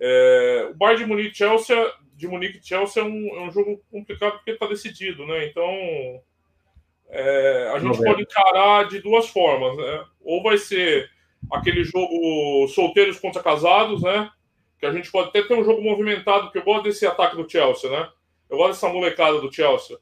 É, 0.00 0.68
o 0.70 0.74
Bayern 0.74 1.04
de 1.04 1.08
Munique 1.08 1.36
Chelsea, 1.36 1.76
de 2.14 2.26
Munique 2.26 2.60
Chelsea 2.66 3.02
é 3.02 3.06
um, 3.06 3.36
é 3.36 3.40
um 3.42 3.50
jogo 3.50 3.80
complicado 3.90 4.34
porque 4.34 4.52
está 4.52 4.66
decidido, 4.66 5.26
né? 5.26 5.46
Então 5.46 5.68
é, 7.08 7.70
a 7.72 7.78
gente 7.78 7.96
Não 7.96 8.04
pode 8.04 8.22
encarar 8.22 8.88
de 8.88 9.00
duas 9.00 9.28
formas, 9.28 9.76
né? 9.76 10.04
Ou 10.22 10.42
vai 10.42 10.58
ser 10.58 11.08
aquele 11.52 11.84
jogo 11.84 12.66
solteiros 12.68 13.18
contra 13.20 13.42
casados, 13.42 14.02
né? 14.02 14.30
Que 14.78 14.86
a 14.86 14.92
gente 14.92 15.10
pode 15.12 15.28
até 15.28 15.42
ter 15.42 15.54
um 15.54 15.64
jogo 15.64 15.82
movimentado, 15.82 16.44
porque 16.44 16.58
eu 16.58 16.64
gosto 16.64 16.84
desse 16.84 17.06
ataque 17.06 17.36
do 17.36 17.48
Chelsea, 17.48 17.88
né? 17.90 18.08
Eu 18.48 18.56
gosto 18.58 18.72
dessa 18.74 18.88
molecada 18.88 19.40
do 19.40 19.52
Chelsea. 19.52 19.98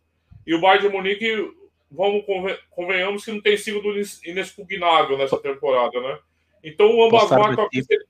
E 0.47 0.55
o 0.55 0.61
Bayern 0.61 0.88
de 0.88 0.95
Munique, 0.95 1.55
vamos 1.90 2.24
conven- 2.26 2.59
convenhamos 2.70 3.24
que 3.24 3.32
não 3.32 3.40
tem 3.40 3.57
sido 3.57 3.80
inexpugnável 4.24 5.16
nessa 5.16 5.38
temporada, 5.38 6.01
né? 6.01 6.18
Então 6.64 6.86
o 6.86 7.09
aqui 7.66 7.80
dica? 7.82 8.05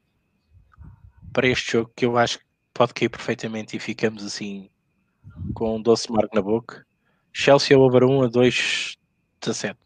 Para 1.32 1.48
este 1.48 1.72
jogo 1.72 1.90
que 1.96 2.04
eu 2.04 2.16
acho 2.16 2.38
que 2.38 2.44
pode 2.74 2.94
cair 2.94 3.08
perfeitamente 3.08 3.76
e 3.76 3.80
ficamos 3.80 4.24
assim 4.24 4.68
com 5.54 5.76
um 5.76 5.82
doce 5.82 6.10
marco 6.10 6.34
na 6.34 6.42
boca. 6.42 6.86
Chelsea 7.32 7.78
over 7.78 8.04
1 8.04 8.22
a 8.24 8.26
2 8.28 8.96
17. 9.40 9.78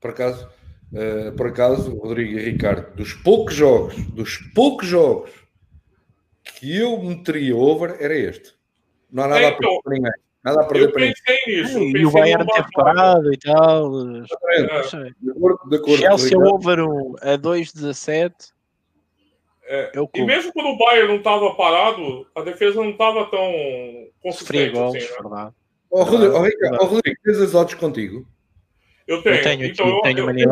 Por 0.00 0.10
acaso, 0.10 0.48
eh, 0.94 1.30
por 1.32 1.46
acaso, 1.48 1.96
Rodrigo 1.96 2.38
e 2.38 2.42
Ricardo, 2.50 2.94
dos 2.96 3.12
poucos 3.14 3.54
jogos, 3.54 3.96
dos 4.12 4.36
poucos 4.54 4.86
jogos 4.88 5.30
que 6.44 6.76
eu 6.76 7.00
meteria 7.02 7.56
over, 7.56 7.96
era 8.00 8.16
este. 8.16 8.57
Não 9.10 9.24
há 9.24 9.28
nada 9.28 9.40
é, 9.40 9.48
então, 9.48 9.56
a 9.56 9.58
perder 9.58 9.82
para 9.82 9.92
ninguém. 9.94 10.12
Nada 10.44 10.60
a 10.60 10.64
perder 10.64 10.92
para 10.92 11.00
ninguém. 11.00 11.14
nisso. 11.46 11.78
Pensei 11.78 11.94
ah, 11.94 11.98
e 11.98 12.06
o 12.06 12.10
Bayern 12.10 12.46
teve 12.46 12.68
parado 12.72 13.32
e 13.32 13.38
tal. 13.38 14.06
É. 14.50 14.62
De 15.20 15.30
acordo, 15.30 15.68
de 15.68 15.76
acordo, 15.76 15.96
Chelsea 15.96 16.38
over 16.38 16.78
a 17.22 17.38
2-17. 17.38 18.32
É. 19.70 19.92
E 20.14 20.22
mesmo 20.22 20.52
quando 20.52 20.70
o 20.70 20.78
Bayern 20.78 21.08
não 21.08 21.16
estava 21.16 21.54
parado, 21.54 22.26
a 22.34 22.40
defesa 22.40 22.76
não 22.76 22.90
estava 22.90 23.26
tão 23.26 23.52
consistente. 24.22 24.70
Frigol, 24.70 24.96
assim, 24.96 25.28
né? 25.30 25.52
oh, 25.90 26.02
Rodrigo, 26.04 26.36
oh, 26.36 26.42
Ricardo, 26.42 26.78
oh, 26.80 26.84
Rodrigo, 26.86 27.18
tens 27.22 27.38
as 27.38 27.54
odds 27.54 27.74
contigo? 27.74 28.26
Eu 29.06 29.22
tenho. 29.22 29.36
Eu 29.36 29.42
tenho, 29.42 29.64
então 29.66 29.86
aqui, 29.86 29.96
eu, 29.96 30.02
tenho 30.02 30.18
eu, 30.18 30.26
Money 30.26 30.44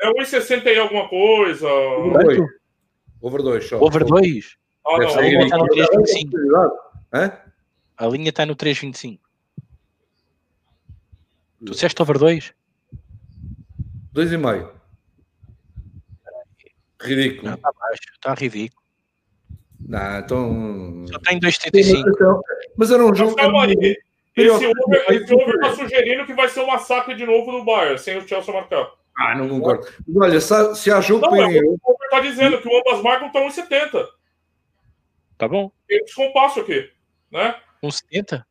É, 0.00 0.08
é 0.08 0.12
1,60 0.12 0.66
e 0.66 0.78
alguma 0.78 1.08
coisa. 1.08 1.68
Over 1.68 2.24
2. 2.24 2.50
Over 3.20 3.42
2 3.42 3.68
só. 3.68 3.80
Over 3.80 4.04
2? 4.04 4.56
Ah, 4.86 4.98
Deve 4.98 5.48
não. 5.48 5.60
Over 5.60 5.88
3,5. 7.12 7.47
A 7.98 8.06
linha 8.06 8.30
está 8.30 8.46
no 8.46 8.54
3,25. 8.54 9.18
Tu 11.58 11.72
disseste 11.72 12.00
over 12.00 12.16
2? 12.16 12.54
2,5. 14.14 14.70
Ridículo. 17.00 17.48
Não, 17.48 17.54
está 17.54 17.72
baixo. 17.72 18.00
Está 18.14 18.34
ridículo. 18.34 18.82
Não, 19.80 20.18
então. 20.18 21.06
Só 21.10 21.18
tem 21.20 21.40
2,75. 21.40 22.40
Mas 22.76 22.90
era 22.92 23.04
um 23.04 23.14
jogo. 23.14 23.34
Esse 24.36 24.66
over, 24.66 25.04
esse 25.10 25.34
over 25.34 25.54
está 25.56 25.74
sugerindo 25.74 26.24
que 26.24 26.32
vai 26.32 26.48
ser 26.48 26.60
um 26.60 26.68
massacre 26.68 27.16
de 27.16 27.26
novo 27.26 27.50
do 27.50 27.64
Bayern, 27.64 27.98
sem 27.98 28.16
o 28.16 28.28
Chelsea 28.28 28.54
marcar. 28.54 28.88
Ah, 29.16 29.34
não 29.34 29.48
concordo. 29.48 29.88
Mas 30.06 30.30
olha, 30.30 30.40
se, 30.40 30.76
se 30.76 30.92
há 30.92 31.00
jogo 31.00 31.26
Não, 31.26 31.34
é 31.34 31.60
o 31.60 31.80
over 31.82 32.04
está 32.04 32.20
dizendo, 32.20 32.62
que 32.62 32.68
o 32.68 32.78
ambas 32.78 33.02
marcam 33.02 33.26
estão 33.26 33.48
em 33.48 33.50
70. 33.50 34.08
Tá 35.36 35.48
bom? 35.48 35.72
Tem 35.88 36.04
descompasso 36.04 36.60
aqui. 36.60 36.88
Né? 37.32 37.60
1,70? 37.82 38.44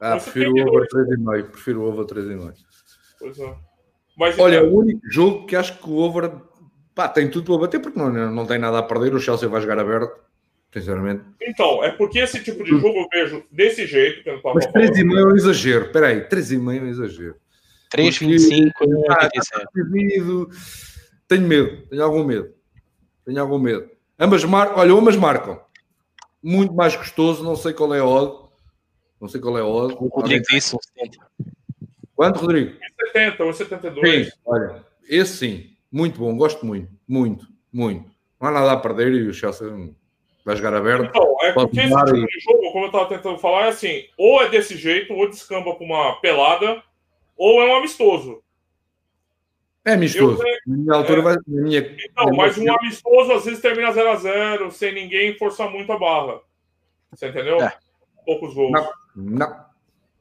Ah, 0.00 0.18
Você 0.18 0.30
prefiro 0.30 0.52
o 0.54 0.68
over 0.68 0.86
3,5. 0.88 1.50
Prefiro 1.50 1.80
o 1.82 1.88
over 1.88 2.04
3,5. 2.06 2.54
Pois 3.18 3.38
é. 3.38 3.56
Mas 4.16 4.38
Olha, 4.38 4.58
então, 4.58 4.68
o 4.70 4.78
único 4.78 5.00
jogo 5.10 5.46
que 5.46 5.54
acho 5.56 5.78
que 5.78 5.88
o 5.88 5.94
over 5.96 6.30
pá, 6.94 7.08
tem 7.08 7.30
tudo 7.30 7.46
para 7.52 7.60
bater, 7.66 7.80
porque 7.80 7.98
não, 7.98 8.10
não 8.10 8.46
tem 8.46 8.58
nada 8.58 8.78
a 8.78 8.82
perder. 8.82 9.14
O 9.14 9.20
Chelsea 9.20 9.48
vai 9.48 9.60
jogar 9.60 9.78
aberto, 9.78 10.10
sinceramente. 10.72 11.22
então, 11.40 11.82
é 11.84 11.90
porque 11.92 12.18
esse 12.18 12.42
tipo 12.42 12.64
de 12.64 12.70
jogo 12.70 12.88
eu 12.98 13.08
vejo 13.12 13.44
desse 13.50 13.86
jeito, 13.86 14.22
que 14.22 14.28
eu 14.28 14.34
não 14.34 14.42
tava 14.42 14.54
Mas 14.56 14.66
falando. 14.66 14.90
3,5 14.92 15.18
é 15.18 15.24
um 15.24 15.36
exagero. 15.36 15.84
Espera 15.86 16.06
aí, 16.08 16.20
3,5 16.28 16.76
é 16.76 16.82
um 16.82 16.86
exagero. 16.88 17.36
3,25 17.94 18.72
Ah, 19.08 19.24
87. 19.24 19.38
está 19.38 19.70
perdido. 19.72 20.48
Tenho 21.26 21.46
medo, 21.46 21.86
tenho 21.88 22.02
algum 22.04 22.24
medo. 22.24 22.52
Tenho 23.24 23.40
algum 23.40 23.58
medo. 23.58 23.88
Ambas 24.18 24.42
marcam, 24.44 24.78
olha, 24.78 24.92
ambas 24.92 25.16
marcam. 25.16 25.60
Muito 26.42 26.74
mais 26.74 26.94
gostoso, 26.96 27.42
não 27.44 27.54
sei 27.56 27.72
qual 27.72 27.94
é 27.94 28.00
a 28.00 28.04
odd. 28.04 28.47
Não 29.20 29.28
sei 29.28 29.40
qual 29.40 29.58
é 29.58 29.60
a 29.60 29.66
odd. 29.66 29.94
O 29.98 30.06
Rodrigo 30.08 30.44
disse 30.48 30.74
um 30.76 30.78
70. 30.80 31.26
Quanto, 32.14 32.40
Rodrigo? 32.40 32.76
70 33.06 33.44
ou 33.44 33.52
72. 33.52 34.26
Sim, 34.26 34.32
olha, 34.44 34.84
esse 35.08 35.36
sim, 35.36 35.70
muito 35.90 36.18
bom, 36.18 36.36
gosto 36.36 36.64
muito, 36.66 36.90
muito, 37.06 37.46
muito. 37.72 38.10
Não 38.40 38.48
há 38.48 38.52
nada 38.52 38.72
a 38.72 38.76
perder 38.76 39.12
e 39.12 39.26
o 39.28 39.34
Chelsea 39.34 39.68
vai 40.44 40.56
jogar 40.56 40.74
aberto. 40.74 41.04
Então, 41.06 41.36
é 41.42 41.52
porque 41.52 41.80
esse 41.80 41.88
tipo 41.96 42.26
de 42.26 42.40
jogo, 42.40 42.72
como 42.72 42.86
eu 42.86 42.90
tava 42.90 43.06
tentando 43.08 43.38
falar, 43.38 43.66
é 43.66 43.68
assim, 43.68 44.04
ou 44.16 44.42
é 44.42 44.48
desse 44.48 44.76
jeito, 44.76 45.12
ou 45.12 45.28
descamba 45.28 45.74
pra 45.74 45.84
uma 45.84 46.20
pelada, 46.20 46.82
ou 47.36 47.60
é 47.62 47.72
um 47.72 47.76
amistoso. 47.76 48.42
É 49.84 49.92
amistoso. 49.94 50.42
Eu- 50.42 50.58
Na 50.66 50.76
minha 50.76 50.94
altura 50.94 51.22
vai. 51.22 51.34
Na 51.34 51.62
minha, 51.62 51.78
Então, 51.80 52.24
na 52.26 52.30
minha 52.32 52.36
mas 52.46 52.58
um 52.58 52.70
amistoso 52.72 53.32
às 53.32 53.44
vezes 53.44 53.60
termina 53.60 53.90
0x0, 53.92 54.70
sem 54.70 54.92
ninguém 54.92 55.36
forçar 55.38 55.70
muito 55.70 55.90
a 55.92 55.98
barra. 55.98 56.40
Você 57.12 57.28
entendeu? 57.28 57.60
É. 57.62 57.72
Poucos 58.28 58.52
gols. 58.52 58.72
Não. 58.72 58.92
Não. 59.16 59.64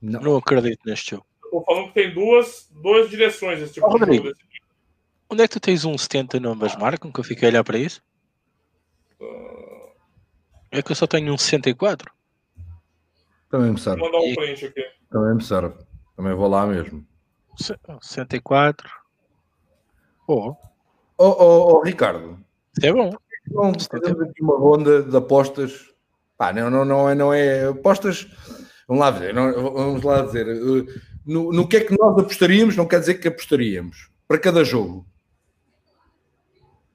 Não. 0.01 0.22
Não 0.22 0.38
acredito 0.38 0.80
neste 0.86 1.12
jogo. 1.12 1.26
Tô 1.51 1.62
falando 1.66 1.88
que 1.89 1.93
tem 1.95 2.14
duas, 2.14 2.70
duas 2.72 3.10
direções 3.10 3.60
esse 3.60 3.74
tipo 3.74 3.86
Ó, 3.86 3.89
de 3.95 3.99
Rodrigo. 3.99 4.26
jogo. 4.28 4.38
Onde 5.30 5.43
é 5.43 5.47
que 5.47 5.53
tu 5.55 5.60
tens 5.60 5.84
um 5.84 5.97
70 5.97 6.39
no 6.39 6.51
ambas 6.51 6.74
marcam? 6.78 7.12
Que 7.12 7.20
eu 7.20 7.24
fiquei 7.26 7.49
a 7.49 7.51
olhar 7.51 7.64
para 7.66 7.78
isso. 7.78 8.01
É 10.72 10.82
que 10.82 10.89
eu 10.89 10.95
só 10.95 11.05
tenho 11.05 11.34
um 11.34 11.38
64. 11.38 12.10
Também 13.49 13.68
me 13.68 13.74
Vou 13.74 13.84
serve. 13.84 14.01
mandar 14.01 14.20
um 14.20 14.36
print 14.36 14.66
aqui. 14.68 14.84
Também 15.10 15.36
me 15.36 15.43
serve. 15.43 15.76
Também 16.16 16.34
vou 16.34 16.47
lá 16.47 16.66
mesmo. 16.66 17.05
Se- 17.58 17.78
64. 18.01 18.89
Oh, 20.28 20.55
Ó 21.18 21.78
oh, 21.78 21.82
Ricardo, 21.84 22.39
isso 22.78 22.86
é 22.86 22.93
bom. 22.93 23.12
Não, 23.49 23.74
fazemos 23.74 24.22
aqui 24.22 24.41
uma 24.41 24.58
ronda 24.58 25.03
de 25.03 25.18
apostas. 25.18 25.93
Pá, 26.38 26.54
não, 26.54 26.70
não, 26.70 26.86
não, 26.86 27.10
é, 27.10 27.16
não 27.16 27.34
é 27.34 27.66
apostas. 27.68 28.28
Vamos 28.88 29.02
lá 29.02 29.12
ver, 29.12 29.34
não- 29.34 29.52
vamos 29.74 30.04
lá 30.04 30.22
dizer. 30.22 30.48
eh, 30.48 31.08
No, 31.26 31.52
no 31.52 31.68
que 31.68 31.76
é 31.76 31.82
que 31.84 31.94
nós 32.00 32.18
apostaríamos, 32.20 32.78
não 32.78 32.88
quer 32.88 33.02
dizer 33.02 33.16
que 33.16 33.28
apostaríamos 33.28 34.10
para 34.28 34.40
cada 34.40 34.64
jogo. 34.64 35.06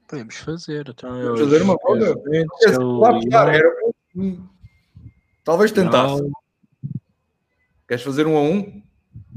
Podemos 0.08 0.36
fazer. 0.36 0.88
Então, 0.88 1.14
eu- 1.20 1.36
fazer 1.36 1.60
uma 1.60 1.76
eu- 1.88 1.96
eu- 1.96 2.46
eu- 2.62 2.98
lá 2.98 3.54
era 3.54 3.70
bom. 4.14 4.38
Talvez 5.44 5.70
tentasse. 5.72 6.22
Não, 6.22 6.30
Queres 7.86 8.04
fazer 8.04 8.26
um 8.26 8.38
a 8.38 8.40
um? 8.40 8.82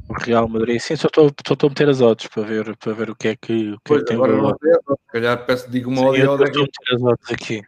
o 0.07 0.13
Real 0.13 0.47
Madrid. 0.47 0.79
Sim, 0.79 0.95
só 0.95 1.07
estou 1.07 1.29
só 1.45 1.53
estou 1.55 1.67
a 1.67 1.69
meter 1.71 1.89
as 1.89 1.99
odds 1.99 2.27
para 2.27 2.43
ver, 2.43 2.77
para 2.77 2.93
ver 2.93 3.09
o 3.09 3.15
que 3.15 3.27
é 3.29 3.35
que, 3.35 3.71
o 3.73 3.79
que, 3.81 3.93
é 3.93 3.97
Pois, 3.97 4.03
tem 4.03 4.15
agora 4.15 4.55
se 4.61 5.11
calhar 5.11 5.45
peço 5.45 5.69
digo 5.69 5.89
uma 5.89 5.97
Sim, 6.03 6.17
e 6.17 6.19
eu 6.21 6.35
estou 6.35 6.45
a 6.45 6.49
meter 6.61 6.95
as 6.95 7.01
odds 7.01 7.31
aqui. 7.31 7.61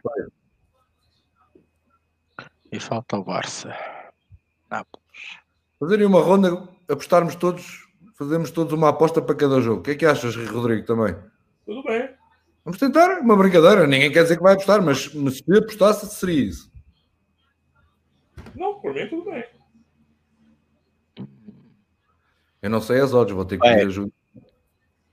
E 2.70 2.78
falta 2.78 3.16
o 3.16 3.24
Barça. 3.24 3.74
Nápoles. 4.70 5.06
Fazerem 5.80 6.06
uma 6.06 6.20
ronda, 6.20 6.68
apostarmos 6.88 7.34
todos, 7.34 7.86
fazemos 8.14 8.50
todos 8.50 8.72
uma 8.72 8.90
aposta 8.90 9.22
para 9.22 9.34
cada 9.34 9.60
jogo. 9.60 9.80
O 9.80 9.82
que 9.82 9.92
é 9.92 9.94
que 9.94 10.06
achas, 10.06 10.36
Rodrigo, 10.36 10.86
também? 10.86 11.16
Tudo 11.64 11.82
bem. 11.84 12.10
Vamos 12.64 12.78
tentar, 12.78 13.20
uma 13.20 13.36
brincadeira. 13.36 13.86
Ninguém 13.86 14.12
quer 14.12 14.24
dizer 14.24 14.36
que 14.36 14.42
vai 14.42 14.52
apostar, 14.52 14.82
mas 14.82 15.12
mas 15.14 15.38
se 15.38 15.56
apostasse, 15.56 16.06
seria 16.14 16.48
isso. 16.48 16.70
Não, 18.54 18.80
por 18.80 18.92
mim 18.92 19.08
tudo 19.08 19.30
bem. 19.30 19.44
Eu 22.60 22.70
não 22.70 22.80
sei 22.80 23.00
as 23.00 23.14
odds, 23.14 23.34
vou 23.34 23.44
ter 23.44 23.58
que 23.58 23.66
pedir 23.66 23.86
ajuda. 23.86 24.12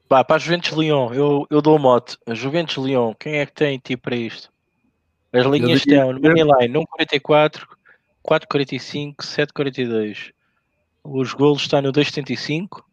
Pá, 0.10 0.24
para 0.24 0.36
a 0.36 0.40
Juventus 0.40 0.72
Lyon, 0.72 1.14
eu, 1.14 1.48
eu 1.50 1.62
dou 1.62 1.78
o 1.78 1.80
mote. 1.80 2.18
A 2.28 2.34
Juventus 2.34 2.78
Lyon, 2.78 3.14
quem 3.14 3.38
é 3.38 3.46
que 3.46 3.54
tem 3.54 3.80
tipo 3.80 4.04
para 4.04 4.16
isto? 4.16 4.52
As 5.36 5.46
linhas 5.46 5.80
estão 5.80 6.14
no 6.14 6.22
Moneyline 6.22 6.74
1,44, 7.00 7.68
4,45, 8.24 9.16
7,42. 9.18 10.34
Os 11.04 11.34
golos 11.34 11.62
estão 11.62 11.82
no 11.82 11.92
2,75 11.92 12.84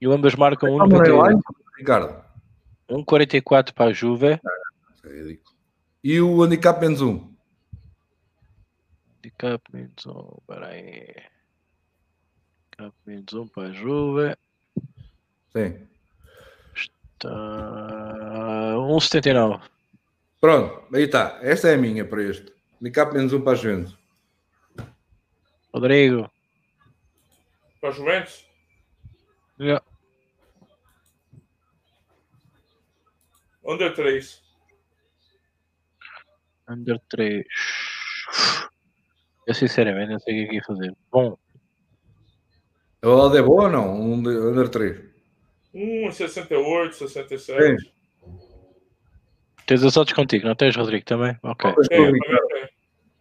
e 0.00 0.06
ambas 0.06 0.34
marcam 0.36 0.80
Ah, 0.80 0.86
não 0.86 1.04
é 1.04 1.08
lá, 1.08 1.28
1,91. 1.30 1.40
Ricardo. 1.76 2.24
1,44 2.88 3.72
para 3.72 3.90
a 3.90 3.92
Juve. 3.92 4.40
Isso 4.94 5.06
é 5.06 5.10
ridículo. 5.10 5.56
E 6.02 6.20
o 6.20 6.42
handicap 6.42 6.80
menos 6.80 7.02
um. 7.02 7.28
Handicap 9.18 9.62
menos 9.72 10.06
1, 10.06 10.38
peraí. 10.46 11.14
Handicap 12.78 12.94
menos 13.06 13.32
1 13.32 13.48
para 13.48 13.68
a 13.68 13.72
Juve. 13.72 14.36
Sim. 15.52 15.88
Está 16.74 17.28
1,79. 18.76 19.60
Pronto, 20.40 20.94
aí 20.94 21.04
está. 21.04 21.38
Esta 21.42 21.68
é 21.68 21.74
a 21.74 21.78
minha 21.78 22.04
para 22.04 22.22
este. 22.22 22.52
Handicap 22.80 23.12
menos 23.12 23.32
um 23.32 23.40
para 23.42 23.52
a 23.52 23.56
gente. 23.56 23.96
Rodrigo. 25.74 26.30
Para 27.80 27.90
Juventus? 27.90 28.46
Yeah. 29.60 29.84
Under 33.64 33.92
3. 33.94 34.42
Under 36.68 37.00
3. 37.08 37.44
Eu 39.46 39.54
sinceramente 39.54 40.12
não 40.12 40.18
sei 40.20 40.34
o 40.34 40.36
que 40.36 40.44
é 40.44 40.48
que 40.48 40.54
ia 40.56 40.64
fazer. 40.64 40.96
Bom, 41.10 41.38
A 43.02 43.08
odd 43.08 43.36
é 43.36 43.42
boa 43.42 43.64
ou 43.64 43.70
não? 43.70 44.00
Um 44.00 44.22
de, 44.22 44.30
under 44.30 44.68
3. 44.68 45.00
1, 45.74 46.12
68, 46.12 46.94
67. 46.94 47.92
Tens 49.68 49.84
as 49.84 49.96
odds 49.96 50.14
contigo, 50.14 50.48
não 50.48 50.54
tens, 50.54 50.74
Rodrigo, 50.74 51.04
também? 51.04 51.36
Ok. 51.42 51.72
Tem, 51.88 51.98
eu 51.98 52.06
também 52.06 52.20
tenho. 52.20 52.68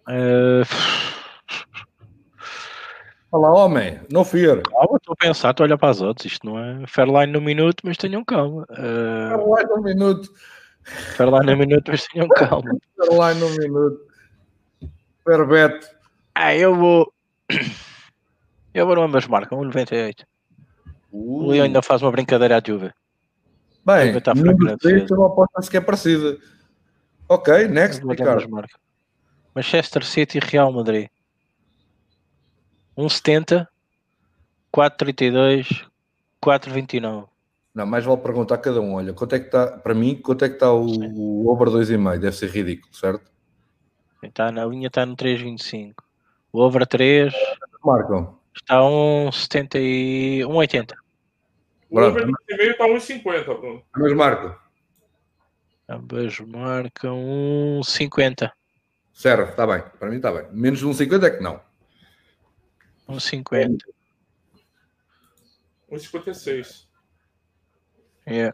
Eh, 0.09 0.63
Olha 3.29 3.41
lá, 3.41 3.65
homem, 3.65 3.99
não 4.09 4.23
fear. 4.23 4.61
calma, 4.61 4.95
estou 4.97 5.13
a 5.13 5.15
pensar, 5.17 5.51
estou 5.51 5.65
a 5.65 5.67
olhar 5.67 5.77
para 5.77 5.89
as 5.89 6.01
odds. 6.01 6.25
Isto 6.25 6.47
não 6.47 6.57
é 6.57 6.87
Fairline 6.87 7.33
no 7.33 7.41
minuto, 7.41 7.81
mas 7.83 7.97
tenham 7.97 8.23
calma. 8.23 8.65
Eh, 8.71 9.29
Caroline 9.29 9.73
um 9.73 9.81
minuto. 9.81 10.29
Fairline 10.83 11.45
no 11.51 11.57
minuto, 11.57 11.91
mas 11.91 12.07
tenham 12.07 12.27
calma. 12.29 12.71
Caroline 12.97 13.43
um 13.43 13.55
minuto. 13.57 13.99
Perbet. 15.25 15.85
Ah, 16.33 16.55
eu 16.55 16.73
vou. 16.73 17.11
Eu 18.73 18.85
vou 18.85 18.95
no 18.95 19.01
ambas 19.01 19.27
marcam, 19.27 19.59
1,98. 19.59 20.23
O 21.11 21.49
Leão 21.51 21.65
ainda 21.65 21.81
faz 21.81 22.01
uma 22.01 22.11
brincadeira 22.11 22.57
à 22.57 22.61
Juve. 22.65 22.91
Bem, 23.87 24.07
número 24.07 24.21
fraco 24.21 24.63
na 24.65 24.77
3 24.77 24.95
defesa. 24.95 25.13
é 25.13 25.17
uma 25.17 25.27
aposta 25.27 25.61
sequer 25.61 25.79
parecida. 25.79 26.37
Ok, 27.29 27.69
next, 27.69 28.05
Ricardo. 28.05 28.49
Manchester 29.55 30.03
City 30.03 30.39
e 30.39 30.41
Real 30.41 30.73
Madrid. 30.73 31.07
1,70, 32.97 33.65
4,32, 34.75 35.87
4,29. 36.43 37.29
Não, 37.73 37.85
mais 37.85 38.03
vale 38.03 38.19
perguntar 38.19 38.55
a 38.55 38.57
cada 38.57 38.81
um. 38.81 38.95
Olha, 38.95 39.13
quanto 39.13 39.35
é 39.35 39.39
que 39.39 39.45
está, 39.45 39.67
para 39.77 39.93
mim, 39.93 40.15
quanto 40.15 40.43
é 40.43 40.49
que 40.49 40.55
está 40.55 40.73
o, 40.73 40.85
o 40.85 41.49
over 41.49 41.69
2,5? 41.69 42.19
Deve 42.19 42.35
ser 42.35 42.49
ridículo, 42.49 42.93
certo? 42.93 43.31
Está 44.21 44.51
na 44.51 44.65
linha 44.65 44.87
está 44.87 45.05
no 45.05 45.15
3,25. 45.15 45.93
O 46.51 46.59
over 46.59 46.85
3 46.85 47.33
Marcam. 47.85 48.35
está 48.53 48.79
a 48.79 48.81
1,70 48.81 49.75
e 49.75 50.41
1,80. 50.43 50.93
O 51.89 51.95
Pronto. 51.95 52.09
over 52.17 52.25
nesse 52.27 52.57
meio 52.57 52.71
está 52.71 52.85
1,50, 52.85 53.59
Bruno. 53.59 53.83
Mas 53.95 54.13
marcam. 54.13 54.55
Ambas 55.89 56.39
marcam 56.41 57.17
1,50. 57.81 58.51
Serve, 59.13 59.51
está 59.51 59.65
bem. 59.65 59.81
Para 59.97 60.09
mim 60.09 60.17
está 60.17 60.31
bem. 60.31 60.47
Menos 60.51 60.79
de 60.79 60.85
1,50 60.85 61.23
é 61.23 61.29
que 61.31 61.41
não. 61.41 61.61
1,50. 63.09 63.77
1,56. 65.89 66.87
Yeah. 68.27 68.53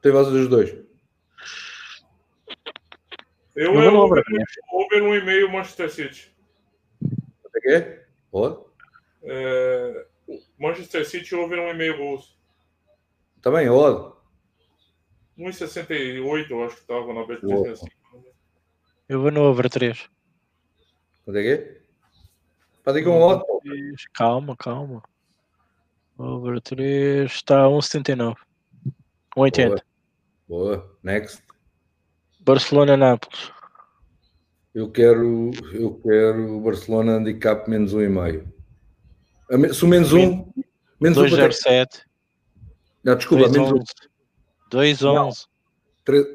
Tem 0.00 0.12
vocês 0.12 0.34
os 0.34 0.48
dois. 0.48 0.70
Eu, 3.56 3.74
Eu 3.74 3.82
é 3.82 3.88
over, 3.88 4.20
over 4.20 4.24
3. 4.24 4.44
over 4.72 5.02
1,5 5.02 5.50
Manchester 5.52 5.90
City. 5.90 6.32
Quanto 7.42 7.56
é 7.56 7.60
que 7.60 7.68
é? 7.70 8.06
Pode? 8.30 8.60
É, 9.24 10.06
Manchester 10.58 11.04
City 11.04 11.34
over 11.34 11.58
1,5 11.58 11.96
gols. 11.96 12.38
Também, 13.42 13.68
odd. 13.68 14.14
1,68 15.38 16.50
eu 16.50 16.64
acho 16.64 16.76
que 16.76 16.82
estava 16.82 17.12
na 17.14 17.24
bet 17.26 17.40
Boa. 17.40 17.62
365. 17.64 17.90
Eu 19.08 19.22
vou 19.22 19.30
no 19.30 19.42
over 19.42 19.68
3. 19.70 20.08
Quanto 21.24 21.38
é 21.38 21.42
que 21.42 21.48
é? 21.48 22.92
Diga 22.92 23.10
um 23.10 23.38
pô. 23.40 23.60
Calma, 24.14 24.56
calma. 24.56 25.02
Over 26.18 26.60
3 26.60 27.30
está 27.30 27.64
a 27.64 27.68
1,79. 27.68 28.34
1,80. 29.36 29.68
Boa. 29.68 29.82
Boa. 30.48 30.98
Next. 31.02 31.42
Barcelona-Nápoles. 32.40 33.52
Eu 34.74 34.90
quero, 34.90 35.50
eu 35.72 36.00
quero 36.00 36.56
o 36.56 36.60
Barcelona 36.60 37.16
handicap 37.16 37.68
menos 37.68 37.92
um 37.92 38.00
e 38.02 38.08
meio. 38.08 38.40
A 38.40 38.44
me- 38.44 38.59
Se 39.72 39.84
o 39.84 39.88
menos 39.88 40.12
um. 40.12 40.46
Menos 41.00 41.18
um. 41.18 41.22
quanto 41.22 41.34
é 41.40 41.48
que- 41.48 41.54
2,07. 41.54 42.04
Não, 43.02 43.16
desculpa, 43.16 43.48
menos 43.48 43.72
um. 43.72 43.82
2,11. 44.70 45.46
3, 46.04 46.26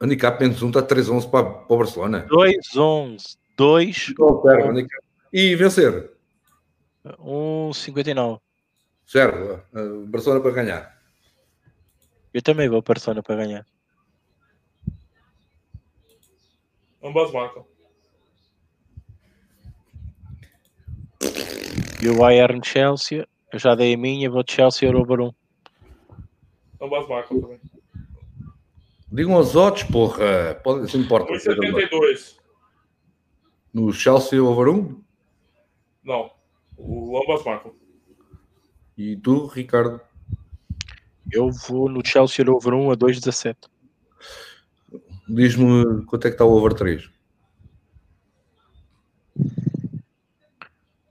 handicap 0.00 0.40
menos 0.40 0.62
um 0.62 0.68
está 0.68 0.82
3-11 0.82 1.28
para, 1.30 1.44
para 1.50 1.74
o 1.74 1.78
Barcelona. 1.78 2.26
2,11. 2.28 3.36
2, 3.56 4.14
Não, 4.18 4.40
pera, 4.40 4.70
handicap. 4.70 5.04
E 5.32 5.54
vencer. 5.56 6.10
1,59. 7.04 8.40
Certo. 9.06 9.62
uh, 9.76 10.06
Barcelona 10.06 10.40
para 10.40 10.50
ganhar. 10.52 11.00
Eu 12.32 12.42
também 12.42 12.68
vou 12.68 12.82
para 12.82 12.94
Barcelona 12.94 13.22
para 13.22 13.36
ganhar. 13.36 13.66
Ambas 17.02 17.32
marcam. 17.32 17.66
E 22.02 22.08
o 22.08 22.16
Bayern 22.16 22.60
Chelsea. 22.64 23.28
Eu 23.52 23.58
já 23.58 23.74
dei 23.74 23.94
a 23.94 23.96
minha, 23.96 24.30
vou 24.30 24.42
de 24.42 24.52
Chelsea 24.52 24.88
over 24.88 25.20
1. 25.20 25.34
Ambas 26.80 27.08
marcam 27.08 27.40
também. 27.40 27.60
Digam 29.12 29.34
aos 29.34 29.56
odds, 29.56 29.82
porra. 29.84 30.54
Pode, 30.62 30.90
se 30.90 30.96
importa. 30.96 31.32
1,72. 31.32 32.36
No 33.74 33.92
Chelsea 33.92 34.42
over 34.42 34.68
1. 34.68 35.02
Não. 36.04 36.30
O, 36.78 37.20
ambas 37.22 37.44
marcam. 37.44 37.74
E 38.96 39.16
tu, 39.16 39.46
Ricardo? 39.46 40.00
Eu 41.32 41.50
vou 41.50 41.88
no 41.88 42.06
Chelsea 42.06 42.48
over 42.48 42.72
1 42.72 42.92
a 42.92 42.96
2,17. 42.96 43.56
Diz-me 45.28 46.04
quanto 46.06 46.26
é 46.26 46.30
que 46.30 46.34
está 46.34 46.44
o 46.44 46.52
over 46.52 46.72
3. 46.74 47.10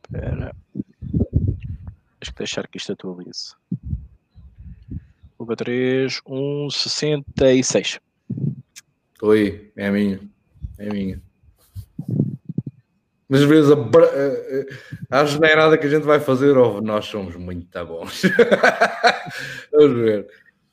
Espera. 0.03 0.48
Deixa 2.19 2.31
que 2.31 2.37
deixar 2.37 2.67
que 2.67 2.77
isto 2.77 2.91
atualize. 2.91 3.55
Over 5.37 5.55
3, 5.55 6.21
1,66. 6.27 8.01
Estou 9.13 9.31
aí. 9.31 9.71
É 9.75 9.87
a 9.87 9.91
minha. 9.91 10.19
É 10.77 10.89
a 10.89 10.93
minha. 10.93 11.21
Mas 13.29 13.41
às 13.41 13.47
vezes 13.47 13.71
a, 13.71 13.75
a, 15.15 15.21
a, 15.21 15.25
generada 15.25 15.77
que 15.77 15.85
a 15.85 15.89
gente 15.89 16.03
vai 16.03 16.19
fazer, 16.19 16.57
oh, 16.57 16.81
nós 16.81 17.05
somos 17.05 17.35
muito 17.35 17.85
bons. 17.85 18.23
Vamos 19.71 19.97
ver. 19.99 20.27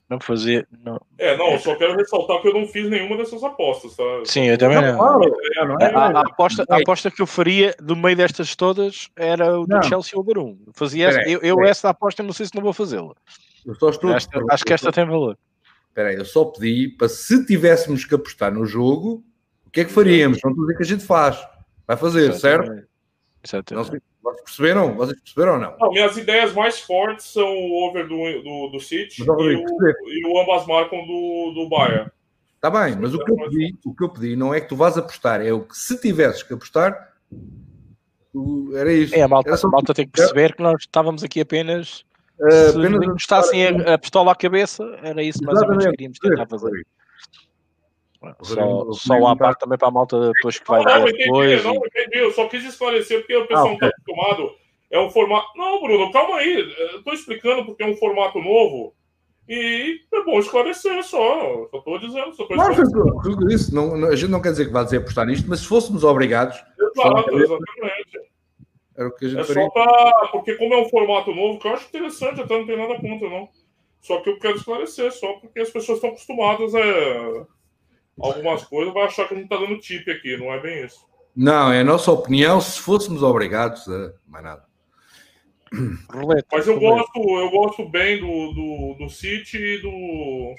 Não 0.08 0.20
fazer. 0.20 0.68
Não. 0.84 1.00
É, 1.18 1.36
não, 1.36 1.50
eu 1.52 1.58
só 1.58 1.74
quero 1.74 1.96
ressaltar 1.96 2.40
que 2.40 2.46
eu 2.46 2.54
não 2.54 2.64
fiz 2.68 2.88
nenhuma 2.88 3.16
dessas 3.16 3.42
apostas, 3.42 3.96
tá? 3.96 4.04
Sim, 4.24 4.44
eu 4.44 4.56
também 4.56 4.80
não. 4.80 4.96
Claro. 4.96 5.36
A, 5.80 5.86
a- 5.86 6.06
a 6.18 6.20
aposta, 6.20 6.64
a 6.68 6.76
aposta 6.76 7.10
que 7.10 7.20
eu 7.20 7.26
faria 7.26 7.74
do 7.80 7.96
meio 7.96 8.16
destas 8.16 8.54
todas 8.54 9.08
era 9.16 9.58
o 9.58 9.66
do 9.66 9.74
Não. 9.74 9.82
Chelsea 9.82 10.16
over 10.16 10.38
1. 10.38 10.58
Eu 10.68 10.72
Fazia 10.74 11.08
essa, 11.08 11.28
eu, 11.28 11.40
eu 11.40 11.64
essa 11.64 11.88
aposta 11.90 12.22
não 12.22 12.32
sei 12.32 12.46
se 12.46 12.54
não 12.54 12.62
vou 12.62 12.72
fazê-la. 12.72 13.14
Eu 13.66 13.74
só 13.74 13.90
estou 13.90 14.12
a 14.12 14.16
Esta- 14.16 14.44
Acho 14.48 14.64
que 14.64 14.72
esta 14.72 14.92
tem 14.92 15.04
valor. 15.04 15.36
Espera 15.88 16.10
aí, 16.10 16.16
eu 16.16 16.24
só 16.24 16.44
pedi 16.44 16.88
para 16.88 17.08
se 17.08 17.44
tivéssemos 17.44 18.04
que 18.04 18.14
apostar 18.14 18.52
no 18.54 18.64
jogo, 18.64 19.24
o 19.66 19.70
que 19.70 19.80
é 19.80 19.84
que 19.84 19.90
faríamos? 19.90 20.38
Não 20.44 20.50
estou 20.52 20.62
a 20.64 20.66
dizer 20.66 20.76
que 20.76 20.82
a 20.84 20.86
gente 20.86 21.04
faz. 21.04 21.36
Vai 21.84 21.96
fazer, 21.96 22.32
certo? 22.34 22.68
Não 22.70 22.82
Exatamente. 23.42 23.90
sei, 23.90 24.00
vocês 24.26 24.42
perceberam? 24.42 24.94
Vocês 24.96 25.20
perceberam 25.20 25.52
ou 25.54 25.60
não? 25.60 25.76
Não, 25.78 25.90
minhas 25.90 26.16
ideias 26.16 26.52
mais 26.52 26.80
fortes 26.80 27.26
são 27.26 27.46
o 27.46 27.88
over 27.88 28.08
do, 28.08 28.42
do, 28.42 28.68
do 28.72 28.80
City 28.80 29.24
Mas, 29.24 29.28
e, 29.28 29.54
o, 29.56 30.08
e 30.08 30.26
o 30.26 30.40
ambas 30.40 30.66
marcam 30.66 30.98
do, 31.06 31.52
do 31.54 31.68
Bayern. 31.68 32.10
Está 32.56 32.70
Tá 32.70 32.84
bem, 32.84 32.96
mas 33.00 33.14
o 33.14 33.24
que, 33.24 33.30
eu 33.30 33.36
pedi, 33.36 33.76
o 33.84 33.94
que 33.94 34.02
eu 34.04 34.08
pedi 34.08 34.34
não 34.34 34.52
é 34.52 34.60
que 34.60 34.68
tu 34.68 34.74
vás 34.74 34.98
apostar, 34.98 35.40
é 35.40 35.52
o 35.52 35.60
que 35.60 35.76
se 35.76 36.00
tivesses 36.00 36.42
que 36.42 36.54
apostar, 36.54 37.12
tu- 38.32 38.72
era 38.74 38.92
isso. 38.92 39.14
É, 39.14 39.22
a 39.22 39.28
malta, 39.28 39.54
a 39.54 39.68
malta 39.68 39.94
tem 39.94 40.06
que 40.06 40.12
perceber 40.12 40.56
que 40.56 40.62
nós 40.62 40.80
estávamos 40.80 41.22
aqui 41.22 41.40
apenas. 41.40 42.04
Eh, 42.40 42.70
se 42.70 42.78
apenas 42.78 42.98
nos 42.98 43.12
gostassem 43.12 43.66
a, 43.66 43.94
a 43.94 43.98
pistola 43.98 44.32
à 44.32 44.34
cabeça, 44.34 44.82
era 45.02 45.22
isso 45.22 45.44
mais 45.44 45.60
ou 45.62 45.68
menos 45.68 45.84
que 45.84 45.90
queríamos 45.92 46.18
tentar 46.18 46.46
fazer. 46.46 46.86
Só, 48.42 48.92
só 48.92 49.14
um 49.14 49.36
parte 49.36 49.60
também 49.60 49.78
para 49.78 49.88
a 49.88 49.90
malta 49.90 50.32
depois 50.32 50.58
que 50.58 50.66
vai 50.68 50.82
Não, 50.82 50.94
não, 50.94 51.04
ver 51.04 51.10
entendi, 51.10 51.24
depois. 51.24 51.64
não, 51.64 51.74
entendi. 51.76 52.18
Eu 52.18 52.30
só 52.32 52.48
quis 52.48 52.64
esclarecer 52.64 53.18
porque 53.20 53.36
o 53.36 53.46
pessoal 53.46 53.66
Ah, 53.66 53.68
não 53.68 53.74
está 53.74 53.86
acostumado. 53.88 54.50
É 54.90 55.00
um 55.00 55.10
formato. 55.10 55.46
Não, 55.56 55.82
Bruno, 55.82 56.10
calma 56.12 56.36
aí. 56.36 56.74
Eu 56.92 57.02
tô 57.02 57.12
explicando 57.12 57.64
porque 57.66 57.82
é 57.82 57.86
um 57.86 57.96
formato 57.96 58.38
novo. 58.40 58.94
E 59.48 60.00
é 60.12 60.22
bom 60.24 60.38
esclarecer 60.38 61.02
só. 61.04 61.68
Só 61.70 61.78
tô 61.80 61.98
dizendo. 61.98 62.32
Só 62.34 62.46
tô 62.46 62.54
Não, 62.56 62.64
foi 62.74 62.84
esclarecendo. 62.84 63.16
o 63.16 63.20
que 63.20 63.28
eu 63.28 63.48
disse. 63.48 63.74
Não, 63.74 63.96
não- 63.96 64.08
a 64.08 64.16
gente 64.16 64.30
não 64.30 64.42
quer 64.42 64.50
dizer 64.50 64.66
que 64.66 64.72
vá 64.72 64.82
dizer 64.84 64.98
apostar 64.98 65.26
nisto, 65.26 65.48
mas 65.48 65.60
se 65.60 65.66
fôssemos 65.66 66.02
obrigados, 66.04 66.56
Exato, 66.80 67.38
exatamente. 67.38 68.18
era 68.96 69.08
o 69.08 69.14
que 69.14 69.26
a 69.26 69.28
gente 69.28 69.40
É 69.40 69.44
faria. 69.44 69.62
só 69.64 69.70
pra. 69.70 70.28
Porque, 70.32 70.54
como 70.54 70.74
é 70.74 70.78
um 70.78 70.88
formato 70.88 71.34
novo, 71.34 71.58
que 71.58 71.68
eu 71.68 71.72
acho 71.74 71.86
interessante, 71.88 72.40
até 72.40 72.58
não 72.58 72.66
tem 72.66 72.76
nada 72.76 72.94
contra, 73.00 73.28
não. 73.28 73.48
Só 74.00 74.20
que 74.20 74.30
eu 74.30 74.38
quero 74.38 74.56
esclarecer, 74.56 75.12
só 75.12 75.32
porque 75.34 75.60
as 75.60 75.70
pessoas 75.70 75.98
estão 75.98 76.10
acostumadas 76.10 76.74
a. 76.74 77.46
Algumas 78.18 78.64
coisas, 78.64 78.94
vai 78.94 79.04
achar 79.04 79.28
que 79.28 79.34
a 79.34 79.36
gente 79.36 79.48
tá 79.48 79.56
dando 79.56 79.78
tip 79.78 80.08
aqui, 80.10 80.36
não 80.36 80.52
é 80.52 80.60
bem 80.60 80.84
isso. 80.84 81.06
Não, 81.36 81.70
é 81.70 81.80
a 81.80 81.84
nossa 81.84 82.10
opinião 82.10 82.60
se 82.62 82.80
fôssemos 82.80 83.22
obrigados 83.22 83.86
a 83.88 84.14
mais 84.26 84.44
nada. 84.44 84.64
Mas 86.50 86.66
eu 86.66 86.78
roleta. 86.78 87.04
gosto, 87.12 87.38
eu 87.38 87.50
gosto 87.50 87.88
bem 87.88 88.18
do, 88.18 88.52
do, 88.52 88.94
do 88.98 89.10
City 89.10 89.58
e 89.58 89.78
do. 89.82 90.54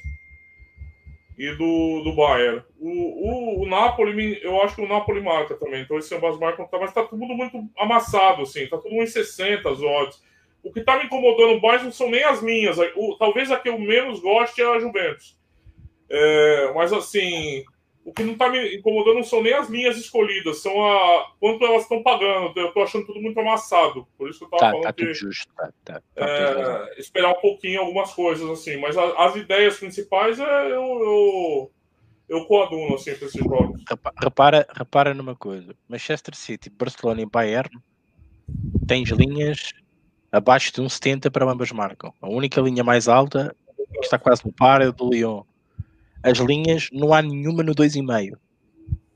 E 1.38 1.52
do, 1.56 2.04
do 2.04 2.16
Bayern. 2.16 2.64
O, 2.80 2.90
o, 2.90 3.64
o 3.64 3.70
Napoli, 3.70 4.40
eu 4.44 4.62
acho 4.62 4.76
que 4.76 4.82
o 4.82 4.88
Napoli 4.88 5.22
marca 5.22 5.56
também. 5.56 5.82
Então 5.82 5.98
esse 5.98 6.14
ambas 6.16 6.38
marcam, 6.40 6.68
tá, 6.68 6.80
mas 6.80 6.94
tá 6.94 7.04
tudo 7.04 7.26
muito 7.26 7.64
amassado, 7.78 8.42
assim. 8.42 8.68
Tá 8.68 8.78
tudo 8.78 8.96
em 8.96 9.06
60 9.06 9.70
as 9.70 9.80
odds. 9.80 10.24
O 10.64 10.72
que 10.72 10.82
tá 10.82 10.98
me 10.98 11.06
incomodando 11.06 11.62
mais 11.62 11.84
não 11.84 11.92
são 11.92 12.10
nem 12.10 12.24
as 12.24 12.42
minhas. 12.42 12.78
O, 12.96 13.16
talvez 13.18 13.52
a 13.52 13.60
que 13.60 13.70
eu 13.70 13.80
menos 13.80 14.20
goste 14.20 14.62
é 14.62 14.66
a 14.66 14.80
Juventus. 14.80 15.38
É, 16.10 16.72
mas 16.74 16.94
assim, 16.94 17.64
o 18.04 18.14
que 18.14 18.24
não 18.24 18.38
tá 18.38 18.50
me 18.50 18.78
incomodando 18.78 19.16
não 19.16 19.24
são 19.24 19.44
nem 19.44 19.54
as 19.54 19.70
linhas 19.70 19.98
escolhidas, 19.98 20.62
são 20.62 20.86
a 20.86 21.32
quanto 21.40 21.66
elas 21.66 21.84
estão 21.84 22.02
pagando. 22.02 22.58
Eu 22.58 22.72
tô 22.72 22.82
achando 22.82 23.06
tudo 23.06 23.22
muito 23.22 23.40
amassado. 23.40 24.08
Por 24.18 24.30
isso 24.30 24.40
que 24.40 24.46
eu 24.46 24.50
tava 24.50 24.62
Tá, 24.62 24.72
falando 24.72 24.84
tá 24.86 24.94
que 24.94 25.14
justo. 25.14 25.54
Tá, 25.56 25.72
tá, 25.84 26.02
tá, 26.16 26.26
é, 26.26 27.00
esperar 27.00 27.32
um 27.32 27.42
pouquinho 27.42 27.82
algumas 27.82 28.14
coisas, 28.14 28.50
assim. 28.50 28.78
Mas 28.78 28.98
a- 28.98 29.26
as 29.26 29.36
ideias 29.36 29.78
principais 29.78 30.40
é 30.40 30.68
eu, 30.68 30.72
eu, 30.72 31.72
eu 32.30 32.46
coaduno, 32.46 32.96
assim, 32.96 33.14
para 33.16 33.28
esses 33.28 33.44
jogos. 33.44 33.84
Repa- 33.90 34.14
Repara, 34.22 34.68
repara 34.74 35.14
numa 35.14 35.36
coisa: 35.36 35.76
Manchester 35.88 36.36
City, 36.36 36.70
Barcelona 36.70 37.22
e 37.22 37.26
Bayern 37.26 37.70
tens 38.88 39.10
linhas 39.10 39.74
abaixo 40.32 40.72
de 40.74 40.82
um 40.82 40.88
70 40.88 41.30
para 41.30 41.46
ambas 41.50 41.72
marcam. 41.72 42.14
A 42.22 42.30
única 42.30 42.62
linha 42.62 42.84
mais 42.84 43.08
alta, 43.10 43.54
que 43.94 44.00
está 44.00 44.18
quase 44.18 44.46
no 44.46 44.54
par, 44.54 44.82
é 44.82 44.88
o 44.88 44.94
do 44.94 45.10
Lyon. 45.10 45.44
As 46.24 46.38
linhas, 46.40 46.90
não 46.92 47.14
há 47.14 47.22
nenhuma 47.22 47.64
no 47.64 47.74
2,5. 47.74 48.38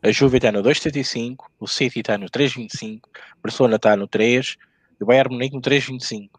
A 0.04 0.12
Juve 0.12 0.38
está 0.38 0.52
no 0.52 0.64
2,75, 0.64 1.46
o 1.60 1.68
City 1.68 2.00
está 2.00 2.18
no 2.18 2.28
3,25, 2.28 3.02
o 3.04 3.10
Barcelona 3.44 3.76
está 3.76 3.96
no 3.96 4.08
3 4.08 4.58
e 5.00 5.04
o 5.04 5.06
Bayern 5.06 5.34
Munique 5.34 5.56
no 5.56 5.62
3,25. 5.62 6.30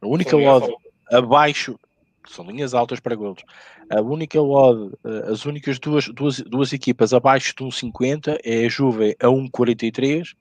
A 0.00 0.06
única 0.06 0.36
odd 0.36 0.72
abaixo 1.10 1.78
são 2.26 2.46
linhas 2.46 2.74
altas 2.74 3.00
para 3.00 3.14
golos. 3.14 3.42
A 3.90 4.00
única 4.00 4.40
odd, 4.40 4.94
eh, 5.04 5.30
as 5.32 5.44
únicas 5.44 5.78
duas, 5.78 6.08
duas, 6.08 6.40
duas 6.40 6.72
equipas 6.72 7.12
abaixo 7.12 7.54
de 7.56 7.64
1,50 7.64 8.38
é 8.44 8.66
a 8.66 8.68
Juve 8.68 9.16
a 9.20 9.26
1,43 9.28 10.34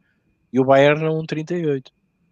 e 0.54 0.60
o 0.60 0.66
Bayern 0.66 1.06
a 1.06 1.10
1,38. 1.10 1.92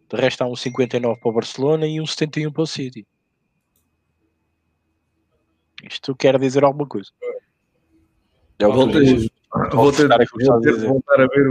De 0.10 0.16
resto 0.18 0.44
há 0.44 0.48
1,59 0.48 1.20
para 1.20 1.30
o 1.30 1.34
Barcelona 1.34 1.88
e 1.88 1.98
1,71 1.98 2.52
para 2.52 2.64
o 2.64 2.68
City. 2.68 3.08
Isto 5.90 6.16
quer 6.16 6.38
dizer 6.40 6.64
alguma 6.64 6.88
coisa. 6.88 7.10
É 8.60 8.66
o 8.68 8.72
que 8.72 8.74
eu 8.74 8.74
vou 8.74 8.88
ter, 8.92 9.02
que 9.04 9.76
vou 9.76 9.90
estás 9.90 10.12
a 10.22 10.60
ter 10.60 10.70
de 10.72 10.74
dizer. 10.74 10.88
voltar 10.88 11.22
a 11.22 11.28
ver 11.28 11.50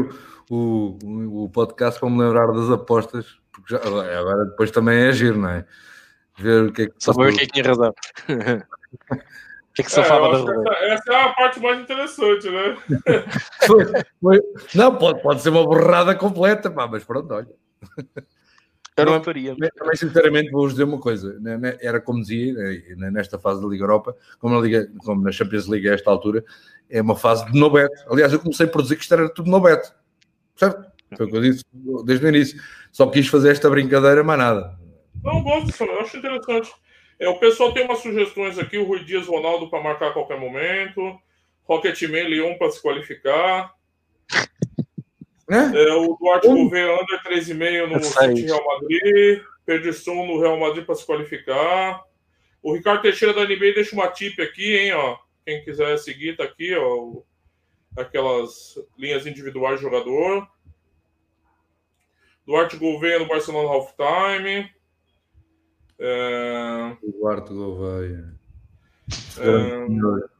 o, 0.50 0.98
o, 1.04 1.44
o 1.44 1.48
podcast 1.50 2.00
para 2.00 2.10
me 2.10 2.18
lembrar 2.22 2.46
das 2.52 2.70
apostas, 2.70 3.38
porque 3.52 3.74
já, 3.74 3.78
agora 3.80 4.46
depois 4.46 4.70
também 4.70 4.98
é 4.98 5.08
agir, 5.08 5.36
não 5.36 5.48
é? 5.50 5.64
Ver 6.38 6.64
o 6.64 6.72
que 6.72 6.82
é 6.82 6.86
que 6.86 6.94
Só 6.98 7.12
para 7.14 7.24
ver 7.26 7.32
passou. 7.32 7.38
quem 7.38 7.48
tinha 7.48 7.64
razão. 7.64 7.94
O 9.66 9.74
que 9.74 9.82
é 9.82 9.84
que 9.86 9.90
se 9.90 9.98
É, 9.98 10.02
da 10.04 10.08
que 10.08 10.20
roleta? 10.20 10.52
essa, 10.52 10.84
essa 10.84 11.12
é 11.12 11.20
a 11.24 11.32
parte 11.34 11.58
mais 11.60 11.80
interessante, 11.80 12.48
né? 12.48 12.76
Foi- 13.66 13.84
foi- 14.22 14.40
Não, 14.72 14.96
pode, 14.96 15.20
pode 15.20 15.42
ser 15.42 15.48
uma 15.48 15.64
borrada 15.64 16.14
completa, 16.14 16.70
pá, 16.70 16.86
mas 16.86 17.02
pronto, 17.02 17.34
olha. 17.34 17.48
Eu 18.96 19.06
não 19.06 19.24
faria. 19.24 19.56
Também, 19.56 19.96
sinceramente, 19.96 20.50
vou-vos 20.50 20.72
dizer 20.72 20.84
uma 20.84 21.00
coisa. 21.00 21.38
né, 21.40 21.58
né, 21.58 21.76
Era 21.80 22.00
como 22.00 22.20
dizia, 22.20 22.52
né, 22.96 23.10
nesta 23.10 23.38
fase 23.38 23.60
da 23.60 23.66
Liga 23.66 23.82
Europa, 23.82 24.16
como 24.38 24.54
na, 24.54 24.60
Liga, 24.60 24.88
como 24.98 25.22
na 25.22 25.32
Champions 25.32 25.66
League 25.66 25.88
a 25.88 25.94
esta 25.94 26.10
altura, 26.10 26.44
é 26.88 27.02
uma 27.02 27.16
fase 27.16 27.44
de 27.50 27.58
no 27.58 27.70
bet. 27.70 27.92
Aliás, 28.08 28.32
eu 28.32 28.38
comecei 28.38 28.66
por 28.66 28.82
dizer 28.82 28.96
que 28.96 29.02
isto 29.02 29.14
era 29.14 29.28
tudo 29.28 29.50
no 29.50 29.60
bet. 29.60 29.82
Certo? 30.54 30.84
Foi 31.16 31.26
o 31.26 31.28
que 31.28 31.36
eu 31.36 31.40
disse 31.40 31.64
desde 32.04 32.24
o 32.24 32.28
início. 32.28 32.60
Só 32.92 33.06
quis 33.08 33.26
fazer 33.26 33.50
esta 33.50 33.68
brincadeira, 33.68 34.22
mas 34.22 34.38
nada. 34.38 34.78
Não, 35.22 35.42
gosto 35.42 35.66
disso, 35.66 35.84
eu 35.84 36.00
acho 36.00 36.16
interessante. 36.16 36.72
É, 37.18 37.28
o 37.28 37.38
pessoal 37.38 37.72
tem 37.72 37.84
umas 37.84 37.98
sugestões 37.98 38.58
aqui, 38.58 38.78
o 38.78 38.84
Rui 38.84 39.04
Dias 39.04 39.26
Ronaldo 39.26 39.70
para 39.70 39.82
marcar 39.82 40.08
a 40.08 40.12
qualquer 40.12 40.38
momento, 40.38 41.18
Rocketman 41.64 42.28
Leon 42.28 42.58
para 42.58 42.70
se 42.70 42.82
qualificar. 42.82 43.72
É? 45.54 45.88
É, 45.88 45.94
o 45.94 46.16
Duarte 46.16 46.48
um... 46.48 46.54
Gouveia 46.54 46.94
under 46.94 47.22
3,5 47.22 47.86
no 47.86 48.02
City 48.02 48.46
Real 48.46 48.64
Madrid, 48.66 49.42
Pedrisson 49.64 50.26
no 50.26 50.40
Real 50.40 50.58
Madrid 50.58 50.84
para 50.84 50.96
se 50.96 51.06
qualificar. 51.06 52.02
O 52.60 52.72
Ricardo 52.74 53.02
Teixeira 53.02 53.32
da 53.32 53.44
NBA 53.44 53.74
deixa 53.74 53.94
uma 53.94 54.08
tip 54.08 54.40
aqui, 54.40 54.76
hein, 54.76 54.92
ó. 54.94 55.16
Quem 55.44 55.62
quiser 55.62 55.96
seguir, 55.98 56.36
tá 56.36 56.44
aqui, 56.44 56.74
ó. 56.74 57.22
Aquelas 57.96 58.74
linhas 58.98 59.26
individuais 59.26 59.76
de 59.76 59.82
jogador. 59.82 60.48
Duarte 62.44 62.76
Gouveia 62.76 63.20
no 63.20 63.28
Barcelona 63.28 63.68
Halftime. 63.68 64.70
É... 65.98 66.96
Duarte 67.02 67.52
Gouveia. 67.52 68.34
É... 69.38 70.33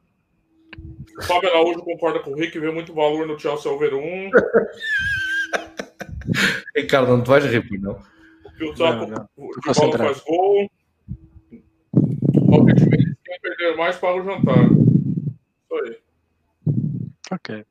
O 1.18 1.22
Fábio 1.22 1.50
Araújo 1.50 1.82
concorda 1.82 2.20
com 2.20 2.30
o 2.30 2.36
Rick, 2.36 2.58
vê 2.58 2.70
muito 2.70 2.92
valor 2.92 3.26
no 3.26 3.38
Chelsea 3.38 3.70
over 3.70 3.94
1. 3.94 4.30
Ricardo, 6.76 7.16
não 7.16 7.22
te 7.22 7.28
vais 7.28 7.44
rir, 7.44 7.80
não. 7.80 7.92
O 7.92 8.76
Saco, 8.76 9.28
o 9.36 9.74
Paulo 9.74 9.98
faz 9.98 10.20
gol. 10.20 10.70
Rocket 12.48 12.78
quem 13.24 13.40
perder 13.40 13.76
mais 13.76 13.96
para 13.96 14.14
o 14.14 14.24
jantar. 14.24 14.64
Isso 14.64 15.84
aí. 15.84 15.98
Ok. 17.32 17.64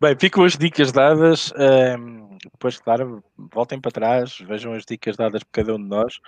Bem, 0.00 0.16
ficam 0.18 0.44
as 0.44 0.56
dicas 0.56 0.92
dadas. 0.92 1.52
Um, 1.56 2.36
depois, 2.50 2.78
claro, 2.78 3.22
voltem 3.36 3.80
para 3.80 3.92
trás, 3.92 4.38
vejam 4.40 4.72
as 4.72 4.84
dicas 4.84 5.16
dadas 5.16 5.42
por 5.42 5.52
cada 5.52 5.74
um 5.74 5.82
de 5.82 5.88
nós. 5.88 6.18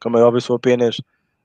Como 0.00 0.18
é 0.18 0.22
óbvio, 0.22 0.40
são 0.40 0.56
apenas 0.56 1.00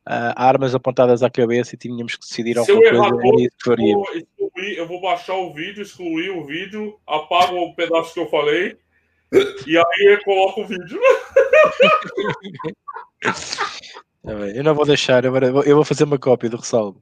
uh, 0.07 0.33
armas 0.35 0.75
apontadas 0.75 1.23
à 1.23 1.29
cabeça 1.29 1.75
e 1.75 1.77
tínhamos 1.77 2.15
que 2.15 2.27
decidir 2.27 2.57
alguma 2.57 2.81
coisa. 2.81 2.95
Errar, 2.95 3.09
isso 3.39 3.57
que 3.63 3.71
excluir, 4.19 4.77
eu 4.77 4.87
vou 4.87 5.01
baixar 5.01 5.35
o 5.35 5.53
vídeo, 5.53 5.81
excluir 5.81 6.29
o 6.29 6.45
vídeo, 6.45 6.99
apago 7.05 7.57
o 7.57 7.75
pedaço 7.75 8.13
que 8.13 8.19
eu 8.19 8.29
falei 8.29 8.77
e 9.67 9.77
aí 9.77 10.05
eu 10.13 10.23
coloco 10.23 10.61
o 10.61 10.67
vídeo. 10.67 10.99
Tá 13.21 14.31
eu 14.55 14.63
não 14.63 14.73
vou 14.73 14.85
deixar, 14.85 15.23
eu 15.25 15.75
vou 15.75 15.85
fazer 15.85 16.03
uma 16.03 16.17
cópia 16.17 16.49
do 16.49 16.57
ressalvo. 16.57 17.01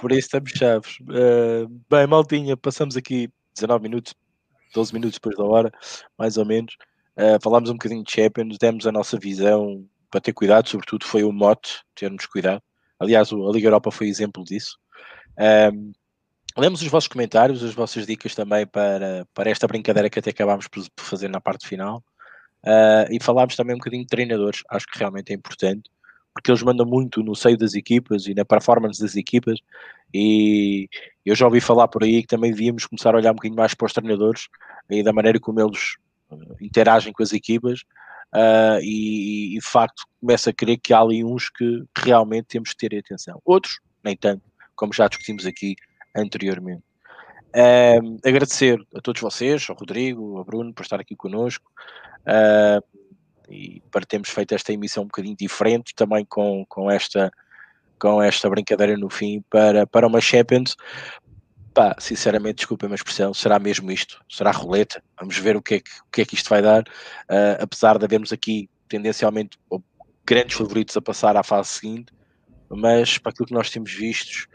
Por 0.00 0.10
isso 0.12 0.26
estamos 0.26 0.50
chaves. 0.50 0.98
Uh, 1.02 1.68
bem, 1.88 2.06
maltinha, 2.06 2.56
passamos 2.56 2.96
aqui 2.96 3.30
19 3.54 3.82
minutos, 3.82 4.14
12 4.74 4.92
minutos 4.92 5.18
depois 5.18 5.36
da 5.36 5.44
hora, 5.44 5.72
mais 6.18 6.36
ou 6.36 6.44
menos. 6.44 6.76
Falámos 7.40 7.70
um 7.70 7.74
bocadinho 7.74 8.02
de 8.02 8.10
Champions, 8.10 8.58
demos 8.58 8.88
a 8.88 8.92
nossa 8.92 9.16
visão 9.16 9.86
para 10.14 10.20
ter 10.20 10.32
cuidado, 10.32 10.68
sobretudo 10.68 11.04
foi 11.04 11.24
o 11.24 11.32
mote, 11.32 11.82
termos 11.92 12.24
cuidado. 12.24 12.62
Aliás, 13.00 13.32
a 13.32 13.36
Liga 13.50 13.66
Europa 13.66 13.90
foi 13.90 14.06
exemplo 14.06 14.44
disso. 14.44 14.78
Um, 15.72 15.90
lemos 16.56 16.82
os 16.82 16.86
vossos 16.86 17.08
comentários, 17.08 17.64
as 17.64 17.74
vossas 17.74 18.06
dicas 18.06 18.32
também 18.32 18.64
para, 18.64 19.26
para 19.34 19.50
esta 19.50 19.66
brincadeira 19.66 20.08
que 20.08 20.20
até 20.20 20.30
acabámos 20.30 20.68
por 20.68 20.84
fazer 20.98 21.26
na 21.26 21.40
parte 21.40 21.66
final. 21.66 21.98
Uh, 22.62 23.10
e 23.10 23.18
falámos 23.20 23.56
também 23.56 23.74
um 23.74 23.78
bocadinho 23.78 24.04
de 24.04 24.08
treinadores, 24.08 24.62
acho 24.70 24.86
que 24.86 24.96
realmente 24.96 25.32
é 25.32 25.34
importante, 25.34 25.90
porque 26.32 26.48
eles 26.48 26.62
mandam 26.62 26.86
muito 26.86 27.20
no 27.20 27.34
seio 27.34 27.58
das 27.58 27.74
equipas 27.74 28.28
e 28.28 28.34
na 28.34 28.44
performance 28.44 29.02
das 29.02 29.16
equipas. 29.16 29.58
E 30.14 30.88
eu 31.26 31.34
já 31.34 31.44
ouvi 31.44 31.60
falar 31.60 31.88
por 31.88 32.04
aí 32.04 32.22
que 32.22 32.28
também 32.28 32.52
devíamos 32.52 32.86
começar 32.86 33.16
a 33.16 33.18
olhar 33.18 33.32
um 33.32 33.34
bocadinho 33.34 33.58
mais 33.58 33.74
para 33.74 33.86
os 33.86 33.92
treinadores 33.92 34.46
e 34.88 35.02
da 35.02 35.12
maneira 35.12 35.40
como 35.40 35.60
eles 35.60 35.96
ah, 36.30 36.36
interagem 36.60 37.12
com 37.12 37.24
as 37.24 37.32
equipas. 37.32 37.80
Uh, 38.34 38.80
e, 38.82 39.54
e, 39.54 39.58
de 39.60 39.64
facto 39.64 40.02
começo 40.20 40.50
a 40.50 40.52
crer 40.52 40.76
que 40.78 40.92
há 40.92 40.98
ali 40.98 41.22
uns 41.22 41.48
que 41.48 41.84
realmente 41.96 42.46
temos 42.46 42.70
que 42.70 42.88
ter 42.88 42.98
atenção. 42.98 43.40
Outros, 43.44 43.78
nem 44.02 44.16
tanto 44.16 44.42
como 44.74 44.92
já 44.92 45.06
discutimos 45.06 45.46
aqui 45.46 45.76
anteriormente. 46.16 46.82
Uh, 47.54 48.18
agradecer 48.26 48.78
a 48.96 49.00
todos 49.00 49.22
vocês, 49.22 49.64
ao 49.70 49.76
Rodrigo, 49.76 50.38
ao 50.38 50.44
Bruno, 50.44 50.74
por 50.74 50.82
estar 50.82 51.00
aqui 51.00 51.14
connosco 51.14 51.70
uh, 52.26 52.84
e 53.48 53.80
para 53.92 54.04
termos 54.04 54.28
feito 54.28 54.54
esta 54.54 54.72
emissão 54.72 55.04
um 55.04 55.06
bocadinho 55.06 55.36
diferente, 55.36 55.94
também 55.94 56.24
com, 56.24 56.64
com, 56.68 56.90
esta, 56.90 57.30
com 57.98 58.20
esta 58.20 58.50
brincadeira 58.50 58.96
no 58.96 59.08
fim 59.08 59.44
para, 59.48 59.86
para 59.86 60.06
uma 60.06 60.20
Champions. 60.20 60.76
Pá, 61.74 61.96
sinceramente, 61.98 62.58
desculpem 62.58 62.88
a 62.90 62.94
expressão, 62.94 63.34
será 63.34 63.58
mesmo 63.58 63.90
isto? 63.90 64.24
Será 64.30 64.52
roleta? 64.52 65.02
Vamos 65.18 65.36
ver 65.36 65.56
o 65.56 65.62
que 65.62 65.74
é 65.74 65.80
que, 65.80 65.90
o 65.90 66.10
que, 66.12 66.22
é 66.22 66.24
que 66.24 66.36
isto 66.36 66.48
vai 66.48 66.62
dar, 66.62 66.82
uh, 66.82 67.60
apesar 67.60 67.98
de 67.98 68.04
havermos 68.04 68.32
aqui 68.32 68.70
tendencialmente 68.88 69.58
grandes 70.24 70.56
favoritos 70.56 70.96
a 70.96 71.02
passar 71.02 71.36
à 71.36 71.42
fase 71.42 71.70
seguinte, 71.70 72.12
mas 72.70 73.18
para 73.18 73.30
aquilo 73.30 73.48
que 73.48 73.54
nós 73.54 73.70
temos 73.70 73.92
vistos, 73.92 74.46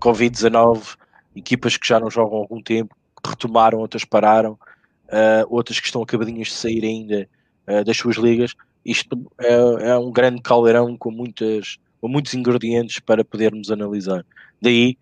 Covid-19, 0.00 0.96
equipas 1.34 1.76
que 1.76 1.88
já 1.88 1.98
não 1.98 2.08
jogam 2.08 2.38
há 2.38 2.40
algum 2.42 2.62
tempo, 2.62 2.94
retomaram, 3.26 3.80
outras 3.80 4.04
pararam, 4.04 4.52
uh, 4.52 5.46
outras 5.48 5.80
que 5.80 5.86
estão 5.86 6.00
acabadinhas 6.00 6.48
de 6.48 6.54
sair 6.54 6.84
ainda 6.84 7.28
uh, 7.66 7.84
das 7.84 7.96
suas 7.96 8.16
ligas. 8.16 8.54
Isto 8.84 9.30
é, 9.40 9.88
é, 9.88 9.98
um 9.98 10.12
grande 10.12 10.40
caldeirão 10.42 10.96
com, 10.96 11.10
muitas, 11.10 11.76
com 12.00 12.06
muitos 12.06 12.34
ingredientes 12.34 13.00
para 13.00 13.24
podermos 13.24 13.68
analisar. 13.70 14.24
Daí, 14.62 14.96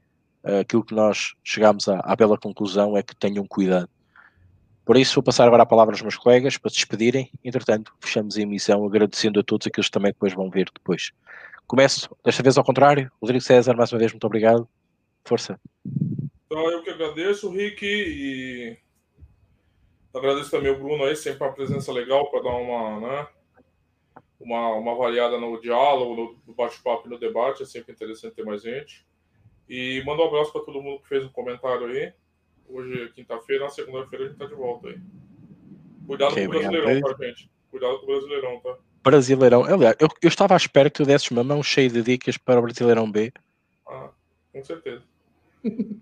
aquilo 0.44 0.84
que 0.84 0.94
nós 0.94 1.34
chegámos 1.42 1.88
à, 1.88 2.00
à 2.00 2.14
bela 2.14 2.38
conclusão 2.38 2.96
é 2.96 3.02
que 3.02 3.16
tenham 3.16 3.46
cuidado. 3.46 3.88
Por 4.84 4.98
isso, 4.98 5.14
vou 5.14 5.22
passar 5.22 5.46
agora 5.46 5.62
a 5.62 5.66
palavra 5.66 5.94
aos 5.94 6.02
meus 6.02 6.16
colegas 6.16 6.58
para 6.58 6.70
se 6.70 6.76
despedirem. 6.76 7.30
Entretanto, 7.42 7.92
fechamos 8.00 8.36
a 8.36 8.42
emissão 8.42 8.84
agradecendo 8.84 9.40
a 9.40 9.42
todos 9.42 9.66
aqueles 9.66 9.88
que 9.88 9.92
também 9.92 10.12
depois 10.12 10.34
vão 10.34 10.50
ver 10.50 10.70
depois. 10.72 11.10
Começo, 11.66 12.14
desta 12.22 12.42
vez 12.42 12.58
ao 12.58 12.64
contrário. 12.64 13.10
Rodrigo 13.20 13.42
César, 13.42 13.74
mais 13.74 13.90
uma 13.90 13.98
vez, 13.98 14.12
muito 14.12 14.26
obrigado. 14.26 14.68
Força. 15.24 15.58
Então, 16.44 16.70
eu 16.70 16.82
que 16.82 16.90
agradeço, 16.90 17.50
Rick, 17.50 17.82
e 17.82 18.76
agradeço 20.14 20.50
também 20.50 20.70
o 20.70 20.78
Bruno 20.78 21.04
aí, 21.04 21.16
sempre 21.16 21.42
uma 21.42 21.54
presença 21.54 21.90
legal 21.90 22.30
para 22.30 22.42
dar 22.42 22.54
uma, 22.56 23.00
né, 23.00 23.26
uma, 24.38 24.74
uma 24.74 24.94
variada 24.94 25.40
no 25.40 25.58
diálogo, 25.58 26.38
no 26.46 26.54
bate-papo 26.54 27.08
e 27.08 27.10
no 27.10 27.18
debate. 27.18 27.62
É 27.62 27.66
sempre 27.66 27.94
interessante 27.94 28.34
ter 28.34 28.44
mais 28.44 28.60
gente. 28.60 29.06
E 29.68 30.02
manda 30.04 30.22
um 30.22 30.26
abraço 30.26 30.52
para 30.52 30.62
todo 30.62 30.82
mundo 30.82 31.00
que 31.00 31.08
fez 31.08 31.24
um 31.24 31.28
comentário 31.28 31.86
aí. 31.86 32.12
Hoje 32.68 33.04
é 33.04 33.08
quinta-feira, 33.08 33.64
na 33.64 33.70
segunda-feira 33.70 34.24
a 34.24 34.28
gente 34.28 34.38
tá 34.38 34.46
de 34.46 34.54
volta 34.54 34.88
aí. 34.88 34.98
Cuidado 36.06 36.32
okay, 36.32 36.46
com 36.46 36.50
o 36.50 36.58
Brasileirão, 36.58 37.00
tá, 37.00 37.24
gente? 37.24 37.50
Cuidado 37.70 37.98
com 37.98 38.04
o 38.04 38.06
Brasileirão, 38.06 38.60
tá? 38.60 38.76
Brasileirão. 39.02 39.64
Aliás, 39.64 39.96
eu, 39.98 40.08
eu 40.22 40.28
estava 40.28 40.54
à 40.54 40.56
espera 40.56 40.90
que 40.90 40.96
tu 40.96 41.06
desses 41.06 41.30
uma 41.30 41.44
mão 41.44 41.62
cheia 41.62 41.88
de 41.88 42.02
dicas 42.02 42.36
para 42.36 42.58
o 42.58 42.62
Brasileirão 42.62 43.10
B. 43.10 43.32
Ah, 43.86 44.10
com 44.52 44.64
certeza. 44.64 45.02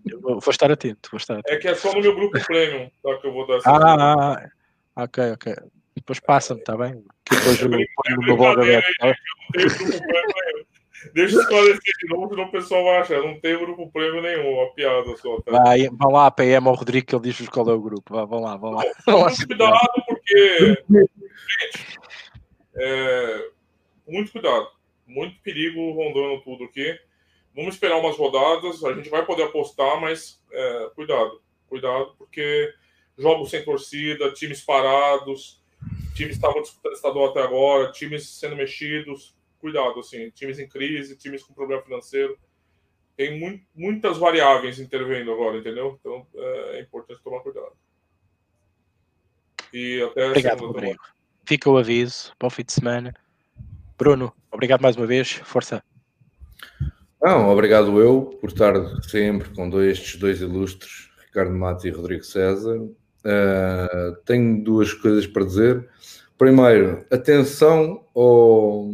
Eu 0.07 0.21
vou 0.21 0.41
estar 0.49 0.71
atento, 0.71 1.09
vou 1.11 1.19
estar 1.19 1.35
atento. 1.39 1.55
É 1.55 1.57
que 1.59 1.69
é 1.69 1.75
só 1.75 1.93
no 1.93 2.01
meu 2.01 2.15
grupo 2.15 2.39
premium 2.45 2.91
tá, 3.03 3.17
que 3.19 3.27
eu 3.27 3.33
vou 3.33 3.47
dar 3.47 3.57
essa. 3.57 3.71
Ah, 3.71 4.35
ah, 4.35 4.51
ah, 4.97 5.05
ok, 5.05 5.33
ok. 5.33 5.55
Depois 5.95 6.21
passa-me, 6.21 6.61
está 6.61 6.77
bem? 6.77 7.05
Que 7.25 7.37
depois 7.37 7.61
eu 7.61 7.71
ponho 7.71 8.17
no 8.17 8.23
meu 8.23 8.37
blog 8.37 8.61
aberto. 8.61 8.89
Tá? 8.99 9.15
Deixa 11.15 11.37
eu 11.37 11.41
esclarecer 11.41 11.93
de 11.99 12.09
novo, 12.09 12.29
senão 12.29 12.45
o 12.45 12.51
pessoal 12.51 12.85
vai 12.85 13.01
achar. 13.01 13.23
Não 13.23 13.41
tem 13.41 13.59
grupo 13.59 13.91
prêmio 13.91 14.23
nenhum, 14.23 14.59
uma 14.59 14.73
piada 14.73 15.17
só. 15.17 15.41
Tá? 15.41 15.63
Vai, 15.63 15.89
vão 15.89 16.13
lá, 16.13 16.31
PM 16.31 16.69
ao 16.69 16.75
Rodrigo, 16.75 17.07
que 17.07 17.15
ele 17.15 17.23
diz 17.23 17.49
qual 17.49 17.69
é 17.69 17.73
o 17.73 17.81
grupo. 17.81 18.15
Vá, 18.15 18.25
vão 18.25 18.41
lá, 18.41 18.57
vão 18.57 18.73
lá. 18.73 18.83
Muito 19.07 19.47
cuidado, 19.47 20.05
porque. 20.07 20.85
Gente, 20.89 21.99
é, 22.75 23.51
muito 24.07 24.33
cuidado. 24.33 24.69
Muito 25.07 25.41
perigo 25.41 25.93
rondando 25.93 26.41
tudo 26.43 26.65
aqui. 26.65 26.99
Vamos 27.55 27.75
esperar 27.75 27.99
umas 27.99 28.17
rodadas, 28.17 28.83
a 28.83 28.95
gente 28.95 29.11
vai 29.11 29.27
poder 29.27 29.45
apostar, 29.45 30.01
mas 30.01 30.41
é, 30.51 30.91
cuidado, 30.95 31.43
cuidado, 31.69 32.15
porque 32.17 32.73
jogos 33.19 33.51
sem 33.51 33.63
torcida, 33.63 34.33
times 34.33 34.63
parados, 34.63 35.63
times 36.15 36.37
estavam 36.37 36.63
disputando 36.63 36.95
estadual 36.95 37.29
até 37.29 37.43
agora, 37.43 37.93
times 37.93 38.27
sendo 38.27 38.57
mexidos, 38.57 39.37
cuidado, 39.63 40.01
assim, 40.01 40.29
times 40.31 40.59
em 40.59 40.69
crise, 40.69 41.17
times 41.17 41.45
com 41.45 41.55
problema 41.55 41.81
financeiro. 41.83 42.37
Tem 43.17 43.39
mu 43.39 43.61
muitas 43.75 44.19
variáveis 44.19 44.81
intervindo 44.81 45.33
agora, 45.33 45.59
entendeu? 45.59 45.97
Então 46.01 46.27
é, 46.35 46.79
é 46.79 46.81
importante 46.81 47.23
tomar 47.23 47.41
cuidado. 47.41 47.73
E 49.73 50.03
até 50.03 50.29
Obrigado, 50.29 50.67
Rodrigo. 50.67 51.03
Fica 51.47 51.71
o 51.71 51.79
aviso, 51.79 52.33
bom 52.39 52.51
fim 52.51 52.65
de 52.65 52.73
semana. 52.73 53.15
Bruno, 53.97 54.35
obrigado 54.51 54.83
mais 54.83 54.97
uma 54.97 55.07
vez, 55.07 55.33
força. 55.45 55.83
Não, 57.23 57.49
obrigado 57.51 58.01
eu 58.01 58.37
por 58.41 58.51
estar 58.51 58.75
sempre 59.03 59.49
com 59.51 59.71
dois, 59.71 59.99
estes 59.99 60.17
dois 60.17 60.41
ilustres, 60.41 61.09
Ricardo 61.27 61.55
Mato 61.55 61.87
e 61.87 61.91
Rodrigo 61.91 62.25
César. 62.25 62.79
Uh, 62.81 64.17
tenho 64.25 64.63
duas 64.65 64.93
coisas 64.93 65.27
para 65.27 65.45
dizer. 65.45 65.89
Primeiro, 66.37 67.07
atenção 67.11 68.05
ao, 68.15 68.91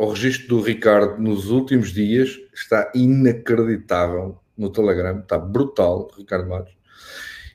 ao 0.00 0.08
registro 0.08 0.48
do 0.48 0.62
Ricardo 0.62 1.20
nos 1.20 1.50
últimos 1.50 1.92
dias, 1.92 2.38
está 2.54 2.90
inacreditável 2.94 4.40
no 4.56 4.70
Telegram, 4.70 5.20
está 5.20 5.36
brutal, 5.36 6.10
Ricardo 6.16 6.48
Matos. 6.48 6.74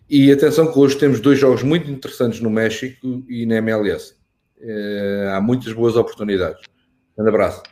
E 0.07 0.31
atenção 0.31 0.71
que 0.71 0.77
hoje 0.77 0.95
temos 0.95 1.19
dois 1.19 1.39
jogos 1.39 1.63
muito 1.63 1.89
interessantes 1.89 2.39
no 2.41 2.51
México 2.51 3.25
e 3.27 3.47
na 3.47 3.55
MLS. 3.55 4.15
uh, 4.59 5.29
há 5.33 5.41
muitas 5.41 5.73
boas 5.73 5.95
oportunidades. 5.95 6.63
Um 7.17 7.27
abraço. 7.27 7.63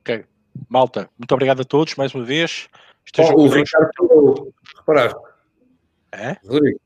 Ok. 0.00 0.24
Malta, 0.68 1.08
muito 1.16 1.32
obrigado 1.32 1.60
a 1.60 1.64
todos 1.64 1.94
mais 1.94 2.12
uma 2.12 2.24
vez. 2.24 2.68
Oh, 3.18 3.42
o 3.42 3.48
Ricardo, 3.48 4.52
reparaste? 4.78 5.20
É? 6.10 6.36
Rodrigo. 6.44 6.80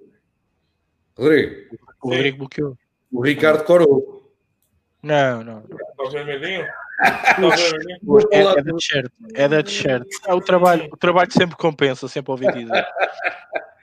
Rodrigo. 1.17 1.79
O 2.03 2.09
Rodrigo 2.11 2.39
bloqueou. 2.39 2.79
O 3.11 3.23
Ricardo 3.23 3.65
corou. 3.65 4.31
Não, 5.03 5.43
não. 5.43 5.65
Tá 6.03 6.11
vermelhinho? 6.11 6.67
É, 8.31 8.43
é 8.43 8.63
da 8.63 8.75
t-shirt. 8.75 9.13
É 9.35 9.49
da 9.49 9.63
t-shirt. 9.63 10.07
É, 10.27 10.35
o, 10.35 10.41
trabalho, 10.41 10.87
o 10.93 10.97
trabalho 10.99 11.33
sempre 11.33 11.57
compensa, 11.57 12.07
sempre 12.09 12.31
ouvi 12.31 12.47
dizer. 12.53 12.87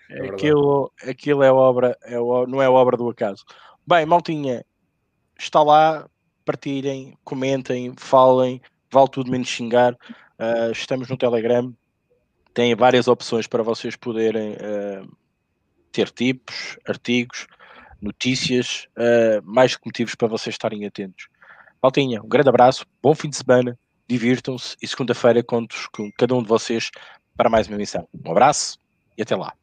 É 0.10 0.30
aquilo, 0.30 0.90
aquilo 1.06 1.44
é 1.44 1.52
obra, 1.52 1.98
é, 2.04 2.16
não 2.16 2.62
é 2.62 2.70
obra 2.70 2.96
do 2.96 3.10
acaso. 3.10 3.44
Bem, 3.86 4.06
maltinha, 4.06 4.64
está 5.38 5.62
lá, 5.62 6.08
partilhem, 6.46 7.18
comentem, 7.26 7.94
falem, 7.98 8.62
vale 8.90 9.10
tudo 9.10 9.30
menos 9.30 9.50
xingar. 9.50 9.94
Uh, 10.40 10.72
estamos 10.72 11.10
no 11.10 11.18
Telegram, 11.18 11.74
tem 12.54 12.74
várias 12.74 13.10
opções 13.10 13.48
para 13.48 13.62
vocês 13.62 13.98
poderem 13.98 14.54
uh, 14.54 15.18
ter 15.92 16.10
tipos, 16.10 16.78
artigos, 16.88 17.46
notícias, 18.02 18.88
uh, 18.98 19.42
mais 19.44 19.76
que 19.76 19.86
motivos 19.86 20.16
para 20.16 20.30
vocês 20.30 20.54
estarem 20.54 20.86
atentos. 20.86 21.28
Maltinha, 21.82 22.22
um 22.24 22.28
grande 22.28 22.50
abraço, 22.50 22.86
bom 23.02 23.14
fim 23.14 23.30
de 23.30 23.38
semana, 23.38 23.78
divirtam-se 24.08 24.76
e 24.82 24.88
segunda-feira 24.88 25.44
conto 25.44 25.76
com 25.92 26.12
cada 26.18 26.34
um 26.36 26.42
de 26.42 26.50
vocês 26.50 26.90
para 27.36 27.50
mais 27.50 27.68
uma 27.68 27.76
emissão. 27.76 28.08
Um 28.26 28.32
abraço 28.32 28.80
e 29.16 29.22
até 29.22 29.36
lá. 29.36 29.54